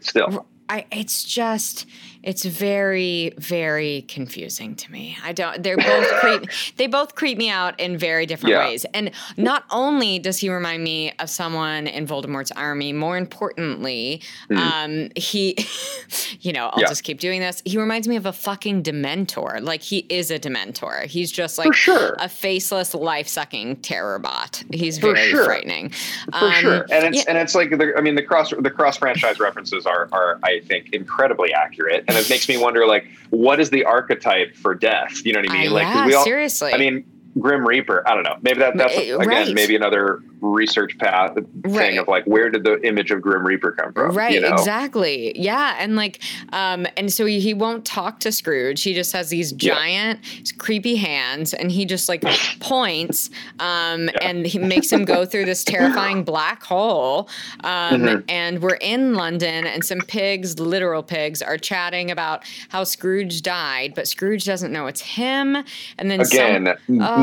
still, 0.00 0.46
I, 0.68 0.86
it's 0.92 1.24
just 1.24 1.86
it's 2.22 2.44
very 2.44 3.32
very 3.38 4.02
confusing 4.02 4.74
to 4.74 4.90
me 4.92 5.16
i 5.24 5.32
don't 5.32 5.62
they're 5.62 5.76
both 5.76 6.06
creep 6.20 6.42
they 6.76 6.86
both 6.86 7.14
creep 7.14 7.38
me 7.38 7.48
out 7.48 7.78
in 7.80 7.96
very 7.96 8.26
different 8.26 8.50
Yeah. 8.52 8.66
ways 8.66 8.84
and 8.94 9.10
not 9.36 9.64
only 9.70 10.18
does 10.18 10.38
he 10.38 10.50
remind 10.50 10.84
me 10.84 11.12
of 11.18 11.30
someone 11.30 11.86
in 11.86 12.06
voldemort's 12.06 12.50
army 12.52 12.92
more 12.92 13.16
importantly 13.16 14.22
um 14.54 15.08
he 15.16 15.56
you 16.40 16.52
know 16.52 16.66
i'll. 16.68 16.80
Yeah. 16.82 16.88
just 16.88 17.04
keep 17.04 17.20
doing 17.20 17.40
this 17.40 17.62
he 17.64 17.78
reminds 17.78 18.06
me 18.08 18.16
of 18.16 18.26
a 18.26 18.32
fucking 18.32 18.82
dementor 18.82 19.62
like 19.62 19.82
he 19.82 19.98
is 20.10 20.30
a 20.30 20.38
dementor 20.38 21.04
he's 21.06 21.30
just 21.32 21.56
like 21.58 21.72
sure, 21.74 22.14
a 22.18 22.28
faceless 22.28 22.94
life-sucking 22.94 23.76
terror 23.76 24.18
bot 24.18 24.62
he's 24.72 24.98
For 24.98 25.14
very 25.14 25.30
sure. 25.30 25.44
frightening 25.44 25.90
for 25.90 26.34
Um, 26.34 26.52
sure. 26.52 26.86
And 26.90 27.06
it's 27.14 27.16
yeah. 27.18 27.24
and 27.28 27.38
it's 27.38 27.54
like 27.54 27.70
the, 27.70 27.92
I 27.96 28.00
mean 28.00 28.14
the 28.14 28.22
cross 28.22 28.52
the 28.58 28.70
cross 28.70 28.96
franchise 28.96 29.38
references 29.40 29.86
are 29.86 30.08
are 30.12 30.38
I 30.42 30.60
think 30.60 30.92
incredibly 30.92 31.52
accurate, 31.52 32.04
and 32.10 32.18
it 32.18 32.28
makes 32.28 32.48
me 32.48 32.56
wonder 32.58 32.86
like 32.86 33.06
what 33.30 33.60
is 33.60 33.70
the 33.70 33.84
archetype 33.84 34.54
for 34.56 34.74
death? 34.74 35.24
You 35.24 35.32
know 35.32 35.40
what 35.40 35.50
I 35.50 35.54
Uh, 35.54 35.60
mean? 35.62 35.70
like 35.72 35.86
'cause 35.86 35.94
yeah, 35.96 36.06
we 36.06 36.14
all, 36.14 36.24
seriously 36.24 36.72
I 36.74 36.78
mean. 36.78 37.04
Grim 37.38 37.66
Reaper. 37.66 38.02
I 38.06 38.14
don't 38.14 38.24
know. 38.24 38.36
Maybe 38.42 38.58
that 38.60 38.76
that's 38.76 38.96
again 38.96 39.18
right. 39.18 39.54
maybe 39.54 39.76
another 39.76 40.20
research 40.40 40.96
path 40.98 41.34
thing 41.34 41.46
Right. 41.64 41.98
of 41.98 42.08
like 42.08 42.24
where 42.24 42.48
did 42.50 42.64
the 42.64 42.80
image 42.86 43.10
of 43.10 43.20
Grim 43.20 43.46
Reaper 43.46 43.72
come 43.72 43.92
from? 43.92 44.16
Right, 44.16 44.32
you 44.32 44.40
know? 44.40 44.48
exactly. 44.52 45.38
Yeah, 45.38 45.76
and 45.78 45.96
like, 45.96 46.20
um, 46.52 46.86
and 46.96 47.12
so 47.12 47.26
he, 47.26 47.52
won't 47.54 47.84
talk 47.84 48.20
to 48.20 48.32
Scrooge. 48.32 48.82
He 48.82 48.94
just 48.94 49.12
has 49.12 49.28
these 49.28 49.52
Yeah. 49.52 49.74
giant, 49.74 50.20
creepy 50.58 50.96
hands, 50.96 51.52
and 51.52 51.70
he 51.70 51.84
just 51.84 52.08
like 52.08 52.22
points, 52.60 53.28
um, 53.58 54.08
and 54.22 54.46
he 54.46 54.58
makes 54.58 54.90
him 54.90 55.04
go 55.04 55.24
through 55.26 55.44
this 55.44 55.62
terrifying 55.62 56.24
black 56.24 56.62
hole. 56.62 57.28
Um, 57.62 58.00
Mhm. 58.00 58.24
And 58.28 58.62
we're 58.62 58.78
in 58.80 59.14
London, 59.14 59.66
and 59.66 59.84
some 59.84 59.98
pigs, 60.00 60.58
literal 60.58 61.02
pigs, 61.02 61.42
are 61.42 61.58
chatting 61.58 62.10
about 62.10 62.44
how 62.70 62.84
Scrooge 62.84 63.42
died, 63.42 63.92
but 63.94 64.08
Scrooge 64.08 64.44
doesn't 64.46 64.72
know 64.72 64.86
it's 64.86 65.00
him. 65.02 65.56
And 65.98 66.10
then 66.10 66.20
Again, 66.20 66.68
Ugh. 66.68 66.76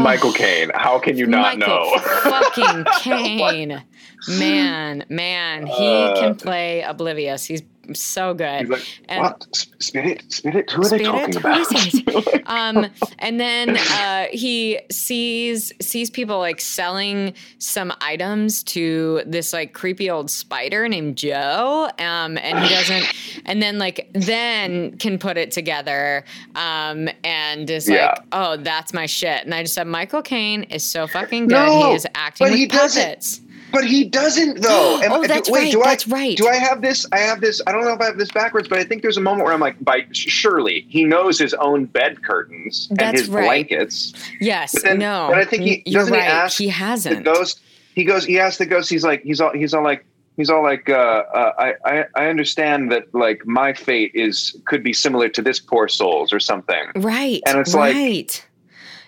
Michael 0.04 0.32
Caine. 0.34 0.72
How 0.74 1.00
can 1.00 1.18
you 1.18 1.28
not 1.28 1.58
Michael 1.58 1.92
know? 1.92 1.98
fucking 2.00 2.86
Caine. 3.02 3.84
Man, 4.30 5.06
man, 5.10 5.68
he 5.68 5.88
Uh, 5.88 6.16
can 6.20 6.36
play 6.36 6.82
oblivious. 6.82 7.46
He's 7.46 7.62
so 7.96 8.34
good. 8.34 8.70
Like, 8.70 8.82
And- 9.10 9.22
what? 9.22 9.48
Spirit? 9.80 10.24
Spirit? 10.32 10.72
Who 10.72 10.82
are 10.84 10.90
they 10.90 11.04
talking 11.04 11.38
about? 11.38 11.68
um, 12.48 12.88
and 13.20 13.40
then 13.40 13.78
uh, 13.78 14.26
he 14.32 14.80
sees 14.92 15.72
sees 15.82 16.10
people 16.10 16.40
like 16.40 16.60
selling 16.62 17.34
some 17.60 17.94
items 18.02 18.64
to 18.64 19.22
this 19.26 19.54
like 19.54 19.74
creepy 19.74 20.10
old 20.10 20.30
spider 20.30 20.88
named 20.88 21.18
Joe. 21.18 21.90
Um, 22.00 22.38
and 22.38 22.60
he 22.60 22.70
doesn't, 22.70 23.06
and 23.46 23.62
then 23.62 23.78
like 23.78 24.10
then 24.14 24.98
can 24.98 25.18
put 25.20 25.38
it 25.38 25.52
together. 25.52 26.24
Um, 26.56 27.10
and 27.24 27.70
is 27.70 27.88
Yeah. 27.90 28.08
like, 28.08 28.20
oh, 28.32 28.58
that's 28.58 28.94
my 28.94 29.06
shit. 29.06 29.44
And 29.46 29.54
I 29.54 29.64
just 29.64 29.74
said, 29.76 29.88
Michael 29.88 30.22
Caine 30.22 30.64
is 30.64 30.84
so 30.84 31.08
fucking 31.08 31.48
good. 31.48 31.56
No, 31.56 31.90
he 31.90 31.96
is 31.96 32.08
acting 32.16 32.46
but 32.46 32.52
with 32.52 32.60
he 32.60 32.68
doesn't. 32.68 33.42
But 33.72 33.86
he 33.86 34.06
doesn't 34.06 34.62
though. 34.62 35.02
Oh, 35.10 35.22
do- 35.22 35.28
that's 35.28 35.50
wait, 35.50 35.60
right, 35.66 35.72
Do 35.72 35.82
I, 35.82 35.86
that's 35.90 36.08
right. 36.08 36.38
Do 36.38 36.48
I 36.48 36.56
have 36.56 36.82
this? 36.82 37.06
I 37.12 37.20
have 37.20 37.42
this. 37.42 37.62
I 37.68 37.72
don't 37.72 37.82
know 37.86 37.94
if 37.94 38.02
I 38.02 38.06
have 38.06 38.18
this 38.18 38.32
backwards, 38.32 38.68
but 38.68 38.80
I 38.80 38.84
think 38.84 39.02
there's 39.02 39.18
a 39.18 39.22
moment 39.22 39.46
where 39.46 39.54
I'm 39.54 39.60
like, 39.60 39.84
by 39.84 40.06
surely 40.12 40.86
he 40.90 41.04
knows 41.04 41.38
his 41.40 41.54
own 41.56 41.86
bed 41.86 42.24
curtains 42.24 42.88
and 42.90 42.98
That's 43.00 43.22
his 43.22 43.30
right. 43.30 43.44
blankets. 43.46 44.14
Yes, 44.40 44.74
But 44.74 44.84
then- 44.84 45.00
no. 45.00 45.28
but 45.30 45.38
I 45.40 45.46
think 45.46 45.64
he- 45.64 45.84
you're 45.86 46.02
doesn't 46.02 46.14
he 46.14 46.20
right. 46.20 46.30
ask 46.30 46.58
he 46.58 46.68
hasn't. 46.70 47.24
The 47.26 47.32
ghost. 47.34 47.60
He 47.96 48.04
goes. 48.04 48.26
He 48.26 48.40
asks 48.40 48.58
the 48.58 48.66
ghost. 48.66 48.90
He's 48.90 49.04
like. 49.04 49.24
He's 49.24 49.42
all. 49.42 49.52
He's 49.54 49.74
all 49.74 49.84
like. 49.84 50.06
He's 50.38 50.50
all 50.50 50.62
like. 50.64 50.88
Uh, 50.90 50.94
uh, 51.34 51.54
I, 51.58 51.74
I. 51.84 52.06
I 52.16 52.28
understand 52.28 52.92
that 52.92 53.14
like 53.16 53.46
my 53.48 53.74
fate 53.74 54.12
is 54.14 54.56
could 54.66 54.84
be 54.84 54.94
similar 54.94 55.30
to 55.30 55.42
this 55.42 55.60
poor 55.60 55.88
soul's 55.88 56.32
or 56.32 56.40
something. 56.40 56.86
Right. 56.96 57.42
And 57.48 57.58
it's 57.60 57.74
like- 57.74 57.96
right. 57.96 58.48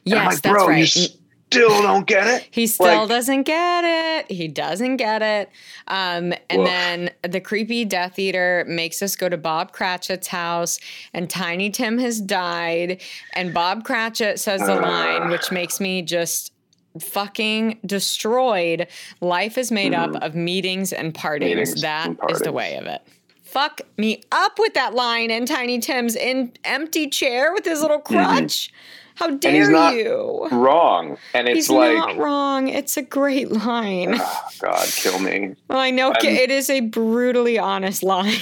And 0.05 0.15
I'm 0.15 0.23
Yes, 0.23 0.33
like, 0.33 0.41
that's 0.41 0.53
bro, 0.53 0.67
right. 0.69 0.95
you 0.95 1.07
still 1.51 1.81
don't 1.81 2.05
get 2.05 2.27
it. 2.27 2.47
he 2.51 2.67
still 2.67 2.85
like- 2.85 3.09
doesn't 3.09 3.43
get 3.43 3.83
it. 3.83 4.31
He 4.31 4.47
doesn't 4.47 4.97
get 4.97 5.21
it. 5.21 5.49
Um, 5.87 6.33
and 6.49 6.59
Woof. 6.59 6.67
then 6.67 7.09
the 7.27 7.39
creepy 7.39 7.85
Death 7.85 8.19
Eater 8.19 8.63
makes 8.67 9.01
us 9.01 9.15
go 9.15 9.29
to 9.29 9.37
Bob 9.37 9.71
Cratchit's 9.71 10.27
house, 10.27 10.79
and 11.13 11.29
Tiny 11.29 11.69
Tim 11.71 11.97
has 11.97 12.21
died. 12.21 13.01
And 13.33 13.53
Bob 13.53 13.83
Cratchit 13.83 14.39
says 14.39 14.61
the 14.61 14.75
line, 14.75 15.29
which 15.29 15.51
makes 15.51 15.79
me 15.79 16.01
just 16.03 16.53
fucking 16.99 17.79
destroyed. 17.85 18.87
Life 19.21 19.57
is 19.57 19.71
made 19.71 19.93
up 19.93 20.15
of 20.21 20.35
meetings 20.35 20.93
and 20.93 21.13
partings. 21.13 21.49
Mm-hmm. 21.51 21.59
Meetings 21.59 21.81
That 21.81 22.07
and 22.07 22.19
is 22.31 22.39
the 22.41 22.51
way 22.51 22.75
of 22.77 22.85
it. 22.85 23.01
Fuck 23.43 23.81
me 23.97 24.21
up 24.31 24.59
with 24.59 24.75
that 24.75 24.93
line 24.93 25.31
in 25.31 25.47
Tiny 25.47 25.79
Tim's 25.79 26.15
in 26.15 26.51
empty 26.63 27.07
chair 27.07 27.51
with 27.51 27.65
his 27.65 27.81
little 27.81 27.99
crutch. 27.99 28.71
How 29.19 29.31
dare 29.31 29.91
you? 29.97 30.47
Wrong. 30.49 31.17
And 31.33 31.49
it's 31.49 31.55
He's 31.57 31.69
like. 31.69 31.97
not 31.97 32.17
wrong. 32.17 32.69
It's 32.69 32.95
a 32.95 33.01
great 33.01 33.51
line. 33.51 34.15
Oh, 34.17 34.47
God, 34.61 34.87
kill 34.87 35.19
me. 35.19 35.55
Well, 35.67 35.77
I 35.77 35.91
know 35.91 36.11
I'm- 36.11 36.25
it 36.25 36.49
is 36.49 36.69
a 36.69 36.79
brutally 36.79 37.59
honest 37.59 38.01
line. 38.01 38.37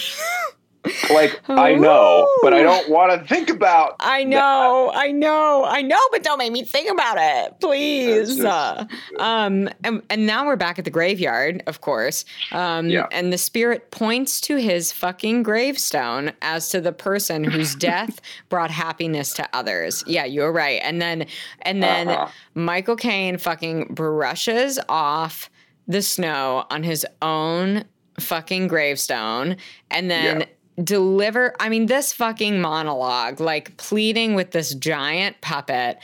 Like 1.13 1.41
I 1.49 1.73
know, 1.75 2.27
but 2.41 2.53
I 2.53 2.61
don't 2.61 2.89
want 2.89 3.11
to 3.21 3.27
think 3.27 3.49
about. 3.49 3.95
I 3.99 4.23
know, 4.23 4.91
I 4.93 5.11
know, 5.11 5.65
I 5.65 5.81
know, 5.81 5.99
but 6.11 6.23
don't 6.23 6.37
make 6.37 6.51
me 6.51 6.63
think 6.63 6.89
about 6.91 7.17
it, 7.19 7.59
please. 7.59 8.43
Uh, 8.43 8.85
um, 9.19 9.69
and, 9.83 10.01
and 10.09 10.25
now 10.27 10.45
we're 10.45 10.55
back 10.55 10.77
at 10.79 10.85
the 10.85 10.91
graveyard, 10.91 11.63
of 11.67 11.81
course. 11.81 12.25
Um, 12.51 12.89
Yeah. 12.89 13.07
and 13.11 13.31
the 13.33 13.37
spirit 13.37 13.91
points 13.91 14.39
to 14.41 14.57
his 14.57 14.91
fucking 14.91 15.43
gravestone 15.43 16.31
as 16.41 16.69
to 16.69 16.81
the 16.81 16.91
person 16.93 17.43
whose 17.43 17.75
death 17.89 18.19
brought 18.49 18.71
happiness 18.71 19.33
to 19.33 19.47
others. 19.53 20.03
Yeah, 20.07 20.25
you're 20.25 20.51
right. 20.51 20.79
And 20.83 21.01
then, 21.01 21.25
and 21.63 21.81
then 21.83 22.09
Uh-huh. 22.09 22.27
Michael 22.55 22.95
Caine 22.95 23.37
fucking 23.37 23.93
brushes 23.93 24.79
off 24.89 25.49
the 25.87 26.01
snow 26.01 26.65
on 26.69 26.83
his 26.83 27.05
own 27.21 27.85
fucking 28.19 28.67
gravestone 28.67 29.55
and 29.91 30.09
then 30.09 30.39
Yeah. 30.41 30.45
Deliver. 30.83 31.55
I 31.59 31.69
mean, 31.69 31.87
this 31.87 32.13
fucking 32.13 32.61
monologue, 32.61 33.39
like 33.39 33.77
pleading 33.77 34.35
with 34.35 34.51
this 34.51 34.73
giant 34.73 35.39
puppet. 35.41 35.97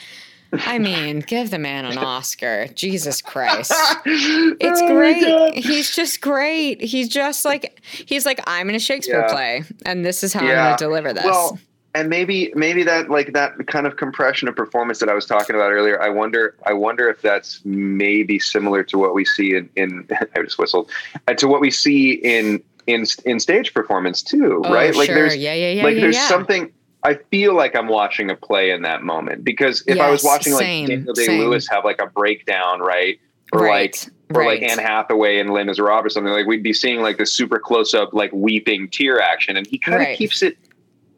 I 0.53 0.78
mean, 0.80 1.19
give 1.21 1.49
the 1.51 1.59
man 1.59 1.86
an 1.86 1.97
Oscar. 1.97 2.67
Jesus 2.67 3.21
Christ. 3.21 3.74
It's 4.05 4.82
Oh 4.82 4.95
great. 4.95 5.55
He's 5.55 5.95
just 5.95 6.21
great. 6.21 6.82
He's 6.82 7.09
just 7.09 7.43
like 7.45 7.82
he's 7.84 8.26
like 8.26 8.39
I'm 8.47 8.69
in 8.69 8.76
a 8.76 8.80
Shakespeare 8.80 9.26
Yeah. 9.28 9.34
play 9.34 9.63
and 9.86 10.05
this 10.05 10.24
is 10.24 10.32
how 10.34 10.41
I'm 10.45 10.55
going 10.55 10.78
to 10.78 10.84
deliver 10.84 11.11
this. 11.13 11.26
Well, 11.26 11.57
and 11.95 12.09
maybe 12.09 12.51
maybe 12.55 12.84
that 12.84 13.09
like 13.09 13.34
that 13.34 13.67
kind 13.67 13.86
of 13.86 13.97
compression 13.97 14.47
of 14.47 14.55
performance 14.55 14.99
that 14.99 15.09
I 15.09 15.13
was 15.13 15.26
talking 15.26 15.55
about 15.55 15.71
earlier. 15.71 16.01
I 16.01 16.09
wonder 16.09 16.55
I 16.65 16.74
wonder 16.74 17.09
if 17.09 17.21
that's 17.21 17.61
maybe 17.65 18.39
similar 18.39 18.84
to 18.84 18.97
what 18.97 19.13
we 19.13 19.26
see 19.26 19.55
in, 19.55 19.69
in 19.76 20.07
I 20.36 20.41
just 20.43 20.57
whistled 20.57 20.89
uh, 21.28 21.34
to 21.36 21.47
what 21.47 21.61
we 21.61 21.71
see 21.71 22.13
in 22.13 22.63
in 22.88 23.05
in 23.25 23.39
stage 23.39 23.73
performance 23.73 24.21
too, 24.21 24.61
Oh, 24.65 24.73
right? 24.73 24.95
Like 24.95 25.07
sure. 25.07 25.15
there's 25.15 25.36
yeah, 25.38 25.53
yeah, 25.53 25.71
yeah, 25.71 25.84
like 25.84 25.95
yeah, 25.95 26.01
there's 26.01 26.15
yeah. 26.15 26.27
something. 26.27 26.71
I 27.05 27.15
feel 27.31 27.53
like 27.53 27.75
I'm 27.75 27.88
watching 27.88 28.29
a 28.29 28.36
play 28.36 28.71
in 28.71 28.81
that 28.84 29.03
moment 29.03 29.43
because 29.43 29.84
if 29.88 29.99
I 29.99 30.09
was 30.09 30.23
watching 30.23 30.53
like 30.53 30.61
same, 30.61 30.88
Daniel 30.88 31.13
Day. 31.13 31.38
Lewis 31.39 31.67
have 31.69 31.84
like 31.84 31.99
a 32.01 32.07
breakdown, 32.07 32.79
right? 32.79 33.19
Or 33.51 33.67
like 33.67 33.95
or 34.34 34.39
right. 34.41 34.61
like 34.61 34.71
Anne 34.71 34.79
Hathaway 34.79 35.38
and 35.39 35.49
Les 35.51 35.63
Miserables 35.65 36.05
or 36.05 36.09
something, 36.09 36.31
like 36.34 36.47
we'd 36.47 36.63
be 36.63 36.73
seeing 36.73 37.01
like 37.01 37.17
this 37.17 37.34
super 37.34 37.59
close 37.59 37.93
up, 37.93 38.13
like 38.13 38.31
weeping 38.34 38.88
tear 38.89 39.21
action, 39.21 39.57
and 39.57 39.67
he 39.67 39.77
kind 39.77 39.95
of 39.95 39.99
Right. 40.07 40.17
keeps 40.17 40.41
it 40.41 40.57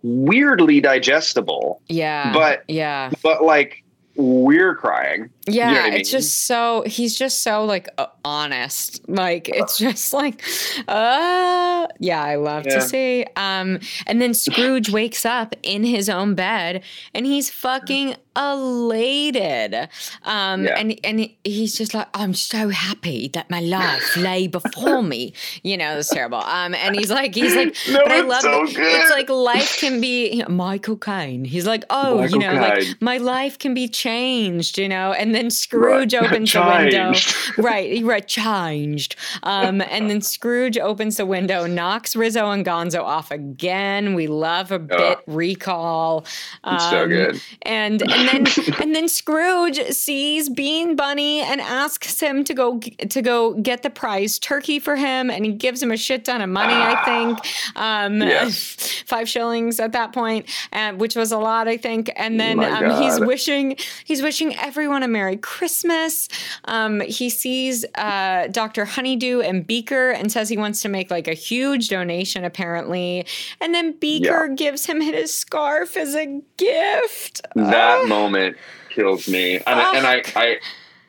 weirdly 0.04 0.82
digestible, 0.82 1.82
yeah. 1.88 2.34
but 2.34 2.64
yeah. 2.68 3.12
but 3.24 3.44
like 3.44 3.84
we're 4.18 4.76
crying. 4.76 5.30
Yeah, 5.48 5.72
know 5.74 5.82
what 5.84 5.94
I 5.94 5.96
it's 5.98 6.10
just 6.10 6.46
so 6.48 6.84
he's 6.88 7.16
just 7.16 7.44
so 7.44 7.66
like 7.66 7.88
uh, 7.98 8.08
honest. 8.24 9.08
Like 9.08 9.48
it's 9.50 9.78
just 9.86 10.14
like 10.14 10.42
uh 10.88 11.88
yeah, 12.00 12.24
I 12.24 12.36
love 12.36 12.66
Yeah. 12.66 12.76
to 12.76 12.82
see. 12.82 13.26
Um 13.36 13.80
and 14.08 14.22
then 14.22 14.34
Scrooge 14.34 14.90
wakes 14.90 15.26
up 15.26 15.54
in 15.64 15.84
his 15.84 16.10
own 16.10 16.34
bed 16.36 16.84
and 17.14 17.26
he's 17.26 17.50
fucking 17.50 18.16
elated. 18.36 19.76
Um 20.24 20.66
Yeah. 20.66 20.78
and 20.80 21.00
and 21.04 21.30
he's 21.44 21.78
just 21.78 21.94
like 21.94 22.08
I'm 22.14 22.34
so 22.34 22.70
happy 22.70 23.28
that 23.30 23.50
my 23.50 23.60
life 23.60 24.16
lay 24.18 24.48
before 24.48 25.04
me. 25.04 25.34
You 25.64 25.78
know, 25.78 25.98
it's 26.00 26.10
terrible. 26.10 26.40
Um 26.40 26.74
and 26.74 26.96
he's 26.96 27.12
like 27.12 27.36
he's 27.36 27.56
like 27.56 27.76
No, 27.90 28.00
but 28.04 28.12
I 28.12 28.22
love 28.22 28.42
so 28.42 28.64
it. 28.64 28.76
good. 28.76 29.02
It's 29.02 29.12
like 29.12 29.30
life 29.30 29.78
can 29.80 30.02
be 30.02 30.32
you 30.32 30.44
know, 30.44 30.50
Michael 30.50 30.98
Caine. 30.98 31.46
He's 31.46 31.68
like, 31.68 31.84
"Oh, 31.90 32.18
Michael 32.18 32.42
you 32.42 32.48
know, 32.48 32.54
like 32.60 32.84
my 33.02 33.18
life 33.18 33.60
can 33.60 33.74
be 33.74 33.88
changed, 34.06 34.78
you 34.78 34.88
know." 34.88 35.12
And 35.14 35.34
then 35.34 35.50
Scrooge 35.50 36.14
opens 36.24 36.54
the 36.54 36.62
window. 36.62 37.14
Changed. 37.14 37.36
Right, 37.58 38.04
right, 38.04 38.28
changed. 38.28 39.16
Um, 39.44 39.82
and 39.82 40.10
then 40.10 40.22
Scrooge 40.22 40.78
opens 40.78 41.18
the 41.18 41.26
window, 41.26 41.66
knocks 41.66 42.16
Rizzo 42.16 42.50
and 42.52 42.66
Gonzo 42.66 43.02
off 43.02 43.32
again. 43.32 44.14
We 44.14 44.28
love 44.28 44.72
a 44.72 44.80
bit 44.80 45.20
recall. 45.26 46.26
Um, 46.64 46.76
It's 46.76 46.90
so 46.90 47.08
good. 47.08 47.42
And 47.64 48.02
and 48.02 48.28
then 48.30 48.48
and 48.82 48.96
then 48.96 49.08
Scrooge 49.08 49.80
sees 49.92 50.50
Bean 50.50 50.96
Bunny 50.96 51.42
and 51.42 51.62
asks 51.62 52.20
him 52.20 52.44
to 52.44 52.54
go 52.54 52.80
to 52.80 53.22
go 53.22 53.54
get 53.54 53.84
the 53.84 53.90
prize 53.90 54.38
turkey 54.40 54.80
for 54.80 54.96
him, 54.96 55.30
and 55.32 55.46
he 55.46 55.52
gives 55.54 55.82
him 55.82 55.92
a 55.92 55.98
shit 55.98 56.26
ton 56.26 56.42
of 56.42 56.50
money. 56.50 56.74
I 56.74 56.96
think 57.06 57.40
um, 57.78 58.22
Yes. 58.22 59.04
five 59.06 59.28
shillings 59.30 59.80
at 59.80 59.92
that 59.94 60.14
point, 60.14 60.46
and 60.72 61.00
which 61.00 61.16
was 61.16 61.32
a 61.32 61.38
lot, 61.38 61.68
I 61.68 61.78
think. 61.78 62.12
And 62.16 62.40
then 62.40 62.60
um, 62.64 63.02
he's 63.02 63.20
wishing 63.20 63.78
he's 64.04 64.22
wishing 64.22 64.56
everyone 64.58 65.04
a 65.04 65.08
Merry 65.08 65.38
Christmas. 65.38 66.28
Um, 66.66 67.00
he 67.02 67.30
sees 67.30 67.86
uh, 67.96 68.48
Dr. 68.48 68.86
Honeydew 68.86 69.42
and 69.42 69.66
Beaker 69.66 70.12
and 70.12 70.32
says 70.32 70.50
he 70.50 70.58
wants 70.58 70.82
to 70.82 70.90
make 70.90 71.10
like 71.10 71.28
a 71.28 71.34
huge 71.34 71.90
donation, 71.90 72.44
apparently. 72.44 73.26
And 73.62 73.74
then 73.74 73.94
Beaker 73.94 74.48
gives 74.50 74.86
him 74.86 75.02
his 75.02 75.34
scarf 75.34 75.96
as 75.98 76.16
a 76.16 76.42
gift. 76.58 77.42
That 77.56 78.08
moment 78.08 78.58
kills 78.90 79.28
me, 79.28 79.56
and, 79.58 79.64
I- 79.68 79.96
and 79.98 80.08
I, 80.08 80.24
I, 80.36 80.58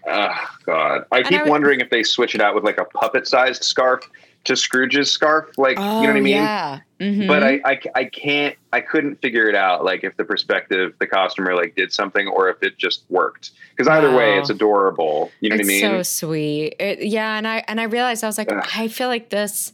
oh 0.07 0.47
god, 0.65 1.05
I 1.13 1.23
keep 1.23 1.41
I 1.41 1.43
would- 1.45 1.51
wondering 1.51 1.81
if 1.81 1.91
they 1.91 2.03
switch 2.03 2.35
it 2.35 2.41
out 2.41 2.55
with 2.55 2.65
like 2.65 2.79
a 2.79 2.85
puppet-sized 2.85 3.63
scarf 3.65 4.01
to 4.47 4.57
Scrooge's 4.57 5.11
scarf, 5.11 5.47
like 5.59 5.77
you 5.79 5.85
know 5.85 6.01
what 6.01 6.07
I 6.09 6.11
Oh, 6.11 6.15
mean? 6.15 6.27
Yeah. 6.27 6.81
Mhm. 7.01 7.29
But 7.29 7.43
I, 7.43 7.61
I, 7.65 7.81
I 7.95 8.05
can't, 8.07 8.57
I 8.73 8.81
couldn't 8.81 9.21
figure 9.21 9.49
it 9.49 9.55
out, 9.55 9.85
like 9.85 10.03
if 10.03 10.17
the 10.17 10.25
perspective, 10.25 10.95
the 10.99 11.07
costumer 11.07 11.55
like 11.55 11.75
did 11.77 11.93
something, 11.93 12.27
or 12.27 12.49
if 12.49 12.63
it 12.63 12.79
just 12.79 13.05
worked. 13.11 13.51
Because 13.71 13.87
either 13.87 14.15
way, 14.17 14.39
it's 14.39 14.49
adorable. 14.49 15.31
You 15.41 15.51
know 15.51 15.57
it's 15.57 15.67
what 15.67 15.73
I 15.73 15.75
mean? 15.75 15.81
so 15.83 16.03
sweet. 16.03 16.75
It, 16.81 17.03
yeah, 17.07 17.37
and 17.37 17.47
I 17.47 17.63
and 17.69 17.81
I 17.81 17.85
realized 17.85 18.25
I 18.25 18.27
was 18.29 18.39
like, 18.39 18.51
Ugh. 18.51 18.67
I 18.75 18.89
feel 18.89 19.09
like 19.09 19.29
this, 19.29 19.73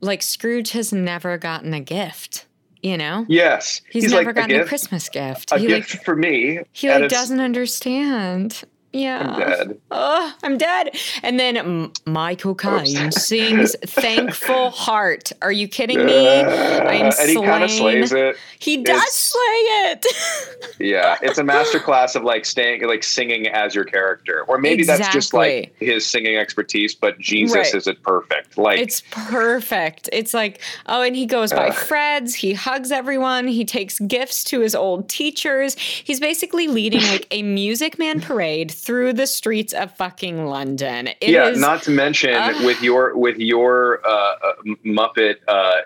like 0.00 0.22
Scrooge 0.22 0.70
has 0.72 0.92
never 0.92 1.36
gotten 1.36 1.74
a 1.74 1.80
gift. 1.80 2.46
You 2.82 2.98
know, 2.98 3.24
yes, 3.30 3.80
he's, 3.90 4.10
never 4.10 4.26
like 4.26 4.34
gotten 4.36 4.56
a 4.56 4.62
a, 4.62 4.66
Christmas 4.66 5.08
gift. 5.08 5.52
a 5.52 5.58
he 5.58 5.66
gift 5.68 5.94
like 5.94 6.04
for 6.04 6.14
me. 6.16 6.60
he 6.72 6.90
like 6.90 7.08
doesn't 7.08 7.40
understand. 7.40 8.62
Yeah. 8.94 9.28
I'm 9.28 9.38
dead. 9.40 9.80
Oh, 9.90 10.32
I'm 10.42 10.56
dead. 10.58 10.96
And 11.22 11.38
then 11.40 11.56
M- 11.56 11.92
Michael 12.06 12.54
Caine 12.54 13.10
sings 13.12 13.74
"Thankful 13.84 14.70
Heart." 14.70 15.32
Are 15.42 15.52
you 15.52 15.68
kidding 15.68 16.04
me? 16.04 16.28
I'm 16.40 17.12
and 17.18 17.28
he 17.28 17.34
kind 17.42 17.64
of 17.64 17.70
slays 17.70 18.12
it. 18.12 18.36
He 18.58 18.78
does 18.82 18.96
It's- 18.96 19.14
slay 19.14 19.40
it. 19.40 20.06
Yeah, 20.80 21.18
it's 21.22 21.38
a 21.38 21.42
masterclass 21.42 22.16
of 22.16 22.24
like 22.24 22.44
staying, 22.44 22.82
like 22.86 23.04
singing 23.04 23.46
as 23.46 23.74
your 23.76 23.84
character, 23.84 24.44
or 24.48 24.58
maybe 24.58 24.82
that's 24.82 25.08
just 25.12 25.32
like 25.32 25.74
his 25.78 26.04
singing 26.04 26.36
expertise. 26.36 26.94
But 26.94 27.18
Jesus 27.18 27.54
Right. 27.56 27.74
is 27.74 27.86
it 27.86 28.02
perfect? 28.02 28.58
Like 28.58 28.80
It's 28.80 29.02
perfect. 29.10 30.08
It's 30.12 30.34
like, 30.34 30.60
oh, 30.86 31.02
and 31.02 31.14
he 31.14 31.26
goes 31.26 31.52
by 31.52 31.68
Ugh. 31.68 31.74
Fred's. 31.74 32.34
He 32.34 32.54
hugs 32.54 32.90
everyone. 32.90 33.46
He 33.46 33.64
takes 33.64 33.98
gifts 34.00 34.42
to 34.44 34.60
his 34.60 34.74
old 34.74 35.08
teachers. 35.08 35.76
He's 35.78 36.18
basically 36.20 36.66
leading 36.68 37.02
like 37.02 37.26
a 37.30 37.42
Music 37.42 37.98
Man 37.98 38.20
parade 38.20 38.70
through 38.84 39.14
the 39.14 39.26
streets 39.26 39.72
of 39.72 39.90
fucking 39.96 40.46
London. 40.46 41.08
It 41.08 41.30
yeah, 41.30 41.48
is- 41.48 41.58
not 41.60 41.82
to 41.84 41.90
mention 41.90 42.34
Ah. 42.34 42.52
with 42.64 42.82
your 42.82 43.16
with 43.16 43.38
your 43.38 44.00
uh, 44.06 44.10
uh, 44.10 44.52
Muppet 44.84 45.36
uh, 45.48 45.80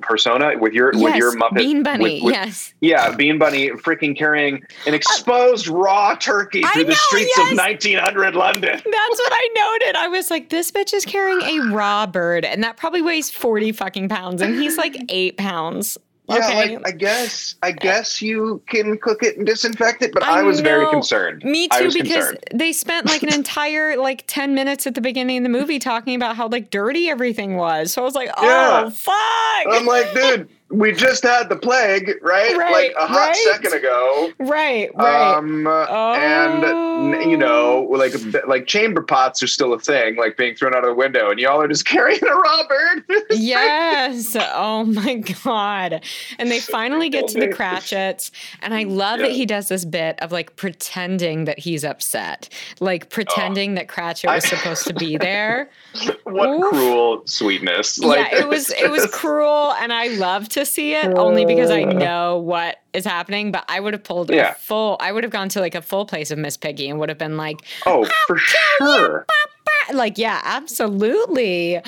persona, 0.00 0.52
with 0.58 0.72
your 0.72 0.92
with 0.94 1.16
your 1.16 1.34
Muppet 1.36 1.56
Bean 1.56 1.82
Bunny. 1.82 2.02
with- 2.16 2.22
with- 2.24 2.34
yes. 2.34 2.74
Yeah, 2.80 3.14
Bean 3.14 3.38
Bunny 3.38 3.70
freaking 3.70 4.16
carrying 4.16 4.62
an 4.86 4.94
exposed 4.94 5.68
raw 5.68 6.14
turkey 6.14 6.62
through 6.62 6.84
the 6.84 6.94
streets 6.94 7.32
yes. 7.36 7.52
of 7.52 7.58
1900 7.58 8.34
London. 8.34 8.70
That's 8.70 8.84
what 8.84 9.32
I 9.32 9.78
noted. 9.82 9.96
I 9.96 10.08
was 10.08 10.30
like, 10.30 10.48
this 10.50 10.70
bitch 10.70 10.94
is 10.94 11.04
carrying 11.04 11.40
a 11.42 11.74
raw 11.74 12.06
bird, 12.06 12.44
and 12.44 12.62
that 12.64 12.76
probably 12.76 13.02
weighs 13.02 13.30
40 13.30 13.72
fucking 13.72 14.08
pounds, 14.08 14.42
and 14.42 14.54
he's 14.54 14.76
like 14.78 14.96
eight 15.08 15.36
pounds. 15.36 15.98
Okay. 16.30 16.78
I 16.84 16.90
guess 16.90 17.54
I 17.62 17.70
uh, 17.70 17.72
guess 17.72 18.20
you 18.20 18.62
can 18.68 18.98
cook 18.98 19.22
it 19.22 19.38
and 19.38 19.46
disinfect 19.46 20.02
it, 20.02 20.12
but 20.12 20.22
I 20.22 20.40
I, 20.40 20.42
was 20.42 20.60
very 20.60 20.86
concerned. 20.90 21.42
Me 21.42 21.68
too, 21.68 21.90
because 21.92 21.96
concerned. 22.08 22.38
they 22.52 22.72
spent 22.72 23.06
like 23.06 23.22
an 23.22 23.32
entire 23.34 23.96
like 23.96 24.24
10 24.26 24.54
minutes 24.54 24.86
at 24.86 24.94
the 24.94 25.00
beginning 25.00 25.38
of 25.38 25.42
the 25.44 25.48
movie 25.48 25.78
talking 25.78 26.14
about 26.14 26.36
how 26.36 26.48
like 26.48 26.70
dirty 26.70 27.08
everything 27.08 27.56
was. 27.56 27.92
So 27.92 28.02
I 28.02 28.04
was 28.04 28.14
like, 28.14 28.30
oh, 28.36 28.44
Yeah. 28.44 28.90
fuck. 28.90 29.74
I'm 29.74 29.86
like, 29.86 30.12
dude, 30.12 30.48
we 30.70 30.92
just 30.92 31.22
had 31.22 31.48
the 31.48 31.56
plague, 31.56 32.14
right? 32.22 32.56
Right, 32.56 32.72
like 32.72 32.94
a 32.98 33.06
hot 33.06 33.28
right. 33.28 33.36
second 33.36 33.72
ago. 33.74 34.32
right, 34.38 34.90
right. 34.94 35.36
Um, 35.36 35.66
and 35.66 37.30
you 37.30 37.36
know, 37.36 37.86
like 37.90 38.14
like 38.46 38.66
chamber 38.66 39.02
pots 39.02 39.42
are 39.42 39.46
still 39.46 39.72
a 39.72 39.78
thing, 39.78 40.16
like 40.16 40.36
being 40.36 40.54
thrown 40.54 40.74
out 40.74 40.84
of 40.84 40.90
the 40.90 40.94
window, 40.94 41.30
and 41.30 41.38
y'all 41.40 41.60
are 41.60 41.68
just 41.68 41.84
carrying 41.86 42.22
a 42.22 42.34
raw 42.34 42.66
bird. 42.68 43.04
yes. 43.30 44.36
Oh 44.54 44.84
my 44.84 45.16
God. 45.44 46.02
And 46.38 46.50
they 46.50 46.60
finally 46.60 47.08
get 47.10 47.28
to 47.28 47.40
the. 47.40 47.48
Cratchits. 47.58 48.30
And 48.60 48.74
I 48.74 48.84
love 48.84 49.18
that 49.20 49.32
he 49.32 49.44
does 49.46 49.68
this 49.68 49.84
bit 49.84 50.20
of 50.22 50.30
like 50.32 50.54
pretending 50.56 51.44
that 51.46 51.58
he's 51.58 51.84
upset, 51.84 52.48
like 52.78 53.10
pretending 53.10 53.74
that 53.74 53.88
Cratchit 53.88 54.30
was 54.30 54.44
I- 54.44 54.48
supposed 54.48 54.86
to 54.86 54.94
be 54.94 55.16
there. 55.16 55.70
what 56.24 56.48
Oof. 56.50 56.70
cruel 56.70 57.22
sweetness! 57.26 57.98
yeah, 58.00 58.34
it 58.36 58.48
was 58.48 58.70
it 58.70 58.90
was 58.90 59.06
cruel, 59.06 59.72
and 59.80 59.92
I 59.92 60.08
love 60.08 60.48
to 60.58 60.66
see 60.66 60.94
it 60.94 61.06
only 61.16 61.44
because 61.44 61.70
I 61.70 61.84
know 61.84 62.38
what 62.38 62.76
is 62.92 63.04
happening. 63.04 63.52
But 63.52 63.64
I 63.68 63.80
would 63.80 63.94
have 63.94 64.04
pulled 64.04 64.30
Yeah. 64.30 64.50
a 64.50 64.54
full. 64.54 64.96
I 65.00 65.12
would 65.12 65.24
have 65.24 65.32
gone 65.32 65.48
to 65.50 65.60
like 65.60 65.74
a 65.74 65.82
full 65.82 66.04
place 66.06 66.30
of 66.30 66.38
Miss 66.38 66.56
Piggy 66.56 66.88
and 66.88 66.98
would 66.98 67.08
have 67.08 67.18
been 67.18 67.36
like, 67.36 67.60
Oh, 67.86 68.06
for 68.26 68.36
sure. 68.38 69.26
"Ah," 69.30 69.92
like 69.94 70.18
yeah, 70.18 70.40
absolutely. 70.44 71.80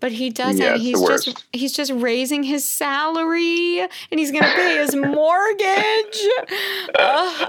But 0.00 0.12
he 0.12 0.30
doesn't. 0.30 0.58
Yeah, 0.60 0.76
he's 0.76 1.00
just 1.00 1.44
he's 1.52 1.72
just 1.72 1.92
raising 1.92 2.42
his 2.42 2.64
salary, 2.68 3.80
and 3.80 4.18
he's 4.18 4.32
gonna 4.32 4.52
pay 4.54 4.78
his 4.78 4.94
mortgage. 4.96 6.20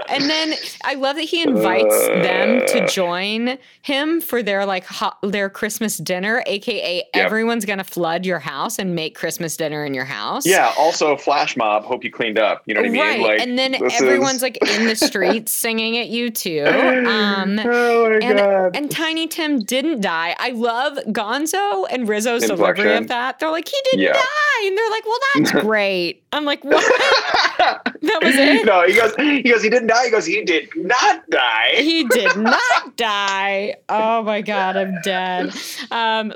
And 0.08 0.24
then 0.28 0.54
I 0.84 0.94
love 0.94 1.16
that 1.16 1.22
he 1.22 1.42
invites 1.42 2.06
them 2.08 2.66
to 2.66 2.82
Uh. 2.84 2.88
join 2.88 3.58
him 3.82 4.20
for 4.20 4.42
their 4.42 4.64
like 4.66 4.84
ho- 4.86 5.12
their 5.22 5.48
Christmas 5.48 5.96
dinner, 5.96 6.42
aka 6.46 7.04
everyone's 7.14 7.64
gonna 7.64 7.84
flood 7.84 8.24
your 8.26 8.38
house 8.38 8.78
and 8.78 8.94
make 8.94 9.14
Christmas 9.14 9.56
dinner 9.56 9.84
in 9.84 9.94
your 9.94 10.04
house. 10.04 10.46
Yeah. 10.46 10.72
Also, 10.78 11.16
flash 11.16 11.56
mob. 11.56 11.84
Hope 11.84 12.04
you 12.04 12.10
cleaned 12.10 12.38
up. 12.38 12.62
You 12.66 12.74
know 12.74 12.80
what 12.80 12.86
I 12.88 12.90
mean? 12.90 13.00
Right, 13.00 13.20
Like, 13.20 13.40
and 13.40 13.58
then 13.58 13.74
everyone's 13.74 14.36
is- 14.36 14.42
like 14.42 14.58
in 14.68 14.86
the 14.86 14.96
streets 15.08 15.52
singing 15.52 15.96
at 15.98 16.08
you 16.08 16.30
too. 16.30 16.64
Um, 17.12 17.58
oh 17.64 18.08
my 18.08 18.16
and 18.26 18.38
god. 18.38 18.76
and 18.76 18.90
Tiny 18.90 19.26
Tim 19.26 19.60
didn't 19.60 20.00
die. 20.00 20.34
I 20.38 20.50
love 20.50 20.98
Gonzo 21.08 21.86
and 21.90 22.08
Rizzo's 22.08 22.41
inflection. 22.50 22.84
delivery 22.84 22.96
of 22.98 23.08
that. 23.08 23.38
They're 23.38 23.50
like, 23.50 23.68
he 23.68 23.76
didn't 23.84 24.00
Yeah. 24.00 24.12
die. 24.14 24.66
And 24.66 24.78
they're 24.78 24.90
like, 24.90 25.06
well, 25.06 25.18
that's 25.34 25.52
great. 25.66 26.22
I'm 26.32 26.44
like, 26.44 26.64
what? 26.64 26.82
that 27.58 28.20
was 28.22 28.34
it? 28.36 28.64
No, 28.64 28.84
he 28.86 28.94
goes. 28.94 29.14
He 29.16 29.42
goes. 29.42 29.62
He 29.62 29.68
didn't 29.68 29.88
die. 29.88 30.04
He 30.04 30.10
goes. 30.10 30.24
He 30.26 30.44
did 30.44 30.68
not 30.76 31.28
die. 31.30 31.70
He 31.74 32.04
did 32.04 32.36
not 32.38 32.96
die. 32.96 33.74
Oh 33.88 34.22
my 34.22 34.40
god, 34.40 34.76
I'm 34.76 34.94
dead. 35.02 35.54
Um, 35.90 36.32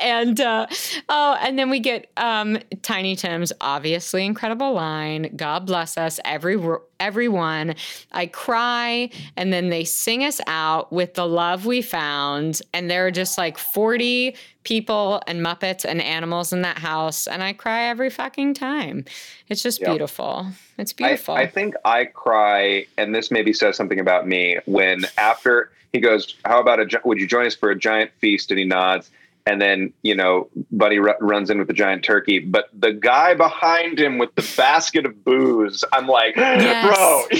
and 0.00 0.40
uh, 0.40 0.66
oh, 1.08 1.36
and 1.40 1.58
then 1.58 1.70
we 1.70 1.80
get 1.80 2.10
um, 2.16 2.58
Tiny 2.82 3.16
Tim's 3.16 3.52
obviously 3.60 4.24
incredible 4.24 4.72
line. 4.74 5.32
God 5.34 5.66
bless 5.66 5.98
us, 5.98 6.20
every 6.24 6.56
everyone. 7.00 7.74
I 8.12 8.26
cry, 8.26 9.10
and 9.36 9.52
then 9.52 9.70
they 9.70 9.82
sing 9.82 10.22
us 10.24 10.40
out 10.46 10.92
with 10.92 11.14
the 11.14 11.26
love 11.26 11.66
we 11.66 11.82
found, 11.82 12.60
and 12.72 12.88
there 12.88 13.06
are 13.08 13.10
just 13.10 13.36
like 13.38 13.58
40 13.58 14.36
people 14.64 15.22
and 15.26 15.40
Muppets 15.44 15.84
and 15.84 16.00
animals 16.00 16.52
in 16.52 16.62
that 16.62 16.78
house, 16.78 17.26
and 17.26 17.42
I 17.42 17.52
cry 17.52 17.84
every 17.84 18.10
fucking 18.10 18.54
time. 18.54 19.04
It's 19.48 19.62
just 19.62 19.80
Yep. 19.80 19.90
beautiful. 19.90 20.46
It's 20.78 20.92
beautiful. 20.92 21.34
I 21.34 21.46
think 21.46 21.74
I 21.84 22.04
cry, 22.04 22.86
and 22.96 23.14
this 23.14 23.30
maybe 23.30 23.52
says 23.52 23.76
something 23.76 24.00
about 24.00 24.26
me 24.26 24.58
when 24.66 25.04
after 25.18 25.70
he 25.92 26.00
goes, 26.00 26.34
"How 26.44 26.60
about 26.60 26.80
a? 26.80 27.00
Would 27.04 27.20
you 27.20 27.26
join 27.26 27.46
us 27.46 27.54
for 27.54 27.70
a 27.70 27.78
giant 27.78 28.10
feast?" 28.18 28.50
And 28.50 28.58
he 28.58 28.64
nods, 28.64 29.10
and 29.46 29.60
then 29.60 29.92
you 30.02 30.14
know, 30.14 30.48
Buddy 30.70 30.98
ru- 30.98 31.14
runs 31.20 31.50
in 31.50 31.58
with 31.58 31.68
the 31.68 31.74
giant 31.74 32.04
turkey, 32.04 32.38
but 32.38 32.66
the 32.78 32.92
guy 32.92 33.34
behind 33.34 33.98
him 33.98 34.18
with 34.18 34.34
the 34.34 34.54
basket 34.56 35.06
of 35.06 35.24
booze, 35.24 35.84
I'm 35.92 36.06
like, 36.06 36.34
bro, 36.34 37.24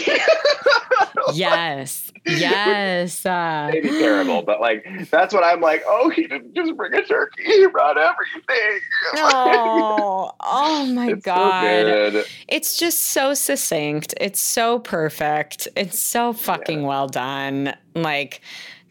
yes, 1.35 2.11
yes. 2.27 3.25
Uh, 3.25 3.71
maybe 3.73 3.89
terrible, 3.89 4.43
but 4.43 4.61
like 4.61 4.85
that's 5.11 5.33
what 5.35 5.45
I'm 5.45 5.61
like. 5.61 5.83
Oh, 5.87 6.11
he 6.11 6.27
didn't 6.27 6.55
just 6.55 6.77
bring 6.77 6.95
a 6.95 7.05
turkey; 7.05 7.45
he 7.45 7.67
brought 7.69 7.99
everything. 7.99 8.81
oh, 9.17 10.33
oh 10.41 10.87
my 10.87 11.09
It's 11.13 11.25
so 11.25 11.35
god. 11.35 11.85
good. 11.85 12.27
It's 12.49 12.77
just 12.77 13.01
so 13.01 13.35
succinct. 13.35 14.15
It's 14.21 14.41
so 14.41 14.79
perfect. 14.81 15.69
It's 15.77 15.99
so 15.99 16.33
fucking 16.33 16.83
well 16.83 17.09
done. 17.09 17.75
Like 17.95 18.41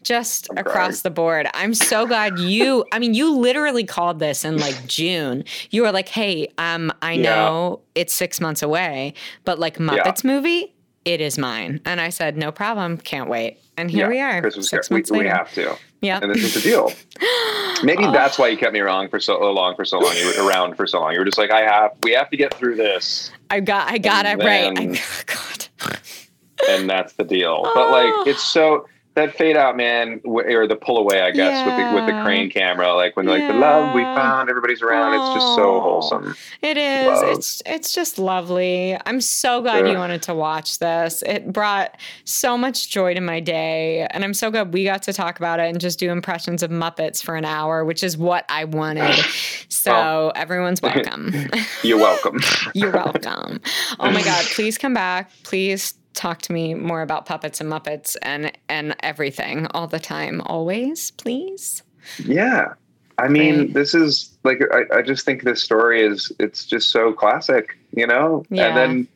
just 0.02 0.48
I'm 0.50 0.58
across 0.58 0.74
crying. 0.74 1.00
the 1.02 1.10
board. 1.10 1.48
I'm 1.54 1.74
so 1.74 2.06
glad 2.06 2.38
you 2.38 2.84
I 2.92 2.98
mean 2.98 3.14
you 3.14 3.36
literally 3.36 3.84
called 3.84 4.18
this 4.18 4.44
in 4.44 4.58
like 4.58 4.86
June. 4.86 5.44
You 5.70 5.82
were 5.82 5.92
like, 5.92 6.08
"Hey, 6.08 6.48
um 6.58 6.92
I 7.02 7.12
Yeah. 7.12 7.22
know 7.34 7.80
it's 7.94 8.14
6 8.14 8.40
months 8.40 8.62
away, 8.62 9.14
but 9.44 9.58
like 9.58 9.78
Muppets 9.78 10.24
movie, 10.24 10.74
it 11.04 11.20
is 11.20 11.38
mine." 11.38 11.80
And 11.84 12.00
I 12.00 12.08
said, 12.10 12.36
"No 12.36 12.52
problem. 12.52 12.98
Can't 12.98 13.28
wait." 13.28 13.58
And 13.76 13.90
here 13.90 14.04
Yeah, 14.04 14.08
we 14.10 14.20
are. 14.36 14.40
Christmas 14.42 14.68
6 14.68 14.90
we, 14.90 14.96
months 14.96 15.10
we 15.10 15.18
later. 15.18 15.30
have 15.30 15.52
to, 15.54 15.76
yeah. 16.02 16.20
and 16.22 16.30
this 16.34 16.44
is 16.44 16.54
the 16.54 16.60
deal. 16.60 16.92
Maybe 17.82 18.04
Oh. 18.04 18.12
that's 18.12 18.38
why 18.38 18.48
you 18.48 18.56
kept 18.58 18.72
me 18.74 18.80
wrong 18.80 19.08
for 19.08 19.18
so 19.18 19.38
long, 19.50 19.74
for 19.76 19.84
so 19.86 19.98
long. 19.98 20.14
You 20.16 20.26
were 20.36 20.46
around 20.46 20.76
for 20.76 20.86
so 20.86 21.00
long. 21.00 21.12
You 21.14 21.18
were 21.20 21.24
just 21.24 21.38
like, 21.38 21.50
I 21.50 21.62
have, 21.62 21.92
we 22.02 22.12
have 22.12 22.28
to 22.30 22.36
get 22.36 22.52
through 22.54 22.76
this, 22.76 23.30
I 23.50 23.60
got 23.60 23.90
I 23.90 23.96
got 23.98 24.26
And 24.26 24.40
it 24.40 24.44
right. 24.44 24.78
I, 24.78 24.84
God. 25.26 25.98
and 26.68 26.88
that's 26.88 27.14
the 27.14 27.24
deal. 27.24 27.62
But 27.74 27.90
like, 27.90 28.12
Oh. 28.14 28.24
it's 28.26 28.44
so 28.44 28.86
that 29.14 29.36
fade 29.36 29.56
out, 29.56 29.76
man, 29.76 30.20
or 30.24 30.66
the 30.66 30.76
pull 30.76 30.96
away, 30.98 31.20
I 31.20 31.30
guess, 31.32 31.66
with 31.66 31.76
the 31.76 31.94
with 31.94 32.06
the 32.06 32.22
crane 32.24 32.50
camera, 32.50 32.94
like 32.94 33.16
when 33.16 33.26
like 33.26 33.46
the 33.46 33.52
love 33.54 33.94
we 33.94 34.02
found, 34.02 34.48
everybody's 34.48 34.80
around. 34.82 35.14
It's 35.14 35.34
just 35.34 35.54
so 35.54 35.74
Oh. 35.76 35.80
wholesome. 35.80 36.34
It 36.62 36.76
is. 36.78 37.06
Love. 37.06 37.36
It's 37.36 37.62
it's 37.66 37.92
just 37.92 38.18
lovely. 38.18 38.96
I'm 39.04 39.20
so 39.20 39.60
glad 39.60 39.86
you 39.86 39.96
wanted 39.98 40.22
to 40.22 40.34
watch 40.34 40.78
this. 40.78 41.22
It 41.26 41.52
brought 41.52 41.96
so 42.24 42.56
much 42.56 42.88
joy 42.90 43.14
to 43.14 43.20
my 43.20 43.40
day, 43.40 44.06
and 44.10 44.24
I'm 44.24 44.34
so 44.34 44.50
glad 44.50 44.72
we 44.72 44.84
got 44.84 45.02
to 45.04 45.12
talk 45.12 45.38
about 45.38 45.60
it 45.60 45.68
and 45.68 45.80
just 45.80 45.98
do 45.98 46.10
impressions 46.10 46.62
of 46.62 46.70
Muppets 46.70 47.22
for 47.22 47.36
an 47.36 47.44
hour, 47.44 47.84
which 47.84 48.02
is 48.02 48.16
what 48.16 48.44
I 48.48 48.64
wanted. 48.64 49.14
So 49.68 50.32
everyone's 50.34 50.80
welcome. 50.82 51.34
You're 51.82 51.98
welcome. 51.98 52.40
You're 52.74 52.92
welcome. 52.92 53.60
Oh 54.00 54.10
my 54.10 54.22
god, 54.22 54.44
please 54.54 54.78
come 54.78 54.94
back. 54.94 55.30
Please 55.42 55.94
talk 56.14 56.42
to 56.42 56.52
me 56.52 56.74
more 56.74 57.02
about 57.02 57.26
puppets 57.26 57.60
and 57.60 57.70
Muppets 57.70 58.16
and 58.22 58.52
and 58.68 58.94
everything 59.00 59.66
all 59.72 59.86
the 59.86 60.00
time. 60.00 60.40
Always, 60.46 61.10
please. 61.12 61.82
yeah. 62.24 62.74
I 63.18 63.28
mean, 63.28 63.58
Right. 63.58 63.74
this 63.74 63.94
is 63.94 64.36
like 64.42 64.60
I, 64.72 64.98
I 64.98 65.02
just 65.02 65.24
think 65.24 65.42
this 65.42 65.62
story 65.62 66.02
is 66.02 66.32
it's 66.40 66.64
just 66.64 66.90
so 66.90 67.12
classic, 67.12 67.76
you 67.94 68.06
know? 68.06 68.44
Yeah. 68.50 68.68
And 68.68 68.76
then 68.76 69.08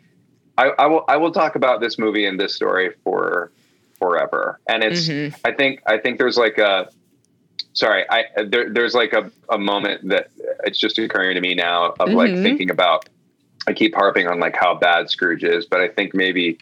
I, 0.59 0.71
I 0.79 0.87
will 0.87 1.05
I 1.09 1.17
will 1.17 1.33
talk 1.33 1.57
about 1.57 1.81
this 1.81 1.99
movie 1.99 2.27
and 2.27 2.39
this 2.39 2.55
story 2.55 2.91
for 3.05 3.51
forever. 3.99 4.61
And 4.69 4.85
it's 4.85 5.09
Mhm. 5.09 5.35
I 5.45 5.53
think 5.53 5.83
I 5.87 5.99
think 5.99 6.19
there's 6.19 6.37
like 6.39 6.59
a 6.59 6.89
sorry 7.73 8.05
I 8.11 8.25
there, 8.47 8.71
there's 8.71 8.95
like 8.95 9.13
a, 9.13 9.31
a 9.51 9.59
moment 9.59 10.09
that 10.09 10.31
it's 10.65 10.79
just 10.79 10.99
occurring 10.99 11.35
to 11.35 11.41
me 11.41 11.55
now 11.55 11.95
of 11.99 12.11
like 12.11 12.31
Mhm. 12.31 12.43
thinking 12.43 12.71
about 12.71 13.09
I 13.67 13.73
keep 13.73 13.95
harping 13.95 14.29
on 14.29 14.39
like 14.39 14.55
how 14.57 14.75
bad 14.75 15.11
Scrooge 15.11 15.43
is, 15.43 15.67
but 15.67 15.81
I 15.81 15.89
think 15.89 16.15
maybe 16.15 16.59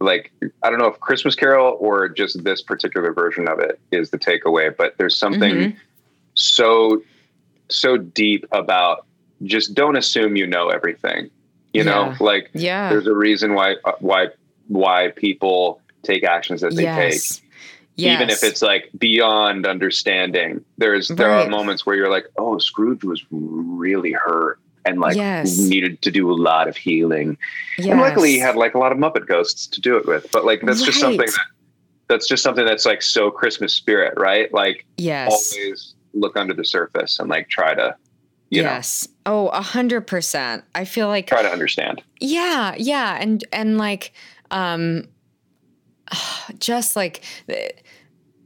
like 0.00 0.32
I 0.62 0.70
don't 0.70 0.78
know 0.78 0.86
if 0.86 1.00
Christmas 1.00 1.34
Carol 1.34 1.76
or 1.80 2.08
just 2.08 2.42
this 2.44 2.62
particular 2.62 3.12
version 3.12 3.48
of 3.48 3.58
it 3.58 3.80
is 3.90 4.10
the 4.10 4.18
takeaway, 4.18 4.74
but 4.76 4.96
there's 4.98 5.16
something 5.16 5.54
Mhm. 5.54 5.76
so 6.34 7.02
so 7.68 7.96
deep 7.96 8.46
about 8.52 9.04
just 9.44 9.74
don't 9.74 9.96
assume 9.96 10.36
you 10.36 10.46
know 10.46 10.68
everything. 10.68 11.30
You 11.74 11.84
know, 11.84 12.14
like 12.20 12.50
Yeah. 12.54 12.88
there's 12.90 13.06
a 13.06 13.14
reason 13.14 13.54
why 13.54 13.76
uh, 13.84 13.92
why 14.00 14.28
why 14.68 15.08
people 15.16 15.80
take 16.02 16.24
actions 16.24 16.60
that 16.62 16.74
they 16.74 16.84
take 16.84 17.12
yes. 17.12 17.42
even 17.96 18.30
if 18.30 18.42
it's 18.44 18.62
like 18.62 18.88
beyond 18.98 19.66
understanding 19.66 20.64
there's 20.78 21.08
there 21.08 21.30
are 21.30 21.48
moments 21.48 21.84
where 21.84 21.96
you're 21.96 22.10
like 22.10 22.26
oh 22.38 22.56
scrooge 22.58 23.02
was 23.02 23.22
really 23.30 24.12
hurt 24.12 24.60
and 24.88 25.00
like 25.00 25.16
Yes. 25.16 25.58
needed 25.58 26.02
to 26.02 26.10
do 26.10 26.30
a 26.30 26.34
lot 26.34 26.68
of 26.68 26.76
healing 26.76 27.36
and 27.78 28.00
luckily 28.00 28.32
he 28.32 28.38
had 28.38 28.56
like 28.56 28.74
a 28.74 28.78
lot 28.78 28.92
of 28.92 28.98
muppet 28.98 29.26
ghosts 29.26 29.66
to 29.66 29.80
do 29.80 29.96
it 29.96 30.06
with 30.06 30.30
but 30.32 30.44
like 30.44 30.60
that's 30.62 30.82
just 30.82 31.00
something 31.00 31.26
that 31.26 31.46
that's 32.08 32.26
just 32.26 32.42
something 32.42 32.64
that's 32.64 32.86
like 32.86 33.02
so 33.02 33.30
christmas 33.30 33.72
spirit 33.72 34.14
right 34.16 34.52
like 34.52 34.86
yes. 34.96 35.30
always 35.30 35.94
look 36.14 36.36
under 36.36 36.54
the 36.54 36.64
surface 36.64 37.18
and 37.18 37.28
like 37.28 37.48
try 37.48 37.74
to 37.74 37.94
you 38.50 38.62
know 38.62 38.70
yes. 38.70 39.06
Oh, 39.26 39.48
a 39.48 39.60
hundred 39.60 40.06
percent. 40.06 40.64
I 40.74 40.86
feel 40.86 41.08
like 41.08 41.26
try 41.26 41.42
to 41.42 41.50
understand 41.50 42.02
yeah, 42.18 42.74
yeah, 42.78 43.18
and 43.20 43.44
and 43.52 43.76
like 43.76 44.14
um, 44.50 45.04
just 46.58 46.96
like 46.96 47.22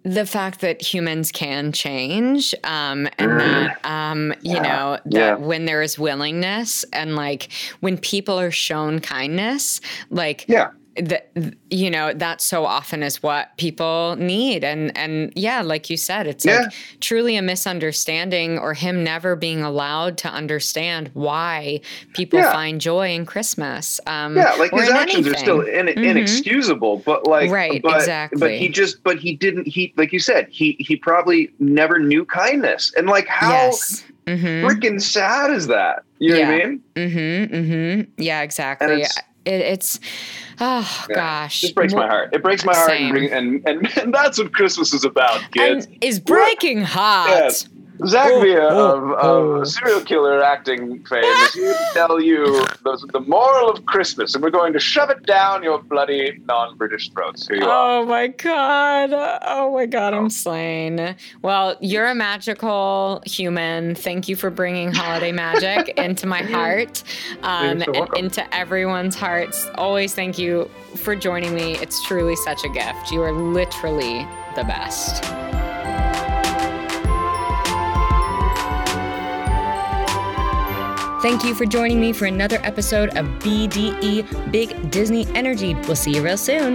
the, 0.04 0.26
fact 0.26 0.60
that 0.60 0.82
humans 0.82 1.30
can 1.32 1.72
change, 1.72 2.54
um, 2.64 3.08
and 3.18 3.32
Mm. 3.32 3.38
that 3.38 3.84
um, 3.90 4.32
you 4.42 4.54
Yeah. 4.56 4.62
know 4.62 4.98
that 5.06 5.14
Yeah. 5.14 5.34
when 5.36 5.64
there 5.66 5.82
is 5.82 5.98
willingness 5.98 6.84
and 6.92 7.14
like 7.16 7.48
when 7.80 7.98
people 7.98 8.38
are 8.38 8.50
shown 8.50 9.00
kindness, 9.00 9.80
like 10.10 10.44
yeah 10.48 10.70
that 10.96 11.30
you 11.70 11.90
know 11.90 12.12
that 12.12 12.40
so 12.42 12.66
often 12.66 13.02
is 13.02 13.22
what 13.22 13.56
people 13.56 14.14
need 14.16 14.62
and 14.62 14.96
and 14.96 15.32
yeah 15.36 15.62
like 15.62 15.88
you 15.88 15.96
said 15.96 16.26
it's 16.26 16.44
Yeah. 16.44 16.60
like 16.62 16.72
truly 17.00 17.36
a 17.36 17.42
misunderstanding 17.42 18.58
or 18.58 18.74
him 18.74 19.02
never 19.02 19.34
being 19.34 19.62
allowed 19.62 20.18
to 20.18 20.28
understand 20.28 21.10
why 21.14 21.80
people 22.12 22.40
Yeah. 22.40 22.52
find 22.52 22.78
joy 22.80 23.14
in 23.14 23.24
christmas 23.24 24.00
um 24.06 24.36
Yeah, 24.36 24.52
like 24.54 24.72
his 24.72 24.88
actions 24.90 25.26
are 25.28 25.34
still 25.34 25.62
anything. 25.62 25.88
in, 25.98 26.02
Mhm. 26.02 26.10
inexcusable, 26.10 26.98
but 27.06 27.26
like, 27.26 27.50
Right, 27.50 27.80
but, 27.82 27.96
exactly. 28.00 28.38
But 28.40 28.52
he 28.52 28.68
just, 28.68 29.02
but 29.02 29.18
he 29.18 29.34
didn't. 29.36 29.66
He, 29.66 29.92
like 29.96 30.12
you 30.12 30.18
said, 30.20 30.46
he 30.50 30.76
he 30.78 30.96
probably 30.96 31.50
never 31.58 31.98
knew 31.98 32.24
kindness, 32.24 32.92
and 32.96 33.06
like 33.08 33.26
how 33.28 33.50
yes 33.50 34.04
mm-hmm 34.26 34.64
freaking 34.66 35.00
sad 35.00 35.50
is 35.50 35.66
that? 35.66 36.02
You 36.18 36.34
know 36.34 36.40
what 36.40 36.48
I 36.48 36.64
mean? 36.66 36.80
mm-hmm 36.96 37.54
mm-hmm 37.54 38.10
yeah 38.22 38.42
exactly 38.42 39.04
it, 39.44 39.60
it's 39.60 40.00
oh 40.60 41.06
Yeah. 41.10 41.14
gosh 41.16 41.64
It 41.64 41.74
breaks 41.74 41.94
my 41.94 42.06
heart. 42.06 42.30
It 42.32 42.42
breaks 42.42 42.64
my 42.64 42.74
heart, 42.74 42.90
and, 42.90 43.16
and 43.16 43.68
and 43.68 43.98
and 43.98 44.14
that's 44.18 44.38
what 44.38 44.52
Christmas 44.52 44.92
is 44.92 45.04
about, 45.04 45.40
kids. 45.52 45.86
and 45.86 45.98
is 46.04 46.20
breaking 46.20 46.82
hearts 46.82 47.32
Yes. 47.64 47.68
Zach 48.06 48.30
Oh, 48.32 48.40
Villa 48.40 48.68
oh, 48.70 48.96
of, 48.96 49.18
oh. 49.22 49.50
of 49.60 49.68
serial 49.68 50.00
killer 50.00 50.42
acting 50.42 51.04
fame 51.04 51.24
is 51.24 51.54
here 51.54 51.72
to 51.72 51.86
tell 51.92 52.20
you 52.20 52.44
the, 52.84 53.08
the 53.12 53.20
moral 53.20 53.70
of 53.70 53.84
Christmas, 53.86 54.34
and 54.34 54.42
we're 54.42 54.50
going 54.50 54.72
to 54.72 54.80
shove 54.80 55.10
it 55.10 55.24
down 55.24 55.62
your 55.62 55.82
bloody 55.82 56.40
non-British 56.46 57.10
throats. 57.10 57.46
Here 57.46 57.58
you 57.58 57.64
are. 57.64 58.00
Oh 58.00 58.06
my 58.06 58.28
god. 58.28 59.10
Oh 59.42 59.72
my 59.72 59.86
god, 59.86 60.14
I'm 60.14 60.30
slain. 60.30 61.14
Well, 61.42 61.76
you're 61.80 62.06
a 62.06 62.14
magical 62.14 63.22
human. 63.26 63.94
Thank 63.94 64.28
you 64.28 64.36
for 64.36 64.50
bringing 64.50 64.92
holiday 64.92 65.32
magic 65.32 65.88
into 65.98 66.26
my 66.26 66.42
heart 66.42 67.02
um, 67.42 67.80
so 67.80 67.92
and 67.92 68.16
into 68.16 68.54
everyone's 68.54 69.14
hearts. 69.14 69.68
Always 69.74 70.14
thank 70.14 70.38
you 70.38 70.70
for 70.96 71.14
joining 71.14 71.54
me. 71.54 71.76
It's 71.76 72.02
truly 72.04 72.36
such 72.36 72.64
a 72.64 72.68
gift. 72.68 73.10
You 73.10 73.22
are 73.22 73.32
literally 73.32 74.26
the 74.56 74.64
best. 74.64 75.61
Thank 81.22 81.44
you 81.44 81.54
for 81.54 81.64
joining 81.64 82.00
me 82.00 82.12
for 82.12 82.26
another 82.26 82.58
episode 82.64 83.10
of 83.10 83.24
BDE 83.38 84.50
Big 84.50 84.90
Disney 84.90 85.24
Energy. 85.36 85.72
We'll 85.74 85.94
see 85.94 86.16
you 86.16 86.20
real 86.20 86.36
soon. 86.36 86.74